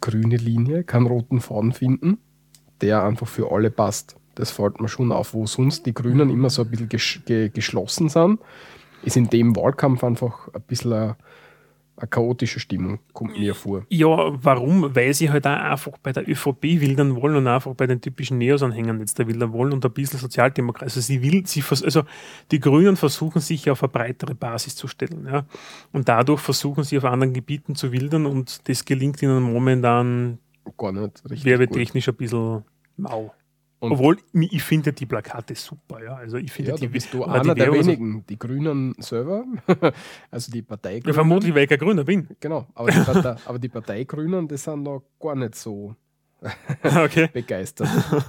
grüne 0.01 0.37
Linie, 0.37 0.85
keinen 0.85 1.07
roten 1.07 1.41
Faden 1.41 1.73
finden, 1.73 2.19
der 2.81 3.05
einfach 3.05 3.27
für 3.27 3.51
alle 3.51 3.71
passt. 3.71 4.17
Das 4.35 4.51
fällt 4.51 4.81
mir 4.81 4.89
schon 4.89 5.13
auf, 5.13 5.35
wo 5.35 5.47
sonst 5.47 5.87
die 5.87 5.95
Grünen 5.95 6.29
immer 6.31 6.51
so 6.51 6.63
ein 6.63 6.71
bisschen 6.71 7.53
geschlossen 7.53 8.09
sind, 8.09 8.41
ist 9.03 9.17
in 9.17 9.31
dem 9.31 9.57
Wahlkampf 9.57 10.05
einfach 10.05 10.49
ein 10.53 10.63
bisschen 10.63 10.93
ein 10.93 11.17
eine 11.97 12.09
chaotische 12.09 12.61
Stimmung, 12.61 12.99
kommt 13.13 13.39
mir 13.39 13.55
vor. 13.55 13.87
Ja, 13.89 14.09
warum? 14.43 14.95
Weil 14.95 15.15
sie 15.15 15.31
halt 15.31 15.47
auch 15.47 15.51
einfach 15.51 15.97
bei 15.99 16.13
der 16.13 16.29
ÖVP 16.29 16.63
wildern 16.63 17.17
wollen 17.17 17.37
und 17.37 17.47
einfach 17.47 17.75
bei 17.75 17.87
den 17.87 18.01
typischen 18.01 18.37
Neos-Anhängern 18.39 19.01
jetzt 19.01 19.19
da 19.19 19.27
wildern 19.27 19.53
wollen 19.53 19.73
und 19.73 19.85
ein 19.85 19.93
bisschen 19.93 20.19
Sozialdemokrat. 20.19 20.85
Also 20.85 21.01
sie 21.01 21.23
will, 21.23 21.47
sie 21.47 21.65
also 21.71 22.03
die 22.51 22.61
Grünen 22.61 22.97
versuchen 22.97 23.41
sich 23.41 23.71
auf 23.71 23.83
eine 23.83 23.89
breitere 23.89 24.35
Basis 24.35 24.77
zu 24.77 24.89
stellen. 24.89 25.27
Ja? 25.27 25.47
Und 25.93 26.09
dadurch 26.09 26.41
versuchen 26.41 26.85
sie 26.85 26.99
auf 26.99 27.05
anderen 27.05 27.33
Gebieten 27.33 27.75
zu 27.75 27.93
wildern 27.93 28.27
und 28.27 28.69
das 28.69 28.85
gelingt 28.85 29.23
ihnen 29.23 29.43
momentan 29.43 30.39
gar 30.77 30.93
nicht 30.93 31.23
richtig 31.25 31.45
werbetechnisch 31.45 32.07
gut. 32.07 32.15
ein 32.15 32.19
bisschen 32.19 32.65
mau. 32.97 33.33
Und 33.79 33.93
Obwohl, 33.93 34.17
ich 34.33 34.63
finde 34.63 34.93
die 34.93 35.05
Plakate 35.05 35.55
super, 35.55 36.03
ja. 36.03 36.17
Also 36.17 36.39
ich 36.39 36.51
finde 36.51 36.71
ja, 36.71 36.77
die, 36.77 36.89
bist 36.89 37.13
du 37.13 37.25
einer 37.25 37.55
der 37.55 37.73
wenigen, 37.73 38.25
die 38.27 38.39
Grünen 38.39 38.95
selber, 38.99 39.45
also 40.31 40.51
die 40.51 40.63
Partei 40.63 41.03
Ja, 41.05 41.13
vermutlich, 41.13 41.55
weil 41.55 41.65
ich 41.65 41.69
kein 41.69 41.79
Grüner 41.79 42.05
bin. 42.05 42.27
Genau, 42.41 42.67
aber 42.75 42.91
die, 42.91 43.01
Partei, 43.01 43.37
aber 43.45 43.59
die 43.59 43.69
Parteigrünen, 43.69 44.49
die 44.49 44.57
sind 44.57 44.85
da 44.85 44.99
gar 45.21 45.35
nicht 45.35 45.57
so 45.57 45.95
okay. 46.83 47.29
begeistert. 47.33 47.89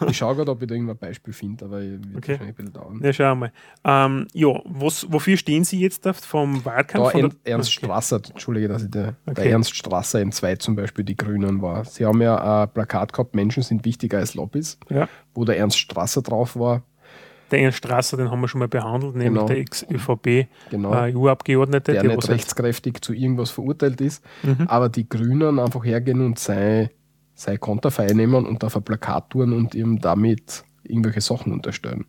Ich 0.10 0.18
schaue 0.18 0.36
gerade, 0.36 0.52
ob 0.52 0.62
ich 0.62 0.68
da 0.68 0.76
irgendein 0.76 0.98
Beispiel 0.98 1.34
finde, 1.34 1.66
aber 1.66 1.82
wird 1.82 2.02
okay. 2.16 2.32
wahrscheinlich 2.32 2.42
ein 2.42 2.56
bisschen 2.56 2.74
dauern. 2.74 3.02
Ja, 3.04 3.14
schauen 3.14 3.40
wir 3.40 3.52
mal. 3.84 4.06
Ähm, 4.06 4.28
ja, 4.34 4.62
was, 4.66 5.12
wofür 5.12 5.38
stehen 5.38 5.64
Sie 5.64 5.80
jetzt 5.80 6.08
vom 6.26 6.64
Wahlkampf? 6.64 7.12
Da 7.12 7.30
Ernst 7.44 7.78
okay. 7.78 7.86
Strasser, 7.86 8.22
Entschuldige, 8.30 8.70
dass 8.70 8.84
ich 8.84 8.92
der, 8.92 9.16
okay. 9.26 9.36
der 9.36 9.52
Ernst 9.52 9.76
Strasser 9.76 10.22
im 10.22 10.32
2 10.32 10.56
zum 10.56 10.76
Beispiel 10.76 11.04
die 11.04 11.18
Grünen 11.18 11.62
war. 11.62 11.84
Sie 11.86 12.06
haben 12.06 12.22
ja 12.22 12.64
ein 12.64 12.70
Plakat 12.72 13.12
gehabt, 13.12 13.36
Menschen 13.36 13.64
sind 13.64 13.84
wichtiger 13.84 14.20
als 14.20 14.36
Lobbys, 14.36 14.80
ja. 14.90 15.08
wo 15.34 15.44
der 15.44 15.58
Ernst 15.58 15.78
Strasser 15.78 16.22
drauf 16.22 16.58
war. 16.58 16.84
Der 17.52 17.62
Ernst 17.62 17.78
Strasser, 17.78 18.18
den 18.18 18.30
haben 18.32 18.42
wir 18.42 18.48
schon 18.48 18.60
mal 18.60 18.68
behandelt, 18.68 19.16
nämlich 19.16 19.34
genau. 19.34 19.48
der 19.48 19.58
Ex-ÖVP 19.58 20.48
genau. 20.70 20.94
äh, 20.94 21.16
EU-Abgeordnete. 21.16 21.94
Der, 21.94 22.04
der 22.04 22.16
nicht 22.16 22.30
rechtskräftig 22.30 23.02
zu 23.02 23.14
irgendwas 23.14 23.52
verurteilt 23.52 24.02
ist, 24.02 24.24
mhm. 24.44 24.68
aber 24.68 24.90
die 24.90 25.08
Grünen 25.08 25.60
einfach 25.60 25.84
hergehen 25.86 26.26
und 26.26 26.40
sei 26.40 26.92
sei 27.38 27.58
Konterfei 27.58 28.08
nehmen 28.08 28.46
und 28.46 28.64
auf 28.64 28.76
ein 28.76 28.84
Plakat 28.84 29.30
tun 29.30 29.54
und 29.54 29.76
ihm 29.76 30.02
damit 30.02 30.64
irgendwelche 30.84 31.22
Sachen 31.22 31.54
unterstellen. 31.54 32.06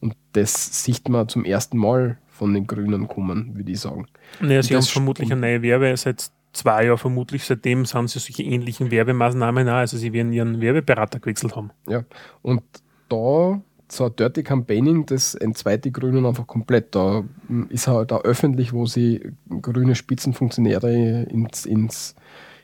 Und 0.00 0.14
das 0.32 0.84
sieht 0.84 1.08
man 1.08 1.28
zum 1.28 1.44
ersten 1.44 1.76
Mal 1.76 2.18
von 2.28 2.54
den 2.54 2.66
Grünen 2.66 3.08
kommen, 3.08 3.56
würde 3.56 3.72
ich 3.72 3.80
sagen. 3.80 4.06
Naja, 4.40 4.62
sie 4.62 4.76
haben 4.76 4.84
vermutlich 4.84 5.32
eine 5.32 5.40
neue 5.40 5.62
Werbe 5.62 5.96
seit 5.96 6.30
zwei 6.52 6.86
Jahren 6.86 6.98
vermutlich, 6.98 7.44
seitdem 7.44 7.84
haben 7.86 8.06
sie 8.06 8.20
solche 8.20 8.44
ähnlichen 8.44 8.90
Werbemaßnahmen 8.92 9.68
auch, 9.68 9.74
also 9.74 9.96
sie 9.96 10.12
werden 10.12 10.32
ihren 10.32 10.60
Werbeberater 10.60 11.18
gewechselt 11.18 11.56
haben. 11.56 11.70
Ja, 11.88 12.04
und 12.42 12.62
da 13.08 13.60
so 13.90 14.04
ein 14.04 14.16
Dirty 14.16 14.42
Campaigning, 14.42 15.06
das 15.06 15.34
entzweit 15.34 15.84
die 15.84 15.92
Grünen 15.92 16.26
einfach 16.26 16.46
komplett. 16.46 16.94
Da 16.94 17.24
ist 17.70 17.88
halt 17.88 18.12
auch 18.12 18.22
öffentlich, 18.22 18.72
wo 18.72 18.86
sie 18.86 19.32
grüne 19.62 19.94
Spitzenfunktionäre 19.94 21.24
ins, 21.24 21.66
ins 21.66 22.14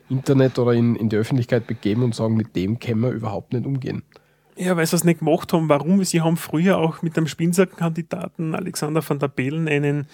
Internet 0.08 0.58
oder 0.58 0.72
in, 0.72 0.96
in 0.96 1.08
die 1.08 1.16
Öffentlichkeit 1.16 1.66
begeben 1.66 2.02
und 2.02 2.14
sagen, 2.14 2.36
mit 2.36 2.54
dem 2.56 2.78
können 2.78 3.00
wir 3.00 3.10
überhaupt 3.10 3.52
nicht 3.52 3.66
umgehen. 3.66 4.02
Ja, 4.56 4.76
weil 4.76 4.86
sie 4.86 4.96
es 4.96 5.04
nicht 5.04 5.18
gemacht 5.20 5.52
haben. 5.52 5.68
Warum? 5.68 6.02
Sie 6.04 6.20
haben 6.20 6.36
früher 6.36 6.78
auch 6.78 7.02
mit 7.02 7.16
dem 7.16 7.26
Spinsack-Kandidaten 7.26 8.54
Alexander 8.54 9.02
van 9.06 9.18
der 9.18 9.28
Bellen 9.28 9.68
einen 9.68 10.06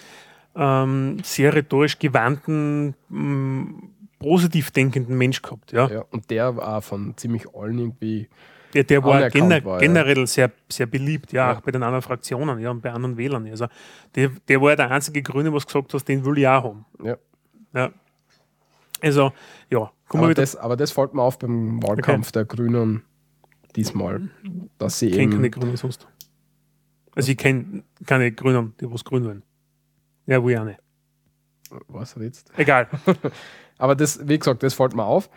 ähm, 0.56 1.18
sehr 1.22 1.54
rhetorisch 1.54 1.98
gewandten, 1.98 2.94
ähm, 3.10 3.90
positiv 4.18 4.70
denkenden 4.70 5.16
Mensch 5.18 5.42
gehabt. 5.42 5.72
Ja. 5.72 5.88
ja, 5.88 6.04
und 6.10 6.30
der 6.30 6.56
war 6.56 6.82
von 6.82 7.16
ziemlich 7.16 7.54
allen 7.54 7.78
irgendwie. 7.78 8.28
Ja, 8.72 8.84
der 8.84 9.02
war, 9.02 9.28
gener 9.30 9.64
war, 9.64 9.80
generell 9.80 10.18
ja. 10.18 10.26
sehr, 10.26 10.52
sehr 10.68 10.86
beliebt, 10.86 11.32
ja, 11.32 11.50
ja, 11.50 11.56
auch 11.56 11.60
bei 11.60 11.72
den 11.72 11.82
anderen 11.82 12.02
Fraktionen 12.02 12.60
ja, 12.60 12.70
und 12.70 12.82
bei 12.82 12.92
anderen 12.92 13.16
Wählern. 13.16 13.48
Also 13.48 13.66
der, 14.14 14.30
der 14.46 14.60
war 14.60 14.76
der 14.76 14.90
einzige 14.92 15.22
Grüne, 15.22 15.52
was 15.52 15.66
gesagt 15.66 15.92
hat, 15.92 16.06
den 16.06 16.24
will 16.24 16.38
ich 16.38 16.46
auch 16.46 16.62
haben. 16.62 16.84
Ja. 17.02 17.16
ja. 17.74 17.90
Also, 19.02 19.32
ja. 19.70 19.90
Aber 20.08 20.34
das, 20.34 20.56
aber 20.56 20.76
das 20.76 20.90
fällt 20.90 21.14
mir 21.14 21.22
auf 21.22 21.38
beim 21.38 21.82
Wahlkampf 21.82 22.28
okay. 22.28 22.32
der 22.32 22.44
Grünen 22.44 23.02
diesmal, 23.76 24.28
dass 24.78 24.98
sie 24.98 25.08
ich 25.08 25.16
kenne 25.16 25.30
keine 25.30 25.50
Grünen 25.50 25.76
sonst. 25.76 26.08
Also 27.14 27.30
ich 27.30 27.38
kenne 27.38 27.84
keine 28.06 28.32
Grünen, 28.32 28.74
die 28.80 28.90
was 28.90 29.04
grün 29.04 29.24
wollen. 29.24 29.42
Ja, 30.26 30.42
wo 30.42 30.48
ja 30.48 30.64
nicht. 30.64 30.80
Was 31.88 32.16
jetzt? 32.16 32.50
Egal. 32.56 32.88
aber 33.78 33.94
das, 33.94 34.26
wie 34.28 34.38
gesagt, 34.38 34.62
das 34.62 34.74
fällt 34.74 34.94
mir 34.94 35.04
auf. 35.04 35.30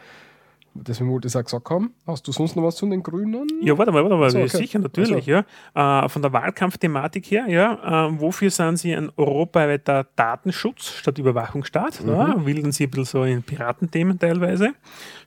Deswegen 0.76 1.12
wollte 1.12 1.28
ich 1.28 1.36
auch 1.36 1.44
gesagt 1.44 1.70
haben, 1.70 1.94
hast 2.08 2.28
du 2.28 2.32
sonst 2.32 2.56
noch 2.56 2.64
was 2.64 2.76
zu 2.76 2.90
den 2.90 3.04
Grünen? 3.04 3.48
Ja, 3.62 3.78
warte 3.78 3.92
mal, 3.92 4.04
warte 4.04 4.16
mal, 4.16 4.30
so, 4.30 4.40
okay. 4.40 4.58
sicher, 4.58 4.80
natürlich, 4.80 5.32
also. 5.32 5.44
ja. 5.76 6.06
Äh, 6.06 6.10
von 6.10 6.22
der 6.22 6.34
Wahlkampfthematik 6.34 7.30
her, 7.30 7.46
ja, 7.48 8.08
äh, 8.08 8.20
wofür 8.20 8.50
sind 8.50 8.78
Sie 8.78 8.94
ein 8.94 9.12
europaweiter 9.16 10.08
Datenschutz 10.16 10.94
statt 10.94 11.18
Überwachungsstaat? 11.20 12.04
Mhm. 12.04 12.10
Ja, 12.10 12.46
wilden 12.46 12.72
Sie 12.72 12.86
ein 12.86 12.90
bisschen 12.90 13.06
so 13.06 13.24
in 13.24 13.44
Piratenthemen 13.44 14.18
teilweise. 14.18 14.74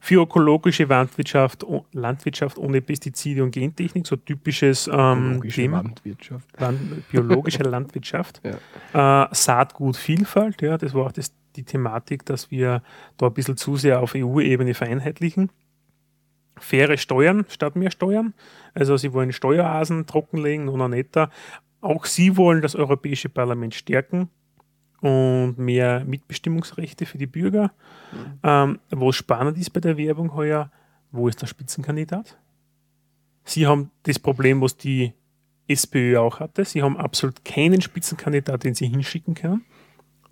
Für 0.01 0.23
ökologische 0.23 0.85
Landwirtschaft, 0.85 1.65
Landwirtschaft 1.93 2.59
ohne 2.59 2.81
Pestizide 2.81 3.43
und 3.43 3.53
Gentechnik, 3.53 4.07
so 4.07 4.17
typisches 4.17 4.91
ähm, 4.93 5.43
Thema. 5.49 5.83
Landwirtschaft. 5.83 6.49
Land, 6.61 7.09
biologische 7.11 7.63
Landwirtschaft. 7.63 8.41
Ja. 8.93 9.25
Äh, 9.25 9.29
Saatgutvielfalt, 9.31 10.61
ja, 10.63 10.77
das 10.77 10.93
war 10.93 11.07
auch 11.07 11.13
das 11.13 11.33
die 11.57 11.65
Thematik, 11.65 12.25
dass 12.27 12.51
wir 12.51 12.83
da 13.17 13.27
ein 13.27 13.35
bisschen 13.35 13.57
zu 13.57 13.77
sehr 13.77 14.01
auf 14.01 14.15
EU-Ebene 14.15 14.75
vereinheitlichen. 14.75 15.51
Faire 16.59 16.97
Steuern 16.97 17.45
statt 17.49 17.77
mehr 17.77 17.91
Steuern. 17.91 18.35
Also 18.75 18.97
sie 18.97 19.13
wollen 19.13 19.33
Steuerasen 19.33 20.07
trockenlegen 20.07 20.69
und 20.69 20.81
auch 20.81 20.89
netter. 20.89 21.31
Auch 21.81 22.05
sie 22.07 22.37
wollen 22.37 22.63
das 22.63 22.75
Europäische 22.75 23.29
Parlament 23.29 23.75
stärken 23.75 24.31
und 25.01 25.59
mehr 25.59 26.05
Mitbestimmungsrechte 26.05 27.07
für 27.07 27.19
die 27.19 27.27
Bürger. 27.27 27.73
Mhm. 28.13 28.39
Ähm, 28.43 28.79
was 28.91 29.17
spannend 29.17 29.59
ist 29.59 29.71
bei 29.71 29.81
der 29.81 29.97
Werbung 29.97 30.35
heuer, 30.35 30.71
wo 31.13 31.29
ist 31.29 31.43
der 31.43 31.47
Spitzenkandidat? 31.47 32.39
Sie 33.45 33.67
haben 33.67 33.91
das 34.03 34.19
Problem, 34.19 34.61
was 34.61 34.77
die 34.77 35.13
SPÖ 35.69 36.19
auch 36.19 36.41
hatte. 36.41 36.65
Sie 36.65 36.83
haben 36.83 36.97
absolut 36.97 37.45
keinen 37.45 37.81
Spitzenkandidat, 37.81 38.65
den 38.65 38.75
sie 38.75 38.89
hinschicken 38.89 39.35
können. 39.35 39.65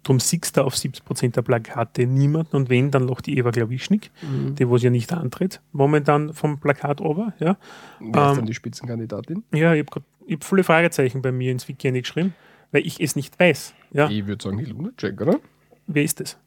Darum 0.05 0.21
siehst 0.21 0.57
du 0.57 0.63
auf 0.63 0.75
70% 0.75 1.33
der 1.33 1.43
Plakate 1.43 2.07
niemanden 2.07 2.57
und 2.57 2.69
wenn, 2.69 2.91
dann 2.91 3.07
noch 3.07 3.23
die 3.23 3.39
Eva 3.39 3.51
Glawischnik, 3.51 4.11
mhm. 4.23 4.55
die 4.55 4.71
was 4.71 4.83
ja 4.83 4.91
nicht 4.91 5.13
antritt, 5.13 5.61
momentan 5.73 6.35
vom 6.35 6.61
Plakat 6.61 7.01
ober. 7.01 7.33
Ja. 7.41 7.57
Wer 7.99 8.09
ist 8.09 8.31
ähm, 8.31 8.37
dann 8.37 8.47
die 8.47 8.55
Spitzenkandidatin? 8.55 9.45
Ja, 9.53 9.73
ich 9.73 9.87
habe 9.87 10.03
hab 10.31 10.45
viele 10.45 10.63
Fragezeichen 10.63 11.23
bei 11.23 11.33
mir 11.33 11.51
ins 11.51 11.67
Wiki 11.69 11.91
geschrieben, 11.91 12.35
weil 12.71 12.87
ich 12.87 13.01
es 13.01 13.17
nicht 13.17 13.41
weiß. 13.41 13.75
Ja. 13.93 14.11
Ich 14.11 14.27
würde 14.27 14.45
sagen, 14.45 14.59
die 14.59 14.67
Lunacek, 14.67 15.21
oder? 15.21 15.41
Wer 15.87 16.05
ist 16.05 16.21
das? 16.21 16.39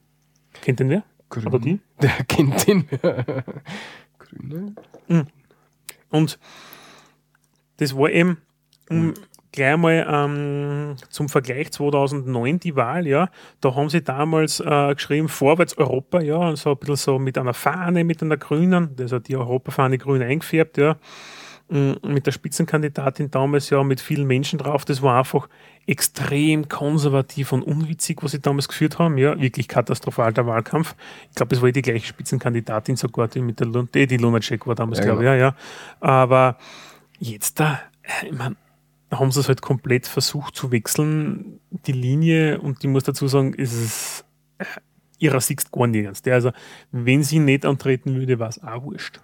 Kennt 0.61 0.79
den 0.79 0.89
wer? 0.89 1.03
Grün. 1.29 1.47
Oder 1.47 1.59
die? 1.59 1.79
Der 2.01 2.11
kennt 2.27 2.67
den. 2.67 2.87
Grüne. 4.19 4.75
Mhm. 5.07 5.27
Und 6.09 6.39
das 7.77 7.95
war 7.95 8.09
eben, 8.09 8.37
um, 8.89 9.13
gleich 9.57 9.77
mal 9.77 10.07
ähm, 10.09 10.95
zum 11.09 11.29
Vergleich 11.29 11.71
2009 11.71 12.59
die 12.59 12.75
Wahl, 12.75 13.07
ja, 13.07 13.29
da 13.59 13.75
haben 13.75 13.89
sie 13.89 14.03
damals 14.03 14.59
äh, 14.59 14.93
geschrieben, 14.93 15.27
Vorwärts 15.27 15.77
Europa, 15.77 16.21
ja, 16.21 16.55
so 16.55 16.71
ein 16.71 16.77
bisschen 16.77 16.95
so 16.95 17.19
mit 17.19 17.37
einer 17.37 17.53
Fahne, 17.53 18.03
mit 18.03 18.21
einer 18.21 18.37
grünen, 18.37 18.95
also 18.99 19.19
die 19.19 19.35
Europafahne 19.35 19.97
grün 19.97 20.21
eingefärbt, 20.21 20.77
ja, 20.77 20.97
mm, 21.69 21.93
mit 22.03 22.27
der 22.27 22.31
Spitzenkandidatin 22.31 23.31
damals 23.31 23.69
ja 23.71 23.83
mit 23.83 23.99
vielen 23.99 24.27
Menschen 24.27 24.59
drauf, 24.59 24.85
das 24.85 25.01
war 25.01 25.17
einfach 25.17 25.49
extrem 25.87 26.69
konservativ 26.69 27.51
und 27.51 27.63
unwitzig, 27.63 28.21
was 28.21 28.31
sie 28.31 28.39
damals 28.39 28.67
geführt 28.67 28.99
haben, 28.99 29.17
ja, 29.17 29.39
wirklich 29.41 29.67
katastrophal 29.67 30.33
der 30.33 30.45
Wahlkampf. 30.45 30.95
Ich 31.29 31.35
glaube, 31.35 31.55
es 31.55 31.61
war 31.63 31.71
die 31.71 31.81
gleiche 31.81 32.05
Spitzenkandidatin 32.05 32.95
sogar, 32.95 33.27
die 33.27 33.41
mit 33.41 33.59
der 33.59 33.67
Lun 33.67 33.89
die, 33.93 34.05
die 34.05 34.17
Lunacek 34.17 34.67
war 34.67 34.75
damals, 34.75 34.99
ja, 34.99 35.05
glaube 35.05 35.23
ich, 35.23 35.25
genau. 35.25 35.35
ja, 35.35 35.47
ja. 35.47 35.55
Aber 35.99 36.57
jetzt 37.19 37.59
da, 37.59 37.79
ich 38.23 38.37
meine, 38.37 38.55
haben 39.11 39.31
sie 39.31 39.39
es 39.39 39.47
halt 39.47 39.61
komplett 39.61 40.07
versucht 40.07 40.55
zu 40.55 40.71
wechseln, 40.71 41.59
die 41.69 41.93
Linie, 41.93 42.59
und 42.59 42.83
ich 42.83 42.89
muss 42.89 43.03
dazu 43.03 43.27
sagen, 43.27 43.53
ist 43.53 43.73
es 43.73 44.25
äh, 44.57 44.65
ihrer 45.19 45.41
Sicht 45.41 45.71
gar 45.71 45.87
nirgends. 45.87 46.21
Also, 46.27 46.51
wenn 46.91 47.23
sie 47.23 47.39
nicht 47.39 47.65
antreten 47.65 48.15
würde, 48.15 48.39
war 48.39 48.49
es 48.49 48.61
auch 48.61 48.83
wurscht. 48.83 49.21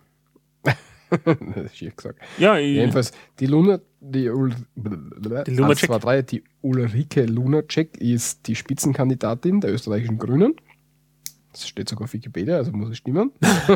das 0.64 1.66
ist 1.66 1.78
schief 1.78 1.96
gesagt. 1.96 2.20
Ja, 2.38 2.58
Jedenfalls, 2.58 3.12
die 3.40 3.48
Luna, 3.48 3.80
die, 4.00 4.30
Ul 4.30 4.54
die, 4.76 5.52
Lunacek. 5.52 5.90
1, 5.90 6.00
2, 6.00 6.00
3, 6.00 6.22
die 6.24 6.44
Ulrike 6.62 7.26
Lunacek 7.26 7.98
ist 7.98 8.48
die 8.48 8.56
Spitzenkandidatin 8.56 9.62
der 9.62 9.74
österreichischen 9.74 10.18
Grünen. 10.18 10.56
Das 11.52 11.68
steht 11.68 11.88
sogar 11.88 12.06
auf 12.06 12.14
Wikipedia, 12.14 12.56
also 12.56 12.72
muss 12.72 12.90
es 12.90 12.98
stimmen. 12.98 13.32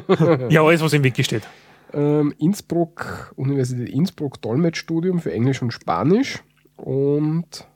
ja, 0.49 0.63
alles, 0.63 0.81
was 0.81 0.93
im 0.93 1.03
Wiki 1.03 1.23
steht 1.23 1.43
ähm, 1.97 2.33
Innsbruck, 2.37 3.33
Universität 3.35 3.89
Innsbruck 3.89 4.39
Dolmetschstudium 4.41 5.19
für 5.19 5.33
Englisch 5.33 5.61
und 5.63 5.71
Spanisch 5.71 6.43
und 6.75 7.67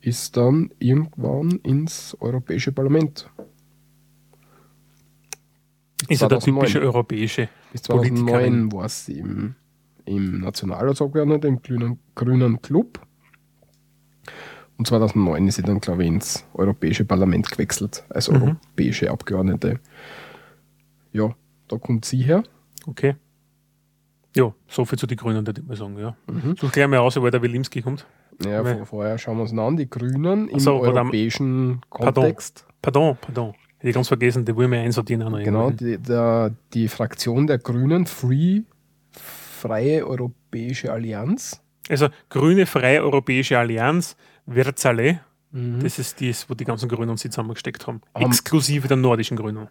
ist 0.00 0.36
dann 0.36 0.70
irgendwann 0.78 1.50
ins 1.64 2.16
Europäische 2.20 2.70
Parlament. 2.72 3.28
Ist 6.08 6.22
ja 6.22 6.28
der 6.28 6.38
typische 6.38 6.80
europäische 6.80 7.48
Bis 7.72 7.82
2009 7.82 8.72
war 8.72 8.88
sie 8.88 9.18
im, 9.18 9.54
im 10.04 10.40
Nationalratsabgeordneten, 10.40 11.48
im 11.48 11.62
grünen, 11.62 11.98
grünen 12.14 12.62
Club. 12.62 13.00
Und 14.78 14.86
2009 14.86 15.48
ist 15.48 15.56
sie 15.56 15.62
dann, 15.62 15.80
glaube 15.80 16.02
ich, 16.02 16.08
ins 16.08 16.44
Europäische 16.54 17.04
Parlament 17.04 17.50
gewechselt, 17.50 18.04
als 18.08 18.28
mhm. 18.28 18.42
europäische 18.42 19.10
Abgeordnete. 19.10 19.80
Ja, 21.12 21.34
da 21.68 21.78
kommt 21.78 22.04
sie 22.04 22.22
her. 22.22 22.42
Okay. 22.86 23.16
Ja, 24.34 24.52
so 24.66 24.84
viel 24.84 24.98
zu 24.98 25.06
den 25.06 25.18
Grünen, 25.18 25.46
würde 25.46 25.60
ich 25.60 25.66
mal 25.66 25.76
sagen. 25.76 25.98
Ja. 25.98 26.16
Mhm. 26.26 26.56
Such 26.56 26.72
gleich 26.72 26.88
mal 26.88 26.98
aus, 26.98 27.20
wo 27.20 27.28
der 27.28 27.42
Wilimski 27.42 27.82
kommt. 27.82 28.06
Ja, 28.44 28.64
vor, 28.64 28.86
vorher 28.86 29.18
schauen 29.18 29.36
wir 29.36 29.42
uns 29.42 29.52
an. 29.52 29.76
Die 29.76 29.88
Grünen 29.88 30.48
im 30.48 30.58
so, 30.58 30.80
europäischen 30.80 31.80
Kontext. 31.90 32.66
Pardon, 32.80 33.16
pardon. 33.20 33.52
Hätte 33.76 33.88
ich 33.88 33.94
ganz 33.94 34.08
vergessen, 34.08 34.44
die 34.44 34.56
wollen 34.56 34.70
wir 34.70 34.80
einsortieren. 34.80 35.22
Auch 35.22 35.38
genau, 35.38 35.70
die, 35.70 35.98
der, 35.98 36.54
die 36.72 36.88
Fraktion 36.88 37.46
der 37.46 37.58
Grünen, 37.58 38.06
Free, 38.06 38.62
Freie 39.10 40.06
Euro, 40.06 40.32
Europäische 40.52 40.92
Allianz. 40.92 41.60
Also 41.88 42.08
Grüne 42.28 42.66
Freie 42.66 43.02
Europäische 43.02 43.58
Allianz, 43.58 44.16
Verzale. 44.46 45.20
Mhm. 45.50 45.80
Das 45.80 45.98
ist 45.98 46.20
das, 46.20 46.48
wo 46.48 46.54
die 46.54 46.64
ganzen 46.64 46.88
Grünen 46.88 47.10
uns 47.10 47.22
zusammengesteckt 47.22 47.86
haben. 47.86 48.00
Exklusive 48.14 48.88
der 48.88 48.96
nordischen 48.96 49.36
Grünen. 49.36 49.68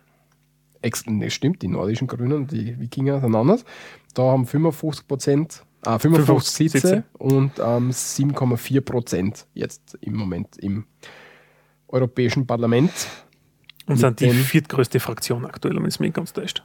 Ex 0.81 1.05
ne, 1.05 1.29
stimmt, 1.29 1.61
die 1.61 1.67
nordischen 1.67 2.07
Grünen, 2.07 2.47
die 2.47 2.79
Wikinger 2.79 3.21
sind 3.21 3.35
anders. 3.35 3.65
Da 4.13 4.23
haben 4.23 4.45
55 4.45 5.07
Prozent, 5.07 5.63
äh, 5.85 5.99
55 5.99 6.71
Sitze, 6.71 6.87
Sitze, 6.87 7.03
und 7.13 7.51
ähm, 7.59 7.91
7,4 7.91 8.81
Prozent 8.81 9.47
jetzt 9.53 9.97
im 10.01 10.15
Moment 10.15 10.57
im 10.57 10.85
Europäischen 11.87 12.47
Parlament. 12.47 12.91
Und 13.85 13.97
sind 13.97 14.19
die 14.19 14.31
viertgrößte 14.31 14.99
Fraktion 14.99 15.45
aktuell, 15.45 15.75
wenn 15.75 15.85
es 15.85 15.99
mich 15.99 16.13
ganz 16.13 16.33
täuscht. 16.33 16.63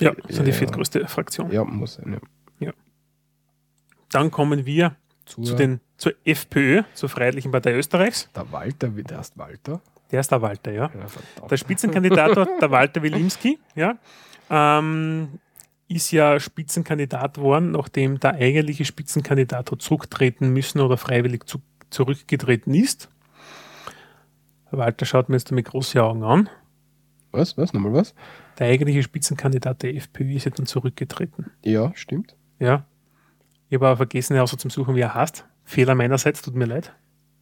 Ja, 0.00 0.12
sind 0.28 0.46
die 0.46 0.52
viertgrößte 0.52 1.06
Fraktion. 1.08 1.50
Ja, 1.50 1.64
muss 1.64 1.94
sein, 1.94 2.12
ja. 2.60 2.66
ja. 2.66 2.72
Dann 4.10 4.30
kommen 4.30 4.66
wir 4.66 4.96
zur, 5.24 5.44
zu 5.44 5.54
den, 5.54 5.80
zur 5.96 6.12
FPÖ, 6.24 6.82
zur 6.94 7.08
Freiheitlichen 7.08 7.50
Partei 7.50 7.74
Österreichs. 7.74 8.28
Der 8.34 8.50
Walter, 8.52 8.96
wie 8.96 9.02
der 9.02 9.18
heißt 9.18 9.38
Walter? 9.38 9.80
Der 10.10 10.20
ist 10.20 10.30
der 10.30 10.40
Walter, 10.40 10.72
ja. 10.72 10.90
ja 10.94 11.46
der 11.48 11.56
Spitzenkandidat 11.56 12.36
der 12.60 12.70
Walter 12.70 13.02
Wilimski, 13.02 13.58
ja. 13.74 13.98
Ähm, 14.50 15.38
ist 15.88 16.10
ja 16.12 16.38
Spitzenkandidat 16.38 17.38
worden, 17.38 17.72
nachdem 17.72 18.20
der 18.20 18.34
eigentliche 18.34 18.84
Spitzenkandidat 18.84 19.70
hat 19.70 19.82
zurücktreten 19.82 20.50
müssen 20.50 20.80
oder 20.80 20.96
freiwillig 20.96 21.44
zu, 21.46 21.60
zurückgetreten 21.90 22.74
ist. 22.74 23.08
Walter 24.70 25.06
schaut 25.06 25.28
mir 25.28 25.36
jetzt 25.36 25.50
mit 25.50 25.66
großen 25.66 26.00
Augen 26.00 26.24
an. 26.24 26.50
Was? 27.30 27.56
Was? 27.56 27.72
Nochmal 27.72 27.94
was? 27.94 28.14
Der 28.58 28.68
eigentliche 28.68 29.02
Spitzenkandidat 29.02 29.82
der 29.82 29.94
FPÖ 29.94 30.34
ist 30.34 30.44
ja 30.44 30.50
dann 30.50 30.66
zurückgetreten. 30.66 31.50
Ja, 31.64 31.92
stimmt. 31.94 32.36
Ja. 32.58 32.84
Ich 33.68 33.74
habe 33.74 33.86
aber 33.86 33.96
vergessen, 33.98 34.38
außer 34.38 34.58
zum 34.58 34.70
Suchen, 34.70 34.94
wie 34.94 35.00
er 35.00 35.14
heißt. 35.14 35.46
Fehler 35.64 35.94
meinerseits, 35.94 36.42
tut 36.42 36.54
mir 36.54 36.64
leid. 36.64 36.94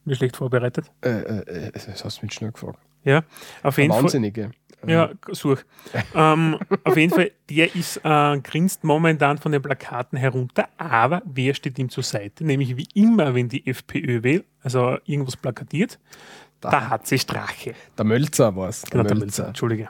Mir 0.07 0.15
schlecht 0.15 0.37
vorbereitet. 0.37 0.89
Äh, 1.01 1.09
äh, 1.09 1.67
äh 1.67 1.71
das 1.73 2.05
hast 2.05 2.21
du 2.21 2.25
mich 2.25 2.33
schnell 2.33 2.53
gefragt. 2.53 2.79
Ja, 3.03 3.23
auf 3.61 3.77
jeden 3.77 3.93
Wahnsinnige. 3.93 4.51
Fall. 4.79 4.89
Ja, 4.89 5.09
such. 5.31 5.65
ähm, 6.15 6.57
auf 6.85 6.95
jeden 6.95 7.13
Fall, 7.13 7.31
der 7.49 7.75
ist, 7.75 7.99
äh, 8.05 8.39
grinst 8.39 8.85
momentan 8.85 9.37
von 9.37 9.51
den 9.51 9.61
Plakaten 9.61 10.17
herunter, 10.17 10.69
aber 10.77 11.23
wer 11.25 11.53
steht 11.55 11.77
ihm 11.77 11.89
zur 11.89 12.03
Seite? 12.03 12.45
Nämlich 12.45 12.77
wie 12.77 12.87
immer, 12.93 13.35
wenn 13.35 13.49
die 13.49 13.67
FPÖ 13.67 14.23
will, 14.23 14.45
also 14.61 14.97
irgendwas 15.03 15.35
plakatiert, 15.35 15.99
da, 16.61 16.69
da 16.69 16.89
hat 16.89 17.05
sie 17.05 17.19
Strache. 17.19 17.73
Der 17.97 18.05
Mölzer 18.05 18.55
war 18.55 18.69
es. 18.69 18.83
Genau, 18.83 19.03
der 19.03 19.17
Mölzer. 19.17 19.47
Entschuldige. 19.47 19.89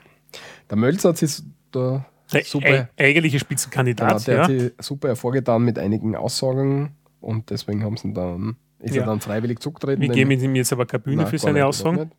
Der 0.70 0.78
Mölzer 0.78 1.10
hat 1.10 1.18
sich 1.18 1.44
da 1.72 2.06
der 2.34 2.44
super. 2.44 2.90
eigentliche 2.98 3.40
Spitzenkandidat. 3.40 4.10
Genau, 4.10 4.20
der 4.26 4.36
ja. 4.36 4.42
hat 4.42 4.50
sich 4.50 4.74
super 4.80 5.10
hervorgetan 5.10 5.62
mit 5.62 5.78
einigen 5.78 6.16
Aussagen 6.16 6.96
und 7.22 7.52
deswegen 7.52 7.84
haben 7.84 7.98
sie 7.98 8.14
dann, 8.14 8.56
ist 8.80 8.96
ja. 8.96 9.02
er 9.02 9.08
dann 9.08 9.22
freiwillig 9.22 9.60
zurückgetreten. 9.60 10.02
Wir 10.02 10.10
geben 10.10 10.32
ihm 10.32 10.56
jetzt 10.56 10.72
aber 10.72 10.86
keine 10.86 11.04
Bühne 11.04 11.24
Nein, 11.24 11.28
für 11.28 11.40
seine 11.40 11.66
Aussagen. 11.66 12.12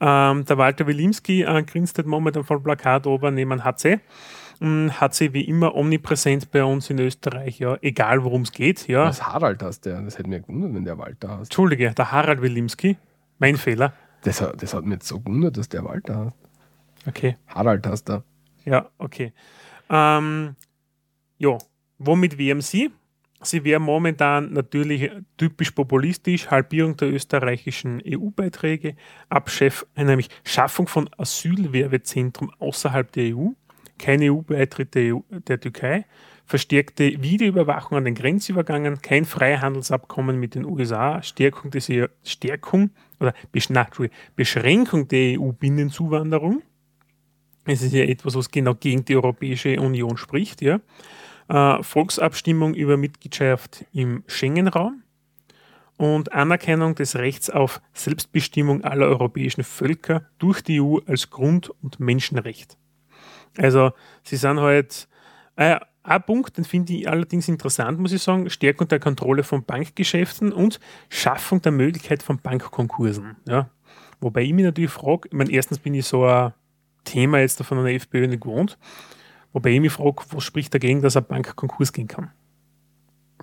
Ähm, 0.00 0.44
der 0.44 0.58
Walter 0.58 0.86
Wilimski 0.86 1.42
äh, 1.42 1.62
grinst 1.62 1.96
halt 1.98 2.08
momentan 2.08 2.42
vom 2.44 2.62
Plakat 2.62 3.06
oben 3.06 3.34
neben 3.34 3.64
HC. 3.64 4.00
HC 4.60 5.32
wie 5.32 5.42
immer 5.42 5.74
omnipräsent 5.74 6.50
bei 6.52 6.62
uns 6.62 6.88
in 6.88 7.00
Österreich, 7.00 7.58
ja, 7.58 7.76
egal 7.82 8.22
worum 8.22 8.42
es 8.42 8.52
geht. 8.52 8.86
Ja. 8.86 9.06
Was 9.06 9.26
Harald 9.26 9.62
hast 9.62 9.86
der? 9.86 10.00
Das 10.02 10.18
hätte 10.18 10.28
mir 10.28 10.40
gewundert, 10.40 10.74
wenn 10.74 10.84
der 10.84 10.98
Walter 10.98 11.30
heißt. 11.30 11.50
Entschuldige, 11.50 11.92
der 11.92 12.12
Harald 12.12 12.42
Wilimski. 12.42 12.96
Mein 13.38 13.56
Fehler. 13.56 13.92
Das, 14.22 14.38
das 14.56 14.74
hat 14.74 14.84
mich 14.84 14.94
jetzt 14.94 15.08
so 15.08 15.18
gewundert, 15.18 15.56
dass 15.56 15.68
der 15.68 15.84
Walter 15.84 16.26
heißt. 16.26 16.36
Okay. 17.08 17.36
Harald 17.48 17.86
heißt 17.86 18.08
er. 18.10 18.22
Ja, 18.64 18.88
okay. 18.98 19.32
Ähm, 19.90 20.54
ja, 21.38 21.58
womit 21.98 22.38
wären 22.38 22.60
Sie? 23.44 23.64
Wären 23.64 23.82
momentan 23.82 24.52
natürlich 24.52 25.10
typisch 25.36 25.70
populistisch, 25.70 26.50
Halbierung 26.50 26.96
der 26.96 27.12
österreichischen 27.12 28.02
EU-Beiträge, 28.06 28.96
Abschaff, 29.28 29.86
nämlich 29.96 30.28
Schaffung 30.44 30.86
von 30.86 31.08
Asylwerbezentrum 31.16 32.52
außerhalb 32.58 33.10
der 33.12 33.36
EU, 33.36 33.48
kein 33.98 34.22
EU-Beitritt 34.22 34.94
der, 34.94 35.14
EU, 35.14 35.20
der 35.30 35.60
Türkei, 35.60 36.04
verstärkte 36.44 37.22
Videoüberwachung 37.22 37.98
an 37.98 38.04
den 38.04 38.14
Grenzübergangen, 38.14 39.00
kein 39.00 39.24
Freihandelsabkommen 39.24 40.38
mit 40.38 40.54
den 40.54 40.64
USA, 40.64 41.22
Stärkung, 41.22 41.70
des, 41.70 41.88
e 41.88 42.08
Stärkung 42.24 42.90
oder 43.20 43.34
Beschränkung 44.36 45.08
der 45.08 45.40
EU-Binnenzuwanderung, 45.40 46.62
es 47.64 47.82
ist 47.82 47.92
ja 47.92 48.04
etwas, 48.04 48.34
was 48.34 48.50
genau 48.50 48.74
gegen 48.74 49.04
die 49.04 49.14
Europäische 49.14 49.80
Union 49.80 50.16
spricht. 50.16 50.62
Ja. 50.62 50.80
Äh, 51.48 51.82
Volksabstimmung 51.82 52.74
über 52.74 52.96
Mitgliedschaft 52.96 53.84
im 53.92 54.24
Schengen-Raum 54.26 55.02
und 55.96 56.32
Anerkennung 56.32 56.94
des 56.94 57.16
Rechts 57.16 57.50
auf 57.50 57.80
Selbstbestimmung 57.92 58.84
aller 58.84 59.06
europäischen 59.06 59.64
Völker 59.64 60.26
durch 60.38 60.62
die 60.62 60.80
EU 60.80 60.98
als 61.06 61.30
Grund- 61.30 61.70
und 61.82 62.00
Menschenrecht. 62.00 62.76
Also, 63.58 63.92
sie 64.22 64.36
sind 64.36 64.60
halt. 64.60 65.08
Äh, 65.56 65.78
ein 66.04 66.22
Punkt, 66.24 66.56
den 66.56 66.64
finde 66.64 66.94
ich 66.94 67.08
allerdings 67.08 67.48
interessant, 67.48 68.00
muss 68.00 68.12
ich 68.12 68.22
sagen, 68.22 68.50
Stärkung 68.50 68.88
der 68.88 68.98
Kontrolle 68.98 69.44
von 69.44 69.64
Bankgeschäften 69.64 70.52
und 70.52 70.80
Schaffung 71.08 71.62
der 71.62 71.72
Möglichkeit 71.72 72.22
von 72.22 72.38
Bankkonkursen. 72.38 73.36
Ja. 73.46 73.70
Wobei 74.20 74.42
ich 74.42 74.52
mich 74.52 74.64
natürlich 74.64 74.90
frage, 74.90 75.28
ich 75.28 75.34
meine, 75.34 75.52
erstens 75.52 75.78
bin 75.78 75.94
ich 75.94 76.06
so 76.06 76.24
ein 76.24 76.52
Thema 77.04 77.38
jetzt 77.38 77.62
von 77.62 77.78
einer 77.78 77.90
FPÖ 77.90 78.26
nicht 78.26 78.42
gewohnt. 78.42 78.78
Wobei 79.52 79.70
ich 79.70 79.80
mich 79.80 79.92
frage, 79.92 80.22
was 80.30 80.44
spricht 80.44 80.72
dagegen, 80.72 81.02
dass 81.02 81.16
eine 81.16 81.26
Bank 81.26 81.54
Konkurs 81.56 81.92
gehen 81.92 82.08
kann? 82.08 82.30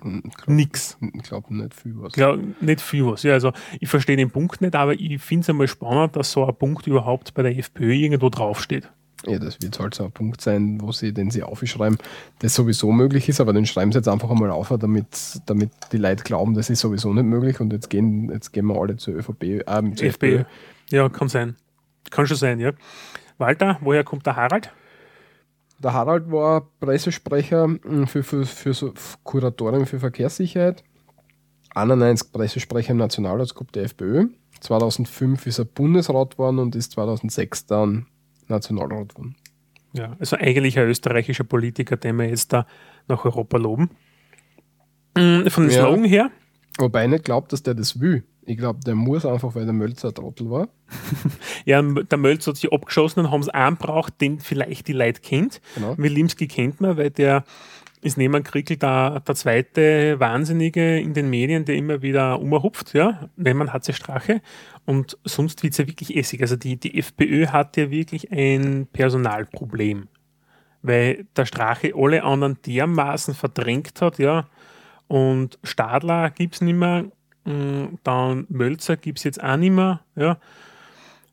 Glaub, 0.00 0.48
Nix. 0.48 0.96
Ich 1.14 1.22
glaube 1.24 1.54
nicht 1.54 1.74
viel 1.74 1.94
was. 1.96 2.16
Ja, 2.16 2.36
nicht 2.60 2.80
viel 2.80 3.06
was. 3.06 3.22
Ja, 3.22 3.34
also 3.34 3.52
ich 3.80 3.88
verstehe 3.88 4.16
den 4.16 4.30
Punkt 4.30 4.60
nicht, 4.60 4.74
aber 4.74 4.94
ich 4.94 5.20
finde 5.20 5.42
es 5.42 5.50
einmal 5.50 5.68
spannend, 5.68 6.16
dass 6.16 6.32
so 6.32 6.46
ein 6.46 6.54
Punkt 6.54 6.86
überhaupt 6.86 7.34
bei 7.34 7.42
der 7.42 7.56
FPÖ 7.56 7.92
irgendwo 7.92 8.30
draufsteht. 8.30 8.90
Ja, 9.26 9.38
das 9.38 9.60
wird 9.60 9.78
halt 9.78 9.94
so 9.94 10.04
ein 10.04 10.12
Punkt 10.12 10.40
sein, 10.40 10.80
wo 10.80 10.92
sie, 10.92 11.12
den 11.12 11.30
sie 11.30 11.42
aufschreiben, 11.42 11.98
das 12.38 12.54
sowieso 12.54 12.90
möglich 12.90 13.28
ist, 13.28 13.38
aber 13.38 13.52
den 13.52 13.66
schreiben 13.66 13.92
sie 13.92 13.98
jetzt 13.98 14.08
einfach 14.08 14.30
einmal 14.30 14.50
auf, 14.50 14.72
damit, 14.80 15.42
damit 15.44 15.70
die 15.92 15.98
Leute 15.98 16.24
glauben, 16.24 16.54
das 16.54 16.70
ist 16.70 16.80
sowieso 16.80 17.12
nicht 17.12 17.24
möglich 17.24 17.60
und 17.60 17.70
jetzt 17.70 17.90
gehen, 17.90 18.30
jetzt 18.32 18.52
gehen 18.52 18.64
wir 18.66 18.80
alle 18.80 18.96
zur 18.96 19.14
ÖVP, 19.16 19.42
äh, 19.42 19.64
zur 19.94 20.06
FPÖ. 20.06 20.38
FPÖ. 20.38 20.44
Ja, 20.90 21.08
kann 21.10 21.28
sein. 21.28 21.56
Kann 22.08 22.26
schon 22.26 22.38
sein, 22.38 22.60
ja. 22.60 22.72
Walter, 23.36 23.78
woher 23.82 24.04
kommt 24.04 24.24
der 24.24 24.36
Harald? 24.36 24.72
Der 25.82 25.94
Harald 25.94 26.30
war 26.30 26.68
Pressesprecher 26.78 27.64
hm, 27.64 28.06
für, 28.06 28.22
für, 28.22 28.44
für 28.44 28.74
so 28.74 28.92
Kuratorium 29.24 29.86
für 29.86 29.98
Verkehrssicherheit, 29.98 30.84
91 31.74 32.32
Pressesprecher 32.32 32.90
im 32.90 32.98
Nationalratsgruppe 32.98 33.72
der 33.72 33.84
FPÖ. 33.84 34.28
2005 34.60 35.46
ist 35.46 35.58
er 35.58 35.64
Bundesrat 35.64 36.32
geworden 36.32 36.58
und 36.58 36.76
ist 36.76 36.92
2006 36.92 37.66
dann 37.66 38.06
Nationalrat 38.48 39.14
geworden. 39.14 39.36
Ja, 39.92 40.16
also 40.18 40.36
eigentlich 40.36 40.78
ein 40.78 40.86
österreichischer 40.86 41.44
Politiker, 41.44 41.96
den 41.96 42.16
wir 42.16 42.28
jetzt 42.28 42.52
da 42.52 42.66
nach 43.08 43.24
Europa 43.24 43.56
loben. 43.56 43.90
Hm, 45.16 45.50
von 45.50 45.64
den 45.64 45.72
ja, 45.72 45.80
Slogan 45.80 46.04
her. 46.04 46.30
Wobei 46.78 47.04
ich 47.04 47.10
nicht 47.10 47.24
glaube, 47.24 47.48
dass 47.48 47.62
der 47.62 47.74
das 47.74 48.00
will. 48.00 48.24
Ich 48.50 48.58
glaube, 48.58 48.80
der 48.84 48.96
muss 48.96 49.24
einfach, 49.24 49.54
weil 49.54 49.64
der 49.64 49.72
Mölzer 49.72 50.08
ein 50.08 50.14
Trottel 50.14 50.50
war. 50.50 50.68
ja, 51.64 51.80
der 51.80 52.18
Mölzer 52.18 52.50
hat 52.50 52.56
sich 52.56 52.72
abgeschossen 52.72 53.20
und 53.20 53.30
haben 53.30 53.42
es 53.42 53.48
einen 53.48 53.76
braucht, 53.76 54.20
den 54.20 54.40
vielleicht 54.40 54.88
die 54.88 54.92
Leute 54.92 55.20
kennt. 55.20 55.60
Genau. 55.76 55.96
Wilimski 55.96 56.48
kennt 56.48 56.80
man, 56.80 56.96
weil 56.96 57.10
der 57.10 57.44
ist 58.00 58.18
neben 58.18 58.42
Krickel 58.42 58.76
der, 58.76 59.20
der 59.20 59.34
zweite 59.36 60.18
Wahnsinnige 60.18 60.98
in 60.98 61.14
den 61.14 61.30
Medien, 61.30 61.64
der 61.64 61.76
immer 61.76 62.02
wieder 62.02 62.40
umhupft, 62.40 62.92
ja, 62.92 63.30
wenn 63.36 63.56
man 63.56 63.72
hat 63.72 63.84
sie 63.84 63.92
Strache. 63.92 64.40
Und 64.84 65.16
sonst 65.22 65.62
wird 65.62 65.74
es 65.74 65.78
ja 65.78 65.86
wirklich 65.86 66.16
essig. 66.16 66.40
Also 66.40 66.56
die, 66.56 66.76
die 66.76 66.98
FPÖ 66.98 67.46
hat 67.46 67.76
ja 67.76 67.88
wirklich 67.92 68.32
ein 68.32 68.88
Personalproblem. 68.92 70.08
Weil 70.82 71.26
der 71.36 71.46
Strache 71.46 71.92
alle 71.94 72.24
anderen 72.24 72.58
dermaßen 72.66 73.34
verdrängt 73.34 74.00
hat, 74.00 74.18
ja. 74.18 74.48
Und 75.06 75.60
Stadler 75.62 76.30
gibt 76.30 76.56
es 76.56 76.60
nicht 76.62 76.76
mehr, 76.76 77.12
dann 77.44 78.46
Mölzer 78.48 78.96
gibt 78.96 79.18
es 79.18 79.24
jetzt 79.24 79.42
auch 79.42 79.56
nicht 79.56 79.72
mehr. 79.72 80.00
Ja. 80.14 80.38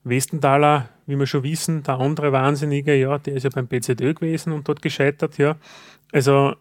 Westenthaler, 0.03 0.89
wie 1.05 1.17
wir 1.17 1.27
schon 1.27 1.43
wissen, 1.43 1.83
der 1.83 1.99
andere 1.99 2.31
Wahnsinnige, 2.31 2.95
ja, 2.95 3.17
der 3.17 3.35
ist 3.35 3.43
ja 3.43 3.49
beim 3.49 3.67
PZÖ 3.67 4.13
gewesen 4.13 4.53
und 4.53 4.67
dort 4.67 4.81
gescheitert. 4.81 5.37
Ja. 5.37 5.57
Also 6.11 6.55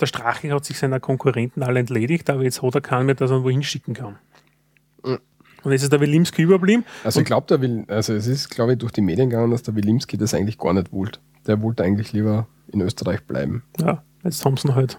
der 0.00 0.06
Strache 0.06 0.52
hat 0.52 0.64
sich 0.64 0.78
seiner 0.78 1.00
Konkurrenten 1.00 1.62
alle 1.62 1.80
entledigt, 1.80 2.30
aber 2.30 2.42
jetzt 2.42 2.62
hat 2.62 2.74
er 2.74 2.80
keinen 2.80 3.06
mehr, 3.06 3.14
dass 3.14 3.30
er 3.30 3.42
wohin 3.42 3.62
schicken 3.62 3.94
kann. 3.94 4.18
Mhm. 5.04 5.18
Und 5.62 5.70
jetzt 5.70 5.82
ist 5.82 5.92
der 5.92 6.00
Wilimski 6.00 6.42
überblieben. 6.42 6.84
Also 7.04 7.20
ich 7.20 7.26
glaube, 7.26 7.84
also 7.86 8.14
es 8.14 8.26
ist, 8.26 8.50
glaube 8.50 8.72
ich, 8.72 8.78
durch 8.78 8.92
die 8.92 9.00
Medien 9.00 9.30
gegangen, 9.30 9.52
dass 9.52 9.62
der 9.62 9.76
Wilimski 9.76 10.16
das 10.16 10.34
eigentlich 10.34 10.58
gar 10.58 10.72
nicht 10.72 10.92
wollte. 10.92 11.20
Der 11.46 11.62
wollte 11.62 11.84
eigentlich 11.84 12.12
lieber 12.12 12.48
in 12.72 12.80
Österreich 12.80 13.22
bleiben. 13.22 13.62
Ja, 13.78 14.02
jetzt 14.24 14.44
haben 14.44 14.56
sie 14.56 14.68
ihn 14.68 14.74
halt. 14.74 14.98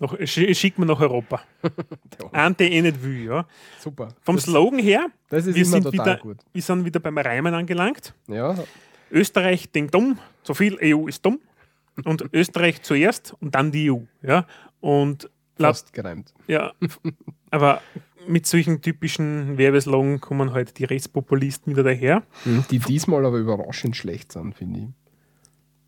Nach, 0.00 0.14
schickt 0.26 0.78
man 0.78 0.88
nach 0.88 1.00
Europa. 1.00 1.40
Ein, 2.32 2.56
der 2.58 2.70
eh 2.70 2.82
nicht 2.82 3.02
will, 3.02 3.26
ja. 3.26 3.46
Super. 3.78 4.08
Vom 4.22 4.36
das, 4.36 4.44
Slogan 4.44 4.80
her, 4.80 5.06
das 5.28 5.46
ist 5.46 5.54
wir, 5.54 5.64
sind 5.64 5.92
wieder, 5.92 6.16
gut. 6.16 6.38
wir 6.52 6.62
sind 6.62 6.84
wieder 6.84 6.98
beim 7.00 7.16
Reimen 7.16 7.54
angelangt. 7.54 8.12
Ja. 8.26 8.56
Österreich 9.10 9.70
denkt 9.70 9.94
dumm, 9.94 10.18
so 10.42 10.54
viel 10.54 10.76
EU 10.82 11.06
ist 11.06 11.24
dumm. 11.24 11.38
Und 12.04 12.24
Österreich 12.32 12.82
zuerst 12.82 13.36
und 13.40 13.54
dann 13.54 13.70
die 13.70 13.90
EU. 13.90 14.00
Ja. 14.22 14.46
Und 14.80 15.30
Fast 15.56 15.92
gereimt. 15.92 16.34
Ja, 16.48 16.72
aber 17.50 17.80
mit 18.26 18.46
solchen 18.46 18.80
typischen 18.80 19.58
Werbeslogan 19.58 20.20
kommen 20.20 20.52
halt 20.52 20.78
die 20.78 20.84
Rechtspopulisten 20.84 21.72
wieder 21.72 21.84
daher. 21.84 22.22
Mhm, 22.44 22.64
die 22.70 22.78
diesmal 22.78 23.24
aber 23.24 23.38
überraschend 23.38 23.96
schlecht 23.96 24.32
sind, 24.32 24.54
finde 24.54 24.80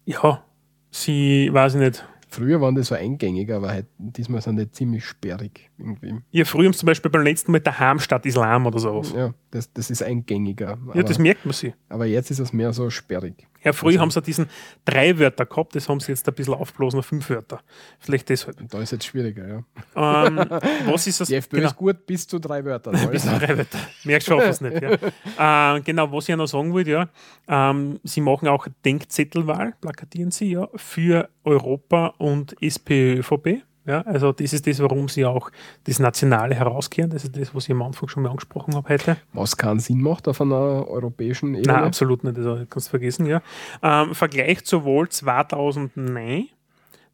ich. 0.05 0.15
Ja, 0.15 0.45
sie, 0.91 1.49
weiß 1.53 1.75
ich 1.75 1.81
nicht, 1.81 2.05
Früher 2.37 2.61
waren 2.61 2.75
die 2.75 2.83
so 2.83 2.95
eingängig, 2.95 3.51
aber 3.51 3.71
halt, 3.71 3.87
diesmal 3.97 4.43
sind 4.43 4.59
die 4.59 4.71
ziemlich 4.71 5.07
sperrig 5.07 5.66
irgendwie. 5.79 6.15
Ja, 6.31 6.45
früher 6.45 6.73
zum 6.73 6.87
Beispiel 6.87 7.11
beim 7.11 7.23
letzten 7.23 7.53
Mal 7.53 7.61
daheim 7.61 7.99
statt 7.99 8.27
Islam 8.27 8.67
oder 8.67 8.79
sowas. 8.79 9.13
Ja, 9.15 9.35
das, 9.51 9.73
das 9.73 9.91
ist 9.91 10.03
eingängiger. 10.03 10.79
Ja, 10.95 11.03
das 11.03 11.19
merkt 11.19 11.45
man 11.45 11.53
sich. 11.53 11.75
Aber 11.89 12.07
jetzt 12.07 12.31
ist 12.31 12.39
es 12.39 12.53
mehr 12.53 12.73
so 12.73 12.91
sperrig. 12.91 13.47
Ja, 13.67 13.73
früher 13.73 13.91
also, 13.91 14.01
haben 14.03 14.11
sie 14.13 14.23
diesen 14.23 14.47
drei 14.85 15.19
Wörter 15.19 15.45
gehabt, 15.45 15.75
das 15.75 15.89
haben 15.89 15.99
sie 15.99 16.13
jetzt 16.13 16.29
ein 16.29 16.35
bisschen 16.35 16.55
aufgeblasen 16.55 17.01
auf 17.01 17.07
fünf 17.07 17.29
Wörter. 17.29 17.61
Vielleicht 17.99 18.29
deshalb. 18.29 18.57
Da 18.71 18.81
ist 18.81 18.93
jetzt 18.93 19.07
schwieriger, 19.07 19.65
ja. 19.97 20.27
Ähm, 20.27 20.37
was 20.87 21.09
ist 21.09 21.21
das? 21.21 21.27
Die 21.27 21.35
FPÖ 21.35 21.57
genau. 21.57 21.71
ist 21.71 21.77
gut 21.77 22.07
bis 22.07 22.29
zu 22.29 22.39
drei 22.39 22.65
Wörtern. 22.65 22.95
bis 23.11 23.23
zu 23.23 23.37
drei 23.37 23.59
Wörter. 23.59 23.79
Mehr 24.05 24.21
schaffen 24.21 24.49
es 24.49 24.61
nicht. 24.61 24.81
Ja. 24.81 24.97
Äh, 25.39 25.81
genau, 25.83 26.11
was 26.13 26.29
ich 26.29 26.37
noch 26.37 26.47
sagen 26.47 26.73
wollte, 26.73 26.91
ja, 26.91 27.09
ähm, 27.49 28.01
sie 28.05 28.21
machen 28.21 28.49
auch 28.49 28.67
Denkzettelwahl, 28.85 29.75
plakatieren 29.81 30.31
sie 30.31 30.53
ja, 30.53 30.69
für 30.77 31.29
Europa 31.45 32.15
und 32.19 32.57
SPÖ-ÖVP. 32.63 33.63
Ja, 33.87 34.01
also 34.03 34.33
das 34.33 34.53
ist 34.53 34.67
das, 34.67 34.81
warum 34.81 35.09
sie 35.09 35.25
auch 35.25 35.51
das 35.85 36.01
Nationale 36.01 36.57
herauskehren. 36.57 37.11
Das 37.11 37.25
ist 37.25 37.37
das, 37.37 37.55
was 37.55 37.65
ich 37.65 37.71
am 37.71 37.83
Anfang 37.83 38.09
schon 38.09 38.25
mal 38.25 38.31
angesprochen 38.31 38.75
habe 38.75 38.89
heute. 38.89 39.17
Was 39.33 39.57
keinen 39.57 39.79
Sinn 39.79 40.01
macht 40.01 40.27
auf 40.27 40.41
einer 40.41 40.89
europäischen 40.89 41.55
Ebene? 41.55 41.73
Nein, 41.73 41.85
absolut 41.85 42.25
nicht. 42.25 42.37
Also 42.37 42.67
kannst 42.69 42.89
du 42.89 42.91
vergessen, 42.91 43.27
ja. 43.27 43.43
Ähm, 43.83 44.15
Vergleich 44.15 44.65
zur 44.65 44.85
Wahl 44.85 45.09
2009. 45.09 46.49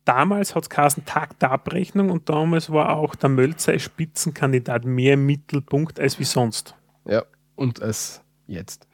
Damals 0.06 0.54
hat 0.54 0.64
es 0.64 0.70
geheißen 0.70 1.04
Tag 1.04 1.38
der 1.40 1.52
Abrechnung 1.52 2.10
und 2.10 2.28
damals 2.28 2.72
war 2.72 2.96
auch 2.96 3.14
der 3.14 3.28
Mölzer 3.28 3.72
als 3.72 3.82
Spitzenkandidat 3.82 4.84
mehr 4.84 5.14
im 5.14 5.26
Mittelpunkt 5.26 6.00
als 6.00 6.18
wie 6.18 6.24
sonst. 6.24 6.74
Ja, 7.04 7.22
und 7.54 7.82
als 7.82 8.22
jetzt. 8.46 8.88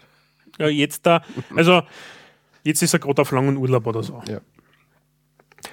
Ja, 0.59 0.67
jetzt 0.67 1.07
da, 1.07 1.23
also 1.55 1.83
jetzt 2.65 2.83
ist 2.83 2.93
er 2.93 2.99
gerade 2.99 3.23
auf 3.23 3.31
langen 3.31 3.57
Urlaub 3.57 3.87
oder 3.87 4.03
so. 4.03 4.21
Ja. 4.29 4.41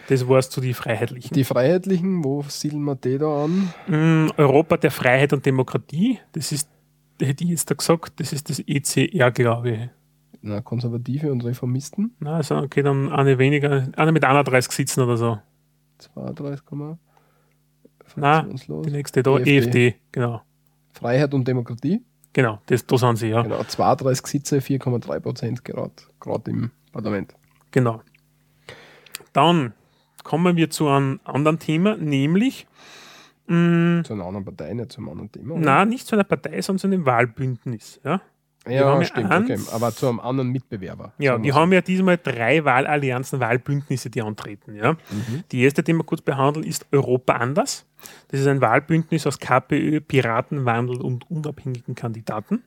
Das 0.08 0.28
warst 0.28 0.52
zu 0.52 0.62
die 0.62 0.74
Freiheitlichen. 0.74 1.34
Die 1.34 1.44
Freiheitlichen, 1.44 2.24
wo 2.24 2.44
siedeln 2.48 2.84
wir 2.84 2.96
die 2.96 3.18
da 3.18 3.46
an? 3.46 3.74
Mm, 3.88 4.32
Europa 4.38 4.78
der 4.78 4.92
Freiheit 4.92 5.34
und 5.34 5.46
Demokratie, 5.46 6.20
das 6.32 6.52
ist, 6.52 6.70
hätte 7.20 7.44
ich 7.44 7.52
jetzt 7.52 7.70
da 7.70 7.76
gesagt, 7.76 8.20
das 8.20 8.34
ist 8.34 8.50
das 8.50 8.60
ECR, 8.60 9.32
glaube 9.32 9.72
ich. 9.72 9.90
Na, 10.42 10.62
Konservative 10.62 11.32
und 11.32 11.44
Reformisten? 11.44 12.16
Na, 12.20 12.38
also 12.38 12.58
okay, 12.58 12.84
dann 12.84 13.12
eine 13.12 13.40
weniger, 13.40 13.88
eine 13.96 14.12
mit 14.12 14.24
31 14.24 14.72
sitzen 14.72 15.02
oder 15.02 15.18
so. 15.18 15.40
32, 15.98 16.62
Na, 18.16 18.44
die 18.44 18.92
nächste 18.92 19.24
da, 19.24 19.38
EFD. 19.38 19.58
EFD, 19.58 19.96
genau. 20.12 20.42
Freiheit 20.94 21.34
und 21.34 21.48
Demokratie? 21.48 22.04
Genau, 22.34 22.60
das, 22.68 22.86
da 22.86 22.98
sind 22.98 23.18
sie, 23.18 23.30
ja. 23.30 23.42
Genau, 23.42 23.64
32 23.64 24.28
Sitze, 24.28 24.58
4,3 24.58 25.20
Prozent 25.20 25.66
gerade 25.66 26.52
im 26.52 26.70
Parlament. 26.92 27.34
Genau. 27.72 28.02
Dann 29.36 29.74
kommen 30.24 30.56
wir 30.56 30.70
zu 30.70 30.88
einem 30.88 31.20
anderen 31.26 31.60
Thema, 31.60 31.98
nämlich 31.98 32.68
mh, 33.48 34.00
mm, 34.00 34.04
zu 34.06 34.14
einer 34.14 34.26
anderen 34.26 34.46
Partei, 34.46 34.74
nicht 34.74 34.94
zu 34.94 35.00
einem 35.00 35.10
anderen 35.10 35.32
Thema. 35.32 35.56
Oder? 35.56 35.66
Nein, 35.66 35.90
nicht 35.90 36.08
zu 36.08 36.16
einer 36.16 36.24
Partei, 36.24 36.62
sondern 36.62 36.80
zu 36.80 36.88
einem 36.88 37.06
Wahlbündnis. 37.06 38.00
Ja, 38.06 38.22
ja 38.66 39.04
stimmt, 39.04 39.30
eins, 39.30 39.50
okay. 39.50 39.76
aber 39.76 39.92
zu 39.92 40.08
einem 40.08 40.22
anderen 40.22 40.52
Mitbewerber. 40.52 41.12
Ja, 41.18 41.42
wir 41.44 41.54
haben 41.54 41.74
ja 41.74 41.82
diesmal 41.82 42.18
drei 42.18 42.64
Wahlallianzen, 42.64 43.42
Wahlbündnisse, 43.42 44.10
die 44.10 44.22
antreten. 44.22 44.74
Ja. 44.76 44.94
Mhm. 44.94 45.44
Die 45.52 45.64
erste, 45.64 45.84
die 45.84 45.94
wir 45.94 46.06
kurz 46.06 46.22
behandeln, 46.22 46.66
ist 46.66 46.86
Europa 46.94 47.34
anders. 47.34 47.86
Das 48.30 48.40
ist 48.40 48.48
ein 48.48 48.62
Wahlbündnis 48.62 49.28
aus 49.28 49.38
KPÖ, 49.38 50.00
Piratenwandel 50.00 51.02
und 51.02 51.30
unabhängigen 51.30 51.94
Kandidaten 51.94 52.64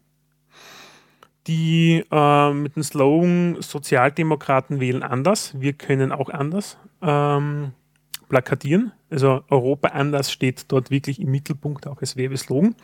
die 1.49 2.05
äh, 2.11 2.53
mit 2.53 2.77
dem 2.77 2.83
Slogan 2.83 3.57
Sozialdemokraten 3.61 4.81
wählen 4.81 5.03
anders, 5.03 5.59
wir 5.59 5.73
können 5.73 6.12
auch 6.12 6.29
anders 6.29 6.77
ähm, 7.01 7.73
plakatieren. 8.29 8.93
Also 9.11 9.43
Europa 9.49 9.89
anders 9.89 10.31
steht 10.31 10.70
dort 10.70 10.91
wirklich 10.91 11.20
im 11.20 11.31
Mittelpunkt, 11.31 11.87
auch 11.87 12.01
als 12.03 12.16
Werbeslogan. 12.16 12.75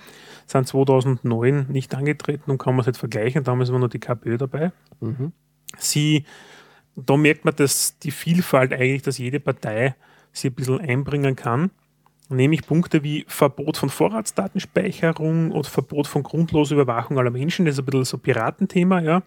Sind 0.47 0.66
2009 0.66 1.66
nicht 1.69 1.95
angetreten 1.95 2.51
und 2.51 2.59
kann 2.59 2.74
man 2.74 2.81
es 2.81 2.86
halt 2.86 2.97
vergleichen. 2.97 3.45
Damals 3.45 3.70
war 3.70 3.78
nur 3.78 3.91
die 3.91 4.01
KPÖ 4.01 4.39
dabei. 4.39 4.73
Mhm. 5.01 5.32
Sie, 5.77 6.24
da 6.97 7.19
merkt 7.19 7.45
man, 7.45 7.55
dass 7.55 7.99
die 7.99 8.11
Vielfalt 8.11 8.73
eigentlich, 8.73 9.03
dass 9.03 9.19
jede 9.19 9.41
Partei 9.41 9.95
sie 10.32 10.49
ein 10.49 10.55
bisschen 10.55 10.81
einbringen 10.81 11.36
kann 11.36 11.70
nämlich 12.28 12.66
Punkte 12.66 13.02
wie 13.02 13.24
Verbot 13.28 13.76
von 13.76 13.90
Vorratsdatenspeicherung 13.90 15.51
oder 15.52 15.68
Verbot 15.68 16.06
von 16.06 16.22
grundloser 16.22 16.74
Überwachung 16.74 17.18
aller 17.18 17.30
Menschen, 17.30 17.66
das 17.66 17.74
ist 17.74 17.80
ein 17.80 17.84
bisschen 17.86 18.05
so 18.05 18.18
Piratenthema, 18.18 19.01
ja. 19.01 19.22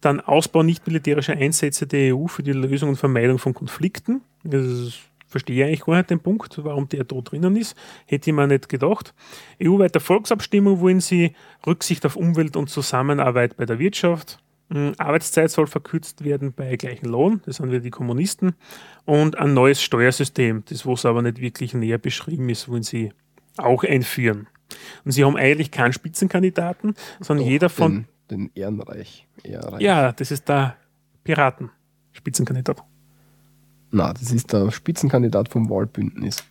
Dann 0.00 0.20
Ausbau 0.20 0.62
nicht 0.62 0.86
militärischer 0.86 1.34
Einsätze 1.34 1.86
der 1.86 2.14
EU 2.14 2.26
für 2.26 2.42
die 2.42 2.52
Lösung 2.52 2.90
und 2.90 2.96
Vermeidung 2.96 3.38
von 3.38 3.54
Konflikten. 3.54 4.22
Das 4.44 4.94
verstehe 5.26 5.56
ich 5.56 5.64
eigentlich 5.64 5.84
gar 5.84 5.96
nicht 5.96 6.10
den 6.10 6.20
Punkt, 6.20 6.62
warum 6.62 6.88
der 6.88 7.04
da 7.04 7.16
drinnen 7.20 7.56
ist. 7.56 7.76
Hätte 8.06 8.30
ich 8.30 8.36
mir 8.36 8.46
nicht 8.46 8.68
gedacht. 8.68 9.14
EU-weite 9.62 10.00
Volksabstimmung 10.00 10.80
wollen 10.80 11.00
sie 11.00 11.34
Rücksicht 11.66 12.06
auf 12.06 12.16
Umwelt 12.16 12.56
und 12.56 12.70
Zusammenarbeit 12.70 13.56
bei 13.56 13.66
der 13.66 13.78
Wirtschaft. 13.78 14.38
Hm, 14.70 14.94
Arbeitszeit 14.98 15.50
soll 15.50 15.66
verkürzt 15.66 16.24
werden 16.24 16.52
bei 16.52 16.76
gleichem 16.76 17.08
Lohn, 17.08 17.40
das 17.46 17.56
sind 17.56 17.70
wir 17.70 17.80
die 17.80 17.90
Kommunisten, 17.90 18.54
und 19.04 19.38
ein 19.38 19.54
neues 19.54 19.80
Steuersystem, 19.80 20.64
das 20.68 20.86
was 20.86 21.06
aber 21.06 21.22
nicht 21.22 21.40
wirklich 21.40 21.74
näher 21.74 21.98
beschrieben 21.98 22.48
ist, 22.48 22.68
wollen 22.68 22.82
sie 22.82 23.12
auch 23.56 23.84
einführen. 23.84 24.48
Und 25.04 25.12
sie 25.12 25.24
haben 25.24 25.36
eigentlich 25.36 25.70
keinen 25.70 25.92
Spitzenkandidaten, 25.92 26.94
sondern 27.20 27.44
Doch, 27.44 27.50
jeder 27.50 27.68
von. 27.68 28.06
Den, 28.28 28.50
den 28.50 28.50
Ehrenreich, 28.54 29.26
Ehrenreich. 29.44 29.80
Ja, 29.80 30.12
das 30.12 30.32
ist 30.32 30.48
der 30.48 30.76
Piraten-Spitzenkandidat. 31.22 32.82
Na, 33.92 34.12
das 34.12 34.32
ist 34.32 34.52
der 34.52 34.72
Spitzenkandidat 34.72 35.48
vom 35.48 35.70
Wahlbündnis 35.70 36.44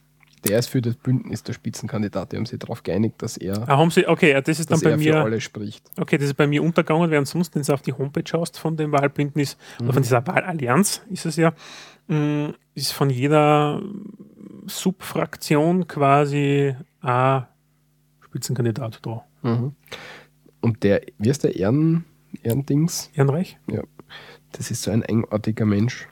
der 0.45 0.59
ist 0.59 0.69
für 0.69 0.81
das 0.81 0.95
Bündnis 0.95 1.43
der 1.43 1.53
Spitzenkandidat. 1.53 2.31
Die 2.31 2.37
haben 2.37 2.45
sich 2.45 2.59
darauf 2.59 2.83
geeinigt, 2.83 3.21
dass 3.21 3.37
er, 3.37 3.67
ah, 3.67 3.77
haben 3.77 3.91
sie, 3.91 4.07
okay, 4.07 4.39
das 4.41 4.59
ist 4.59 4.71
dann 4.71 4.79
bei 4.79 4.95
mir, 4.97 5.13
für 5.13 5.21
alle 5.21 5.41
spricht. 5.41 5.89
Okay, 5.97 6.17
das 6.17 6.27
ist 6.27 6.35
bei 6.35 6.47
mir 6.47 6.63
untergegangen, 6.63 7.09
während 7.11 7.27
sonst, 7.27 7.55
wenn 7.55 7.63
du 7.63 7.73
auf 7.73 7.81
die 7.81 7.93
Homepage 7.93 8.23
schaust 8.25 8.59
von 8.59 8.77
dem 8.77 8.91
Wahlbündnis 8.91 9.57
mhm. 9.79 9.85
oder 9.85 9.93
von 9.93 10.03
dieser 10.03 10.25
Wahlallianz, 10.25 11.01
ist 11.09 11.25
es 11.25 11.35
ja, 11.35 11.53
mm, 12.07 12.49
ist 12.75 12.91
von 12.91 13.09
jeder 13.09 13.81
Subfraktion 14.67 15.87
quasi 15.87 16.75
ein 17.01 17.45
Spitzenkandidat 18.23 18.99
da. 19.03 19.23
Mhm. 19.41 19.73
Und 20.61 20.83
der, 20.83 21.01
wie 21.17 21.29
ist 21.29 21.43
der 21.43 21.55
Ehren, 21.55 22.05
Ehrendings? 22.43 23.09
Ehrenreich? 23.13 23.57
Ja. 23.71 23.83
Das 24.51 24.71
ist 24.71 24.83
so 24.83 24.91
ein 24.91 25.03
engartiger 25.03 25.65
Mensch. 25.65 26.07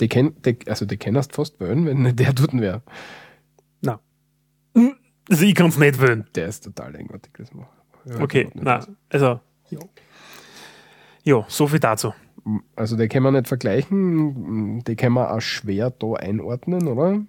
Die 0.00 0.08
kenn, 0.08 0.34
die, 0.44 0.58
also 0.66 0.84
die 0.84 0.96
kennst 0.96 1.34
fast 1.34 1.60
wählen, 1.60 1.86
wenn 1.86 2.16
der 2.16 2.32
dort 2.32 2.52
wäre. 2.52 2.82
Also 5.30 5.44
ich 5.44 5.54
kann 5.54 5.68
es 5.68 5.78
nicht 5.78 6.00
wählen. 6.00 6.26
Der 6.34 6.48
ist 6.48 6.64
total 6.64 6.94
eigenartig, 6.96 7.32
das 7.38 7.52
machen. 7.54 7.68
Ja, 8.06 8.20
okay, 8.20 8.48
na, 8.54 8.86
also, 9.08 9.40
ja. 9.70 9.78
ja, 11.22 11.44
so 11.48 11.66
viel 11.66 11.80
dazu. 11.80 12.12
Also 12.76 12.98
die 12.98 13.08
können 13.08 13.24
wir 13.24 13.32
nicht 13.32 13.48
vergleichen, 13.48 14.84
die 14.84 14.96
können 14.96 15.14
wir 15.14 15.32
auch 15.32 15.40
schwer 15.40 15.88
da 15.90 16.12
einordnen, 16.12 16.88
oder? 16.88 17.22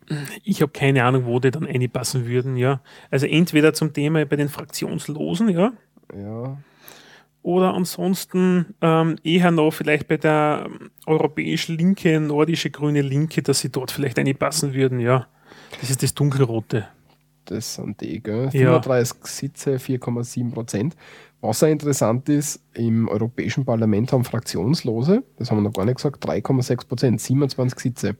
Ich 0.44 0.62
habe 0.62 0.74
keine 0.74 1.06
Ahnung, 1.06 1.26
wo 1.26 1.40
die 1.40 1.52
dann 1.52 1.66
einpassen 1.66 2.28
würden, 2.28 2.58
ja. 2.58 2.82
Also 3.10 3.26
entweder 3.26 3.74
zum 3.74 3.94
Thema 3.94 4.26
bei 4.26 4.36
den 4.36 4.50
Fraktionslosen, 4.50 5.48
ja. 5.48 5.72
Ja. 6.14 6.58
Oder 7.44 7.76
ansonsten 7.76 8.76
ähm, 8.82 9.16
eher 9.24 9.52
noch 9.52 9.72
vielleicht 9.72 10.10
bei 10.10 10.18
der 10.18 10.66
ähm, 10.66 10.90
europäisch 11.06 11.70
linke, 11.70 12.20
nordische 12.20 12.70
grüne 12.70 13.02
Linke, 13.02 13.42
dass 13.42 13.62
sie 13.62 13.72
dort 13.72 13.92
vielleicht 13.92 14.20
einpassen 14.20 14.74
würden, 14.74 15.00
ja. 15.00 15.28
Das 15.80 15.90
ist 15.90 16.04
das 16.04 16.14
dunkelrote 16.14 16.88
das 17.46 17.76
sind 17.76 18.02
die, 18.02 18.22
gell? 18.22 18.52
35 18.52 19.18
ja. 19.18 19.28
Sitze, 19.28 19.76
4,7 19.78 20.52
Prozent. 20.52 20.96
Was 21.42 21.64
auch 21.64 21.68
interessant 21.68 22.28
ist, 22.30 22.62
im 22.74 23.08
Europäischen 23.08 23.66
Parlament 23.66 24.12
haben 24.12 24.24
Fraktionslose, 24.24 25.24
das 25.38 25.52
haben 25.52 25.58
wir 25.58 25.64
noch 25.64 25.74
gar 25.74 25.86
nicht 25.86 25.98
gesagt, 25.98 26.26
3,6 26.26 26.88
Prozent, 26.88 27.22
27 27.22 27.80
Sitze. 27.80 28.16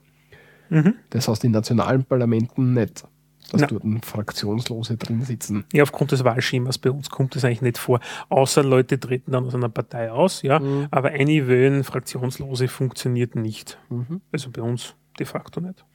Mhm. 0.70 0.96
Das 1.10 1.28
heißt, 1.28 1.44
in 1.44 1.52
nationalen 1.52 2.04
Parlamenten 2.04 2.74
nicht, 2.74 3.04
dass 3.52 3.62
ja. 3.62 3.68
dort 3.68 3.84
Fraktionslose 4.06 4.98
drin 4.98 5.22
sitzen. 5.22 5.66
Ja, 5.74 5.84
aufgrund 5.84 6.12
des 6.12 6.24
Wahlschemas 6.24 6.78
bei 6.78 6.92
uns 6.92 7.10
kommt 7.10 7.36
das 7.36 7.46
eigentlich 7.46 7.62
nicht 7.62 7.78
vor, 7.78 8.00
außer 8.30 8.64
Leute 8.64 9.00
treten 9.00 9.32
dann 9.32 9.46
aus 9.46 9.56
einer 9.56 9.70
Partei 9.70 10.12
aus, 10.12 10.42
ja, 10.42 10.60
mhm. 10.60 10.88
aber 10.92 11.10
eine 11.10 11.48
Wählen 11.48 11.84
Fraktionslose 11.84 12.68
funktioniert 12.68 13.36
nicht. 13.36 13.80
Mhm. 13.90 14.22
Also 14.32 14.50
bei 14.52 14.62
uns 14.62 14.96
de 15.20 15.26
facto 15.26 15.62
nicht. 15.62 15.86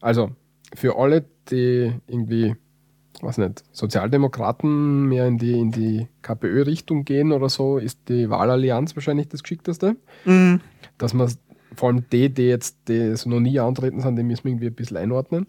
Also 0.00 0.30
für 0.74 0.98
alle, 0.98 1.24
die 1.50 1.92
irgendwie, 2.06 2.54
was 3.20 3.38
nicht, 3.38 3.64
Sozialdemokraten 3.72 5.06
mehr 5.06 5.26
in 5.26 5.38
die, 5.38 5.58
in 5.58 5.70
die 5.70 6.08
KPÖ-Richtung 6.22 7.04
gehen 7.04 7.32
oder 7.32 7.48
so, 7.48 7.78
ist 7.78 8.08
die 8.08 8.30
Wahlallianz 8.30 8.94
wahrscheinlich 8.96 9.28
das 9.28 9.42
Geschickteste. 9.42 9.96
Mhm. 10.24 10.60
Dass 10.98 11.14
man 11.14 11.32
vor 11.74 11.90
allem 11.90 12.04
die, 12.10 12.28
die 12.28 12.48
jetzt 12.48 12.76
die 12.88 13.14
so 13.16 13.30
noch 13.30 13.40
nie 13.40 13.58
antreten 13.58 14.00
sind, 14.00 14.16
die 14.16 14.22
müssen 14.22 14.44
wir 14.44 14.52
irgendwie 14.52 14.66
ein 14.68 14.74
bisschen 14.74 14.96
einordnen, 14.96 15.46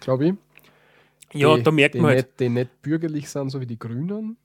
glaube 0.00 0.28
ich. 0.28 0.34
Ja, 1.32 1.56
die, 1.56 1.62
da 1.62 1.70
merkt 1.70 1.94
die 1.94 2.00
man 2.00 2.10
halt. 2.10 2.26
Nicht, 2.26 2.40
die 2.40 2.48
nicht 2.48 2.82
bürgerlich 2.82 3.28
sind, 3.28 3.50
so 3.50 3.60
wie 3.60 3.66
die 3.66 3.78
Grünen. 3.78 4.36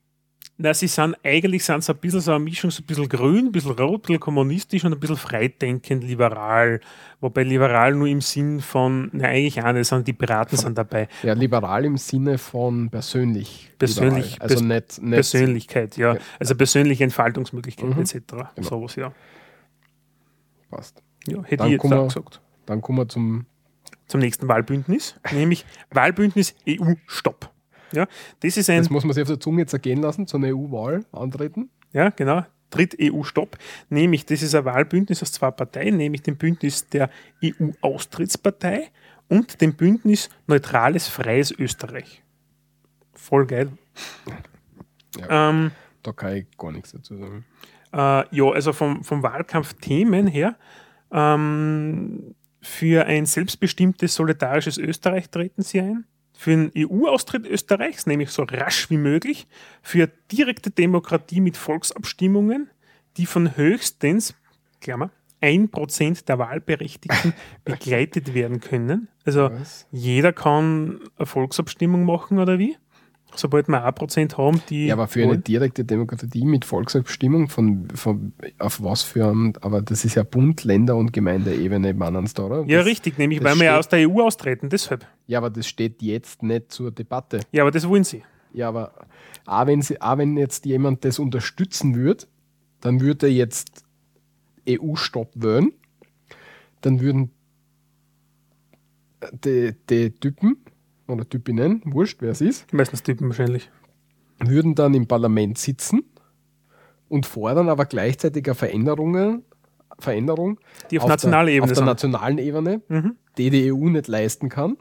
Na, 0.58 0.72
sie 0.72 0.86
sind 0.86 1.16
eigentlich 1.22 1.64
sind 1.64 1.84
sie 1.84 1.92
ein 1.92 1.98
bisschen 1.98 2.20
so 2.22 2.30
eine 2.32 2.42
Mischung, 2.42 2.70
so 2.70 2.82
ein 2.82 2.86
bisschen 2.86 3.08
grün, 3.10 3.46
ein 3.46 3.52
bisschen 3.52 3.72
rot, 3.72 3.96
ein 3.96 4.00
bisschen 4.02 4.20
kommunistisch 4.20 4.84
und 4.84 4.92
ein 4.94 4.98
bisschen 4.98 5.18
freidenkend 5.18 6.02
liberal. 6.02 6.80
Wobei 7.20 7.42
liberal 7.42 7.94
nur 7.94 8.06
im 8.06 8.22
Sinn 8.22 8.60
von, 8.60 9.10
na 9.12 9.28
eigentlich 9.28 9.62
auch 9.62 9.72
nicht, 9.72 9.86
sondern 9.86 10.04
die 10.06 10.14
Piraten 10.14 10.56
sind 10.56 10.78
dabei. 10.78 11.08
Ja, 11.22 11.34
liberal 11.34 11.84
im 11.84 11.98
Sinne 11.98 12.38
von 12.38 12.88
persönlich. 12.88 13.70
Persönlich, 13.78 14.40
also 14.40 14.64
nicht, 14.64 15.02
nicht 15.02 15.12
Persönlichkeit, 15.12 15.96
ja. 15.98 16.14
Ja. 16.14 16.20
Also 16.38 16.54
persönliche 16.54 17.04
Entfaltungsmöglichkeiten 17.04 17.90
Mhm. 17.94 18.00
etc. 18.00 18.14
Genau. 18.54 18.68
Sowas, 18.68 18.96
ja. 18.96 19.12
passt. 20.70 21.02
ja. 21.26 21.42
Hätte 21.42 21.56
Dann 21.58 21.66
ich 21.66 21.72
jetzt 21.74 21.92
auch 21.92 22.08
gesagt. 22.08 22.40
Dann 22.64 22.80
kommen 22.80 22.98
wir 22.98 23.08
zum 23.08 23.44
Zum 24.08 24.20
nächsten 24.20 24.48
Wahlbündnis, 24.48 25.16
nämlich 25.32 25.66
Wahlbündnis 25.90 26.54
EU-Stopp. 26.68 27.50
Ja, 27.92 28.06
das 28.40 28.56
ist 28.56 28.68
ein 28.70 28.78
Das 28.78 28.90
muss 28.90 29.04
man 29.04 29.14
sich 29.14 29.22
auf 29.22 29.28
der 29.28 29.40
Zunge 29.40 29.60
jetzt 29.62 29.72
ergehen 29.72 30.00
lassen, 30.02 30.26
zu 30.26 30.36
einer 30.36 30.48
EU-Wahl 30.48 31.04
antreten. 31.12 31.70
Ja, 31.92 32.10
genau. 32.10 32.44
Tritt 32.70 32.96
EU-Stopp. 33.00 33.56
Nämlich, 33.90 34.26
das 34.26 34.42
ist 34.42 34.54
ein 34.54 34.64
Wahlbündnis 34.64 35.22
aus 35.22 35.32
zwei 35.32 35.50
Parteien, 35.52 35.96
nämlich 35.96 36.22
dem 36.22 36.36
Bündnis 36.36 36.88
der 36.88 37.10
EU-Austrittspartei 37.44 38.90
und 39.28 39.60
dem 39.60 39.74
Bündnis 39.74 40.28
Neutrales 40.46 41.06
Freies 41.08 41.52
Österreich. 41.52 42.22
Voll 43.14 43.46
geil. 43.46 43.70
Ähm, 45.28 45.70
Da 46.02 46.12
kann 46.12 46.36
ich 46.36 46.46
gar 46.58 46.72
nichts 46.72 46.92
dazu 46.92 47.16
sagen. 47.16 47.44
äh, 47.92 47.96
ja, 48.36 48.50
also 48.52 48.72
vom, 48.72 49.02
vom 49.04 49.22
Wahlkampfthemen 49.22 50.26
her, 50.26 50.56
ähm, 51.12 52.34
für 52.60 53.06
ein 53.06 53.26
selbstbestimmtes, 53.26 54.14
solidarisches 54.14 54.76
Österreich 54.76 55.30
treten 55.30 55.62
sie 55.62 55.80
ein. 55.80 56.04
Für 56.36 56.52
einen 56.52 56.72
EU-Austritt 56.76 57.46
Österreichs, 57.46 58.06
nämlich 58.06 58.30
so 58.30 58.42
rasch 58.42 58.90
wie 58.90 58.98
möglich. 58.98 59.46
Für 59.82 60.08
direkte 60.30 60.70
Demokratie 60.70 61.40
mit 61.40 61.56
Volksabstimmungen, 61.56 62.70
die 63.16 63.26
von 63.26 63.56
höchstens, 63.56 64.34
Klammer, 64.80 65.10
1% 65.42 66.24
der 66.26 66.38
Wahlberechtigten 66.38 67.32
begleitet 67.64 68.34
werden 68.34 68.60
können. 68.60 69.08
Also 69.24 69.50
Was? 69.50 69.86
jeder 69.90 70.32
kann 70.32 71.00
eine 71.16 71.26
Volksabstimmung 71.26 72.04
machen 72.04 72.38
oder 72.38 72.58
wie? 72.58 72.76
Sobald 73.36 73.68
wir 73.68 73.86
1% 73.86 74.36
haben, 74.38 74.60
die. 74.70 74.86
Ja, 74.86 74.94
aber 74.94 75.06
für 75.08 75.20
eine 75.20 75.28
wollen. 75.32 75.44
direkte 75.44 75.84
Demokratie 75.84 76.44
mit 76.44 76.64
Volksabstimmung 76.64 77.48
von, 77.48 77.88
von 77.94 78.32
auf 78.58 78.82
was 78.82 79.02
für 79.02 79.26
ein, 79.28 79.52
aber 79.60 79.82
das 79.82 80.04
ist 80.04 80.14
ja 80.14 80.22
Bund, 80.22 80.64
Länder 80.64 80.96
und 80.96 81.12
Gemeindeebene 81.12 81.94
meinen 81.94 82.28
da, 82.34 82.42
oder? 82.44 82.64
Ja, 82.66 82.78
das, 82.78 82.86
richtig, 82.86 83.18
nämlich 83.18 83.42
weil 83.44 83.56
wir 83.56 83.64
ja 83.64 83.72
steht- 83.72 83.78
aus 83.80 83.88
der 83.88 84.10
EU 84.10 84.22
austreten, 84.22 84.68
deshalb. 84.70 85.06
Ja, 85.26 85.38
aber 85.38 85.50
das 85.50 85.66
steht 85.66 86.02
jetzt 86.02 86.42
nicht 86.42 86.72
zur 86.72 86.90
Debatte. 86.90 87.40
Ja, 87.52 87.62
aber 87.62 87.70
das 87.70 87.86
wollen 87.88 88.04
sie. 88.04 88.22
Ja, 88.52 88.68
aber 88.68 88.92
auch 89.44 89.66
wenn, 89.66 89.82
sie, 89.82 90.00
auch 90.00 90.16
wenn 90.18 90.36
jetzt 90.36 90.64
jemand 90.66 91.04
das 91.04 91.18
unterstützen 91.18 91.94
würde, 91.94 92.24
dann 92.80 93.00
würde 93.00 93.26
er 93.26 93.32
jetzt 93.32 93.84
EU-Stopp 94.68 95.30
wählen, 95.34 95.72
dann 96.80 97.00
würden 97.00 97.30
die, 99.44 99.72
die 99.90 100.10
Typen 100.10 100.56
oder 101.08 101.28
Typinnen, 101.28 101.82
wurscht, 101.84 102.20
wer 102.20 102.30
es 102.32 102.40
ist, 102.40 102.72
Meistens 102.72 103.02
Typen 103.02 103.28
wahrscheinlich. 103.28 103.70
würden 104.38 104.74
dann 104.74 104.94
im 104.94 105.06
Parlament 105.06 105.58
sitzen 105.58 106.02
und 107.08 107.26
fordern 107.26 107.68
aber 107.68 107.84
gleichzeitig 107.86 108.44
eine 108.46 108.54
Veränderung, 108.54 109.42
Veränderung 109.98 110.58
Die 110.90 110.98
auf, 110.98 111.04
der- 111.04 111.10
nationaler 111.14 111.48
Ebene 111.48 111.62
auf 111.62 111.68
der 111.68 111.76
sind. 111.76 111.84
nationalen 111.86 112.38
Ebene, 112.38 112.82
Mhm. 112.88 113.16
die 113.38 113.50
die 113.50 113.72
EU 113.72 113.88
nicht 113.88 114.08
leisten 114.08 114.48
kann, 114.48 114.76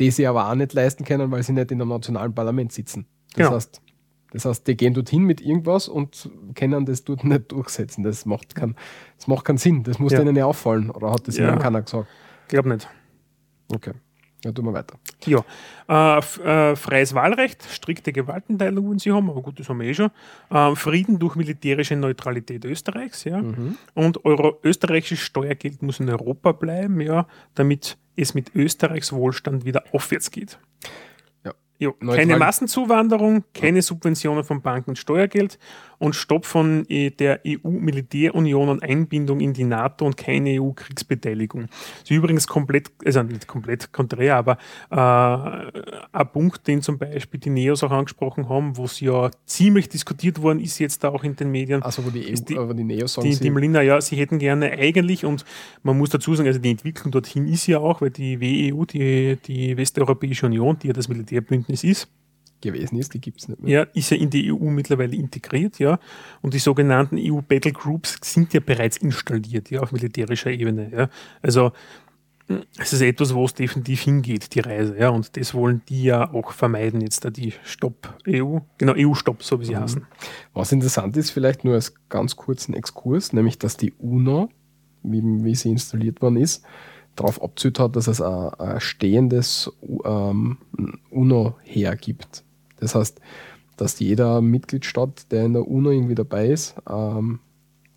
die 0.00 0.10
sie 0.10 0.26
aber 0.26 0.50
auch 0.50 0.54
nicht 0.54 0.72
leisten 0.74 1.04
können, 1.04 1.30
weil 1.30 1.42
sie 1.42 1.52
nicht 1.52 1.70
in 1.70 1.80
einem 1.80 1.88
nationalen 1.90 2.34
Parlament 2.34 2.72
sitzen. 2.72 3.06
Das, 3.28 3.36
Genau. 3.36 3.50
heißt, 3.52 3.80
das 4.32 4.44
heißt, 4.44 4.66
die 4.66 4.76
gehen 4.76 4.92
dorthin 4.92 5.22
mit 5.24 5.40
irgendwas 5.40 5.88
und 5.88 6.28
können 6.54 6.84
das 6.84 7.04
dort 7.04 7.24
nicht 7.24 7.52
durchsetzen. 7.52 8.02
Das 8.02 8.26
macht, 8.26 8.54
kein, 8.54 8.74
das 9.16 9.28
macht 9.28 9.44
keinen 9.46 9.58
Sinn. 9.58 9.82
Das 9.84 9.98
muss 9.98 10.12
Ja. 10.12 10.18
denen 10.18 10.36
ja 10.36 10.44
auffallen. 10.46 10.90
Oder 10.90 11.10
hat 11.12 11.26
das 11.28 11.36
Ja. 11.38 11.48
ihnen 11.48 11.58
keiner 11.58 11.80
gesagt? 11.82 12.08
Glaub 12.48 12.66
nicht. 12.66 12.88
Okay. 13.72 13.92
Ja, 14.44 14.52
tun 14.52 14.64
wir 14.64 14.72
weiter. 14.72 14.98
Ja. 15.24 15.44
Äh, 15.88 16.18
äh, 16.18 16.76
freies 16.76 17.14
Wahlrecht, 17.14 17.64
strikte 17.70 18.12
Gewaltenteilung 18.12 18.88
wollen 18.88 18.98
sie 18.98 19.12
haben, 19.12 19.30
aber 19.30 19.40
gut, 19.42 19.60
das 19.60 19.68
haben 19.68 19.80
wir 19.80 19.88
eh 19.88 19.94
schon. 19.94 20.10
Äh, 20.50 20.74
Frieden 20.74 21.18
durch 21.18 21.36
militärische 21.36 21.94
Neutralität 21.94 22.64
Österreichs, 22.64 23.24
ja. 23.24 23.40
Mhm. 23.40 23.76
Und 23.94 24.24
Euro 24.24 24.58
österreichisches 24.64 25.20
Steuergeld 25.20 25.82
muss 25.82 26.00
in 26.00 26.08
Europa 26.08 26.52
bleiben, 26.52 27.00
ja, 27.00 27.26
damit 27.54 27.98
es 28.16 28.34
mit 28.34 28.54
Österreichs 28.54 29.12
Wohlstand 29.12 29.64
wieder 29.64 29.84
aufwärts 29.92 30.30
geht. 30.30 30.58
Jo, 31.82 31.94
keine 32.16 32.36
Massenzuwanderung, 32.38 33.44
keine 33.54 33.82
Subventionen 33.82 34.44
von 34.44 34.62
Banken 34.62 34.90
und 34.90 34.96
Steuergeld 34.98 35.58
und 35.98 36.14
Stopp 36.14 36.46
von 36.46 36.84
äh, 36.88 37.10
der 37.10 37.40
EU-Militärunion 37.46 38.68
und 38.68 38.82
Einbindung 38.82 39.40
in 39.40 39.52
die 39.52 39.64
NATO 39.64 40.04
und 40.06 40.16
keine 40.16 40.60
EU-Kriegsbeteiligung. 40.60 41.62
Das 41.68 42.02
ist 42.04 42.10
übrigens 42.10 42.46
komplett, 42.46 42.90
also 43.04 43.22
nicht 43.22 43.46
komplett 43.46 43.92
konträr, 43.92 44.36
aber 44.36 44.58
äh, 44.90 44.96
ein 46.12 46.28
Punkt, 46.32 46.66
den 46.66 46.82
zum 46.82 46.98
Beispiel 46.98 47.40
die 47.40 47.50
Neos 47.50 47.82
auch 47.82 47.90
angesprochen 47.90 48.48
haben, 48.48 48.76
wo 48.76 48.84
es 48.84 49.00
ja 49.00 49.30
ziemlich 49.46 49.88
diskutiert 49.88 50.40
worden 50.42 50.60
ist, 50.60 50.78
jetzt 50.78 51.02
da 51.04 51.08
auch 51.08 51.24
in 51.24 51.36
den 51.36 51.50
Medien. 51.50 51.82
Also, 51.82 52.04
wo 52.04 52.10
die, 52.10 52.30
EU, 52.30 52.34
die- 52.34 52.58
aber 52.58 52.74
die 52.74 52.84
Neos 52.84 53.14
sagen, 53.14 53.28
Die, 53.30 53.38
die 53.38 53.50
Melina, 53.50 53.82
ja, 53.82 54.00
sie 54.00 54.16
hätten 54.16 54.38
gerne 54.38 54.70
eigentlich, 54.72 55.24
und 55.24 55.44
man 55.82 55.96
muss 55.98 56.10
dazu 56.10 56.34
sagen, 56.34 56.46
also 56.48 56.58
die 56.60 56.70
Entwicklung 56.70 57.10
dorthin 57.12 57.46
ist 57.46 57.66
ja 57.66 57.78
auch, 57.78 58.00
weil 58.00 58.10
die 58.10 58.40
WEU, 58.40 58.84
die, 58.84 59.36
die 59.46 59.76
Westeuropäische 59.76 60.46
Union, 60.46 60.78
die 60.78 60.88
ja 60.88 60.92
das 60.92 61.08
Militärbündnis 61.08 61.71
ist, 61.72 62.08
gewesen 62.62 62.98
ist, 62.98 63.12
die 63.12 63.20
gibt 63.20 63.40
es 63.40 63.48
nicht 63.48 63.60
mehr. 63.60 63.70
ja, 63.70 63.82
ist 63.92 64.10
ja 64.10 64.16
in 64.16 64.30
die 64.30 64.52
EU 64.52 64.70
mittlerweile 64.70 65.14
integriert, 65.14 65.78
ja. 65.78 65.98
Und 66.40 66.54
die 66.54 66.58
sogenannten 66.58 67.16
EU 67.18 67.40
Battle 67.40 67.72
Groups 67.72 68.18
sind 68.22 68.54
ja 68.54 68.60
bereits 68.60 68.96
installiert, 68.96 69.70
ja, 69.70 69.80
auf 69.80 69.92
militärischer 69.92 70.50
Ebene, 70.50 70.90
ja. 70.90 71.08
Also 71.42 71.72
es 72.78 72.92
ist 72.92 73.00
etwas, 73.02 73.34
wo 73.34 73.44
es 73.44 73.54
definitiv 73.54 74.02
hingeht, 74.02 74.54
die 74.54 74.60
Reise, 74.60 74.96
ja. 74.98 75.10
Und 75.10 75.36
das 75.36 75.54
wollen 75.54 75.82
die 75.88 76.04
ja 76.04 76.32
auch 76.32 76.52
vermeiden, 76.52 77.00
jetzt 77.00 77.24
da 77.24 77.30
die 77.30 77.52
Stopp 77.64 78.16
EU, 78.26 78.58
genau, 78.78 78.94
EU-Stopp, 78.96 79.42
so 79.42 79.60
wie 79.60 79.66
sie 79.66 79.76
heißen. 79.76 80.06
Was 80.54 80.72
interessant 80.72 81.16
ist, 81.16 81.30
vielleicht 81.30 81.64
nur 81.64 81.74
als 81.74 81.94
ganz 82.08 82.36
kurzen 82.36 82.74
Exkurs, 82.74 83.32
nämlich 83.32 83.58
dass 83.58 83.76
die 83.76 83.92
UNO, 83.92 84.48
wie, 85.02 85.22
wie 85.22 85.54
sie 85.54 85.70
installiert 85.70 86.22
worden 86.22 86.36
ist, 86.36 86.64
darauf 87.16 87.42
abzählt 87.42 87.78
hat, 87.78 87.96
dass 87.96 88.06
es 88.06 88.20
ein, 88.20 88.48
ein 88.54 88.80
stehendes 88.80 89.70
ähm, 90.04 90.58
UNO-Heer 91.10 91.96
gibt. 91.96 92.44
Das 92.80 92.94
heißt, 92.94 93.20
dass 93.76 93.98
jeder 93.98 94.40
Mitgliedstaat, 94.40 95.30
der 95.30 95.44
in 95.44 95.52
der 95.54 95.66
UNO 95.68 95.90
irgendwie 95.90 96.14
dabei 96.14 96.48
ist, 96.48 96.74
ähm, 96.88 97.40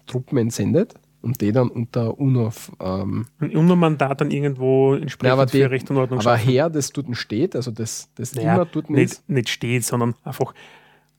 Truppen 0.07 0.37
entsendet 0.37 0.93
und 1.21 1.41
die 1.41 1.51
dann 1.51 1.69
unter 1.69 2.19
UNO 2.19 2.51
ähm, 2.79 3.25
Ein 3.39 3.55
UNO-Mandat 3.55 4.21
dann 4.21 4.31
irgendwo 4.31 4.93
entsprechend 4.93 5.33
aber 5.33 5.45
die- 5.45 5.61
für 5.61 5.71
Recht 5.71 5.89
und 5.89 5.97
Ordnung 5.97 6.19
aber 6.19 6.37
schaffen. 6.37 6.49
Heer, 6.49 6.69
das 6.69 6.91
dort 6.91 7.15
steht, 7.17 7.55
also 7.55 7.71
das, 7.71 8.09
das 8.15 8.35
Naja, 8.35 8.55
immer 8.55 8.65
dort 8.65 8.85
ist. 8.85 8.95
nicht, 8.95 9.29
nicht 9.29 9.49
steht, 9.49 9.83
sondern 9.85 10.13
einfach 10.23 10.53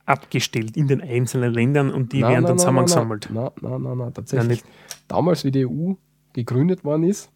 abgestellt 0.05 0.77
in 0.77 0.87
den 0.87 1.01
einzelnen 1.01 1.53
Ländern 1.53 1.91
und 1.93 2.13
die 2.13 2.21
Nein, 2.21 2.31
werden 2.31 2.35
nein, 2.35 2.43
dann 2.45 2.51
nein, 2.57 2.59
zusammengesammelt. 2.59 3.29
Nein, 3.33 3.51
nein, 3.61 3.83
nein, 3.83 3.99
nein, 3.99 4.15
tatsächlich. 4.15 4.61
Ja, 4.61 4.67
Damals, 5.09 5.45
wie 5.45 5.51
die 5.51 5.67
EU 5.67 5.95
gegründet 6.33 6.85
worden 6.85 7.05
ist, 7.05 7.31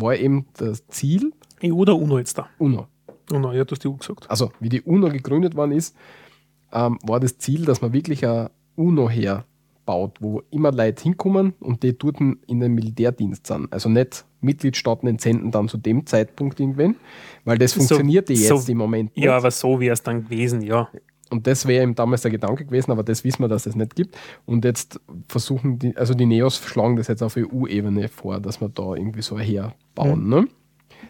war 0.00 0.14
eben 0.16 0.46
das 0.56 0.86
Ziel 0.88 1.32
EU 1.64 1.72
oder 1.74 1.96
UNO 1.96 2.18
jetzt 2.18 2.38
da? 2.38 2.48
UNO. 2.58 2.86
UNO, 3.32 3.52
ja, 3.52 3.64
du 3.64 3.72
hast 3.72 3.84
die 3.84 3.88
EU 3.88 3.92
gesagt. 3.94 4.30
Also, 4.30 4.50
wie 4.60 4.68
die 4.68 4.82
UNO 4.82 5.08
gegründet 5.10 5.54
worden 5.54 5.72
ist, 5.72 5.94
ähm, 6.72 6.98
war 7.02 7.20
das 7.20 7.38
Ziel, 7.38 7.64
dass 7.64 7.80
man 7.82 7.92
wirklich 7.92 8.26
ein 8.26 8.48
UNO-Heer 8.76 9.44
baut, 9.84 10.18
wo 10.20 10.42
immer 10.50 10.70
Leute 10.70 11.02
hinkommen 11.02 11.54
und 11.60 11.82
die 11.82 11.96
dort 11.96 12.20
in 12.20 12.60
den 12.60 12.74
Militärdienst 12.74 13.46
sind. 13.46 13.72
Also 13.72 13.88
nicht 13.88 14.26
Mitgliedstaaten 14.42 15.08
entsenden 15.08 15.50
dann 15.50 15.66
zu 15.68 15.78
dem 15.78 16.04
Zeitpunkt 16.06 16.60
irgendwann, 16.60 16.94
weil 17.44 17.56
das 17.58 17.72
So- 17.72 17.78
funktioniert 17.80 18.28
jetzt 18.28 18.46
so- 18.66 18.70
im 18.70 18.78
Moment 18.78 19.16
nicht. 19.16 19.24
Ja, 19.24 19.36
aber 19.36 19.50
so 19.50 19.80
wäre 19.80 19.94
es 19.94 20.02
dann 20.02 20.24
gewesen, 20.24 20.60
ja. 20.60 20.88
Und 21.30 21.46
das 21.46 21.66
wäre 21.66 21.82
eben 21.82 21.94
damals 21.94 22.22
der 22.22 22.30
Gedanke 22.30 22.64
gewesen, 22.64 22.90
aber 22.90 23.02
das 23.02 23.24
wissen 23.24 23.42
wir, 23.42 23.48
dass 23.48 23.66
es 23.66 23.76
nicht 23.76 23.94
gibt. 23.96 24.16
Und 24.46 24.64
jetzt 24.64 25.00
versuchen 25.28 25.78
die, 25.78 25.96
also 25.96 26.14
die 26.14 26.26
Neos 26.26 26.58
schlagen 26.58 26.96
das 26.96 27.08
jetzt 27.08 27.22
auf 27.22 27.36
EU-Ebene 27.36 28.08
vor, 28.08 28.40
dass 28.40 28.60
wir 28.60 28.68
da 28.68 28.94
irgendwie 28.94 29.22
so 29.22 29.36
ein 29.36 29.44
Heer 29.44 29.74
bauen. 29.94 30.24
Mhm. 30.24 30.30
Ne? 30.30 30.48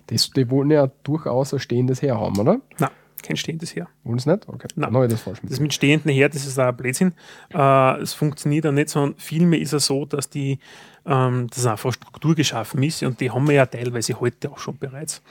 Das, 0.07 0.31
die 0.31 0.51
wollen 0.51 0.71
ja 0.71 0.91
durchaus 1.03 1.53
ein 1.55 1.61
stehendes 1.61 2.03
Heer 2.03 2.19
haben, 2.19 2.39
oder? 2.39 2.61
Nein, 2.79 2.91
kein 3.23 3.37
stehendes 3.37 3.75
Heer. 3.75 3.89
Wollen 4.05 4.19
sie 4.19 4.31
nicht? 4.31 4.49
Okay, 4.49 4.69
Nein. 4.75 4.89
dann 4.89 4.95
habe 4.95 5.07
ich 5.07 5.13
das 5.13 5.21
falsch 5.21 5.41
Das 5.43 5.61
mit 5.61 5.73
stehenden 5.73 6.11
Heer, 6.11 6.29
das 6.29 6.47
ist 6.47 6.59
auch 6.59 6.69
ein 6.69 6.77
Blödsinn. 6.77 7.13
Äh, 7.53 8.01
es 8.01 8.15
funktioniert 8.15 8.67
auch 8.67 8.73
nicht, 8.73 8.89
sondern 8.89 9.19
vielmehr 9.19 9.61
ist 9.61 9.73
es 9.73 9.87
so, 9.87 10.05
dass 10.05 10.31
die, 10.31 10.59
ähm, 11.07 11.47
dass 11.49 11.67
einfach 11.67 11.93
Struktur 11.93 12.35
geschaffen 12.35 12.83
ist 12.83 13.03
und 13.03 13.21
die 13.21 13.31
haben 13.31 13.47
wir 13.47 13.55
ja 13.55 13.67
teilweise 13.67 14.19
heute 14.21 14.51
auch 14.51 14.59
schon 14.59 14.79
bereits. 14.79 15.23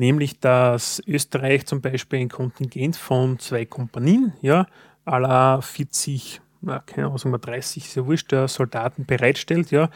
Nämlich, 0.00 0.40
dass 0.40 1.00
Österreich 1.06 1.66
zum 1.66 1.82
Beispiel 1.82 2.20
ein 2.20 2.30
Kontingent 2.30 2.96
von 2.96 3.38
zwei 3.38 3.66
Kompanien, 3.66 4.32
ja, 4.40 4.66
aller 5.04 5.60
40, 5.60 6.40
na, 6.62 6.78
keine 6.78 7.04
Ahnung, 7.04 7.18
sagen 7.18 7.34
wir 7.34 7.38
30, 7.38 7.84
ist 7.84 7.96
ja 7.96 8.06
wurscht, 8.06 8.32
ja, 8.32 8.48
Soldaten 8.48 9.04
bereitstellt, 9.04 9.70
ja. 9.70 9.90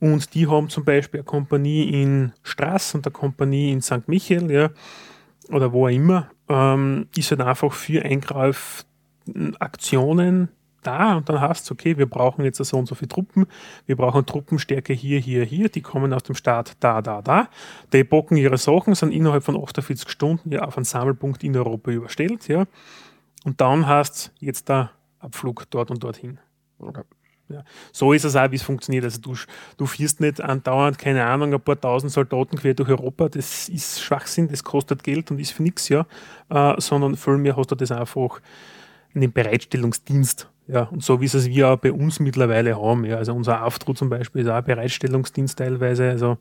Und 0.00 0.34
die 0.34 0.48
haben 0.48 0.70
zum 0.70 0.84
Beispiel 0.84 1.20
eine 1.20 1.26
Kompanie 1.26 2.02
in 2.02 2.32
Straß 2.42 2.96
und 2.96 3.06
eine 3.06 3.12
Kompanie 3.12 3.70
in 3.70 3.80
St. 3.80 4.08
Michael, 4.08 4.50
ja. 4.50 4.70
oder 5.50 5.72
wo 5.72 5.86
auch 5.86 5.90
immer, 5.90 6.30
ähm, 6.48 7.06
ist 7.16 7.30
halt 7.30 7.40
einfach 7.40 7.72
für 7.72 8.04
Eingreifaktionen 8.04 10.48
da 10.86 11.16
und 11.16 11.28
dann 11.28 11.40
hast 11.40 11.68
du, 11.68 11.74
okay, 11.74 11.98
wir 11.98 12.06
brauchen 12.06 12.44
jetzt 12.44 12.62
so 12.62 12.78
und 12.78 12.86
so 12.86 12.94
viele 12.94 13.08
Truppen, 13.08 13.46
wir 13.86 13.96
brauchen 13.96 14.26
Truppenstärke 14.26 14.92
hier, 14.92 15.18
hier, 15.18 15.44
hier, 15.44 15.68
die 15.68 15.82
kommen 15.82 16.12
aus 16.12 16.22
dem 16.22 16.34
Staat 16.34 16.76
da, 16.80 17.02
da, 17.02 17.22
da, 17.22 17.48
die 17.92 18.04
bocken 18.04 18.36
ihre 18.36 18.58
Sachen, 18.58 18.94
sind 18.94 19.12
innerhalb 19.12 19.44
von 19.44 19.60
48 19.60 20.08
Stunden 20.08 20.52
ja 20.52 20.62
auf 20.62 20.76
einen 20.76 20.84
Sammelpunkt 20.84 21.42
in 21.44 21.56
Europa 21.56 21.90
überstellt, 21.90 22.48
ja, 22.48 22.64
und 23.44 23.60
dann 23.60 23.86
hast 23.86 24.32
jetzt 24.40 24.68
der 24.68 24.90
Abflug 25.18 25.64
dort 25.70 25.90
und 25.90 26.02
dorthin. 26.02 26.38
Okay. 26.78 27.02
Ja. 27.48 27.62
So 27.92 28.12
ist 28.12 28.24
es 28.24 28.36
auch, 28.36 28.50
wie 28.50 28.56
es 28.56 28.62
funktioniert. 28.62 29.04
Also 29.04 29.20
du, 29.20 29.34
du 29.76 29.86
fährst 29.86 30.20
nicht 30.20 30.40
andauernd, 30.40 30.98
keine 30.98 31.24
Ahnung, 31.24 31.52
ein 31.52 31.60
paar 31.60 31.78
tausend 31.78 32.10
Soldaten 32.10 32.56
quer 32.56 32.74
durch 32.74 32.88
Europa, 32.88 33.28
das 33.28 33.68
ist 33.68 34.02
Schwachsinn, 34.02 34.48
das 34.48 34.64
kostet 34.64 35.02
Geld 35.02 35.30
und 35.30 35.38
ist 35.38 35.52
für 35.52 35.62
nichts, 35.62 35.88
ja, 35.88 36.06
äh, 36.48 36.80
sondern 36.80 37.16
vielmehr 37.16 37.56
hast 37.56 37.70
du 37.70 37.74
das 37.74 37.92
einfach 37.92 38.40
in 39.12 39.20
den 39.20 39.32
Bereitstellungsdienst 39.32 40.48
ja, 40.66 40.84
und 40.84 41.02
so 41.02 41.20
wie 41.20 41.26
es 41.26 41.46
wir 41.46 41.68
auch 41.68 41.78
bei 41.78 41.92
uns 41.92 42.20
mittlerweile 42.20 42.80
haben. 42.80 43.04
Ja, 43.04 43.16
also 43.16 43.34
unser 43.34 43.64
Auftritt 43.64 43.98
zum 43.98 44.08
Beispiel 44.08 44.42
ist 44.42 44.48
auch 44.48 44.54
ein 44.54 44.64
Bereitstellungsdienst 44.64 45.58
teilweise. 45.58 46.08
Also 46.08 46.38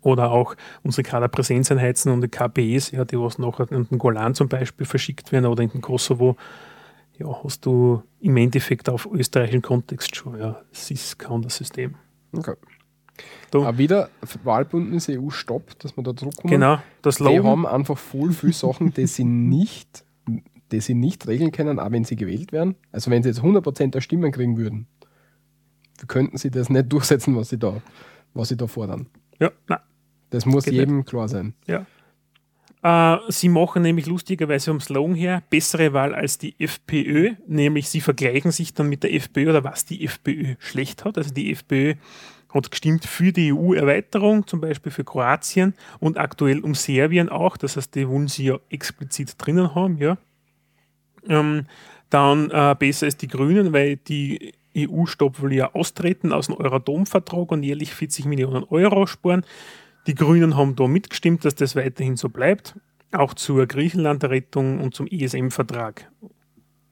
oder 0.00 0.30
auch 0.30 0.54
unsere 0.82 1.02
Kaderpräsenzeinheiten 1.02 2.10
und 2.10 2.22
die 2.22 2.28
KPEs, 2.28 2.92
ja, 2.92 3.04
die 3.04 3.18
was 3.18 3.38
nachher 3.38 3.70
in 3.70 3.86
den 3.86 3.98
Golan 3.98 4.34
zum 4.34 4.48
Beispiel 4.48 4.86
verschickt 4.86 5.32
werden 5.32 5.46
oder 5.46 5.62
in 5.62 5.68
den 5.68 5.82
Kosovo, 5.82 6.36
ja, 7.18 7.26
hast 7.44 7.66
du 7.66 8.02
im 8.20 8.36
Endeffekt 8.38 8.88
auf 8.88 9.06
österreichischen 9.12 9.62
Kontext 9.62 10.16
schon. 10.16 10.38
Ja, 10.38 10.62
es 10.72 10.90
ist 10.90 11.18
kein 11.18 11.42
das 11.42 11.56
System. 11.56 11.96
Okay. 12.32 12.54
Da. 13.50 13.58
Auch 13.58 13.76
wieder 13.76 14.08
Wahlbündnis 14.42 15.08
EU 15.10 15.28
Stopp, 15.28 15.78
dass 15.80 15.96
wir 15.96 16.02
da 16.02 16.16
zurückkommen. 16.16 16.50
Genau, 16.50 16.78
das 17.02 17.16
Die 17.16 17.40
haben 17.40 17.66
einfach 17.66 17.98
voll 17.98 18.32
viele 18.32 18.54
Sachen, 18.54 18.94
die 18.94 19.06
sie 19.06 19.24
nicht 19.24 20.04
die 20.72 20.80
sie 20.80 20.94
nicht 20.94 21.26
regeln 21.28 21.52
können, 21.52 21.78
auch 21.78 21.90
wenn 21.90 22.04
sie 22.04 22.16
gewählt 22.16 22.52
werden. 22.52 22.74
Also 22.90 23.10
wenn 23.10 23.22
sie 23.22 23.28
jetzt 23.28 23.40
100% 23.40 23.90
der 23.90 24.00
Stimmen 24.00 24.32
kriegen 24.32 24.56
würden, 24.56 24.86
könnten 26.08 26.36
sie 26.38 26.50
das 26.50 26.70
nicht 26.70 26.92
durchsetzen, 26.92 27.36
was 27.36 27.50
sie 27.50 27.58
da, 27.58 27.80
was 28.34 28.48
sie 28.48 28.56
da 28.56 28.66
fordern. 28.66 29.06
Ja, 29.38 29.50
nein. 29.68 29.78
Das 30.30 30.46
muss 30.46 30.66
jedem 30.66 30.98
nicht. 30.98 31.08
klar 31.08 31.28
sein. 31.28 31.54
Ja. 31.66 31.86
Äh, 32.82 33.18
sie 33.28 33.48
machen 33.48 33.82
nämlich 33.82 34.06
lustigerweise 34.06 34.70
vom 34.70 34.80
Slogan 34.80 35.14
her 35.14 35.42
bessere 35.50 35.92
Wahl 35.92 36.14
als 36.14 36.38
die 36.38 36.58
FPÖ, 36.58 37.34
nämlich 37.46 37.88
sie 37.88 38.00
vergleichen 38.00 38.50
sich 38.50 38.74
dann 38.74 38.88
mit 38.88 39.02
der 39.02 39.14
FPÖ 39.14 39.50
oder 39.50 39.62
was 39.62 39.84
die 39.84 40.04
FPÖ 40.04 40.56
schlecht 40.58 41.04
hat. 41.04 41.18
Also 41.18 41.32
die 41.32 41.52
FPÖ 41.52 41.94
hat 42.52 42.70
gestimmt 42.70 43.04
für 43.04 43.32
die 43.32 43.52
EU-Erweiterung, 43.52 44.46
zum 44.46 44.60
Beispiel 44.60 44.92
für 44.92 45.04
Kroatien 45.04 45.74
und 46.00 46.18
aktuell 46.18 46.60
um 46.60 46.74
Serbien 46.74 47.28
auch. 47.28 47.56
Das 47.56 47.76
heißt, 47.76 47.94
die 47.94 48.08
wollen 48.08 48.28
sie 48.28 48.46
ja 48.46 48.58
explizit 48.68 49.34
drinnen 49.38 49.74
haben, 49.74 49.98
ja. 49.98 50.18
Ähm, 51.28 51.66
dann 52.10 52.50
äh, 52.50 52.76
besser 52.78 53.06
als 53.06 53.16
die 53.16 53.28
Grünen, 53.28 53.72
weil 53.72 53.96
die 53.96 54.52
EU-Stopp 54.76 55.42
will 55.42 55.52
ja 55.52 55.74
austreten 55.74 56.32
aus 56.32 56.46
dem 56.46 56.56
Euratom-Vertrag 56.56 57.50
und 57.52 57.62
jährlich 57.62 57.94
40 57.94 58.26
Millionen 58.26 58.64
Euro 58.64 59.06
sparen. 59.06 59.44
Die 60.06 60.14
Grünen 60.14 60.56
haben 60.56 60.76
da 60.76 60.86
mitgestimmt, 60.86 61.44
dass 61.44 61.54
das 61.54 61.76
weiterhin 61.76 62.16
so 62.16 62.28
bleibt, 62.28 62.78
auch 63.12 63.34
zur 63.34 63.66
Griechenland-Rettung 63.66 64.80
und 64.80 64.94
zum 64.94 65.06
ESM-Vertrag. 65.06 66.10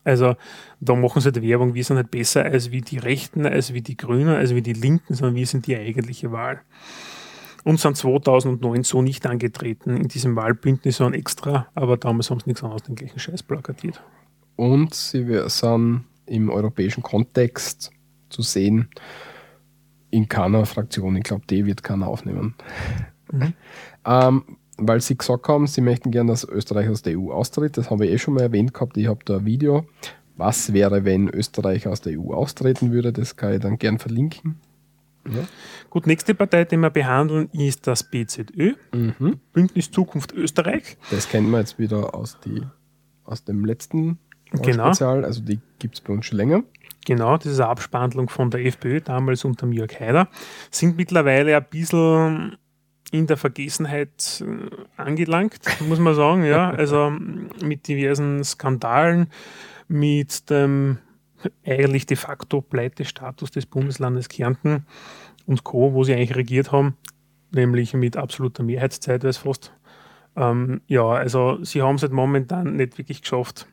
Also 0.05 0.37
da 0.81 0.95
machen 0.95 1.21
sie 1.21 1.33
die 1.33 1.43
Werbung, 1.43 1.75
wir 1.75 1.85
sind 1.85 1.99
nicht 1.99 2.11
besser 2.11 2.45
als 2.45 2.71
wie 2.71 2.81
die 2.81 2.99
Rechten, 2.99 3.45
als 3.45 3.75
wie 3.75 3.83
die 3.83 3.97
Grünen, 3.97 4.35
als 4.35 4.55
wie 4.55 4.63
die 4.63 4.73
Linken, 4.73 5.15
sondern 5.15 5.35
wir 5.35 5.47
sind 5.47 5.67
die 5.67 5.77
eigentliche 5.77 6.33
Wahl. 6.33 6.63
Und 7.65 7.79
sind 7.79 7.97
2009 7.97 8.85
so 8.85 9.03
nicht 9.03 9.27
angetreten 9.27 9.99
in 9.99 10.09
diesem 10.09 10.35
Wahlbündnis, 10.35 10.97
sondern 10.97 11.21
extra, 11.21 11.67
aber 11.75 11.99
damals 11.99 12.31
haben 12.31 12.41
sie 12.41 12.49
nichts 12.49 12.63
anderes 12.63 12.85
den 12.85 12.95
gleichen 12.95 13.19
Scheiß 13.19 13.43
plakatiert 13.43 14.01
und 14.57 14.95
sie 14.95 15.25
sind 15.47 16.05
im 16.27 16.51
europäischen 16.51 17.03
Kontext 17.03 17.91
zu 18.29 18.43
sehen 18.43 18.89
in 20.11 20.29
keiner 20.29 20.67
Fraktion. 20.67 21.17
Ich 21.17 21.25
glaube, 21.25 21.45
die 21.49 21.67
wird 21.67 21.83
keiner 21.83 22.09
aufnehmen. 22.09 22.55
Mhm. 23.33 23.53
ähm, 24.05 24.43
weil 24.83 25.01
sie 25.01 25.17
gesagt 25.17 25.47
haben, 25.47 25.67
sie 25.67 25.83
möchten 25.83 26.11
gerne, 26.11 26.33
dass 26.33 26.45
Österreich 26.45 26.89
aus 26.89 27.03
der 27.03 27.19
EU 27.19 27.33
austritt. 27.33 27.77
Das 27.77 27.91
habe 27.91 28.07
ich 28.07 28.13
eh 28.13 28.19
schon 28.19 28.35
mal 28.35 28.43
erwähnt 28.43 28.73
gehabt. 28.73 28.97
Ich 28.97 29.07
habe 29.07 29.21
da 29.25 29.37
ein 29.37 29.45
Video. 29.45 29.87
Was 30.37 30.73
wäre, 30.73 31.05
wenn 31.05 31.29
Österreich 31.29 31.87
aus 31.87 32.01
der 32.01 32.19
EU 32.19 32.33
austreten 32.33 32.91
würde? 32.91 33.13
Das 33.13 33.37
kann 33.37 33.53
ich 33.53 33.61
dann 33.61 33.79
gern 33.79 33.99
verlinken. 33.99 34.57
Ja. 35.27 35.47
Gut, 35.91 36.07
nächste 36.07 36.35
Partei, 36.35 36.65
die 36.65 36.79
wir 36.79 36.89
behandeln, 36.89 37.51
ist 37.53 37.87
das 37.87 38.03
BZÖ, 38.05 38.73
mhm. 38.93 39.39
Bündnis 39.53 39.91
Zukunft 39.91 40.33
Österreich. 40.33 40.97
Das 41.11 41.29
kennen 41.29 41.51
wir 41.51 41.59
jetzt 41.59 41.79
wieder 41.79 42.15
aus, 42.15 42.39
die, 42.43 42.63
aus 43.25 43.45
dem 43.45 43.67
letzten 43.67 44.19
Genau. 44.53 44.87
Spezial, 44.87 45.25
also 45.25 45.43
die 45.43 45.61
gibt 45.79 45.95
es 45.97 46.01
bei 46.01 46.13
uns 46.13 46.27
schon 46.27 46.39
länger. 46.39 46.63
Genau, 47.07 47.37
das 47.37 47.47
ist 47.47 47.61
eine 47.61 47.71
Abspandlung 47.71 48.29
von 48.29 48.51
der 48.51 48.65
FPÖ, 48.67 49.01
damals 49.01 49.45
unter 49.45 49.67
Jörg 49.69 49.99
Haider. 49.99 50.29
Sind 50.71 50.97
mittlerweile 50.97 51.57
ein 51.57 51.65
bisschen 51.71 52.57
in 53.11 53.27
der 53.27 53.37
Vergessenheit 53.37 54.45
äh, 54.47 55.01
angelangt, 55.01 55.61
muss 55.89 55.99
man 55.99 56.15
sagen. 56.15 56.45
Ja, 56.45 56.71
also 56.77 57.11
mit 57.11 57.89
diversen 57.89 58.45
Skandalen, 58.45 59.29
mit 59.89 60.51
dem 60.51 60.99
eigentlich 61.65 62.07
de 62.07 62.17
facto 62.17 62.61
Pleitestatus 62.61 63.51
des 63.51 63.67
Bundeslandes 63.67 64.29
Kärnten 64.29 64.85
und 65.47 65.65
Co., 65.65 65.95
wo 65.95 66.05
sie 66.05 66.15
eigentlich 66.15 66.37
regiert 66.37 66.71
haben, 66.71 66.97
nämlich 67.51 67.95
mit 67.95 68.17
absoluter 68.17 68.63
Mehrheitszeit, 68.63 69.25
weiß 69.25 69.39
fast. 69.39 69.73
Ähm, 70.37 70.83
ja, 70.87 71.09
also 71.09 71.63
sie 71.65 71.83
haben 71.83 71.97
es 71.97 72.03
halt 72.03 72.13
momentan 72.13 72.77
nicht 72.77 72.99
wirklich 72.99 73.23
geschafft, 73.23 73.67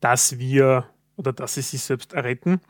dass 0.00 0.38
wir 0.38 0.86
oder 1.16 1.32
dass 1.32 1.54
sie 1.54 1.62
sich 1.62 1.82
selbst 1.82 2.12
erretten. 2.12 2.60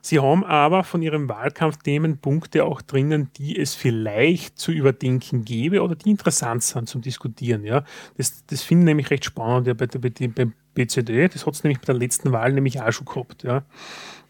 Sie 0.00 0.20
haben 0.20 0.44
aber 0.44 0.84
von 0.84 1.02
ihrem 1.02 1.28
Wahlkampfthemen 1.28 2.18
Punkte 2.18 2.64
auch 2.64 2.82
drinnen, 2.82 3.30
die 3.36 3.58
es 3.58 3.74
vielleicht 3.74 4.58
zu 4.58 4.70
überdenken 4.70 5.44
gäbe 5.44 5.82
oder 5.82 5.96
die 5.96 6.10
interessant 6.10 6.62
sind 6.62 6.88
zum 6.88 7.02
Diskutieren. 7.02 7.64
Ja. 7.64 7.84
Das, 8.16 8.44
das 8.46 8.62
finde 8.62 8.82
ich 8.82 8.86
nämlich 8.86 9.10
recht 9.10 9.24
spannend 9.24 9.66
ja, 9.66 9.74
bei 9.74 9.86
der 9.86 9.98
bei, 9.98 10.10
bei 10.28 10.50
BCD. 10.74 11.28
Das 11.28 11.46
hat 11.46 11.54
es 11.54 11.64
nämlich 11.64 11.80
bei 11.80 11.86
der 11.86 11.96
letzten 11.96 12.32
Wahl 12.32 12.52
nämlich 12.52 12.80
auch 12.80 12.92
schon 12.92 13.06
gehabt. 13.06 13.42
Ja. 13.42 13.64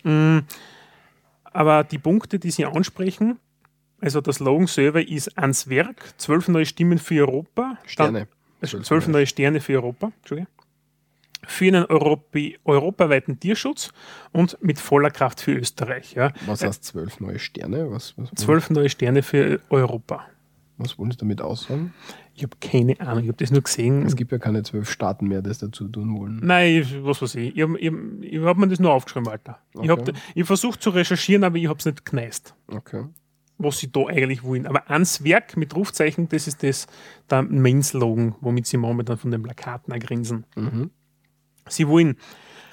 Mm, 0.05 0.41
aber 1.45 1.85
die 1.85 1.99
Punkte, 1.99 2.39
die 2.39 2.51
Sie 2.51 2.65
ansprechen, 2.65 3.39
also 4.01 4.21
das 4.21 4.37
Slogan 4.37 4.67
selber 4.67 5.07
ist 5.07 5.37
ans 5.37 5.69
Werk, 5.69 6.15
zwölf 6.19 6.49
neue 6.49 6.67
Stimmen 6.67 6.99
für 6.99 7.27
Europa. 7.27 7.77
Sterne. 7.85 8.29
Zwölf 8.63 9.07
neue 9.07 9.27
Sterne 9.27 9.61
für 9.61 9.75
Europa. 9.75 10.13
Entschuldigung 10.21 10.58
für 11.49 11.67
einen 11.67 11.87
Europä 11.87 12.55
europaweiten 12.65 13.41
Tierschutz 13.41 13.93
und 14.33 14.59
mit 14.63 14.79
voller 14.79 15.11
Kraft 15.11 15.41
für 15.41 15.53
Österreich. 15.53 16.15
Ja. 16.15 16.33
Was 16.47 16.63
heißt 16.63 16.85
zwölf 16.85 17.21
neue 17.21 17.39
Sterne? 17.39 17.91
Was, 17.91 18.15
was 18.17 18.31
zwölf 18.37 18.71
neue 18.71 18.89
Sterne 18.89 19.23
für 19.23 19.61
Europa. 19.71 20.27
Was 20.77 20.97
wollen 20.97 21.11
Sie 21.11 21.17
damit 21.17 21.41
aussagen? 21.41 21.93
Ich 22.35 22.45
habe 22.45 22.57
keine 22.61 23.01
Ahnung, 23.01 23.25
ich 23.25 23.29
habe 23.29 23.37
das 23.37 23.51
nur 23.51 23.63
gesehen. 23.63 24.07
Es 24.07 24.15
gibt 24.15 24.31
ja 24.31 24.39
keine 24.39 24.63
zwölf 24.63 24.89
Staaten 24.89 25.27
mehr, 25.27 25.43
die 25.43 25.49
das 25.49 25.59
dazu 25.59 25.89
tun 25.89 26.17
wollen. 26.17 26.39
Nein, 26.41 26.87
was 27.01 27.21
weiß 27.21 27.35
ich. 27.35 27.57
Ich 27.57 27.63
habe 27.63 27.75
hab 28.47 28.57
mir 28.59 28.69
das 28.69 28.79
nur 28.79 28.93
aufgeschrieben, 28.93 29.29
Alter. 29.29 29.59
Okay. 29.75 29.85
Ich 29.85 29.91
habe 29.91 30.13
ich 30.37 30.47
versucht 30.47 30.81
zu 30.81 30.91
recherchieren, 30.91 31.43
aber 31.43 31.57
ich 31.57 31.67
habe 31.67 31.79
es 31.81 31.85
nicht 31.85 32.05
gekneist. 32.05 32.55
Okay. 32.69 33.07
Was 33.57 33.79
sie 33.79 33.91
da 33.91 34.07
eigentlich 34.07 34.45
wollen. 34.45 34.69
Aber 34.69 34.89
ans 34.89 35.25
Werk 35.25 35.57
mit 35.57 35.75
Rufzeichen, 35.75 36.29
das 36.29 36.47
ist 36.47 36.63
das 36.63 36.87
der 37.29 37.43
Main-Slogan, 37.43 38.37
womit 38.41 38.69
sie 38.69 38.77
momentan 38.77 39.19
von 39.19 39.33
den 39.33 39.43
Plakaten 39.43 39.93
ergrinsen. 39.93 40.45
Mhm. 40.55 40.91
Sie 41.69 41.89
wollen, 41.89 42.17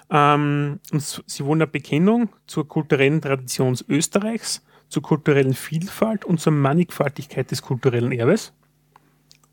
ähm, 0.10 0.80
sie 0.92 1.46
wollen 1.46 1.62
eine 1.62 1.68
Bekennung 1.68 2.30
zur 2.48 2.68
kulturellen 2.68 3.22
Tradition 3.22 3.78
Österreichs, 3.88 4.64
zur 4.90 5.02
kulturellen 5.02 5.54
Vielfalt 5.54 6.26
und 6.26 6.40
zur 6.40 6.54
Mannigfaltigkeit 6.54 7.50
des 7.52 7.62
kulturellen 7.62 8.12
Erbes. 8.12 8.54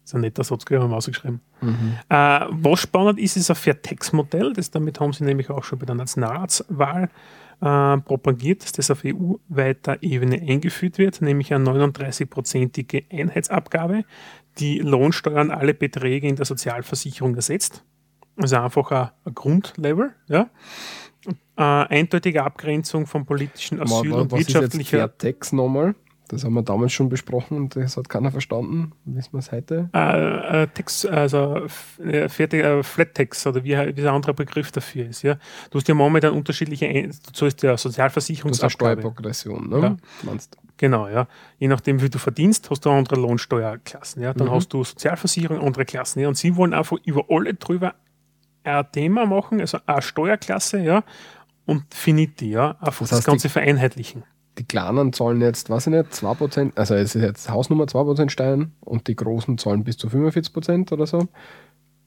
Das 0.03 0.11
ist 0.11 0.15
ein 0.17 0.23
netter 0.23 0.43
Satz, 0.43 0.65
haben 0.69 0.91
wir 0.91 0.97
ausgeschrieben. 0.97 1.41
Mhm. 1.61 1.97
Äh, 2.09 2.47
was 2.51 2.81
spannend 2.81 3.21
ist, 3.21 3.37
ist 3.37 3.51
ein 3.51 3.57
Fair-Tax-Modell. 3.57 4.53
damit 4.73 4.99
haben 4.99 5.13
sie 5.13 5.25
nämlich 5.25 5.49
auch 5.49 5.63
schon 5.63 5.79
bei 5.79 5.87
der 5.87 5.95
Nationalratswahl 5.95 7.09
äh, 7.63 7.99
propagiert, 7.99 8.65
dass 8.65 8.73
das 8.73 8.91
auf 8.91 9.05
EU-weiter 9.05 10.03
Ebene 10.03 10.41
eingeführt 10.41 10.99
wird, 10.99 11.23
nämlich 11.23 11.55
eine 11.55 11.71
39-prozentige 11.71 13.05
Einheitsabgabe, 13.13 14.05
die 14.59 14.81
Lohnsteuern 14.81 15.53
alle 15.53 15.73
Beträge 15.73 16.27
in 16.27 16.35
der 16.35 16.47
Sozialversicherung 16.47 17.37
ersetzt. 17.37 17.85
Also 18.37 18.57
einfach 18.57 18.91
ein, 18.91 19.11
ein 19.25 19.35
Grundlevel, 19.35 20.13
ja. 20.29 20.49
Äh, 21.57 21.63
eindeutige 21.63 22.43
Abgrenzung 22.43 23.07
von 23.07 23.25
politischen 23.25 23.81
Asyl 23.81 24.11
was, 24.13 24.21
und 24.21 24.33
wirtschaftlicher. 24.33 24.99
Was 24.99 25.11
ist 25.17 25.23
jetzt 25.23 25.53
nochmal? 25.53 25.95
Das 26.29 26.45
haben 26.45 26.55
wir 26.55 26.63
damals 26.63 26.95
schon 26.95 27.11
besprochen 27.11 27.59
und 27.59 27.77
das 27.77 27.99
hat 27.99 28.09
keiner 28.09 28.31
verstanden. 28.31 28.93
Wissen 29.05 29.33
wir 29.35 29.41
es 29.41 29.53
heute? 29.53 29.91
Äh, 29.95 30.63
äh, 30.63 30.67
Text, 30.69 31.07
also 31.07 31.67
äh, 32.03 32.31
fertig, 32.31 32.65
äh, 32.65 32.83
Flat 32.83 33.15
Text 33.15 33.47
oder 33.47 33.63
wie, 33.63 33.77
wie 33.77 34.01
der 34.01 34.13
andere 34.13 34.33
Begriff 34.33 34.73
dafür 34.73 35.09
ist. 35.09 35.21
Ja? 35.23 35.37
Du 35.71 35.79
hast 35.79 35.89
ja 35.89 35.95
momentan 35.95 36.33
unterschiedliche, 36.33 37.11
so 37.35 37.45
ist 37.45 37.63
der 37.63 37.77
Sozialversicherungsabgabe. 37.77 38.71
Steuerprogression, 39.03 39.69
ne? 39.69 39.79
Ja. 39.79 39.97
Meinst 40.23 40.57
Genau, 40.79 41.07
ja. 41.07 41.29
Je 41.59 41.69
nachdem, 41.69 42.01
wie 42.01 42.09
du 42.09 42.19
verdienst, 42.19 42.71
hast 42.71 42.87
du 42.87 42.91
andere 42.91 43.15
Lohnsteuerklassen. 43.21 44.23
Ja. 44.23 44.33
Dann 44.35 44.49
mhm. 44.49 44.53
hast 44.53 44.73
du 44.73 44.83
Sozialversicherung, 44.83 45.61
andere 45.61 45.85
Klassen. 45.85 46.21
Ja. 46.21 46.29
Und 46.29 46.37
sie 46.37 46.57
wollen 46.57 46.73
einfach 46.75 46.97
über 47.05 47.27
alle 47.29 47.55
drüber 47.55 47.95
ein 48.65 48.85
Thema 48.93 49.27
machen, 49.27 49.61
also 49.61 49.79
eine 49.87 50.03
Steuerklasse, 50.03 50.81
ja, 50.81 51.05
und 51.67 51.85
finiti, 51.95 52.51
ja. 52.51 52.73
Einfach 52.81 53.01
das, 53.01 53.13
heißt, 53.13 53.21
das 53.21 53.25
Ganze 53.25 53.49
die, 53.49 53.53
vereinheitlichen. 53.53 54.25
Die 54.59 54.65
Kleinen 54.65 55.13
zahlen 55.13 55.41
jetzt, 55.41 55.71
weiß 55.71 55.87
ich 55.87 55.93
nicht, 55.93 56.13
2%, 56.13 56.73
also 56.77 56.95
es 56.95 57.15
ist 57.15 57.23
jetzt 57.23 57.49
Hausnummer 57.51 57.85
2% 57.85 58.31
Steuern 58.31 58.73
und 58.81 59.07
die 59.09 59.17
Großen 59.17 59.57
zahlen 59.59 59.85
bis 59.85 59.97
zu 59.97 60.09
45% 60.09 60.93
oder 60.93 61.07
so. 61.07 61.29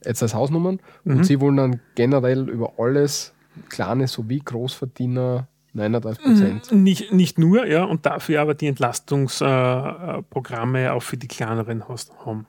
Jetzt 0.03 0.22
als 0.22 0.36
Hausnummern. 0.36 0.80
Mhm. 1.03 1.18
Und 1.18 1.26
sie 1.26 1.41
wollen 1.41 1.57
dann 1.57 1.82
generell 1.95 2.48
über 2.49 2.73
alles, 2.77 3.34
kleine 3.69 4.07
sowie 4.07 4.40
Großverdiener, 4.40 5.48
39 5.73 6.23
Prozent. 6.23 6.72
Mhm. 6.72 6.84
Nicht, 6.84 7.11
nicht 7.11 7.40
nur, 7.40 7.65
ja, 7.65 7.84
und 7.84 8.06
dafür 8.06 8.41
aber 8.41 8.53
die 8.53 8.68
Entlastungsprogramme 8.68 10.86
äh, 10.86 10.90
auch 10.90 11.02
für 11.02 11.18
die 11.18 11.27
kleineren 11.27 11.90
hast, 11.90 12.14
haben. 12.26 12.45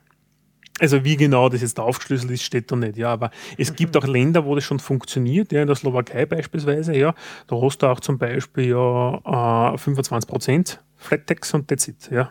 Also 0.79 1.05
wie 1.05 1.17
genau 1.17 1.49
das 1.49 1.63
jetzt 1.63 1.81
aufgeschlüsselt 1.81 2.31
ist, 2.31 2.43
steht 2.43 2.71
da 2.71 2.77
nicht, 2.77 2.97
ja. 2.97 3.11
Aber 3.11 3.31
es 3.57 3.75
gibt 3.75 3.95
mhm. 3.95 4.01
auch 4.01 4.07
Länder, 4.07 4.45
wo 4.45 4.55
das 4.55 4.65
schon 4.65 4.79
funktioniert, 4.79 5.53
ja, 5.53 5.63
in 5.63 5.67
der 5.67 5.77
Slowakei 5.77 6.27
beispielsweise, 6.27 6.95
ja. 6.95 7.15
Da 7.47 7.61
hast 7.61 7.79
du 7.79 7.87
auch 7.87 8.01
zum 8.01 8.19
Beispiel 8.19 8.71
ja 8.71 9.73
äh, 9.75 9.79
25 9.79 10.29
Prozent 10.29 10.83
Flat 10.97 11.27
Tax 11.27 11.55
und 11.55 11.69
that's 11.69 11.89
it, 11.89 12.11
ja. 12.11 12.31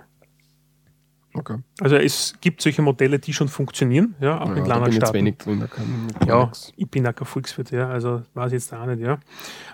Okay. 1.37 1.57
Also 1.81 1.97
es 1.97 2.35
gibt 2.39 2.61
solche 2.61 2.81
Modelle, 2.81 3.19
die 3.19 3.33
schon 3.33 3.49
funktionieren, 3.49 4.15
ja, 4.21 4.39
auch 4.39 4.49
ja, 4.49 4.55
in 4.55 4.63
kleinen 4.63 4.91
Staaten. 4.91 5.13
Wenig 5.15 5.37
drin, 5.37 5.67
ja, 6.25 6.51
ich 6.77 6.89
bin 6.89 7.05
auch 7.05 7.13
kein 7.13 7.27
Volkswirt, 7.27 7.71
ja, 7.71 7.89
also 7.89 8.21
weiß 8.35 8.53
ich 8.53 8.59
jetzt 8.59 8.73
auch 8.73 8.85
nicht, 8.85 9.01
ja. 9.01 9.19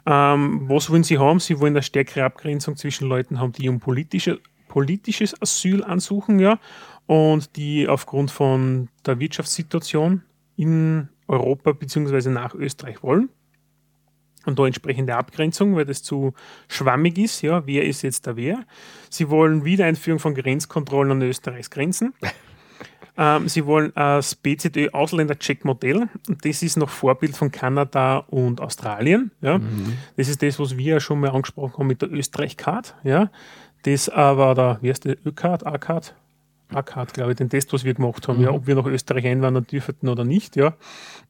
Ähm, 0.05 0.67
was 0.67 0.89
wollen 0.89 1.03
Sie 1.03 1.19
haben? 1.19 1.39
Sie 1.39 1.59
wollen 1.59 1.73
eine 1.73 1.83
stärkere 1.83 2.23
Abgrenzung 2.23 2.77
zwischen 2.77 3.07
Leuten 3.07 3.39
haben, 3.39 3.51
die 3.51 3.69
um 3.69 3.79
politische, 3.79 4.39
politisches 4.69 5.39
Asyl 5.39 5.83
ansuchen, 5.83 6.39
ja, 6.39 6.57
und 7.07 7.55
die 7.55 7.87
aufgrund 7.87 8.31
von 8.31 8.89
der 9.05 9.19
Wirtschaftssituation 9.19 10.23
in 10.55 11.09
Europa 11.27 11.71
bzw. 11.71 12.29
nach 12.29 12.53
Österreich 12.53 13.03
wollen 13.03 13.29
und 14.45 14.57
da 14.57 14.65
entsprechende 14.65 15.15
Abgrenzung, 15.15 15.75
weil 15.75 15.85
das 15.85 16.03
zu 16.03 16.33
schwammig 16.67 17.17
ist. 17.17 17.41
Ja, 17.41 17.65
wer 17.65 17.85
ist 17.85 18.01
jetzt 18.01 18.27
da 18.27 18.35
wer? 18.35 18.65
Sie 19.09 19.29
wollen 19.29 19.65
Wiedereinführung 19.65 20.19
von 20.19 20.35
Grenzkontrollen 20.35 21.11
an 21.11 21.21
Österreichs 21.21 21.69
Grenzen. 21.69 22.13
ähm, 23.17 23.47
sie 23.47 23.65
wollen 23.65 23.91
das 23.95 24.35
BZÖ-Ausländer-Check-Modell. 24.35 26.09
Und 26.27 26.45
das 26.45 26.63
ist 26.63 26.77
noch 26.77 26.89
Vorbild 26.89 27.35
von 27.35 27.51
Kanada 27.51 28.17
und 28.17 28.61
Australien. 28.61 29.31
Ja. 29.41 29.59
Mhm. 29.59 29.97
Das 30.17 30.27
ist 30.27 30.41
das, 30.41 30.59
was 30.59 30.77
wir 30.77 30.93
ja 30.93 30.99
schon 30.99 31.19
mal 31.19 31.31
angesprochen 31.31 31.77
haben 31.77 31.87
mit 31.87 32.01
der 32.01 32.11
Österreich-Card. 32.11 32.95
Ja. 33.03 33.31
Das 33.83 34.09
aber, 34.09 34.53
der, 34.55 34.79
wie 34.81 34.89
heißt 34.89 35.05
der, 35.05 35.17
Ö-Card, 35.25 35.65
A-Card? 35.65 36.15
A-Card, 36.73 37.13
glaube 37.13 37.31
ich, 37.31 37.37
den 37.37 37.49
Test, 37.49 37.73
was 37.73 37.83
wir 37.83 37.93
gemacht 37.93 38.27
haben, 38.27 38.39
mhm. 38.39 38.43
ja, 38.43 38.51
ob 38.51 38.67
wir 38.67 38.75
nach 38.75 38.85
Österreich 38.85 39.25
einwandern 39.25 39.65
dürften 39.65 40.09
oder 40.09 40.23
nicht. 40.23 40.55
Ja. 40.55 40.73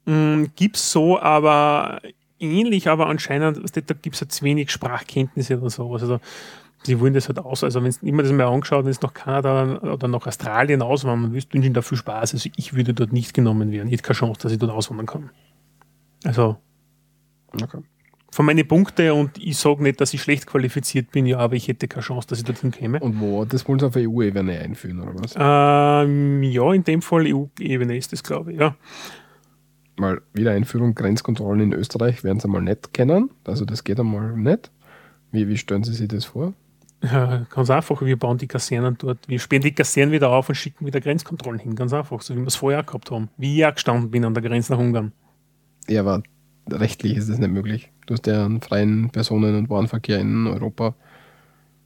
Mhm, 0.05 0.51
Gibt 0.55 0.77
es 0.77 0.91
so, 0.91 1.19
aber 1.19 2.01
ähnlich, 2.39 2.89
aber 2.89 3.07
anscheinend, 3.07 3.59
da 3.75 3.93
gibt 3.93 4.15
es 4.15 4.19
jetzt 4.19 4.43
wenig 4.43 4.71
Sprachkenntnisse 4.71 5.59
oder 5.59 5.69
sowas. 5.69 6.01
Also 6.01 6.19
sie 6.83 6.99
wollen 6.99 7.13
das 7.13 7.27
halt 7.27 7.39
aus. 7.39 7.63
Also 7.63 7.83
wenn 7.83 7.93
immer 8.01 8.23
das 8.23 8.31
mal 8.31 8.47
angeschaut, 8.47 8.85
wenn 8.85 8.91
es 8.91 9.01
nach 9.01 9.13
Kanada 9.13 9.79
oder 9.79 10.07
nach 10.07 10.25
Australien 10.25 10.81
auswandern 10.81 11.33
willst, 11.33 11.53
wünsche 11.53 11.67
ihnen 11.67 11.75
da 11.75 11.81
viel 11.81 11.97
Spaß. 11.97 12.33
Also 12.33 12.49
ich 12.55 12.73
würde 12.73 12.93
dort 12.93 13.13
nicht 13.13 13.33
genommen 13.33 13.71
werden. 13.71 13.87
Ich 13.87 13.93
hätte 13.93 14.03
keine 14.03 14.17
Chance, 14.17 14.41
dass 14.41 14.51
ich 14.51 14.59
dort 14.59 14.71
auswandern 14.71 15.05
kann. 15.05 15.29
Also 16.23 16.57
okay. 17.61 17.81
Von 18.31 18.45
meinen 18.45 18.67
Punkten 18.67 19.11
und 19.11 19.37
ich 19.37 19.57
sage 19.57 19.83
nicht, 19.83 19.99
dass 19.99 20.13
ich 20.13 20.21
schlecht 20.21 20.47
qualifiziert 20.47 21.11
bin, 21.11 21.25
ja, 21.25 21.37
aber 21.37 21.55
ich 21.55 21.67
hätte 21.67 21.87
keine 21.87 22.03
Chance, 22.03 22.27
dass 22.29 22.39
ich 22.39 22.45
dorthin 22.45 22.71
käme. 22.71 22.99
Und 22.99 23.19
wo? 23.19 23.43
Das 23.45 23.67
wollen 23.67 23.79
sie 23.79 23.85
auf 23.85 23.95
EU-Ebene 23.95 24.59
einführen, 24.59 25.01
oder 25.01 25.13
was? 25.15 25.35
Ähm, 25.37 26.41
ja, 26.43 26.73
in 26.73 26.83
dem 26.83 27.01
Fall 27.01 27.25
EU-Ebene 27.27 27.97
ist 27.97 28.13
das, 28.13 28.23
glaube 28.23 28.53
ich, 28.53 28.59
ja 28.59 28.75
mal 30.01 30.21
Wiedereinführung 30.33 30.95
Grenzkontrollen 30.95 31.71
in 31.71 31.73
Österreich 31.73 32.25
werden 32.25 32.41
Sie 32.41 32.49
mal 32.49 32.61
nicht 32.61 32.93
kennen. 32.93 33.29
Also 33.45 33.63
das 33.63 33.85
geht 33.85 33.99
einmal 33.99 34.35
nicht. 34.35 34.71
Wie, 35.31 35.47
wie 35.47 35.57
stellen 35.57 35.83
Sie 35.83 35.93
sich 35.93 36.09
das 36.09 36.25
vor? 36.25 36.53
Ja, 37.03 37.47
ganz 37.49 37.69
einfach, 37.69 38.01
wir 38.01 38.17
bauen 38.17 38.37
die 38.37 38.47
Kasernen 38.47 38.95
dort. 38.97 39.27
Wir 39.27 39.39
sperren 39.39 39.63
die 39.63 39.73
Kasernen 39.73 40.11
wieder 40.11 40.29
auf 40.29 40.49
und 40.49 40.55
schicken 40.55 40.85
wieder 40.85 40.99
Grenzkontrollen 40.99 41.59
hin. 41.59 41.75
Ganz 41.75 41.93
einfach, 41.93 42.21
so 42.21 42.35
wie 42.35 42.39
wir 42.39 42.47
es 42.47 42.55
vorher 42.55 42.83
gehabt 42.83 43.09
haben. 43.09 43.29
Wie 43.37 43.57
ich 43.57 43.65
auch 43.65 43.73
gestanden 43.73 44.11
bin 44.11 44.25
an 44.25 44.33
der 44.33 44.43
Grenze 44.43 44.73
nach 44.73 44.79
Ungarn. 44.79 45.13
Ja, 45.87 46.01
aber 46.01 46.21
rechtlich 46.69 47.17
ist 47.17 47.29
das 47.29 47.37
nicht 47.37 47.51
möglich. 47.51 47.91
Du 48.05 48.13
hast 48.13 48.27
ja 48.27 48.45
einen 48.45 48.61
freien 48.61 49.09
Personen- 49.09 49.55
und 49.55 49.69
Warenverkehr 49.69 50.19
in 50.19 50.47
Europa. 50.47 50.95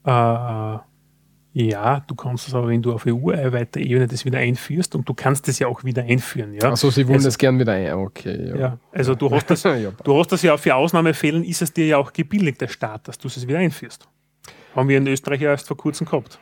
Äh, 0.05 0.79
ja, 1.57 2.01
du 2.01 2.15
kannst 2.15 2.49
es 2.49 2.53
aber, 2.53 2.67
wenn 2.67 2.81
du 2.81 2.91
auf 2.91 3.05
EU-weiter 3.07 3.79
Ebene 3.79 4.07
das 4.07 4.25
wieder 4.25 4.39
einführst 4.39 4.93
und 4.93 5.07
du 5.07 5.13
kannst 5.13 5.47
das 5.47 5.57
ja 5.59 5.67
auch 5.67 5.85
wieder 5.85 6.03
einführen. 6.03 6.53
Ja? 6.53 6.69
Achso, 6.69 6.89
sie 6.89 7.07
wollen 7.07 7.15
also, 7.15 7.27
das 7.27 7.37
gern 7.37 7.57
wieder 7.57 7.71
ein. 7.71 7.93
Okay. 7.93 8.49
Ja, 8.49 8.55
ja 8.57 8.77
also 8.91 9.15
du 9.15 9.31
hast, 9.31 9.49
das, 9.49 9.63
ja, 9.63 9.91
du 10.03 10.19
hast 10.19 10.33
das 10.33 10.41
ja 10.41 10.57
für 10.57 10.75
Ausnahmefällen, 10.75 11.45
ist 11.45 11.61
es 11.61 11.71
dir 11.71 11.87
ja 11.87 11.97
auch 11.97 12.11
gebilligt, 12.11 12.59
der 12.59 12.67
Staat, 12.67 13.07
dass 13.07 13.17
du 13.17 13.29
es 13.29 13.47
wieder 13.47 13.59
einführst. 13.59 14.07
Haben 14.75 14.89
wir 14.89 14.97
in 14.97 15.07
Österreich 15.07 15.39
ja 15.39 15.51
erst 15.51 15.67
vor 15.69 15.77
kurzem 15.77 16.05
gehabt. 16.05 16.39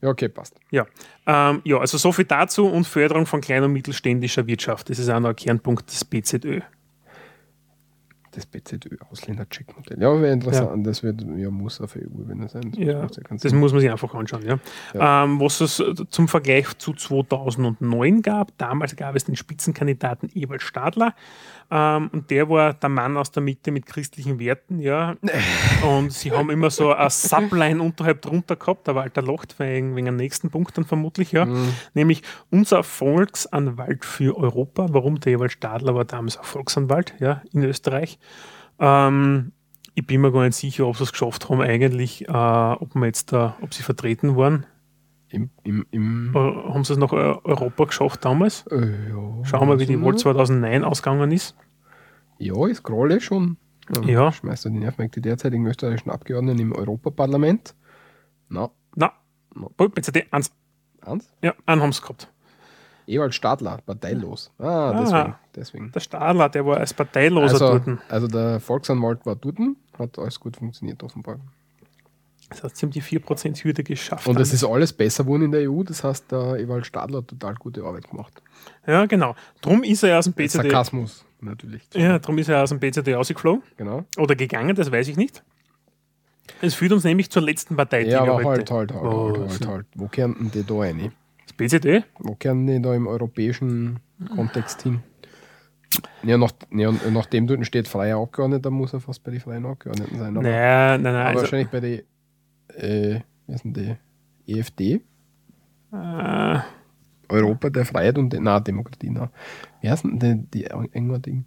Ja, 0.00 0.10
okay, 0.10 0.28
passt. 0.28 0.54
Ja, 0.70 0.86
ähm, 1.26 1.60
ja 1.64 1.78
also 1.78 1.98
so 1.98 2.12
viel 2.12 2.24
dazu 2.24 2.66
und 2.66 2.86
Förderung 2.86 3.26
von 3.26 3.40
kleiner 3.40 3.66
und 3.66 3.72
mittelständischer 3.72 4.46
Wirtschaft. 4.46 4.90
Das 4.90 4.98
ist 4.98 5.08
auch 5.08 5.20
noch 5.20 5.30
ein 5.30 5.36
Kernpunkt 5.36 5.90
des 5.90 6.04
BZÖ 6.04 6.60
das 8.38 8.46
BZÖ-Ausländer-Check-Modell. 8.46 10.00
Ja, 10.00 10.20
wäre 10.20 10.32
interessant. 10.32 10.76
Ja. 10.76 10.82
Das 10.82 11.02
wird, 11.02 11.24
ja, 11.36 11.50
muss 11.50 11.80
auf 11.80 11.96
EU-Ebene 11.96 12.48
sein. 12.48 12.70
Das, 12.70 12.78
ja, 12.78 13.06
das 13.30 13.52
muss 13.52 13.72
man 13.72 13.80
sich 13.80 13.90
einfach 13.90 14.14
anschauen. 14.14 14.44
Ja. 14.44 14.58
ja. 14.94 15.24
Ähm, 15.24 15.40
was 15.40 15.60
es 15.60 15.82
zum 16.10 16.28
Vergleich 16.28 16.66
zu 16.78 16.92
2009 16.92 18.22
gab, 18.22 18.56
damals 18.58 18.96
gab 18.96 19.16
es 19.16 19.24
den 19.24 19.36
Spitzenkandidaten 19.36 20.30
Ewald 20.34 20.62
Stadler. 20.62 21.14
Ähm, 21.70 22.08
und 22.12 22.30
der 22.30 22.48
war 22.48 22.72
der 22.72 22.88
Mann 22.88 23.16
aus 23.16 23.30
der 23.30 23.42
Mitte 23.42 23.70
mit 23.70 23.84
christlichen 23.84 24.38
Werten, 24.38 24.78
ja. 24.78 25.16
Und 25.82 26.12
sie 26.12 26.32
haben 26.32 26.48
immer 26.48 26.70
so 26.70 26.92
eine 26.92 27.10
Subline 27.10 27.82
unterhalb 27.82 28.22
drunter 28.22 28.56
gehabt, 28.56 28.86
der 28.86 28.94
Walter 28.94 29.20
Locht 29.20 29.58
wegen, 29.58 29.94
wegen 29.94 30.08
einem 30.08 30.16
nächsten 30.16 30.50
Punkt 30.50 30.78
dann 30.78 30.86
vermutlich, 30.86 31.32
ja. 31.32 31.44
Mhm. 31.44 31.74
Nämlich 31.92 32.22
unser 32.50 32.82
Volksanwalt 32.82 34.06
für 34.06 34.36
Europa. 34.38 34.86
Warum? 34.90 35.20
Der 35.20 35.34
Ewald 35.34 35.52
Stadler 35.52 35.94
war 35.94 36.06
damals 36.06 36.38
auch 36.38 36.44
Volksanwalt, 36.44 37.14
ja, 37.18 37.42
in 37.52 37.62
Österreich. 37.62 38.18
Ähm, 38.78 39.52
ich 39.94 40.06
bin 40.06 40.20
mir 40.22 40.32
gar 40.32 40.44
nicht 40.44 40.54
sicher, 40.54 40.86
ob 40.86 40.96
sie 40.96 41.02
es 41.02 41.12
geschafft 41.12 41.50
haben, 41.50 41.60
eigentlich, 41.60 42.28
äh, 42.28 42.32
ob 42.32 42.94
wir 42.94 43.06
jetzt 43.06 43.32
da, 43.32 43.56
ob 43.60 43.74
sie 43.74 43.82
vertreten 43.82 44.36
waren. 44.36 44.64
Im, 45.30 45.50
im, 45.62 45.86
im 45.90 46.32
äh, 46.34 46.38
haben 46.38 46.84
sie 46.84 46.94
es 46.94 46.98
nach 46.98 47.12
Europa 47.12 47.84
geschafft 47.84 48.24
damals? 48.24 48.66
Äh, 48.68 49.10
ja, 49.10 49.44
Schauen 49.44 49.68
wir, 49.68 49.78
wie 49.78 49.86
die 49.86 50.00
Wahl 50.00 50.16
2009 50.16 50.84
ausgegangen 50.84 51.30
ist. 51.32 51.54
Ja, 52.38 52.66
ist 52.66 52.82
gerade 52.82 53.20
schon. 53.20 53.58
Ähm, 53.94 54.04
ja. 54.04 54.32
Schmeißt 54.32 54.64
du 54.64 54.70
die 54.70 54.78
Nerven 54.78 54.98
weg, 54.98 55.12
die 55.12 55.20
derzeitigen 55.20 55.66
österreichischen 55.66 56.10
Abgeordneten 56.10 56.60
im 56.60 56.72
Europaparlament? 56.72 57.74
Na. 58.48 58.70
Na. 58.94 59.12
No. 59.54 59.70
BCD 59.76 60.26
1. 60.30 60.52
1? 61.02 61.30
Ja, 61.42 61.54
einen 61.66 61.82
haben 61.82 61.92
sie 61.92 62.00
gehabt. 62.00 62.32
Ewald 63.06 63.34
Stadler, 63.34 63.78
parteilos. 63.84 64.52
Ah, 64.58 64.90
ah, 64.90 65.00
deswegen, 65.00 65.34
deswegen. 65.56 65.92
Der 65.92 66.00
Stadler, 66.00 66.48
der 66.50 66.66
war 66.66 66.76
als 66.76 66.92
parteiloser 66.92 67.54
also, 67.54 67.78
dort. 67.78 67.98
Also 68.10 68.28
der 68.28 68.60
Volksanwalt 68.60 69.24
war 69.24 69.34
dort, 69.34 69.58
hat 69.98 70.18
alles 70.18 70.38
gut 70.38 70.56
funktioniert 70.58 71.02
offenbar. 71.02 71.38
Das 72.50 72.64
heißt, 72.64 72.76
sie 72.76 72.86
haben 72.86 72.92
die 72.92 73.02
4%-Hürde 73.02 73.84
geschafft. 73.84 74.26
Und 74.26 74.40
es 74.40 74.52
ist 74.52 74.64
alles 74.64 74.92
besser 74.92 75.24
geworden 75.24 75.42
in 75.42 75.52
der 75.52 75.70
EU, 75.70 75.82
das 75.82 76.02
heißt, 76.02 76.32
der 76.32 76.56
Ewald 76.56 76.86
Stadler 76.86 77.18
hat 77.18 77.28
total 77.28 77.54
gute 77.54 77.84
Arbeit 77.84 78.08
gemacht. 78.08 78.42
Ja, 78.86 79.04
genau. 79.06 79.34
Drum 79.60 79.82
ist 79.82 80.02
er 80.02 80.18
aus 80.18 80.24
dem 80.24 80.32
BCD. 80.32 80.62
Sarkasmus, 80.62 81.26
natürlich. 81.40 81.82
Ja, 81.94 82.18
drum 82.18 82.38
ist 82.38 82.48
er 82.48 82.62
aus 82.62 82.70
dem 82.70 82.80
BCD 82.80 83.14
rausgeflogen. 83.14 83.62
Genau. 83.76 84.04
Oder 84.16 84.34
gegangen, 84.34 84.74
das 84.74 84.90
weiß 84.90 85.08
ich 85.08 85.16
nicht. 85.16 85.42
Es 86.62 86.74
führt 86.74 86.92
uns 86.92 87.04
nämlich 87.04 87.30
zur 87.30 87.42
letzten 87.42 87.76
Partei. 87.76 88.06
Ja, 88.06 88.22
aber 88.22 88.36
halt, 88.36 88.70
halt, 88.70 88.92
halt, 88.92 88.92
oh, 88.92 89.38
halt, 89.38 89.50
halt, 89.50 89.66
halt. 89.66 89.86
Wo 89.94 90.08
kehren 90.08 90.50
die 90.52 90.64
da 90.64 90.74
rein? 90.74 91.12
Das 91.46 91.52
BCD? 91.52 92.04
Wo 92.18 92.34
kehren 92.34 92.66
die 92.66 92.80
da 92.80 92.94
im 92.94 93.06
europäischen 93.06 94.00
Kontext 94.34 94.82
hin? 94.82 95.02
Ja, 96.22 96.36
nach, 96.36 96.52
ja, 96.70 96.92
nachdem 97.10 97.46
dort 97.46 97.64
steht 97.66 97.88
freier 97.88 98.18
Abgeordneter, 98.20 98.70
muss 98.70 98.92
er 98.92 99.00
fast 99.00 99.22
bei 99.22 99.30
den 99.30 99.40
freien 99.40 99.64
Abgeordneten 99.66 100.18
sein. 100.18 100.36
Aber, 100.36 100.42
nein, 100.42 101.02
nein, 101.02 101.02
nein. 101.02 101.14
Aber 101.14 101.28
also, 101.28 101.40
wahrscheinlich 101.42 101.68
bei 101.68 101.80
den 101.80 102.02
äh, 102.82 103.20
wie 103.46 103.54
ist 103.54 103.64
denn 103.64 103.74
die? 103.74 103.96
EFD? 104.46 105.00
Äh. 105.92 106.58
Europa 107.28 107.70
der 107.70 107.84
Freiheit 107.84 108.16
und 108.18 108.34
na 108.40 108.58
Demokratie, 108.60 109.10
na. 109.10 109.30
Wie 109.80 109.90
heißt 109.90 110.04
denn 110.04 110.18
die, 110.18 110.64
die 110.64 110.64
Engler 110.64 111.18
Ding? 111.18 111.44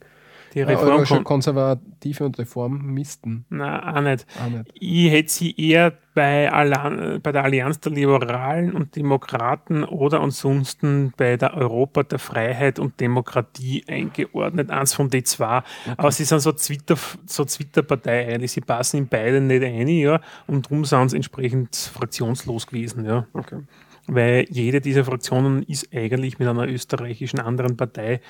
Die 0.53 0.61
Reform 0.61 1.05
ja, 1.05 1.23
Konservative 1.23 2.25
und 2.25 2.37
Reformisten. 2.37 3.45
Nein, 3.49 3.79
auch 3.83 4.01
nicht. 4.01 4.25
auch 4.41 4.49
nicht. 4.49 4.71
Ich 4.73 5.11
hätte 5.11 5.29
sie 5.31 5.55
eher 5.55 5.93
bei, 6.13 6.51
Allianz, 6.51 7.21
bei 7.23 7.31
der 7.31 7.43
Allianz 7.43 7.79
der 7.79 7.93
Liberalen 7.93 8.73
und 8.73 8.95
Demokraten 8.95 9.83
oder 9.83 10.19
ansonsten 10.19 11.13
bei 11.15 11.37
der 11.37 11.55
Europa 11.55 12.03
der 12.03 12.19
Freiheit 12.19 12.79
und 12.79 12.99
Demokratie 12.99 13.85
eingeordnet. 13.87 14.69
Eins 14.71 14.93
von 14.93 15.09
den 15.09 15.23
zwei. 15.23 15.59
Okay. 15.59 15.95
Aber 15.97 16.11
sie 16.11 16.25
sind 16.25 16.41
so 16.41 16.51
Twitter, 16.51 16.97
so 17.25 17.45
Twitter-Partei 17.45 18.33
eigentlich. 18.33 18.51
Sie 18.51 18.61
passen 18.61 18.97
in 18.97 19.07
beide 19.07 19.39
nicht 19.39 19.63
ein, 19.63 19.87
ja. 19.87 20.19
Und 20.47 20.65
darum 20.65 20.83
sind 20.83 21.09
sie 21.09 21.15
entsprechend 21.15 21.75
fraktionslos 21.75 22.67
gewesen, 22.67 23.05
ja. 23.05 23.25
Okay 23.33 23.61
weil 24.07 24.45
jede 24.49 24.81
dieser 24.81 25.05
Fraktionen 25.05 25.63
ist 25.63 25.87
eigentlich 25.93 26.39
mit 26.39 26.47
einer 26.47 26.67
österreichischen 26.67 27.39
anderen 27.39 27.77
Partei 27.77 28.21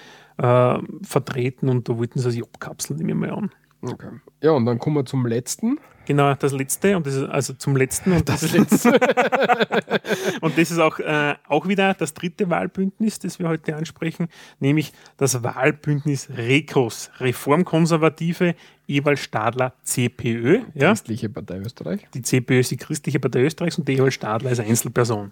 äh, 0.41 0.79
vertreten 1.03 1.69
und 1.69 1.87
da 1.87 1.97
wollten 1.97 2.19
sie 2.19 2.31
sich 2.31 2.43
abkapseln, 2.43 2.97
nehme 2.97 3.11
ich 3.11 3.17
mal 3.17 3.31
an. 3.31 3.51
Okay. 3.83 4.09
Ja, 4.41 4.51
und 4.51 4.65
dann 4.65 4.79
kommen 4.79 4.95
wir 4.95 5.05
zum 5.05 5.25
letzten. 5.25 5.79
Genau, 6.05 6.33
das 6.33 6.51
letzte 6.51 6.97
und 6.97 7.05
das 7.05 7.15
ist 7.15 7.29
also 7.29 7.53
zum 7.53 7.75
letzten 7.75 8.11
und 8.11 8.27
das, 8.27 8.41
das 8.41 8.51
letzte. 8.51 8.89
und 10.41 10.57
das 10.57 10.71
ist 10.71 10.79
auch, 10.79 10.99
äh, 10.99 11.35
auch 11.47 11.67
wieder 11.67 11.93
das 11.93 12.15
dritte 12.15 12.49
Wahlbündnis, 12.49 13.19
das 13.19 13.37
wir 13.37 13.47
heute 13.47 13.75
ansprechen, 13.75 14.27
nämlich 14.59 14.93
das 15.17 15.43
Wahlbündnis 15.43 16.29
REKOS, 16.35 17.11
Reformkonservative 17.19 18.55
Ewald 18.87 19.19
Stadler 19.19 19.73
CPÖ. 19.83 20.61
Ja. 20.73 20.89
Christliche 20.89 21.29
Partei 21.29 21.59
Österreich. 21.59 22.07
Die 22.13 22.23
CPÖ 22.23 22.59
ist 22.59 22.71
die 22.71 22.77
Christliche 22.77 23.19
Partei 23.19 23.43
Österreichs 23.43 23.77
und 23.77 23.87
der 23.87 23.95
Ewald 23.95 24.13
Stadler 24.13 24.51
ist 24.51 24.59
Einzelperson. 24.59 25.31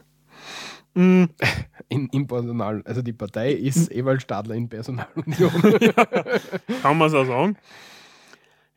Mm. 0.93 1.25
In, 1.91 2.07
in 2.09 2.27
Personal, 2.27 2.83
also 2.85 3.01
die 3.01 3.13
Partei 3.13 3.51
ist 3.53 3.91
Ewald 3.91 4.21
Stadler 4.21 4.53
in 4.53 4.69
Personalunion. 4.69 5.51
ja, 5.81 6.05
kann 6.83 6.97
man 6.99 7.09
so 7.09 7.25
sagen. 7.25 7.57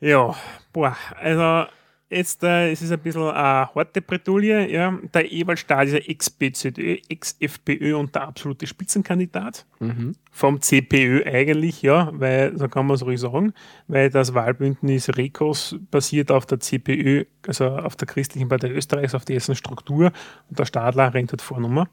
Ja, 0.00 0.34
boah, 0.72 0.96
also 1.20 1.66
jetzt 2.12 2.42
äh, 2.42 2.70
es 2.70 2.82
ist 2.82 2.92
ein 2.92 3.00
bisschen 3.00 3.22
eine 3.22 3.74
harte 3.74 4.00
Bretouille. 4.02 4.70
Ja. 4.70 4.98
Der 5.12 5.30
Ewald 5.30 5.58
Stahl 5.58 5.88
ist 5.88 5.94
ein 5.94 6.02
Ex-BZÖ, 6.02 6.98
Ex-FPÖ 7.08 7.96
und 7.96 8.14
der 8.14 8.28
absolute 8.28 8.66
Spitzenkandidat. 8.66 9.66
Mhm. 9.80 10.14
Vom 10.30 10.60
CPÖ 10.60 11.24
eigentlich, 11.24 11.82
ja, 11.82 12.10
weil, 12.12 12.56
so 12.56 12.68
kann 12.68 12.86
man 12.86 12.94
es 12.94 13.04
ruhig 13.04 13.20
sagen, 13.20 13.52
weil 13.88 14.10
das 14.10 14.34
Wahlbündnis 14.34 15.08
REKOS 15.16 15.76
basiert 15.90 16.30
auf 16.30 16.46
der 16.46 16.60
CPÖ, 16.60 17.24
also 17.46 17.68
auf 17.68 17.96
der 17.96 18.08
Christlichen 18.08 18.48
Partei 18.48 18.70
Österreichs, 18.70 19.14
auf 19.14 19.24
dessen 19.24 19.54
Struktur 19.54 20.12
und 20.48 20.58
der 20.58 20.64
Stadler 20.64 21.12
rennt 21.12 21.32
halt 21.32 21.42
Vornummer. 21.42 21.88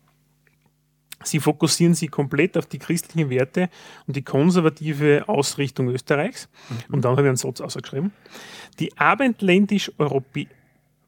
Sie 1.24 1.40
fokussieren 1.40 1.94
sich 1.94 2.12
komplett 2.12 2.58
auf 2.58 2.66
die 2.66 2.80
christlichen 2.80 3.30
Werte 3.30 3.70
und 4.08 4.16
die 4.16 4.24
konservative 4.24 5.28
Ausrichtung 5.28 5.90
Österreichs. 5.90 6.50
Mhm. 6.70 6.96
Und 6.96 7.06
dann 7.06 7.12
habe 7.12 7.24
ich 7.24 7.28
einen 7.28 7.38
Satz 7.38 7.62
ausgeschrieben. 7.62 8.12
Die 8.80 8.98
abendländisch-europäische 8.98 10.60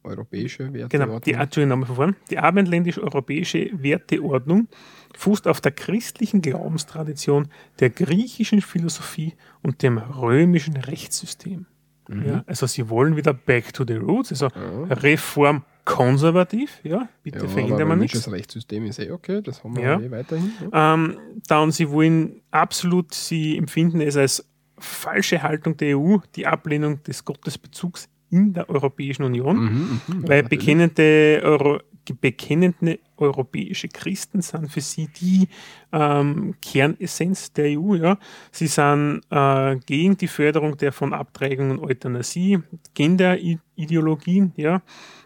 europäische 0.04 0.74
Werteordnung. 0.74 1.22
Genau, 1.22 1.46
die, 1.46 1.86
von 1.86 2.16
die 2.30 2.38
abendländisch-europäische 2.38 3.70
Werteordnung 3.74 4.68
fußt 5.16 5.48
auf 5.48 5.62
der 5.62 5.72
christlichen 5.72 6.42
Glaubenstradition, 6.42 7.50
der 7.80 7.90
griechischen 7.90 8.62
Philosophie 8.62 9.34
und 9.62 9.84
dem 9.84 9.98
römischen 9.98 10.78
Rechtssystem. 10.78 11.66
Mhm. 12.08 12.26
Ja, 12.26 12.44
also 12.48 12.66
sie 12.66 12.90
wollen 12.90 13.16
wieder 13.16 13.34
back 13.34 13.74
to 13.74 13.86
the 13.88 13.96
roots, 13.96 14.32
also 14.32 14.48
ja. 14.48 14.94
Reform 14.96 15.64
konservativ, 15.86 16.80
ja, 16.84 17.10
bitte 17.24 17.40
ja, 17.40 17.48
verändern 17.48 17.88
wir 17.88 17.96
nichts. 17.96 18.24
Das 18.24 18.32
Rechtssystem 18.32 18.86
ist 18.86 19.00
eh 19.00 19.12
okay, 19.12 19.42
das 19.42 19.64
haben 19.64 19.76
wir 19.76 19.84
ja. 19.84 20.00
eh 20.00 20.12
weiterhin. 20.12 20.52
Ja. 20.72 20.94
Ähm, 20.94 21.18
dann, 21.48 21.72
sie 21.72 21.90
wollen 21.90 22.42
absolut, 22.52 23.14
sie 23.14 23.58
empfinden 23.58 24.02
es 24.02 24.18
als 24.18 24.46
falsche 24.78 25.42
Haltung 25.44 25.78
der 25.78 25.98
EU, 25.98 26.18
die 26.36 26.48
Ablehnung 26.48 27.02
des 27.04 27.24
Gottesbezugs 27.26 28.10
in 28.30 28.54
der 28.54 28.70
Europäischen 28.70 29.24
Union, 29.24 29.58
mhm, 29.58 30.02
mh, 30.08 30.28
weil 30.28 30.44
bekennende, 30.44 31.42
Euro, 31.44 31.80
bekennende 32.20 33.00
europäische 33.18 33.88
Christen 33.88 34.42
sind 34.42 34.72
für 34.72 34.82
sie 34.82 35.08
die 35.08 35.48
ähm, 35.92 36.56
Kernessenz 36.62 37.54
der 37.54 37.78
EU. 37.80 37.96
Ja. 37.96 38.18
Sie 38.52 38.68
sind 38.68 39.22
äh, 39.30 39.76
gegen 39.86 40.18
die 40.18 40.28
Förderung 40.28 40.78
der 40.78 40.92
von 40.92 41.14
Abtreibung 41.14 41.72
und 41.72 41.80
Euthanasie, 41.80 42.60
Genderideologien, 42.94 44.54
ja 44.56 44.82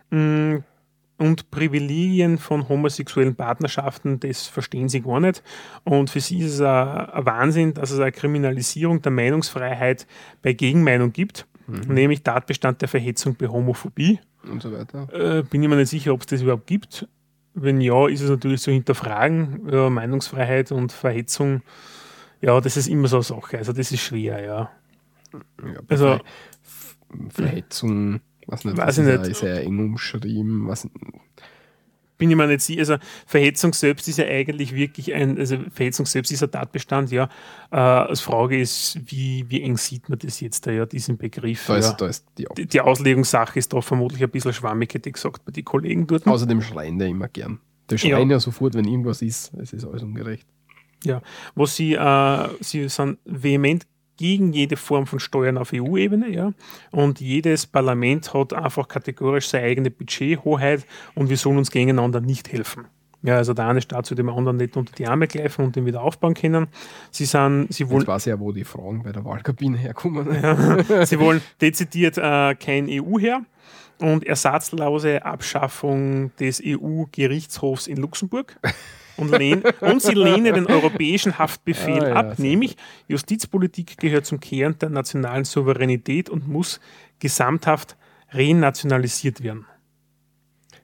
Mm, 0.10 0.58
und 1.18 1.50
Privilegien 1.50 2.38
von 2.38 2.68
homosexuellen 2.68 3.36
Partnerschaften, 3.36 4.20
das 4.20 4.48
verstehen 4.48 4.90
sie 4.90 5.02
gar 5.02 5.20
nicht. 5.20 5.44
Und 5.84 6.10
für 6.10 6.20
sie 6.20 6.40
ist 6.40 6.56
es 6.56 6.62
ein, 6.62 7.26
Wahnsinn, 7.26 7.74
dass 7.74 7.92
es 7.92 8.00
eine 8.00 8.12
Kriminalisierung 8.12 9.02
der 9.02 9.12
Meinungsfreiheit 9.12 10.08
bei 10.42 10.54
Gegenmeinung 10.54 11.14
gibt, 11.14 11.48
mhm. 11.68 11.94
nämlich 11.94 12.24
Tatbestand 12.24 12.82
der 12.82 12.90
Verhetzung 12.90 13.36
bei 13.36 13.48
Homophobie. 13.48 14.20
Und 14.44 14.62
so 14.62 14.72
weiter. 14.72 15.08
Äh, 15.14 15.44
bin 15.44 15.64
ich 15.64 15.70
mir 15.70 15.78
nicht 15.78 15.90
sicher, 15.90 16.14
ob 16.14 16.22
es 16.22 16.28
das 16.28 16.42
überhaupt 16.42 16.68
gibt. 16.68 17.08
Wenn 17.54 17.80
ja, 17.80 18.08
ist 18.10 18.22
es 18.22 18.30
natürlich 18.30 18.62
so 18.62 18.72
hinterfragen, 18.72 19.70
ja, 19.72 19.90
Meinungsfreiheit 19.90 20.74
und 20.74 20.92
Verhetzung. 20.92 21.62
Ja, 22.42 22.60
das 22.60 22.76
ist 22.76 22.88
immer 22.88 23.08
so 23.08 23.18
eine 23.18 23.24
Sache. 23.24 23.58
Also 23.58 23.72
das 23.72 23.94
ist 23.94 24.02
schwer, 24.02 24.44
ja. 24.44 24.70
ja 25.64 25.80
also 25.88 26.20
Verhetzung 27.30 28.20
was 28.48 28.66
nicht, 28.66 28.78
Weiß 28.78 28.98
ich 28.98 29.06
nicht. 29.06 29.28
Ist 29.28 29.42
ja 29.42 29.56
eng 29.56 29.80
umschrieben. 29.80 30.68
Was, 30.68 30.88
bin 32.18 32.30
ich 32.30 32.36
mir 32.36 32.48
nicht 32.48 32.62
sicher. 32.62 32.80
Also 32.80 32.96
Verhetzung 33.26 33.74
selbst 33.74 34.08
ist 34.08 34.18
ja 34.18 34.26
eigentlich 34.26 34.74
wirklich 34.74 35.14
ein, 35.14 35.38
also 35.38 35.58
Verhetzung 35.72 36.06
selbst 36.06 36.32
ist 36.32 36.44
ein 36.44 36.52
Tatbestand, 36.52 37.12
ja. 37.12 37.30
Äh, 37.72 37.78
als 37.78 38.22
Frage 38.22 38.60
ist, 38.60 39.00
wie, 39.06 39.46
wie 39.50 39.62
eng 39.62 39.78
sieht 39.78 40.10
man 40.10 40.20
das 40.20 40.40
jetzt 40.40 40.66
da, 40.66 40.72
ja, 40.72 40.86
diesen 40.86 41.18
Begriff. 41.18 41.66
Da 41.68 41.78
ist, 41.78 41.90
ja. 41.90 41.94
da 41.94 42.08
ist 42.08 42.26
die, 42.38 42.46
die, 42.58 42.66
die, 42.68 42.82
Auslegungssache 42.82 43.60
ist 43.60 43.74
da 43.74 43.82
vermutlich 43.82 44.24
ein 44.24 44.30
bisschen 44.30 44.54
schwammig, 44.54 44.94
hätte 44.94 45.10
ich 45.10 45.16
gesagt, 45.16 45.44
bei 45.46 45.52
den 45.52 45.66
Kollegen 45.66 46.08
dort. 46.08 46.26
Außerdem 46.26 46.62
schreien 46.62 47.00
die 47.00 47.10
immer 47.10 47.28
gern. 47.28 47.60
Die 47.90 47.98
schreien 47.98 48.30
ja. 48.30 48.38
ja 48.38 48.40
sofort, 48.40 48.74
wenn 48.76 48.86
irgendwas 48.86 49.22
ist. 49.22 49.54
Es 49.56 49.74
ist 49.74 49.86
alles 49.86 50.04
ungerecht. 50.04 50.48
Ja, 51.04 51.22
was 51.54 51.76
sie, 51.76 51.94
äh, 51.94 52.50
sie 52.62 52.88
sind 52.90 53.20
vehement 53.26 53.86
gegen 54.18 54.54
jede 54.54 54.78
Form 54.78 55.08
von 55.08 55.20
Steuern 55.20 55.58
auf 55.58 55.72
EU-Ebene. 55.74 56.30
Ja? 56.30 56.54
Und 56.92 57.20
jedes 57.20 57.66
Parlament 57.68 58.34
hat 58.34 58.54
einfach 58.54 58.88
kategorisch 58.88 59.48
seine 59.50 59.66
eigene 59.66 59.92
Budgethoheit 59.92 60.86
und 61.16 61.30
wir 61.30 61.38
sollen 61.38 61.58
uns 61.58 61.72
gegeneinander 61.72 62.22
nicht 62.22 62.52
helfen. 62.52 62.86
Ja, 63.26 63.38
also 63.38 63.56
der 63.56 63.68
eine 63.68 63.82
Staat 63.82 64.06
soll 64.06 64.16
dem 64.16 64.30
anderen 64.30 64.58
nicht 64.58 64.78
unter 64.78 64.94
die 64.94 65.08
Arme 65.08 65.28
greifen 65.28 65.66
und 65.66 65.76
den 65.76 65.88
wieder 65.88 66.04
aufbauen 66.04 66.36
können. 66.36 66.68
Sie 67.10 67.26
sind, 67.26 67.68
sie 67.72 67.90
wollen. 67.90 68.02
Jetzt 68.02 68.08
weiß 68.08 68.26
ja, 68.26 68.40
wo 68.40 68.52
die 68.52 68.64
Fragen 68.64 69.02
bei 69.02 69.12
der 69.12 69.26
Wahlkabine 69.26 69.78
herkommen. 69.78 70.32
Ja, 70.32 71.06
sie 71.06 71.20
wollen 71.20 71.42
dezidiert 71.60 72.20
äh, 72.20 72.54
kein 72.54 72.88
EU 72.88 73.18
her 73.18 73.42
und 74.00 74.28
ersatzlose 74.28 75.26
Abschaffung 75.26 76.36
des 76.38 76.62
EU-Gerichtshofs 76.64 77.88
in 77.88 77.98
Luxemburg 77.98 78.60
und, 79.18 79.32
lehn, 79.32 79.64
und 79.82 80.02
sie 80.02 80.14
lehnen 80.14 80.54
den 80.54 80.68
europäischen 80.68 81.38
Haftbefehl 81.38 82.04
ah, 82.04 82.10
ja, 82.10 82.16
ab, 82.16 82.40
nämlich 82.40 82.78
Justizpolitik 83.08 83.98
gehört 83.98 84.26
zum 84.26 84.40
Kern 84.40 84.78
der 84.80 84.90
nationalen 84.90 85.46
Souveränität 85.46 86.30
und 86.30 86.48
muss 86.48 86.80
gesamthaft 87.20 87.98
renationalisiert 88.32 89.44
werden. 89.44 89.66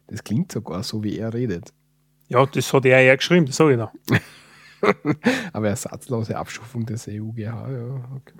Das 0.07 0.23
klingt 0.23 0.51
sogar 0.51 0.83
so, 0.83 1.03
wie 1.03 1.17
er 1.17 1.33
redet. 1.33 1.73
Ja, 2.27 2.45
das 2.45 2.71
hat 2.73 2.85
er 2.85 3.01
ja 3.01 3.15
geschrieben, 3.15 3.45
das 3.45 3.57
sage 3.57 3.71
ich 3.73 3.77
noch. 3.77 3.93
Aber 5.53 5.69
ersatzlose 5.69 6.37
Abschaffung 6.37 6.85
des 6.85 7.07
EUGH, 7.07 7.37
ja. 7.37 7.65
Okay. 8.15 8.35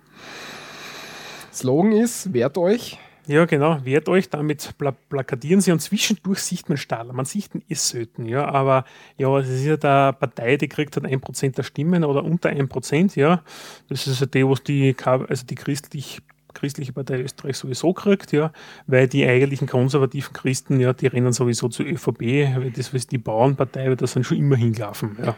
Slogan 1.54 1.92
ist, 1.92 2.34
wehrt 2.34 2.58
euch, 2.58 2.98
ja, 3.32 3.46
genau, 3.46 3.84
wehrt 3.84 4.10
euch, 4.10 4.30
damit 4.30 4.74
pla 4.78 4.92
plakatieren 4.92 5.62
sie 5.62 5.72
und 5.72 5.82
zwischendurch 5.82 6.40
sieht 6.40 6.70
man 6.70 6.78
Stadler, 6.78 7.14
man 7.14 7.26
sieht 7.26 7.56
ihn 7.56 7.64
eh 7.70 7.74
selten, 7.74 8.26
ja, 8.26 8.46
aber 8.48 8.86
ja, 9.18 9.38
es 9.40 9.50
ist 9.50 9.66
ja 9.66 9.78
der 9.78 10.14
Partei, 10.14 10.58
die 10.58 10.68
kriegt 10.68 10.96
halt 10.96 11.06
ein 11.06 11.22
Prozent 11.22 11.58
der 11.58 11.64
Stimmen 11.64 12.04
oder 12.04 12.24
unter 12.24 12.50
ein 12.50 12.68
Prozent, 12.68 13.16
ja, 13.16 13.44
das 13.90 14.08
ist 14.08 14.22
ja 14.22 14.28
die, 14.28 14.48
was 14.48 14.64
die, 14.64 14.96
also 15.04 15.46
die 15.46 15.56
christlich 15.56 16.22
christliche 16.54 16.92
Partei 16.92 17.22
Österreich 17.22 17.58
sowieso 17.58 17.94
kriegt, 17.94 18.34
ja, 18.34 18.52
weil 18.86 19.08
die 19.08 19.26
eigentlichen 19.26 19.68
konservativen 19.68 20.34
Christen, 20.34 20.80
ja, 20.80 20.94
die 20.94 21.08
rennen 21.08 21.34
sowieso 21.34 21.70
zur 21.70 21.86
ÖVP, 21.86 22.22
weil 22.58 22.72
das 22.72 22.94
ist 22.94 23.12
die 23.12 23.18
Bauernpartei, 23.18 23.88
weil 23.88 23.96
das 23.96 24.14
sind 24.14 24.26
schon 24.26 24.38
immer 24.38 24.58
hingelaufen, 24.58 25.18
ja. 25.24 25.36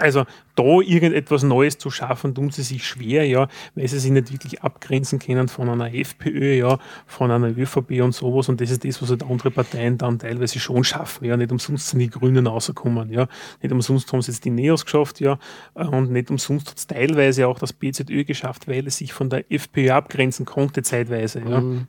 Also 0.00 0.24
da 0.54 0.80
irgendetwas 0.80 1.42
Neues 1.42 1.78
zu 1.78 1.90
schaffen, 1.90 2.34
tun 2.34 2.50
sie 2.50 2.62
sich 2.62 2.86
schwer, 2.86 3.26
ja, 3.26 3.48
weil 3.74 3.88
sie 3.88 3.98
sich 3.98 4.10
nicht 4.10 4.32
wirklich 4.32 4.62
abgrenzen 4.62 5.18
können 5.18 5.48
von 5.48 5.68
einer 5.68 5.92
FPÖ, 5.92 6.54
ja, 6.54 6.78
von 7.06 7.30
einer 7.30 7.56
ÖVP 7.56 8.02
und 8.02 8.12
sowas. 8.12 8.48
Und 8.48 8.60
das 8.60 8.70
ist 8.70 8.84
das, 8.84 9.02
was 9.02 9.10
halt 9.10 9.22
andere 9.22 9.50
Parteien 9.50 9.98
dann 9.98 10.18
teilweise 10.18 10.58
schon 10.58 10.84
schaffen. 10.84 11.24
Ja, 11.24 11.36
nicht 11.36 11.52
umsonst 11.52 11.88
sind 11.88 12.00
die 12.00 12.10
Grünen 12.10 12.46
rausgekommen, 12.46 13.10
ja. 13.10 13.28
Nicht 13.60 13.72
umsonst 13.72 14.12
haben 14.12 14.22
sie 14.22 14.32
jetzt 14.32 14.44
die 14.44 14.50
Neos 14.50 14.84
geschafft, 14.84 15.20
ja. 15.20 15.38
Und 15.74 16.10
nicht 16.10 16.30
umsonst 16.30 16.70
hat 16.70 16.78
es 16.78 16.86
teilweise 16.86 17.46
auch 17.46 17.58
das 17.58 17.72
BZÖ 17.72 18.24
geschafft, 18.24 18.68
weil 18.68 18.86
es 18.86 18.98
sich 18.98 19.12
von 19.12 19.30
der 19.30 19.50
FPÖ 19.50 19.90
abgrenzen 19.90 20.46
konnte 20.46 20.82
zeitweise, 20.82 21.40
ja. 21.40 21.60
Mhm. 21.60 21.86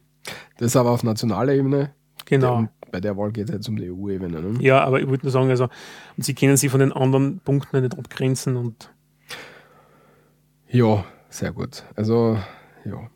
Das 0.57 0.75
aber 0.75 0.91
auf 0.91 1.03
nationaler 1.03 1.53
Ebene. 1.53 1.91
Genau 2.25 2.67
bei 2.93 3.01
der 3.01 3.17
Wahl 3.17 3.31
geht 3.31 3.49
es 3.49 3.55
jetzt 3.55 3.67
um 3.67 3.75
die 3.75 3.91
EU-Ebene. 3.91 4.39
Ne? 4.39 4.63
Ja, 4.63 4.83
aber 4.83 5.01
ich 5.01 5.07
würde 5.07 5.25
nur 5.25 5.31
sagen, 5.31 5.49
also, 5.49 5.63
und 6.15 6.23
sie 6.23 6.35
können 6.35 6.55
sich 6.57 6.69
von 6.69 6.79
den 6.79 6.93
anderen 6.93 7.39
Punkten 7.39 7.81
nicht 7.81 7.97
abgrenzen 7.97 8.55
und. 8.55 8.91
Ja, 10.69 11.03
Sehr 11.29 11.51
gut. 11.51 11.83
Also, 11.95 12.37
ja. 12.85 13.09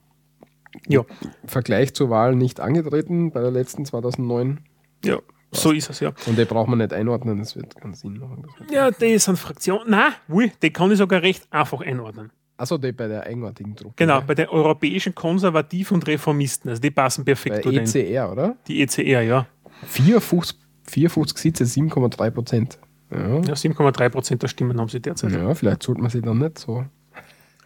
Ja. 0.88 1.06
Vergleich 1.46 1.94
zur 1.94 2.10
Wahl 2.10 2.36
nicht 2.36 2.60
angetreten 2.60 3.32
bei 3.32 3.42
der 3.42 3.52
letzten 3.52 3.86
2009. 3.86 4.62
Ja, 5.06 5.20
was? 5.52 5.62
so 5.62 5.72
ist 5.72 5.92
es, 5.92 6.00
ja. 6.00 6.12
Und 6.26 6.38
den 6.38 6.48
braucht 6.48 6.68
man 6.70 6.80
nicht 6.80 6.94
einordnen, 6.94 7.38
das 7.38 7.56
wird 7.56 7.76
keinen 7.76 7.94
Sinn 7.94 8.18
machen. 8.18 8.48
Ja, 8.72 8.90
die 8.90 9.06
ist 9.06 9.28
eine 9.28 9.38
Fraktion. 9.38 9.82
Nein, 9.88 10.14
wohl, 10.28 10.52
die 10.64 10.72
kann 10.72 10.92
ich 10.92 10.98
sogar 10.98 11.22
recht 11.22 11.46
einfach 11.52 11.82
einordnen. 11.82 12.32
Achso, 12.58 12.80
die 12.80 12.92
bei 12.92 13.08
der 13.08 13.24
eigenartigen 13.24 13.76
Truppe. 13.76 13.94
Genau, 13.98 14.20
bei 14.22 14.34
den 14.34 14.50
europäischen 14.50 15.14
Konservativen 15.14 15.96
und 15.96 16.08
Reformisten. 16.08 16.70
Also 16.70 16.82
die 16.82 16.90
passen 16.90 17.24
perfekt 17.24 17.64
bei 17.64 17.72
ECR, 17.72 17.98
e 17.98 18.32
oder? 18.32 18.58
Die 18.68 18.82
ECR, 18.82 19.22
ja. 19.22 19.46
54, 19.86 20.58
54 20.84 21.38
Sitze, 21.38 21.64
7,3 21.64 22.32
Prozent. 22.32 22.80
Ja, 23.12 23.40
ja 23.40 23.54
7,3 23.54 24.10
Prozent 24.10 24.44
der 24.44 24.48
Stimmen 24.48 24.80
haben 24.80 24.90
sie 24.90 25.00
derzeit. 25.00 25.32
Ja, 25.32 25.54
vielleicht 25.54 25.84
sollte 25.84 26.02
man 26.02 26.10
sie 26.10 26.22
dann 26.22 26.40
nicht 26.40 26.60
so. 26.60 26.86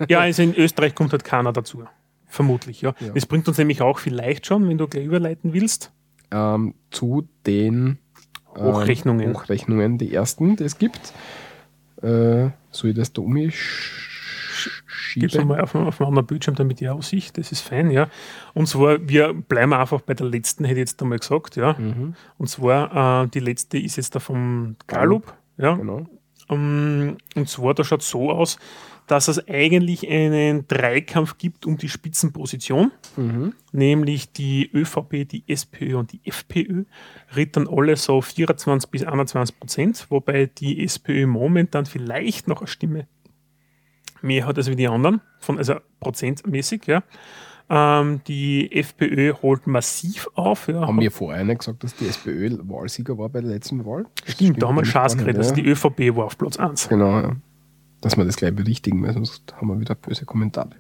ja, 0.08 0.20
also 0.20 0.44
in 0.44 0.56
Österreich 0.56 0.96
kommt 0.96 1.12
halt 1.12 1.24
keiner 1.24 1.52
dazu. 1.54 1.84
Vermutlich, 2.28 2.82
ja. 2.82 2.94
ja. 3.00 3.10
Das 3.14 3.26
bringt 3.26 3.48
uns 3.48 3.58
nämlich 3.58 3.82
auch 3.82 4.00
vielleicht 4.00 4.46
schon, 4.46 4.68
wenn 4.70 4.78
du 4.78 4.88
gleich 4.88 5.06
überleiten 5.06 5.54
willst. 5.54 5.92
Ähm, 6.32 6.76
zu 6.90 7.28
den 7.46 7.98
ähm, 8.56 8.64
Hochrechnungen. 8.64 9.34
Hochrechnungen, 9.34 9.98
die 9.98 10.14
ersten, 10.14 10.56
die 10.56 10.64
es 10.64 10.78
gibt. 10.78 11.14
Äh, 12.02 12.50
soll 12.72 12.92
ich 12.92 12.96
das 12.96 13.12
da 13.12 13.22
Gib 13.22 13.54
es 15.18 15.44
mal 15.44 15.62
auf, 15.62 15.76
auf 15.76 16.02
einem 16.02 16.10
anderen 16.10 16.28
Bildschirm, 16.28 16.56
damit 16.56 16.80
die 16.80 16.90
Aussicht, 16.90 17.38
das 17.38 17.52
ist 17.52 17.62
fein, 17.62 17.92
ja. 17.92 18.10
Und 18.54 18.68
zwar, 18.68 19.08
wir 19.08 19.34
bleiben 19.34 19.74
einfach 19.74 20.02
bei 20.02 20.14
der 20.14 20.28
letzten, 20.28 20.66
hätte 20.66 20.80
ich 20.80 20.90
jetzt 20.90 21.02
einmal 21.02 21.20
gesagt, 21.20 21.56
ja. 21.56 21.76
Mhm. 21.78 22.16
Und 22.38 22.48
zwar, 22.48 23.24
äh, 23.24 23.28
die 23.28 23.40
letzte 23.40 23.78
ist 23.78 23.98
jetzt 23.98 24.16
da 24.16 24.20
vom 24.20 24.76
Gallup, 24.88 25.34
ja. 25.58 25.76
Genau. 25.76 26.06
Um, 26.48 26.58
ähm, 26.58 27.18
und 27.36 27.48
zwar, 27.48 27.74
da 27.74 27.84
schaut 27.84 28.02
es 28.02 28.10
so 28.10 28.30
aus, 28.30 28.58
dass 29.08 29.28
es 29.28 29.46
eigentlich 29.48 30.10
einen 30.10 30.68
Dreikampf 30.68 31.38
gibt 31.38 31.66
um 31.66 31.78
die 31.78 31.90
Spitzenposition, 31.90 32.92
mhm. 33.18 33.54
nämlich 33.72 34.32
die 34.32 34.70
ÖVP, 34.74 35.28
die 35.28 35.44
SPÖ 35.48 35.98
und 35.98 36.14
die 36.14 36.22
FPÖ 36.24 36.86
rittern 37.36 37.68
alle 37.70 37.98
so 37.98 38.22
24 38.22 38.90
bis 38.90 39.04
21 39.04 39.60
Prozent, 39.60 40.06
wobei 40.10 40.46
die 40.46 40.84
SPÖ 40.84 41.28
momentan 41.28 41.86
vielleicht 41.86 42.48
noch 42.48 42.62
eine 42.62 42.68
Stimme 42.68 43.08
mehr 44.24 44.46
hat 44.46 44.58
als 44.58 44.70
wie 44.70 44.76
die 44.76 44.88
anderen, 44.88 45.22
von, 45.40 45.58
also 45.58 45.76
prozentmäßig, 46.00 46.88
ja. 46.88 47.04
Ähm, 47.70 48.22
die 48.28 48.72
FPÖ 48.72 49.34
holt 49.42 49.66
massiv 49.66 50.28
auf. 50.36 50.68
Ja. 50.68 50.82
Haben 50.82 51.00
wir 51.00 51.12
vorher 51.12 51.46
nicht 51.46 51.60
gesagt, 51.60 51.84
dass 51.84 51.96
die 51.96 52.08
SPÖ 52.08 52.58
Wahlsieger 52.64 53.18
war 53.18 53.30
bei 53.30 53.40
der 53.40 53.52
letzten 53.52 53.86
Wahl? 53.86 54.06
Stimmt, 54.24 54.36
stimmt 54.36 54.62
da 54.62 54.68
haben 54.68 54.76
wir 54.76 54.84
Chance 54.84 55.16
geredet, 55.16 55.38
also 55.38 55.56
die 55.56 55.66
ÖVP 55.66 56.16
war 56.16 56.26
auf 56.26 56.38
Platz 56.38 56.58
1. 56.58 56.90
Genau, 56.90 57.22
ja 57.22 57.36
dass 58.02 58.18
wir 58.18 58.26
das 58.26 58.36
gleich 58.36 58.54
berichtigen, 58.54 59.02
weil 59.04 59.14
sonst 59.14 59.54
haben 59.56 59.68
wir 59.68 59.80
wieder 59.80 59.96
böse 59.96 60.26
Kommentare. 60.26 60.72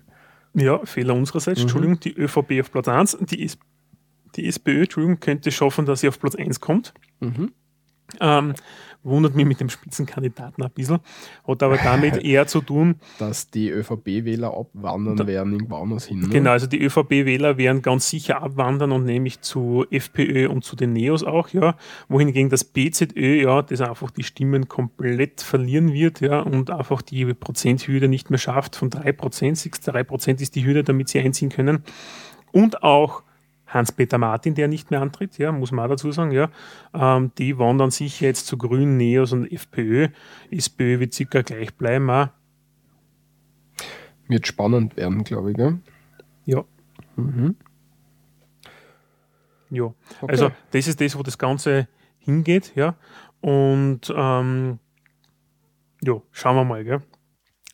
Ja, 0.53 0.83
Fehler 0.85 1.15
unsererseits. 1.15 1.59
Mhm. 1.59 1.63
Entschuldigung, 1.63 1.99
die 2.01 2.13
ÖVP 2.13 2.59
auf 2.59 2.71
Platz 2.71 2.87
1. 2.87 3.17
Die, 3.21 3.49
die 4.35 4.47
SPÖ, 4.47 4.81
Entschuldigung, 4.81 5.19
könnte 5.19 5.51
schaffen, 5.51 5.85
dass 5.85 6.01
sie 6.01 6.09
auf 6.09 6.19
Platz 6.19 6.35
1 6.35 6.59
kommt. 6.59 6.93
Mhm. 7.21 7.51
Ähm, 8.19 8.53
wundert 9.03 9.35
mich 9.35 9.45
mit 9.45 9.59
dem 9.59 9.69
Spitzenkandidaten 9.69 10.63
ein 10.63 10.71
bisschen. 10.71 10.99
Hat 11.47 11.63
aber 11.63 11.77
damit 11.77 12.17
eher 12.23 12.47
zu 12.47 12.61
tun, 12.61 12.95
dass 13.19 13.49
die 13.49 13.69
ÖVP-Wähler 13.69 14.55
abwandern 14.55 15.17
da, 15.17 15.27
werden 15.27 15.53
irgendwo 15.53 15.77
anders 15.77 16.05
hin. 16.05 16.19
Ne? 16.19 16.29
Genau, 16.29 16.51
also 16.51 16.67
die 16.67 16.81
ÖVP-Wähler 16.81 17.57
werden 17.57 17.81
ganz 17.81 18.09
sicher 18.09 18.41
abwandern 18.41 18.91
und 18.91 19.05
nämlich 19.05 19.41
zu 19.41 19.85
FPÖ 19.89 20.49
und 20.49 20.63
zu 20.63 20.75
den 20.75 20.93
Neos 20.93 21.23
auch, 21.23 21.49
ja. 21.49 21.75
Wohingegen 22.07 22.49
das 22.49 22.63
BZÖ, 22.63 23.43
ja, 23.43 23.61
das 23.61 23.81
einfach 23.81 24.11
die 24.11 24.23
Stimmen 24.23 24.67
komplett 24.67 25.41
verlieren 25.41 25.93
wird, 25.93 26.21
ja, 26.21 26.41
und 26.41 26.69
einfach 26.69 27.01
die 27.01 27.33
Prozenthürde 27.33 28.07
nicht 28.07 28.29
mehr 28.29 28.39
schafft 28.39 28.75
von 28.75 28.89
3%. 28.89 29.11
3% 29.51 30.41
ist 30.41 30.55
die 30.55 30.65
Hürde, 30.65 30.83
damit 30.83 31.09
sie 31.09 31.19
einziehen 31.19 31.49
können. 31.49 31.83
Und 32.51 32.83
auch 32.83 33.23
Hans-Peter 33.73 34.17
Martin, 34.17 34.53
der 34.53 34.67
nicht 34.67 34.91
mehr 34.91 35.01
antritt, 35.01 35.37
ja, 35.37 35.51
muss 35.51 35.71
man 35.71 35.85
auch 35.85 35.89
dazu 35.89 36.11
sagen, 36.11 36.31
ja. 36.31 36.49
Ähm, 36.93 37.31
die 37.37 37.57
wandern 37.57 37.91
sicher 37.91 38.25
jetzt 38.25 38.47
zu 38.47 38.57
Grünen, 38.57 38.97
Neos 38.97 39.31
und 39.31 39.51
FPÖ. 39.51 40.09
SPÖ 40.51 40.99
wird 40.99 41.13
circa 41.13 41.41
gleich 41.41 41.73
bleiben. 41.73 42.09
Auch. 42.09 42.27
Wird 44.27 44.45
spannend 44.45 44.97
werden, 44.97 45.23
glaube 45.23 45.51
ich, 45.51 45.57
gell? 45.57 45.79
Ja. 46.45 46.63
Mhm. 47.15 47.55
Ja, 49.69 49.85
okay. 49.85 49.95
also 50.27 50.51
das 50.71 50.87
ist 50.87 50.99
das, 50.99 51.17
wo 51.17 51.23
das 51.23 51.37
Ganze 51.37 51.87
hingeht, 52.19 52.73
ja. 52.75 52.95
Und 53.39 54.13
ähm, 54.13 54.79
ja, 56.01 56.21
schauen 56.31 56.55
wir 56.57 56.65
mal, 56.65 56.83
gell. 56.83 57.01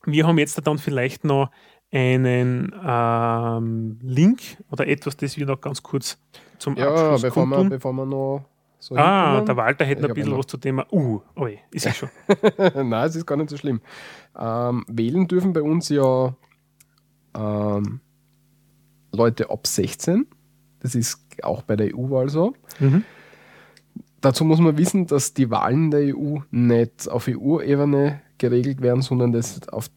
Wir 0.05 0.25
haben 0.25 0.37
jetzt 0.37 0.65
dann 0.65 0.77
vielleicht 0.77 1.25
noch 1.25 1.49
einen 1.91 2.73
ähm, 2.85 3.99
Link 4.01 4.41
oder 4.71 4.87
etwas, 4.87 5.17
das 5.17 5.37
wir 5.37 5.45
noch 5.45 5.61
ganz 5.61 5.81
kurz 5.81 6.17
zum 6.57 6.75
ja, 6.75 6.89
Abschluss 6.89 7.21
bevor 7.21 7.45
wir, 7.45 7.69
bevor 7.69 7.93
wir 7.93 8.05
noch 8.05 8.45
so 8.79 8.95
Ah, 8.95 9.41
der 9.41 9.57
Walter 9.57 9.85
hätte 9.85 10.03
noch 10.03 10.09
ein 10.09 10.15
bisschen 10.15 10.37
was 10.37 10.47
zu 10.47 10.57
Thema. 10.57 10.85
Uh, 10.91 11.21
oh, 11.35 11.47
ist 11.71 11.85
ja 11.85 11.93
schon. 11.93 12.09
Nein, 12.57 13.07
es 13.07 13.15
ist 13.15 13.25
gar 13.25 13.35
nicht 13.35 13.49
so 13.49 13.57
schlimm. 13.57 13.81
Ähm, 14.37 14.85
wählen 14.87 15.27
dürfen 15.27 15.53
bei 15.53 15.61
uns 15.63 15.89
ja 15.89 16.35
ähm, 17.35 18.01
Leute 19.11 19.49
ab 19.49 19.65
16. 19.65 20.27
Das 20.79 20.93
ist 20.93 21.25
auch 21.41 21.63
bei 21.63 21.75
der 21.75 21.95
EU-Wahl 21.95 22.29
so. 22.29 22.53
Mhm. 22.79 23.03
Dazu 24.21 24.45
muss 24.45 24.59
man 24.59 24.77
wissen, 24.77 25.07
dass 25.07 25.33
die 25.33 25.49
Wahlen 25.49 25.91
der 25.91 26.15
EU 26.15 26.39
nicht 26.51 27.09
auf 27.09 27.27
EU-Ebene 27.27 28.21
geregelt 28.37 28.81
werden, 28.81 29.01
sondern 29.01 29.31
das 29.31 29.67
auf 29.69 29.89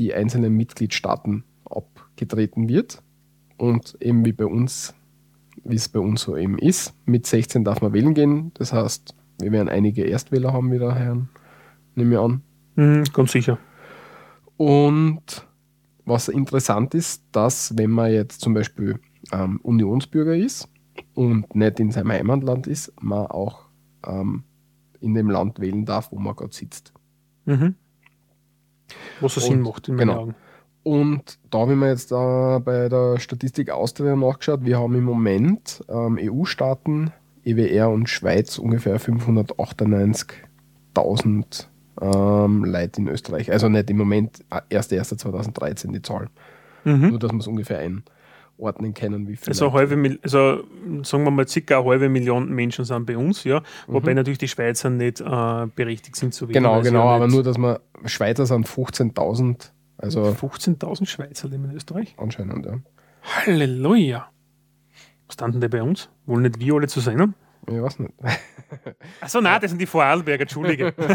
die 0.00 0.14
einzelnen 0.14 0.54
Mitgliedstaaten 0.56 1.44
abgetreten 1.64 2.68
wird. 2.68 3.02
Und 3.58 3.96
eben 4.00 4.24
wie 4.24 4.32
bei 4.32 4.46
uns, 4.46 4.94
wie 5.62 5.76
es 5.76 5.88
bei 5.88 6.00
uns 6.00 6.22
so 6.22 6.36
eben 6.36 6.58
ist, 6.58 6.94
mit 7.04 7.26
16 7.26 7.62
darf 7.62 7.82
man 7.82 7.92
wählen 7.92 8.14
gehen. 8.14 8.50
Das 8.54 8.72
heißt, 8.72 9.14
wir 9.40 9.52
werden 9.52 9.68
einige 9.68 10.04
Erstwähler 10.04 10.52
haben 10.52 10.72
wieder, 10.72 10.94
Herren, 10.94 11.28
nehme 11.94 12.14
ich 12.14 12.20
an. 12.20 12.42
Mhm, 12.76 13.04
ganz 13.12 13.32
sicher. 13.32 13.58
Und 14.56 15.46
was 16.06 16.28
interessant 16.28 16.94
ist, 16.94 17.22
dass 17.32 17.76
wenn 17.76 17.90
man 17.90 18.10
jetzt 18.10 18.40
zum 18.40 18.54
Beispiel 18.54 18.98
ähm, 19.32 19.60
Unionsbürger 19.62 20.34
ist 20.34 20.68
und 21.14 21.54
nicht 21.54 21.78
in 21.78 21.90
seinem 21.90 22.12
Heimatland 22.12 22.66
ist, 22.66 22.92
man 23.00 23.26
auch 23.26 23.66
ähm, 24.06 24.44
in 25.00 25.14
dem 25.14 25.28
Land 25.28 25.60
wählen 25.60 25.84
darf, 25.84 26.10
wo 26.10 26.18
man 26.18 26.34
gerade 26.36 26.54
sitzt. 26.54 26.94
Mhm. 27.44 27.74
Was 29.20 29.34
so 29.34 29.40
Sinn 29.40 29.60
macht 29.60 29.88
in 29.88 29.96
meinen 29.96 30.08
genau. 30.08 30.20
Augen. 30.20 30.34
Und 30.82 31.38
da 31.50 31.58
habe 31.58 31.72
ich 31.72 31.78
mir 31.78 31.88
jetzt 31.88 32.10
äh, 32.10 32.58
bei 32.60 32.88
der 32.88 33.18
Statistik 33.18 33.68
Austria 33.70 34.16
nachgeschaut. 34.16 34.64
Wir 34.64 34.78
haben 34.78 34.94
im 34.94 35.04
Moment 35.04 35.84
ähm, 35.88 36.18
EU-Staaten, 36.18 37.12
EWR 37.44 37.90
und 37.90 38.08
Schweiz 38.08 38.56
ungefähr 38.58 38.98
598.000 38.98 41.66
ähm, 42.00 42.64
Leute 42.64 43.02
in 43.02 43.08
Österreich. 43.08 43.52
Also 43.52 43.68
nicht 43.68 43.90
im 43.90 43.98
Moment, 43.98 44.42
1.1.2013 44.50 45.92
die 45.92 46.00
Zahl. 46.02 46.28
Mhm. 46.84 47.10
Nur, 47.10 47.18
dass 47.18 47.32
man 47.32 47.40
es 47.40 47.46
ungefähr 47.46 47.80
ein 47.80 48.02
ordnen 48.60 48.94
können, 48.94 49.28
wie 49.28 49.36
viele. 49.36 49.48
Also, 49.48 49.72
halbe, 49.72 50.18
also 50.22 50.64
sagen 51.02 51.24
wir 51.24 51.30
mal, 51.30 51.48
circa 51.48 51.80
eine 51.80 51.88
halbe 51.88 52.08
Million 52.08 52.50
Menschen 52.50 52.84
sind 52.84 53.06
bei 53.06 53.16
uns, 53.16 53.44
ja. 53.44 53.62
Wobei 53.86 54.10
mhm. 54.10 54.16
natürlich 54.16 54.38
die 54.38 54.48
Schweizer 54.48 54.90
nicht 54.90 55.20
äh, 55.20 55.66
berechtigt 55.74 56.16
sind 56.16 56.34
zu 56.34 56.48
wählen. 56.48 56.54
Genau, 56.54 56.82
genau, 56.82 57.08
aber 57.08 57.28
nur, 57.28 57.42
dass 57.42 57.58
man 57.58 57.78
Schweizer 58.04 58.46
sind 58.46 58.68
15.000. 58.68 59.70
Also 59.98 60.22
15.000 60.22 61.06
Schweizer 61.06 61.48
leben 61.48 61.66
in 61.66 61.76
Österreich? 61.76 62.14
Anscheinend, 62.16 62.64
ja. 62.64 62.78
Halleluja! 63.22 64.30
Was 65.26 65.34
standen 65.34 65.60
denn 65.60 65.70
bei 65.70 65.82
uns? 65.82 66.08
Wollen 66.24 66.42
nicht 66.42 66.58
wir 66.58 66.74
alle 66.74 66.88
zu 66.88 67.00
sein 67.00 67.20
haben? 67.20 67.34
Ich 67.68 67.80
weiß 67.80 67.98
nicht. 67.98 68.14
Achso, 69.20 69.40
nein, 69.40 69.60
das 69.60 69.70
sind 69.70 69.78
die 69.78 69.86
Vorarlberger, 69.86 70.42
Entschuldige. 70.42 70.94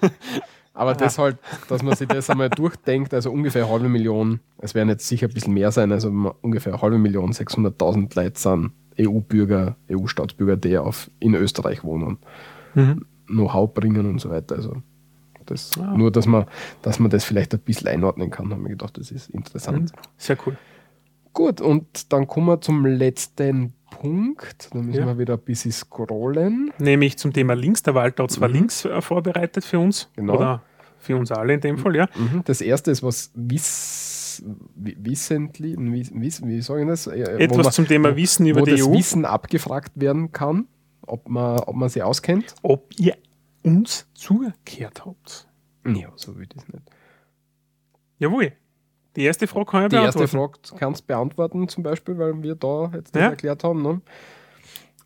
Aber 0.74 0.90
Aha. 0.90 0.98
das 0.98 1.18
halt, 1.18 1.38
dass 1.68 1.82
man 1.82 1.94
sich 1.94 2.08
das 2.08 2.28
einmal 2.28 2.50
durchdenkt, 2.50 3.14
also 3.14 3.30
ungefähr 3.30 3.64
eine 3.64 3.72
halbe 3.72 3.88
Million, 3.88 4.40
es 4.58 4.74
werden 4.74 4.88
jetzt 4.88 5.06
sicher 5.06 5.28
ein 5.28 5.32
bisschen 5.32 5.54
mehr 5.54 5.70
sein, 5.70 5.92
also 5.92 6.08
ungefähr 6.42 6.74
eine 6.74 6.82
halbe 6.82 6.98
Million, 6.98 7.32
600.000 7.32 8.14
Leute 8.16 8.38
sind 8.38 8.72
EU-Bürger, 8.98 9.76
EU-Staatsbürger, 9.90 10.56
die 10.56 10.76
auf, 10.76 11.10
in 11.20 11.34
Österreich 11.34 11.84
wohnen, 11.84 12.18
mhm. 12.74 13.06
Know-how 13.26 13.72
bringen 13.72 14.06
und 14.06 14.20
so 14.20 14.30
weiter. 14.30 14.56
Also 14.56 14.82
das, 15.46 15.72
ah. 15.78 15.94
Nur, 15.96 16.10
dass 16.10 16.26
man, 16.26 16.46
dass 16.82 16.98
man 16.98 17.10
das 17.10 17.24
vielleicht 17.24 17.54
ein 17.54 17.60
bisschen 17.60 17.88
einordnen 17.88 18.30
kann, 18.30 18.50
haben 18.50 18.62
wir 18.62 18.70
gedacht, 18.70 18.98
das 18.98 19.10
ist 19.10 19.30
interessant. 19.30 19.92
Mhm. 19.92 19.98
Sehr 20.16 20.36
cool. 20.46 20.56
Gut, 21.34 21.60
und 21.60 22.12
dann 22.12 22.26
kommen 22.28 22.46
wir 22.46 22.60
zum 22.60 22.86
letzten 22.86 23.74
Punkt. 23.90 24.68
Da 24.72 24.78
müssen 24.78 25.00
ja. 25.00 25.06
wir 25.06 25.18
wieder 25.18 25.34
ein 25.34 25.40
bisschen 25.40 25.72
scrollen. 25.72 26.72
Nämlich 26.78 27.18
zum 27.18 27.32
Thema 27.32 27.54
Links. 27.54 27.82
Der 27.82 27.94
Walter 27.94 28.22
hat 28.22 28.30
zwei 28.30 28.48
mhm. 28.48 28.54
Links 28.54 28.84
äh, 28.84 29.00
vorbereitet 29.02 29.64
für 29.64 29.80
uns. 29.80 30.08
Genau. 30.14 30.36
Oder 30.36 30.62
für 30.98 31.16
uns 31.16 31.32
alle 31.32 31.54
in 31.54 31.60
dem 31.60 31.76
Fall, 31.76 31.96
ja. 31.96 32.08
Mhm. 32.14 32.42
Das 32.44 32.60
erste 32.60 32.92
ist 32.92 33.02
was 33.02 33.30
wiss, 33.34 34.42
wissentlich, 34.76 35.76
wie, 35.78 36.10
wie 36.14 36.60
sage 36.62 36.82
ich 36.82 36.88
das? 36.88 37.06
Etwas 37.08 37.64
man, 37.64 37.72
zum 37.72 37.88
Thema 37.88 38.16
Wissen 38.16 38.46
über 38.46 38.60
wo 38.60 38.64
die 38.64 38.72
das 38.72 38.82
EU. 38.82 38.92
Wissen 38.92 39.24
abgefragt 39.24 39.92
werden 39.96 40.32
kann, 40.32 40.66
ob 41.02 41.28
man, 41.28 41.58
ob 41.60 41.74
man 41.74 41.88
sie 41.88 42.02
auskennt. 42.02 42.54
Ob 42.62 42.92
ihr 42.98 43.16
uns 43.62 44.06
zugekehrt 44.14 45.04
habt. 45.04 45.48
Ja, 45.86 46.12
so 46.16 46.36
will 46.36 46.44
ich 46.44 46.48
das 46.50 46.66
nicht. 46.68 46.84
Jawohl. 48.18 48.52
Die 49.16 49.24
erste 49.24 49.46
Frage 49.46 49.66
kann 49.66 49.82
ich 49.84 49.88
Die 49.90 49.96
erste 49.96 50.26
Frage 50.26 50.58
kannst 50.76 51.02
du 51.02 51.06
beantworten, 51.06 51.68
zum 51.68 51.82
Beispiel, 51.82 52.18
weil 52.18 52.42
wir 52.42 52.54
da 52.54 52.90
jetzt 52.94 53.14
das 53.14 53.22
ja. 53.22 53.28
erklärt 53.30 53.62
haben. 53.64 53.82
Ne? 53.82 54.00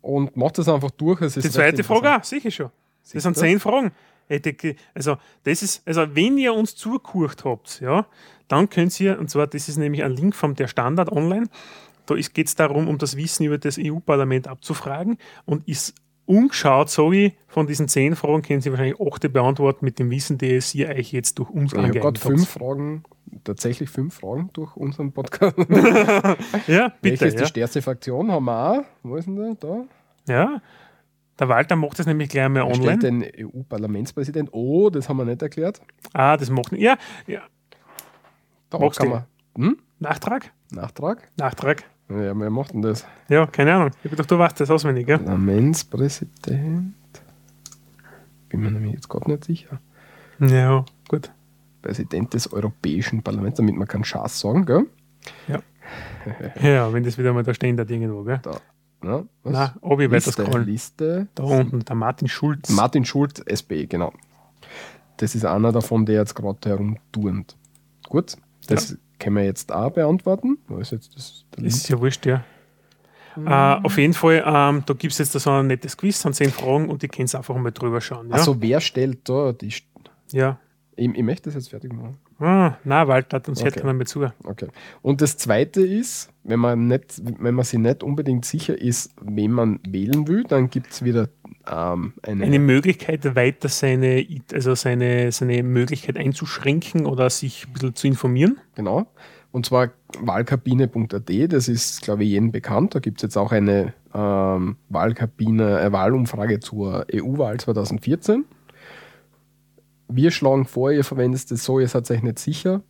Und 0.01 0.35
mach 0.35 0.51
das 0.51 0.67
einfach 0.67 0.91
durch. 0.91 1.21
Es 1.21 1.33
die 1.33 1.49
zweite 1.49 1.83
Frage 1.83 2.15
auch, 2.15 2.23
sicher 2.23 2.51
schon. 2.51 2.69
Das 3.11 3.23
sind 3.23 3.37
zehn 3.37 3.59
Fragen. 3.59 3.91
Also, 4.93 5.17
das 5.43 5.63
ist, 5.63 5.87
also 5.87 6.15
wenn 6.15 6.37
ihr 6.37 6.53
uns 6.53 6.75
zugehört 6.75 7.43
habt, 7.45 7.81
ja, 7.81 8.05
dann 8.47 8.69
könnt 8.69 8.99
ihr, 8.99 9.19
und 9.19 9.29
zwar, 9.29 9.47
das 9.47 9.67
ist 9.67 9.77
nämlich 9.77 10.03
ein 10.03 10.11
Link 10.11 10.35
vom 10.35 10.55
der 10.55 10.67
Standard 10.67 11.11
online, 11.11 11.47
da 12.05 12.15
geht 12.15 12.47
es 12.47 12.55
darum, 12.55 12.87
um 12.87 12.97
das 12.97 13.17
Wissen 13.17 13.45
über 13.45 13.57
das 13.57 13.77
EU-Parlament 13.79 14.47
abzufragen 14.47 15.17
und 15.45 15.67
ist 15.67 15.95
umgeschaut, 16.25 16.89
sage 16.89 17.25
ich, 17.25 17.33
von 17.47 17.65
diesen 17.65 17.87
zehn 17.87 18.15
Fragen 18.15 18.43
können 18.43 18.61
Sie 18.61 18.69
wahrscheinlich 18.69 18.99
achte 19.01 19.29
beantworten 19.29 19.83
mit 19.83 19.97
dem 19.97 20.11
Wissen, 20.11 20.37
das 20.37 20.75
ihr 20.75 20.89
euch 20.89 21.11
jetzt 21.11 21.39
durch 21.39 21.49
uns 21.49 21.73
Ich 21.73 21.79
habe 21.79 21.91
gerade 21.91 22.19
fünf 22.19 22.47
Fragen, 22.47 23.03
tatsächlich 23.43 23.89
fünf 23.89 24.15
Fragen 24.15 24.49
durch 24.53 24.75
unseren 24.75 25.11
Podcast. 25.11 25.57
ja, 26.67 26.89
bitte. 26.89 26.95
Welche 27.01 27.25
ist 27.25 27.33
ja. 27.33 27.41
die 27.41 27.47
stärkste 27.47 27.81
Fraktion? 27.81 28.31
Haben 28.31 28.45
wir 28.45 28.71
auch. 28.71 28.83
Wo 29.03 29.15
ist 29.15 29.25
denn 29.25 29.35
der? 29.35 29.55
Da. 29.55 29.85
Ja, 30.27 30.61
der 31.39 31.47
Walter 31.47 31.75
macht 31.77 31.97
das 31.97 32.05
nämlich 32.05 32.29
gleich 32.29 32.45
einmal 32.45 32.63
online. 32.63 32.99
den 32.99 33.23
EU-Parlamentspräsident. 33.23 34.49
Oh, 34.51 34.89
das 34.89 35.07
haben 35.07 35.17
wir 35.17 35.25
nicht 35.25 35.41
erklärt. 35.41 35.81
Ah, 36.13 36.35
das 36.35 36.49
macht 36.49 36.73
nicht. 36.73 36.81
Ja, 36.81 36.97
ja. 37.27 37.41
Da 38.69 38.77
Magst 38.77 38.99
kann 38.99 39.09
man. 39.09 39.23
Hm? 39.55 39.77
Nachtrag? 39.99 40.51
Nachtrag? 40.71 41.29
Nachtrag. 41.37 41.83
Ja, 42.09 42.37
wer 42.37 42.49
macht 42.49 42.73
denn 42.73 42.81
das? 42.81 43.05
Ja, 43.29 43.45
keine 43.45 43.73
Ahnung. 43.73 43.91
Ich 44.03 44.11
gedacht, 44.11 44.29
du 44.29 44.37
weißt 44.37 44.59
das 44.59 44.69
auswendig, 44.69 45.07
ja? 45.07 45.17
Parlamentspräsident. 45.17 46.95
Bin 48.49 48.59
mir 48.59 48.71
nämlich 48.71 48.93
jetzt 48.93 49.07
gerade 49.07 49.31
nicht 49.31 49.45
sicher. 49.45 49.79
Ja, 50.39 50.83
gut. 51.07 51.31
Präsident 51.81 52.33
des 52.33 52.51
Europäischen 52.51 53.23
Parlaments, 53.23 53.57
damit 53.57 53.75
man 53.75 53.87
keinen 53.87 54.03
Schaß 54.03 54.39
sagen, 54.39 54.65
gell? 54.65 54.85
Ja. 55.47 55.59
ja, 56.61 56.93
wenn 56.93 57.03
das 57.03 57.17
wieder 57.17 57.33
mal 57.33 57.43
da 57.43 57.53
stehen 57.53 57.77
da 57.77 57.83
irgendwo, 57.83 58.23
gell? 58.23 58.39
Da. 58.41 58.59
Ja, 59.03 59.23
was? 59.43 59.53
Nein, 59.53 59.69
Obi 59.81 60.11
weiter 60.11 60.31
scrollen. 60.31 60.65
Liste. 60.65 61.27
Da 61.35 61.43
unten, 61.43 61.79
der 61.79 61.95
Martin 61.95 62.27
Schulz. 62.27 62.69
Martin 62.69 63.05
Schulz, 63.05 63.41
SB, 63.45 63.87
genau. 63.87 64.13
Das 65.17 65.35
ist 65.35 65.45
einer 65.45 65.71
davon, 65.71 66.05
der 66.05 66.15
jetzt 66.15 66.35
gerade 66.35 66.69
herumturnt. 66.69 67.55
Gut, 68.07 68.35
das 68.67 68.91
ja. 68.91 68.97
können 69.19 69.37
wir 69.37 69.45
jetzt 69.45 69.71
auch 69.71 69.91
beantworten. 69.91 70.57
Wo 70.67 70.77
ist 70.77 70.91
jetzt 70.91 71.15
das? 71.15 71.45
ist 71.57 71.89
ja 71.89 71.99
wurscht, 71.99 72.25
ja. 72.25 72.43
Mhm. 73.35 73.47
Uh, 73.47 73.85
auf 73.85 73.97
jeden 73.97 74.13
Fall, 74.13 74.41
um, 74.41 74.83
da 74.85 74.93
gibt 74.93 75.13
es 75.13 75.17
jetzt 75.19 75.31
so 75.31 75.51
ein 75.51 75.67
nettes 75.67 75.95
Quiz, 75.95 76.21
sind 76.21 76.35
zehn 76.35 76.51
Fragen 76.51 76.89
und 76.89 77.01
die 77.01 77.07
können 77.07 77.29
einfach 77.33 77.55
mal 77.55 77.71
drüber 77.71 78.01
schauen. 78.01 78.29
Ja? 78.29 78.35
Also 78.35 78.61
wer 78.61 78.81
stellt 78.81 79.29
da 79.29 79.53
die. 79.53 79.73
Ja. 80.31 80.59
Ich, 80.99 81.09
ich 81.15 81.23
möchte 81.23 81.49
das 81.49 81.55
jetzt 81.55 81.69
fertig 81.69 81.93
machen. 81.93 82.17
Ah, 82.39 82.75
nein, 82.83 83.07
Walter, 83.07 83.41
uns 83.47 83.59
okay. 83.59 83.69
hört 83.69 83.77
keiner 83.77 83.93
mehr 83.93 84.05
zu. 84.05 84.27
Okay. 84.43 84.67
Und 85.01 85.21
das 85.21 85.37
zweite 85.37 85.81
ist, 85.81 86.29
wenn 86.43 86.59
man, 86.59 86.87
nicht, 86.87 87.21
wenn 87.39 87.55
man 87.55 87.63
sich 87.63 87.79
nicht 87.79 88.03
unbedingt 88.03 88.45
sicher 88.45 88.79
ist, 88.79 89.13
wen 89.21 89.51
man 89.51 89.79
wählen 89.87 90.27
will, 90.27 90.43
dann 90.43 90.69
gibt 90.69 90.91
es 90.91 91.03
wieder 91.03 91.29
ähm, 91.69 92.13
eine, 92.23 92.43
eine 92.43 92.59
Möglichkeit, 92.59 93.35
weiter 93.35 93.69
seine, 93.69 94.25
also 94.53 94.75
seine, 94.75 95.31
seine 95.31 95.63
Möglichkeit 95.63 96.17
einzuschränken 96.17 97.05
oder 97.05 97.29
sich 97.29 97.67
ein 97.67 97.73
bisschen 97.73 97.95
zu 97.95 98.07
informieren. 98.07 98.59
Genau. 98.75 99.07
Und 99.51 99.65
zwar 99.65 99.89
wahlkabine.at, 100.19 101.53
das 101.53 101.67
ist, 101.67 102.01
glaube 102.01 102.23
ich, 102.23 102.29
jedem 102.29 102.51
bekannt. 102.51 102.93
Da 102.93 102.99
gibt 102.99 103.17
es 103.17 103.23
jetzt 103.23 103.37
auch 103.37 103.51
eine 103.51 103.93
ähm, 104.13 104.75
Wahlkabine, 104.89 105.77
eine 105.77 105.91
Wahlumfrage 105.91 106.59
zur 106.59 107.05
EU-Wahl 107.13 107.59
2014 107.59 108.45
wir 110.09 110.31
schlagen 110.31 110.65
vor, 110.65 110.91
ihr 110.91 111.03
verwendet 111.03 111.49
es 111.51 111.63
so, 111.63 111.79
ihr 111.79 111.87
seid 111.87 112.09
euch 112.11 112.23
nicht 112.23 112.39
sicher. 112.39 112.81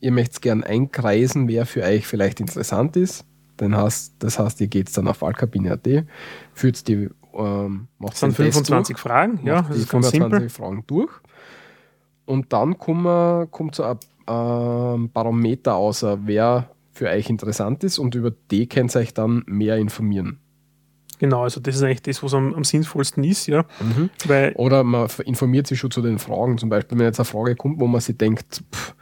Ihr 0.00 0.12
möchtet 0.12 0.42
gern 0.42 0.64
einkreisen, 0.64 1.48
wer 1.48 1.66
für 1.66 1.82
euch 1.82 2.06
vielleicht 2.06 2.40
interessant 2.40 2.96
ist. 2.96 3.24
Dann 3.56 3.76
heißt, 3.76 4.14
das 4.20 4.38
heißt, 4.38 4.60
ihr 4.60 4.68
geht 4.68 4.96
dann 4.96 5.08
auf 5.08 5.22
Wahlkabine.at, 5.22 5.86
führt 6.54 6.86
die 6.88 7.10
ähm, 7.34 7.88
macht 7.98 8.14
das 8.14 8.20
sind 8.20 8.34
25 8.34 8.94
durch, 8.94 9.02
Fragen, 9.02 9.40
ja, 9.44 9.62
das 9.62 9.76
ist 9.76 9.90
25 9.90 10.52
Fragen 10.52 10.84
durch. 10.86 11.12
Und 12.24 12.52
dann 12.52 12.78
kommt, 12.78 13.50
kommt 13.50 13.74
so 13.74 13.84
ein 13.84 13.98
ähm, 14.26 15.10
Barometer 15.12 15.74
aus, 15.74 16.02
wer 16.02 16.70
für 16.92 17.08
euch 17.08 17.30
interessant 17.30 17.84
ist 17.84 17.98
und 17.98 18.14
über 18.14 18.32
die 18.50 18.68
könnt 18.68 18.94
ihr 18.94 19.00
euch 19.00 19.14
dann 19.14 19.44
mehr 19.46 19.76
informieren. 19.76 20.40
Genau, 21.18 21.42
also 21.42 21.60
das 21.60 21.76
ist 21.76 21.82
eigentlich 21.82 22.02
das, 22.02 22.22
was 22.22 22.34
am, 22.34 22.54
am 22.54 22.64
sinnvollsten 22.64 23.24
ist, 23.24 23.46
ja. 23.46 23.64
Mhm. 23.80 24.10
Weil 24.26 24.52
Oder 24.54 24.84
man 24.84 25.08
informiert 25.24 25.66
sich 25.66 25.78
schon 25.78 25.90
zu 25.90 26.02
den 26.02 26.18
Fragen. 26.18 26.58
Zum 26.58 26.68
Beispiel, 26.68 26.98
wenn 26.98 27.06
jetzt 27.06 27.18
eine 27.18 27.24
Frage 27.24 27.56
kommt, 27.56 27.80
wo 27.80 27.86
man 27.86 28.00
sich 28.00 28.16
denkt, 28.16 28.62
pff, 28.72 28.94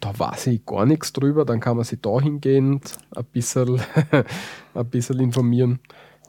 da 0.00 0.16
weiß 0.18 0.48
ich 0.48 0.64
gar 0.64 0.86
nichts 0.86 1.12
drüber, 1.12 1.44
dann 1.44 1.60
kann 1.60 1.76
man 1.76 1.84
sich 1.84 2.00
da 2.00 2.20
hingehend 2.20 2.92
ein 3.14 3.24
bisschen, 3.24 3.80
ein 4.74 4.90
bisschen 4.90 5.20
informieren. 5.20 5.80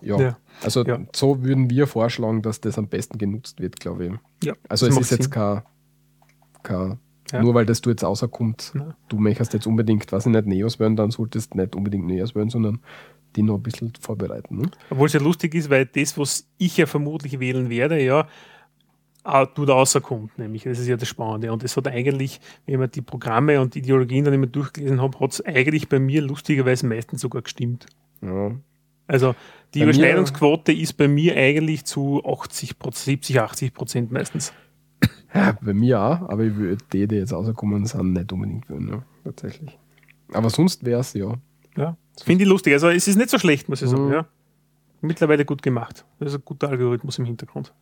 Ja. 0.01 0.19
ja. 0.19 0.37
Also 0.63 0.83
ja. 0.83 0.99
so 1.15 1.43
würden 1.43 1.69
wir 1.69 1.87
vorschlagen, 1.87 2.41
dass 2.41 2.61
das 2.61 2.77
am 2.77 2.87
besten 2.87 3.17
genutzt 3.17 3.59
wird, 3.59 3.79
glaube 3.79 4.05
ich. 4.05 4.13
Ja, 4.43 4.53
also 4.69 4.87
es 4.87 4.97
ist 4.97 5.09
Sinn. 5.09 5.17
jetzt 5.17 5.31
kein, 5.31 5.61
kein 6.63 6.99
ja. 7.31 7.41
nur 7.41 7.53
weil 7.53 7.65
das 7.65 7.81
du 7.81 7.89
jetzt 7.89 8.03
rauskommt, 8.03 8.73
du 9.09 9.17
möchtest 9.17 9.53
jetzt 9.53 9.67
unbedingt, 9.67 10.11
was 10.11 10.25
ich 10.25 10.31
nicht, 10.31 10.47
Neos 10.47 10.79
werden, 10.79 10.95
dann 10.95 11.11
solltest 11.11 11.53
du 11.53 11.57
nicht 11.57 11.75
unbedingt 11.75 12.05
Neos 12.05 12.35
werden, 12.35 12.49
sondern 12.49 12.79
die 13.37 13.43
noch 13.43 13.55
ein 13.55 13.63
bisschen 13.63 13.93
vorbereiten. 14.01 14.57
Ne? 14.57 14.71
Obwohl 14.89 15.07
es 15.07 15.13
ja 15.13 15.21
lustig 15.21 15.55
ist, 15.55 15.69
weil 15.69 15.85
das, 15.85 16.17
was 16.17 16.47
ich 16.57 16.75
ja 16.75 16.85
vermutlich 16.85 17.39
wählen 17.39 17.69
werde, 17.69 18.03
ja, 18.03 18.27
tut 19.53 19.69
rauskommt, 19.69 20.37
nämlich. 20.37 20.63
Das 20.63 20.79
ist 20.79 20.87
ja 20.87 20.97
das 20.97 21.07
Spannende. 21.07 21.51
Und 21.51 21.63
das 21.63 21.77
hat 21.77 21.87
eigentlich, 21.87 22.39
wenn 22.65 22.79
man 22.79 22.89
die 22.89 23.01
Programme 23.01 23.61
und 23.61 23.75
die 23.75 23.79
Ideologien 23.79 24.25
dann 24.25 24.33
immer 24.33 24.47
durchgelesen 24.47 25.01
hat, 25.01 25.19
hat 25.19 25.31
es 25.31 25.45
eigentlich 25.45 25.87
bei 25.89 25.99
mir 25.99 26.21
lustigerweise 26.21 26.87
meistens 26.87 27.21
sogar 27.21 27.41
gestimmt. 27.41 27.85
Ja. 28.21 28.51
Also 29.05 29.35
die 29.73 29.79
bei 29.79 29.85
Überschneidungsquote 29.85 30.73
ist 30.73 30.93
bei 30.93 31.07
mir 31.07 31.35
eigentlich 31.35 31.85
zu 31.85 32.23
80%, 32.23 32.95
70, 32.95 33.39
80 33.39 33.73
Prozent 33.73 34.11
meistens. 34.11 34.53
Ja, 35.33 35.57
bei 35.61 35.73
mir 35.73 36.01
auch, 36.01 36.29
aber 36.29 36.43
ich 36.45 36.55
würde 36.55 36.83
die, 36.91 37.07
die 37.07 37.15
jetzt 37.15 37.33
rauskommen, 37.33 37.85
sind 37.85 38.13
nicht 38.13 38.31
unbedingt 38.31 38.69
würden, 38.69 38.87
ja, 38.87 39.03
tatsächlich. 39.23 39.77
Aber 40.33 40.49
sonst 40.49 40.83
wäre 40.83 41.01
es 41.01 41.13
ja. 41.13 41.35
Ja. 41.75 41.95
Finde 42.23 42.43
ich 42.43 42.49
lustig. 42.49 42.73
Also 42.73 42.89
es 42.89 43.07
ist 43.07 43.15
nicht 43.15 43.29
so 43.29 43.39
schlecht, 43.39 43.69
muss 43.69 43.81
ich 43.81 43.89
sagen. 43.89 44.07
Mhm. 44.07 44.13
Ja. 44.13 44.25
Mittlerweile 45.01 45.45
gut 45.45 45.61
gemacht. 45.61 46.05
Das 46.19 46.29
ist 46.29 46.39
ein 46.39 46.45
guter 46.45 46.69
Algorithmus 46.69 47.19
im 47.19 47.25
Hintergrund. 47.25 47.73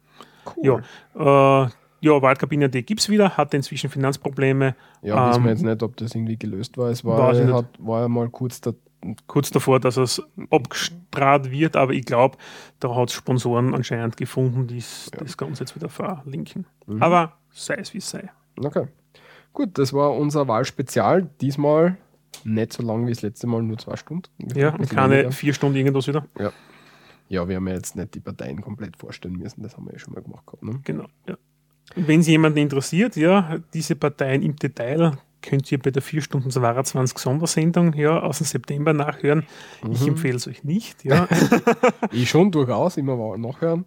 Cool. 0.57 0.84
Ja, 1.16 1.64
äh, 1.66 1.70
ja 2.02 2.22
Waldkabine 2.22 2.70
D 2.70 2.82
gibt 2.82 3.02
es 3.02 3.10
wieder, 3.10 3.38
hatte 3.38 3.57
inzwischen 3.57 3.90
Finanzprobleme. 3.90 4.76
Ja, 5.02 5.26
ähm, 5.26 5.30
wissen 5.30 5.44
wir 5.44 5.52
jetzt 5.52 5.64
nicht, 5.64 5.84
ob 5.84 5.98
das 5.98 6.14
irgendwie 6.14 6.38
gelöst 6.38 6.78
war. 6.78 6.90
Es 6.90 7.03
war, 7.06 7.34
hat, 7.34 7.68
war 7.80 8.02
ja 8.02 8.07
mal 8.07 8.30
kurz, 8.30 8.60
da, 8.62 8.74
kurz 9.28 9.49
davor, 9.49 9.80
dass 9.80 9.98
es 9.98 10.22
abgestrahlt 10.49 11.52
wird, 11.52 11.76
aber 11.78 11.94
ich 11.94 12.06
glaube, 12.06 12.38
da 12.80 12.94
hat 12.95 13.10
es 13.10 13.16
Sponsoren 13.16 13.74
anscheinend 13.74 14.18
gefunden, 14.18 14.68
die 14.68 14.80
ja. 14.80 15.20
das 15.20 15.38
Ganze 15.38 15.64
jetzt 15.64 15.76
wieder 15.76 15.90
verlinken. 15.90 16.66
Mhm. 16.86 17.02
Aber 17.02 17.34
sei 17.52 17.76
es 17.76 17.94
wie 17.94 17.99
es 17.99 18.10
sei. 18.10 18.30
Okay. 18.57 18.88
Gut, 19.53 19.78
das 19.78 19.94
war 19.94 20.14
unser 20.14 20.49
Wahlspezial. 20.49 21.30
Diesmal 21.40 21.98
nicht 22.44 22.74
so 22.74 22.84
lang 22.84 23.06
wie 23.06 23.12
das 23.12 23.22
letzte 23.22 23.48
Mal, 23.48 23.62
nur 23.64 23.78
zwei 23.78 23.95
Stunden. 23.95 24.30
Ja, 24.56 24.76
und 24.76 24.90
keine 24.90 25.16
weniger. 25.16 25.32
vier 25.32 25.53
Stunden 25.53 25.78
irgendwas 25.78 26.07
wieder. 26.07 26.26
Ja. 26.40 26.52
Ja, 27.28 27.48
wir 27.48 27.56
haben 27.56 27.68
ja 27.68 27.74
jetzt 27.74 27.95
nicht 27.95 28.14
die 28.14 28.20
Parteien 28.20 28.62
komplett 28.62 28.98
vorstellen 28.98 29.38
müssen, 29.38 29.64
das 29.64 29.76
haben 29.76 29.86
wir 29.86 29.94
ja 29.94 29.99
schon 29.99 30.14
mal 30.14 30.22
gemacht 30.22 30.45
gehabt. 30.45 30.64
Ne? 30.64 30.80
Genau, 30.84 31.06
ja. 31.28 31.38
Wenn 31.95 32.20
es 32.20 32.28
jemanden 32.28 32.60
interessiert, 32.60 33.16
ja, 33.16 33.57
diese 33.74 33.95
Parteien 33.95 34.41
im 34.41 34.56
Detail 34.56 35.18
könnt 35.41 35.72
ihr 35.72 35.80
bei 35.80 35.91
der 35.91 36.02
4 36.02 36.22
Stunden 36.22 36.49
22 36.49 37.18
Sondersendung 37.18 37.94
ja, 37.94 38.20
aus 38.20 38.40
dem 38.40 38.48
September 38.48 38.94
nachhören. 38.94 39.45
Mhm. 39.84 39.91
Ich 39.91 40.07
empfehle 40.07 40.38
es 40.38 40.48
euch 40.48 40.64
nicht. 40.64 41.06
Ja. 41.06 41.28
ich 42.12 42.30
schon 42.30 42.52
durchaus, 42.52 42.98
immer 42.98 43.38
nachhören. 43.38 43.86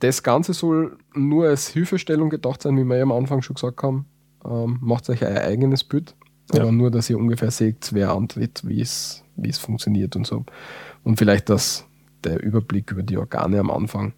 Das 0.00 0.22
Ganze 0.22 0.52
soll 0.52 0.96
nur 1.14 1.46
als 1.46 1.68
Hilfestellung 1.68 2.30
gedacht 2.30 2.62
sein, 2.62 2.76
wie 2.76 2.84
wir 2.84 2.96
ja 2.96 3.02
am 3.02 3.12
Anfang 3.12 3.42
schon 3.42 3.54
gesagt 3.54 3.82
haben. 3.82 4.06
Ähm, 4.44 4.78
macht 4.80 5.08
euch 5.10 5.24
ein 5.24 5.38
eigenes 5.38 5.82
Bild. 5.82 6.14
Aber 6.52 6.66
ja. 6.66 6.72
nur, 6.72 6.90
dass 6.90 7.10
ihr 7.10 7.18
ungefähr 7.18 7.50
seht, 7.50 7.92
wer 7.92 8.12
antritt, 8.12 8.62
wie 8.64 8.80
es, 8.80 9.22
wie 9.36 9.50
es 9.50 9.58
funktioniert 9.58 10.16
und 10.16 10.26
so. 10.26 10.44
Und 11.04 11.18
vielleicht 11.18 11.48
das, 11.50 11.86
der 12.24 12.42
Überblick 12.42 12.90
über 12.90 13.02
die 13.02 13.18
Organe 13.18 13.60
am 13.60 13.70
Anfang, 13.70 14.14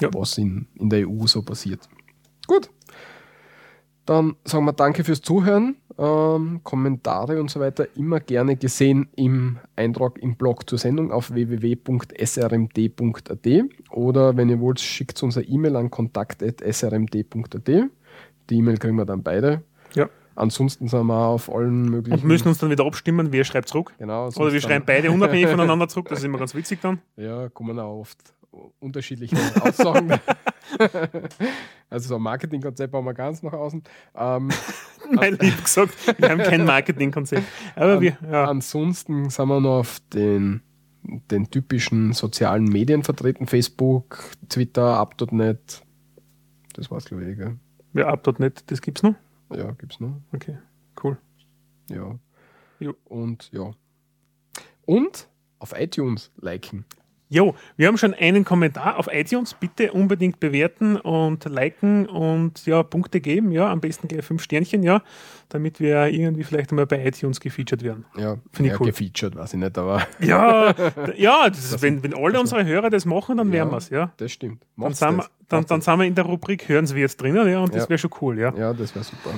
ja. 0.00 0.08
was 0.14 0.38
in, 0.38 0.66
in 0.76 0.88
der 0.88 1.08
EU 1.08 1.26
so 1.26 1.42
passiert. 1.42 1.88
Gut. 2.46 2.70
Dann 4.06 4.34
sagen 4.44 4.64
wir 4.64 4.72
danke 4.72 5.04
fürs 5.04 5.20
Zuhören. 5.20 5.76
Ähm, 5.98 6.60
Kommentare 6.64 7.38
und 7.38 7.50
so 7.50 7.60
weiter 7.60 7.86
immer 7.96 8.18
gerne 8.18 8.56
gesehen 8.56 9.08
im 9.14 9.58
Eintrag 9.76 10.18
im 10.18 10.36
Blog 10.36 10.68
zur 10.68 10.78
Sendung 10.78 11.12
auf 11.12 11.32
www.srmd.at 11.32 12.08
oder 13.90 14.36
wenn 14.36 14.48
ihr 14.48 14.58
wollt, 14.60 14.80
schickt 14.80 15.22
uns 15.22 15.36
eine 15.36 15.46
E-Mail 15.46 15.76
an 15.76 15.90
kontakt.srmd.at. 15.90 17.68
Die 17.68 18.56
E-Mail 18.56 18.78
kriegen 18.78 18.96
wir 18.96 19.04
dann 19.04 19.22
beide. 19.22 19.62
Ja. 19.94 20.08
Ansonsten 20.34 20.88
sind 20.88 21.06
wir 21.06 21.14
auf 21.14 21.52
allen 21.52 21.88
möglichen. 21.90 22.20
Und 22.20 22.26
müssen 22.26 22.48
uns 22.48 22.58
dann 22.58 22.70
wieder 22.70 22.84
abstimmen, 22.84 23.32
wer 23.32 23.44
schreibt 23.44 23.68
zurück. 23.68 23.92
Genau. 23.98 24.28
Oder 24.28 24.52
wir 24.52 24.60
schreiben 24.60 24.84
beide 24.86 25.10
unabhängig 25.10 25.48
voneinander 25.50 25.88
zurück, 25.88 26.08
das 26.08 26.20
ist 26.20 26.24
immer 26.24 26.38
ganz 26.38 26.54
witzig 26.54 26.80
dann. 26.80 27.00
Ja, 27.16 27.48
kommen 27.48 27.78
auch 27.78 28.00
oft 28.00 28.18
unterschiedliche 28.80 29.36
Aussagen. 29.60 30.12
also 31.90 32.08
so 32.08 32.16
ein 32.16 32.22
Marketingkonzept 32.22 32.92
haben 32.92 33.04
wir 33.04 33.14
ganz 33.14 33.42
nach 33.42 33.52
außen. 33.52 33.82
Ähm, 34.14 34.50
Nein, 35.10 35.38
lieb 35.40 35.62
gesagt, 35.62 35.94
wir 36.18 36.30
haben 36.30 36.42
kein 36.42 36.64
Marketingkonzept. 36.64 37.44
Aber 37.74 37.94
an, 37.94 38.00
wir, 38.00 38.16
ja. 38.30 38.44
Ansonsten 38.44 39.30
sind 39.30 39.48
wir 39.48 39.60
noch 39.60 39.78
auf 39.80 40.00
den, 40.12 40.62
den 41.02 41.50
typischen 41.50 42.12
sozialen 42.12 42.64
Medien 42.64 43.02
vertreten. 43.02 43.46
Facebook, 43.46 44.24
Twitter, 44.48 44.98
Up.net. 44.98 45.82
Das 46.74 46.90
war's, 46.90 47.04
glaube 47.04 47.24
ich. 47.24 47.36
Gell? 47.36 47.56
Ja, 47.94 48.08
Up.net, 48.08 48.64
das 48.68 48.80
gibt's 48.80 49.02
noch? 49.02 49.14
Ja, 49.56 49.72
gibt's 49.72 50.00
noch. 50.00 50.20
Okay, 50.32 50.58
cool. 51.02 51.18
Ja. 51.90 52.18
Jo. 52.80 52.94
Und 53.04 53.50
ja. 53.52 53.72
Und 54.84 55.28
auf 55.58 55.72
iTunes 55.78 56.30
liken. 56.36 56.84
Jo, 57.32 57.54
wir 57.78 57.88
haben 57.88 57.96
schon 57.96 58.12
einen 58.12 58.44
Kommentar 58.44 58.98
auf 58.98 59.08
iTunes. 59.10 59.54
Bitte 59.54 59.92
unbedingt 59.92 60.38
bewerten 60.38 60.96
und 60.98 61.46
liken 61.46 62.04
und 62.04 62.66
ja, 62.66 62.82
Punkte 62.82 63.22
geben. 63.22 63.52
Ja, 63.52 63.72
am 63.72 63.80
besten 63.80 64.06
gleich 64.06 64.22
fünf 64.22 64.42
Sternchen, 64.42 64.82
ja, 64.82 65.02
damit 65.48 65.80
wir 65.80 66.08
irgendwie 66.08 66.44
vielleicht 66.44 66.72
einmal 66.72 66.84
bei 66.84 67.02
iTunes 67.06 67.40
gefeatured 67.40 67.82
werden. 67.82 68.04
Ja, 68.18 68.36
finde 68.52 68.72
ich 68.72 68.78
cool. 68.78 68.88
gefeatured, 68.88 69.34
weiß 69.34 69.54
ich 69.54 69.60
nicht, 69.60 69.78
aber. 69.78 70.06
Ja, 70.20 70.74
ja 71.16 71.48
das 71.48 71.70
das 71.70 71.80
wenn, 71.80 72.02
wenn 72.02 72.12
alle 72.12 72.38
unsere 72.38 72.66
Hörer 72.66 72.90
das 72.90 73.06
machen, 73.06 73.38
dann 73.38 73.46
ja, 73.46 73.54
wären 73.54 73.70
wir 73.70 73.78
es, 73.78 73.88
ja. 73.88 74.12
Das 74.18 74.30
stimmt. 74.30 74.66
dann 74.76 74.92
sind, 74.92 75.16
wir, 75.16 75.26
dann, 75.48 75.64
dann 75.64 75.80
sind 75.80 75.98
wir 75.98 76.04
in 76.04 76.14
der 76.14 76.26
Rubrik 76.26 76.68
Hören 76.68 76.86
Sie 76.86 76.98
jetzt 76.98 77.18
drinnen, 77.18 77.48
ja, 77.48 77.60
und 77.60 77.74
das 77.74 77.88
wäre 77.88 77.96
schon 77.96 78.10
cool, 78.20 78.38
ja. 78.38 78.54
Ja, 78.54 78.74
das 78.74 78.94
wäre 78.94 79.06
super. 79.06 79.30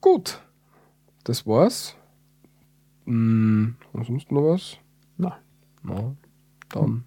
Gut, 0.00 0.40
das 1.24 1.44
war's. 1.48 1.96
Hm, 3.06 3.74
sonst 3.92 4.30
noch 4.30 4.42
was? 4.42 4.78
Na. 5.16 5.36
Na, 5.82 6.14
dann 6.72 7.04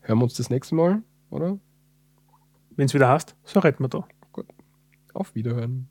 hören 0.00 0.18
wir 0.18 0.24
uns 0.24 0.34
das 0.34 0.50
nächste 0.50 0.74
Mal, 0.74 1.02
oder? 1.30 1.58
Wenn 2.76 2.86
es 2.86 2.94
wieder 2.94 3.08
hast, 3.08 3.36
so 3.44 3.60
retten 3.60 3.84
wir 3.84 3.88
da. 3.88 4.06
Gut. 4.32 4.46
Auf 5.12 5.34
Wiederhören. 5.34 5.88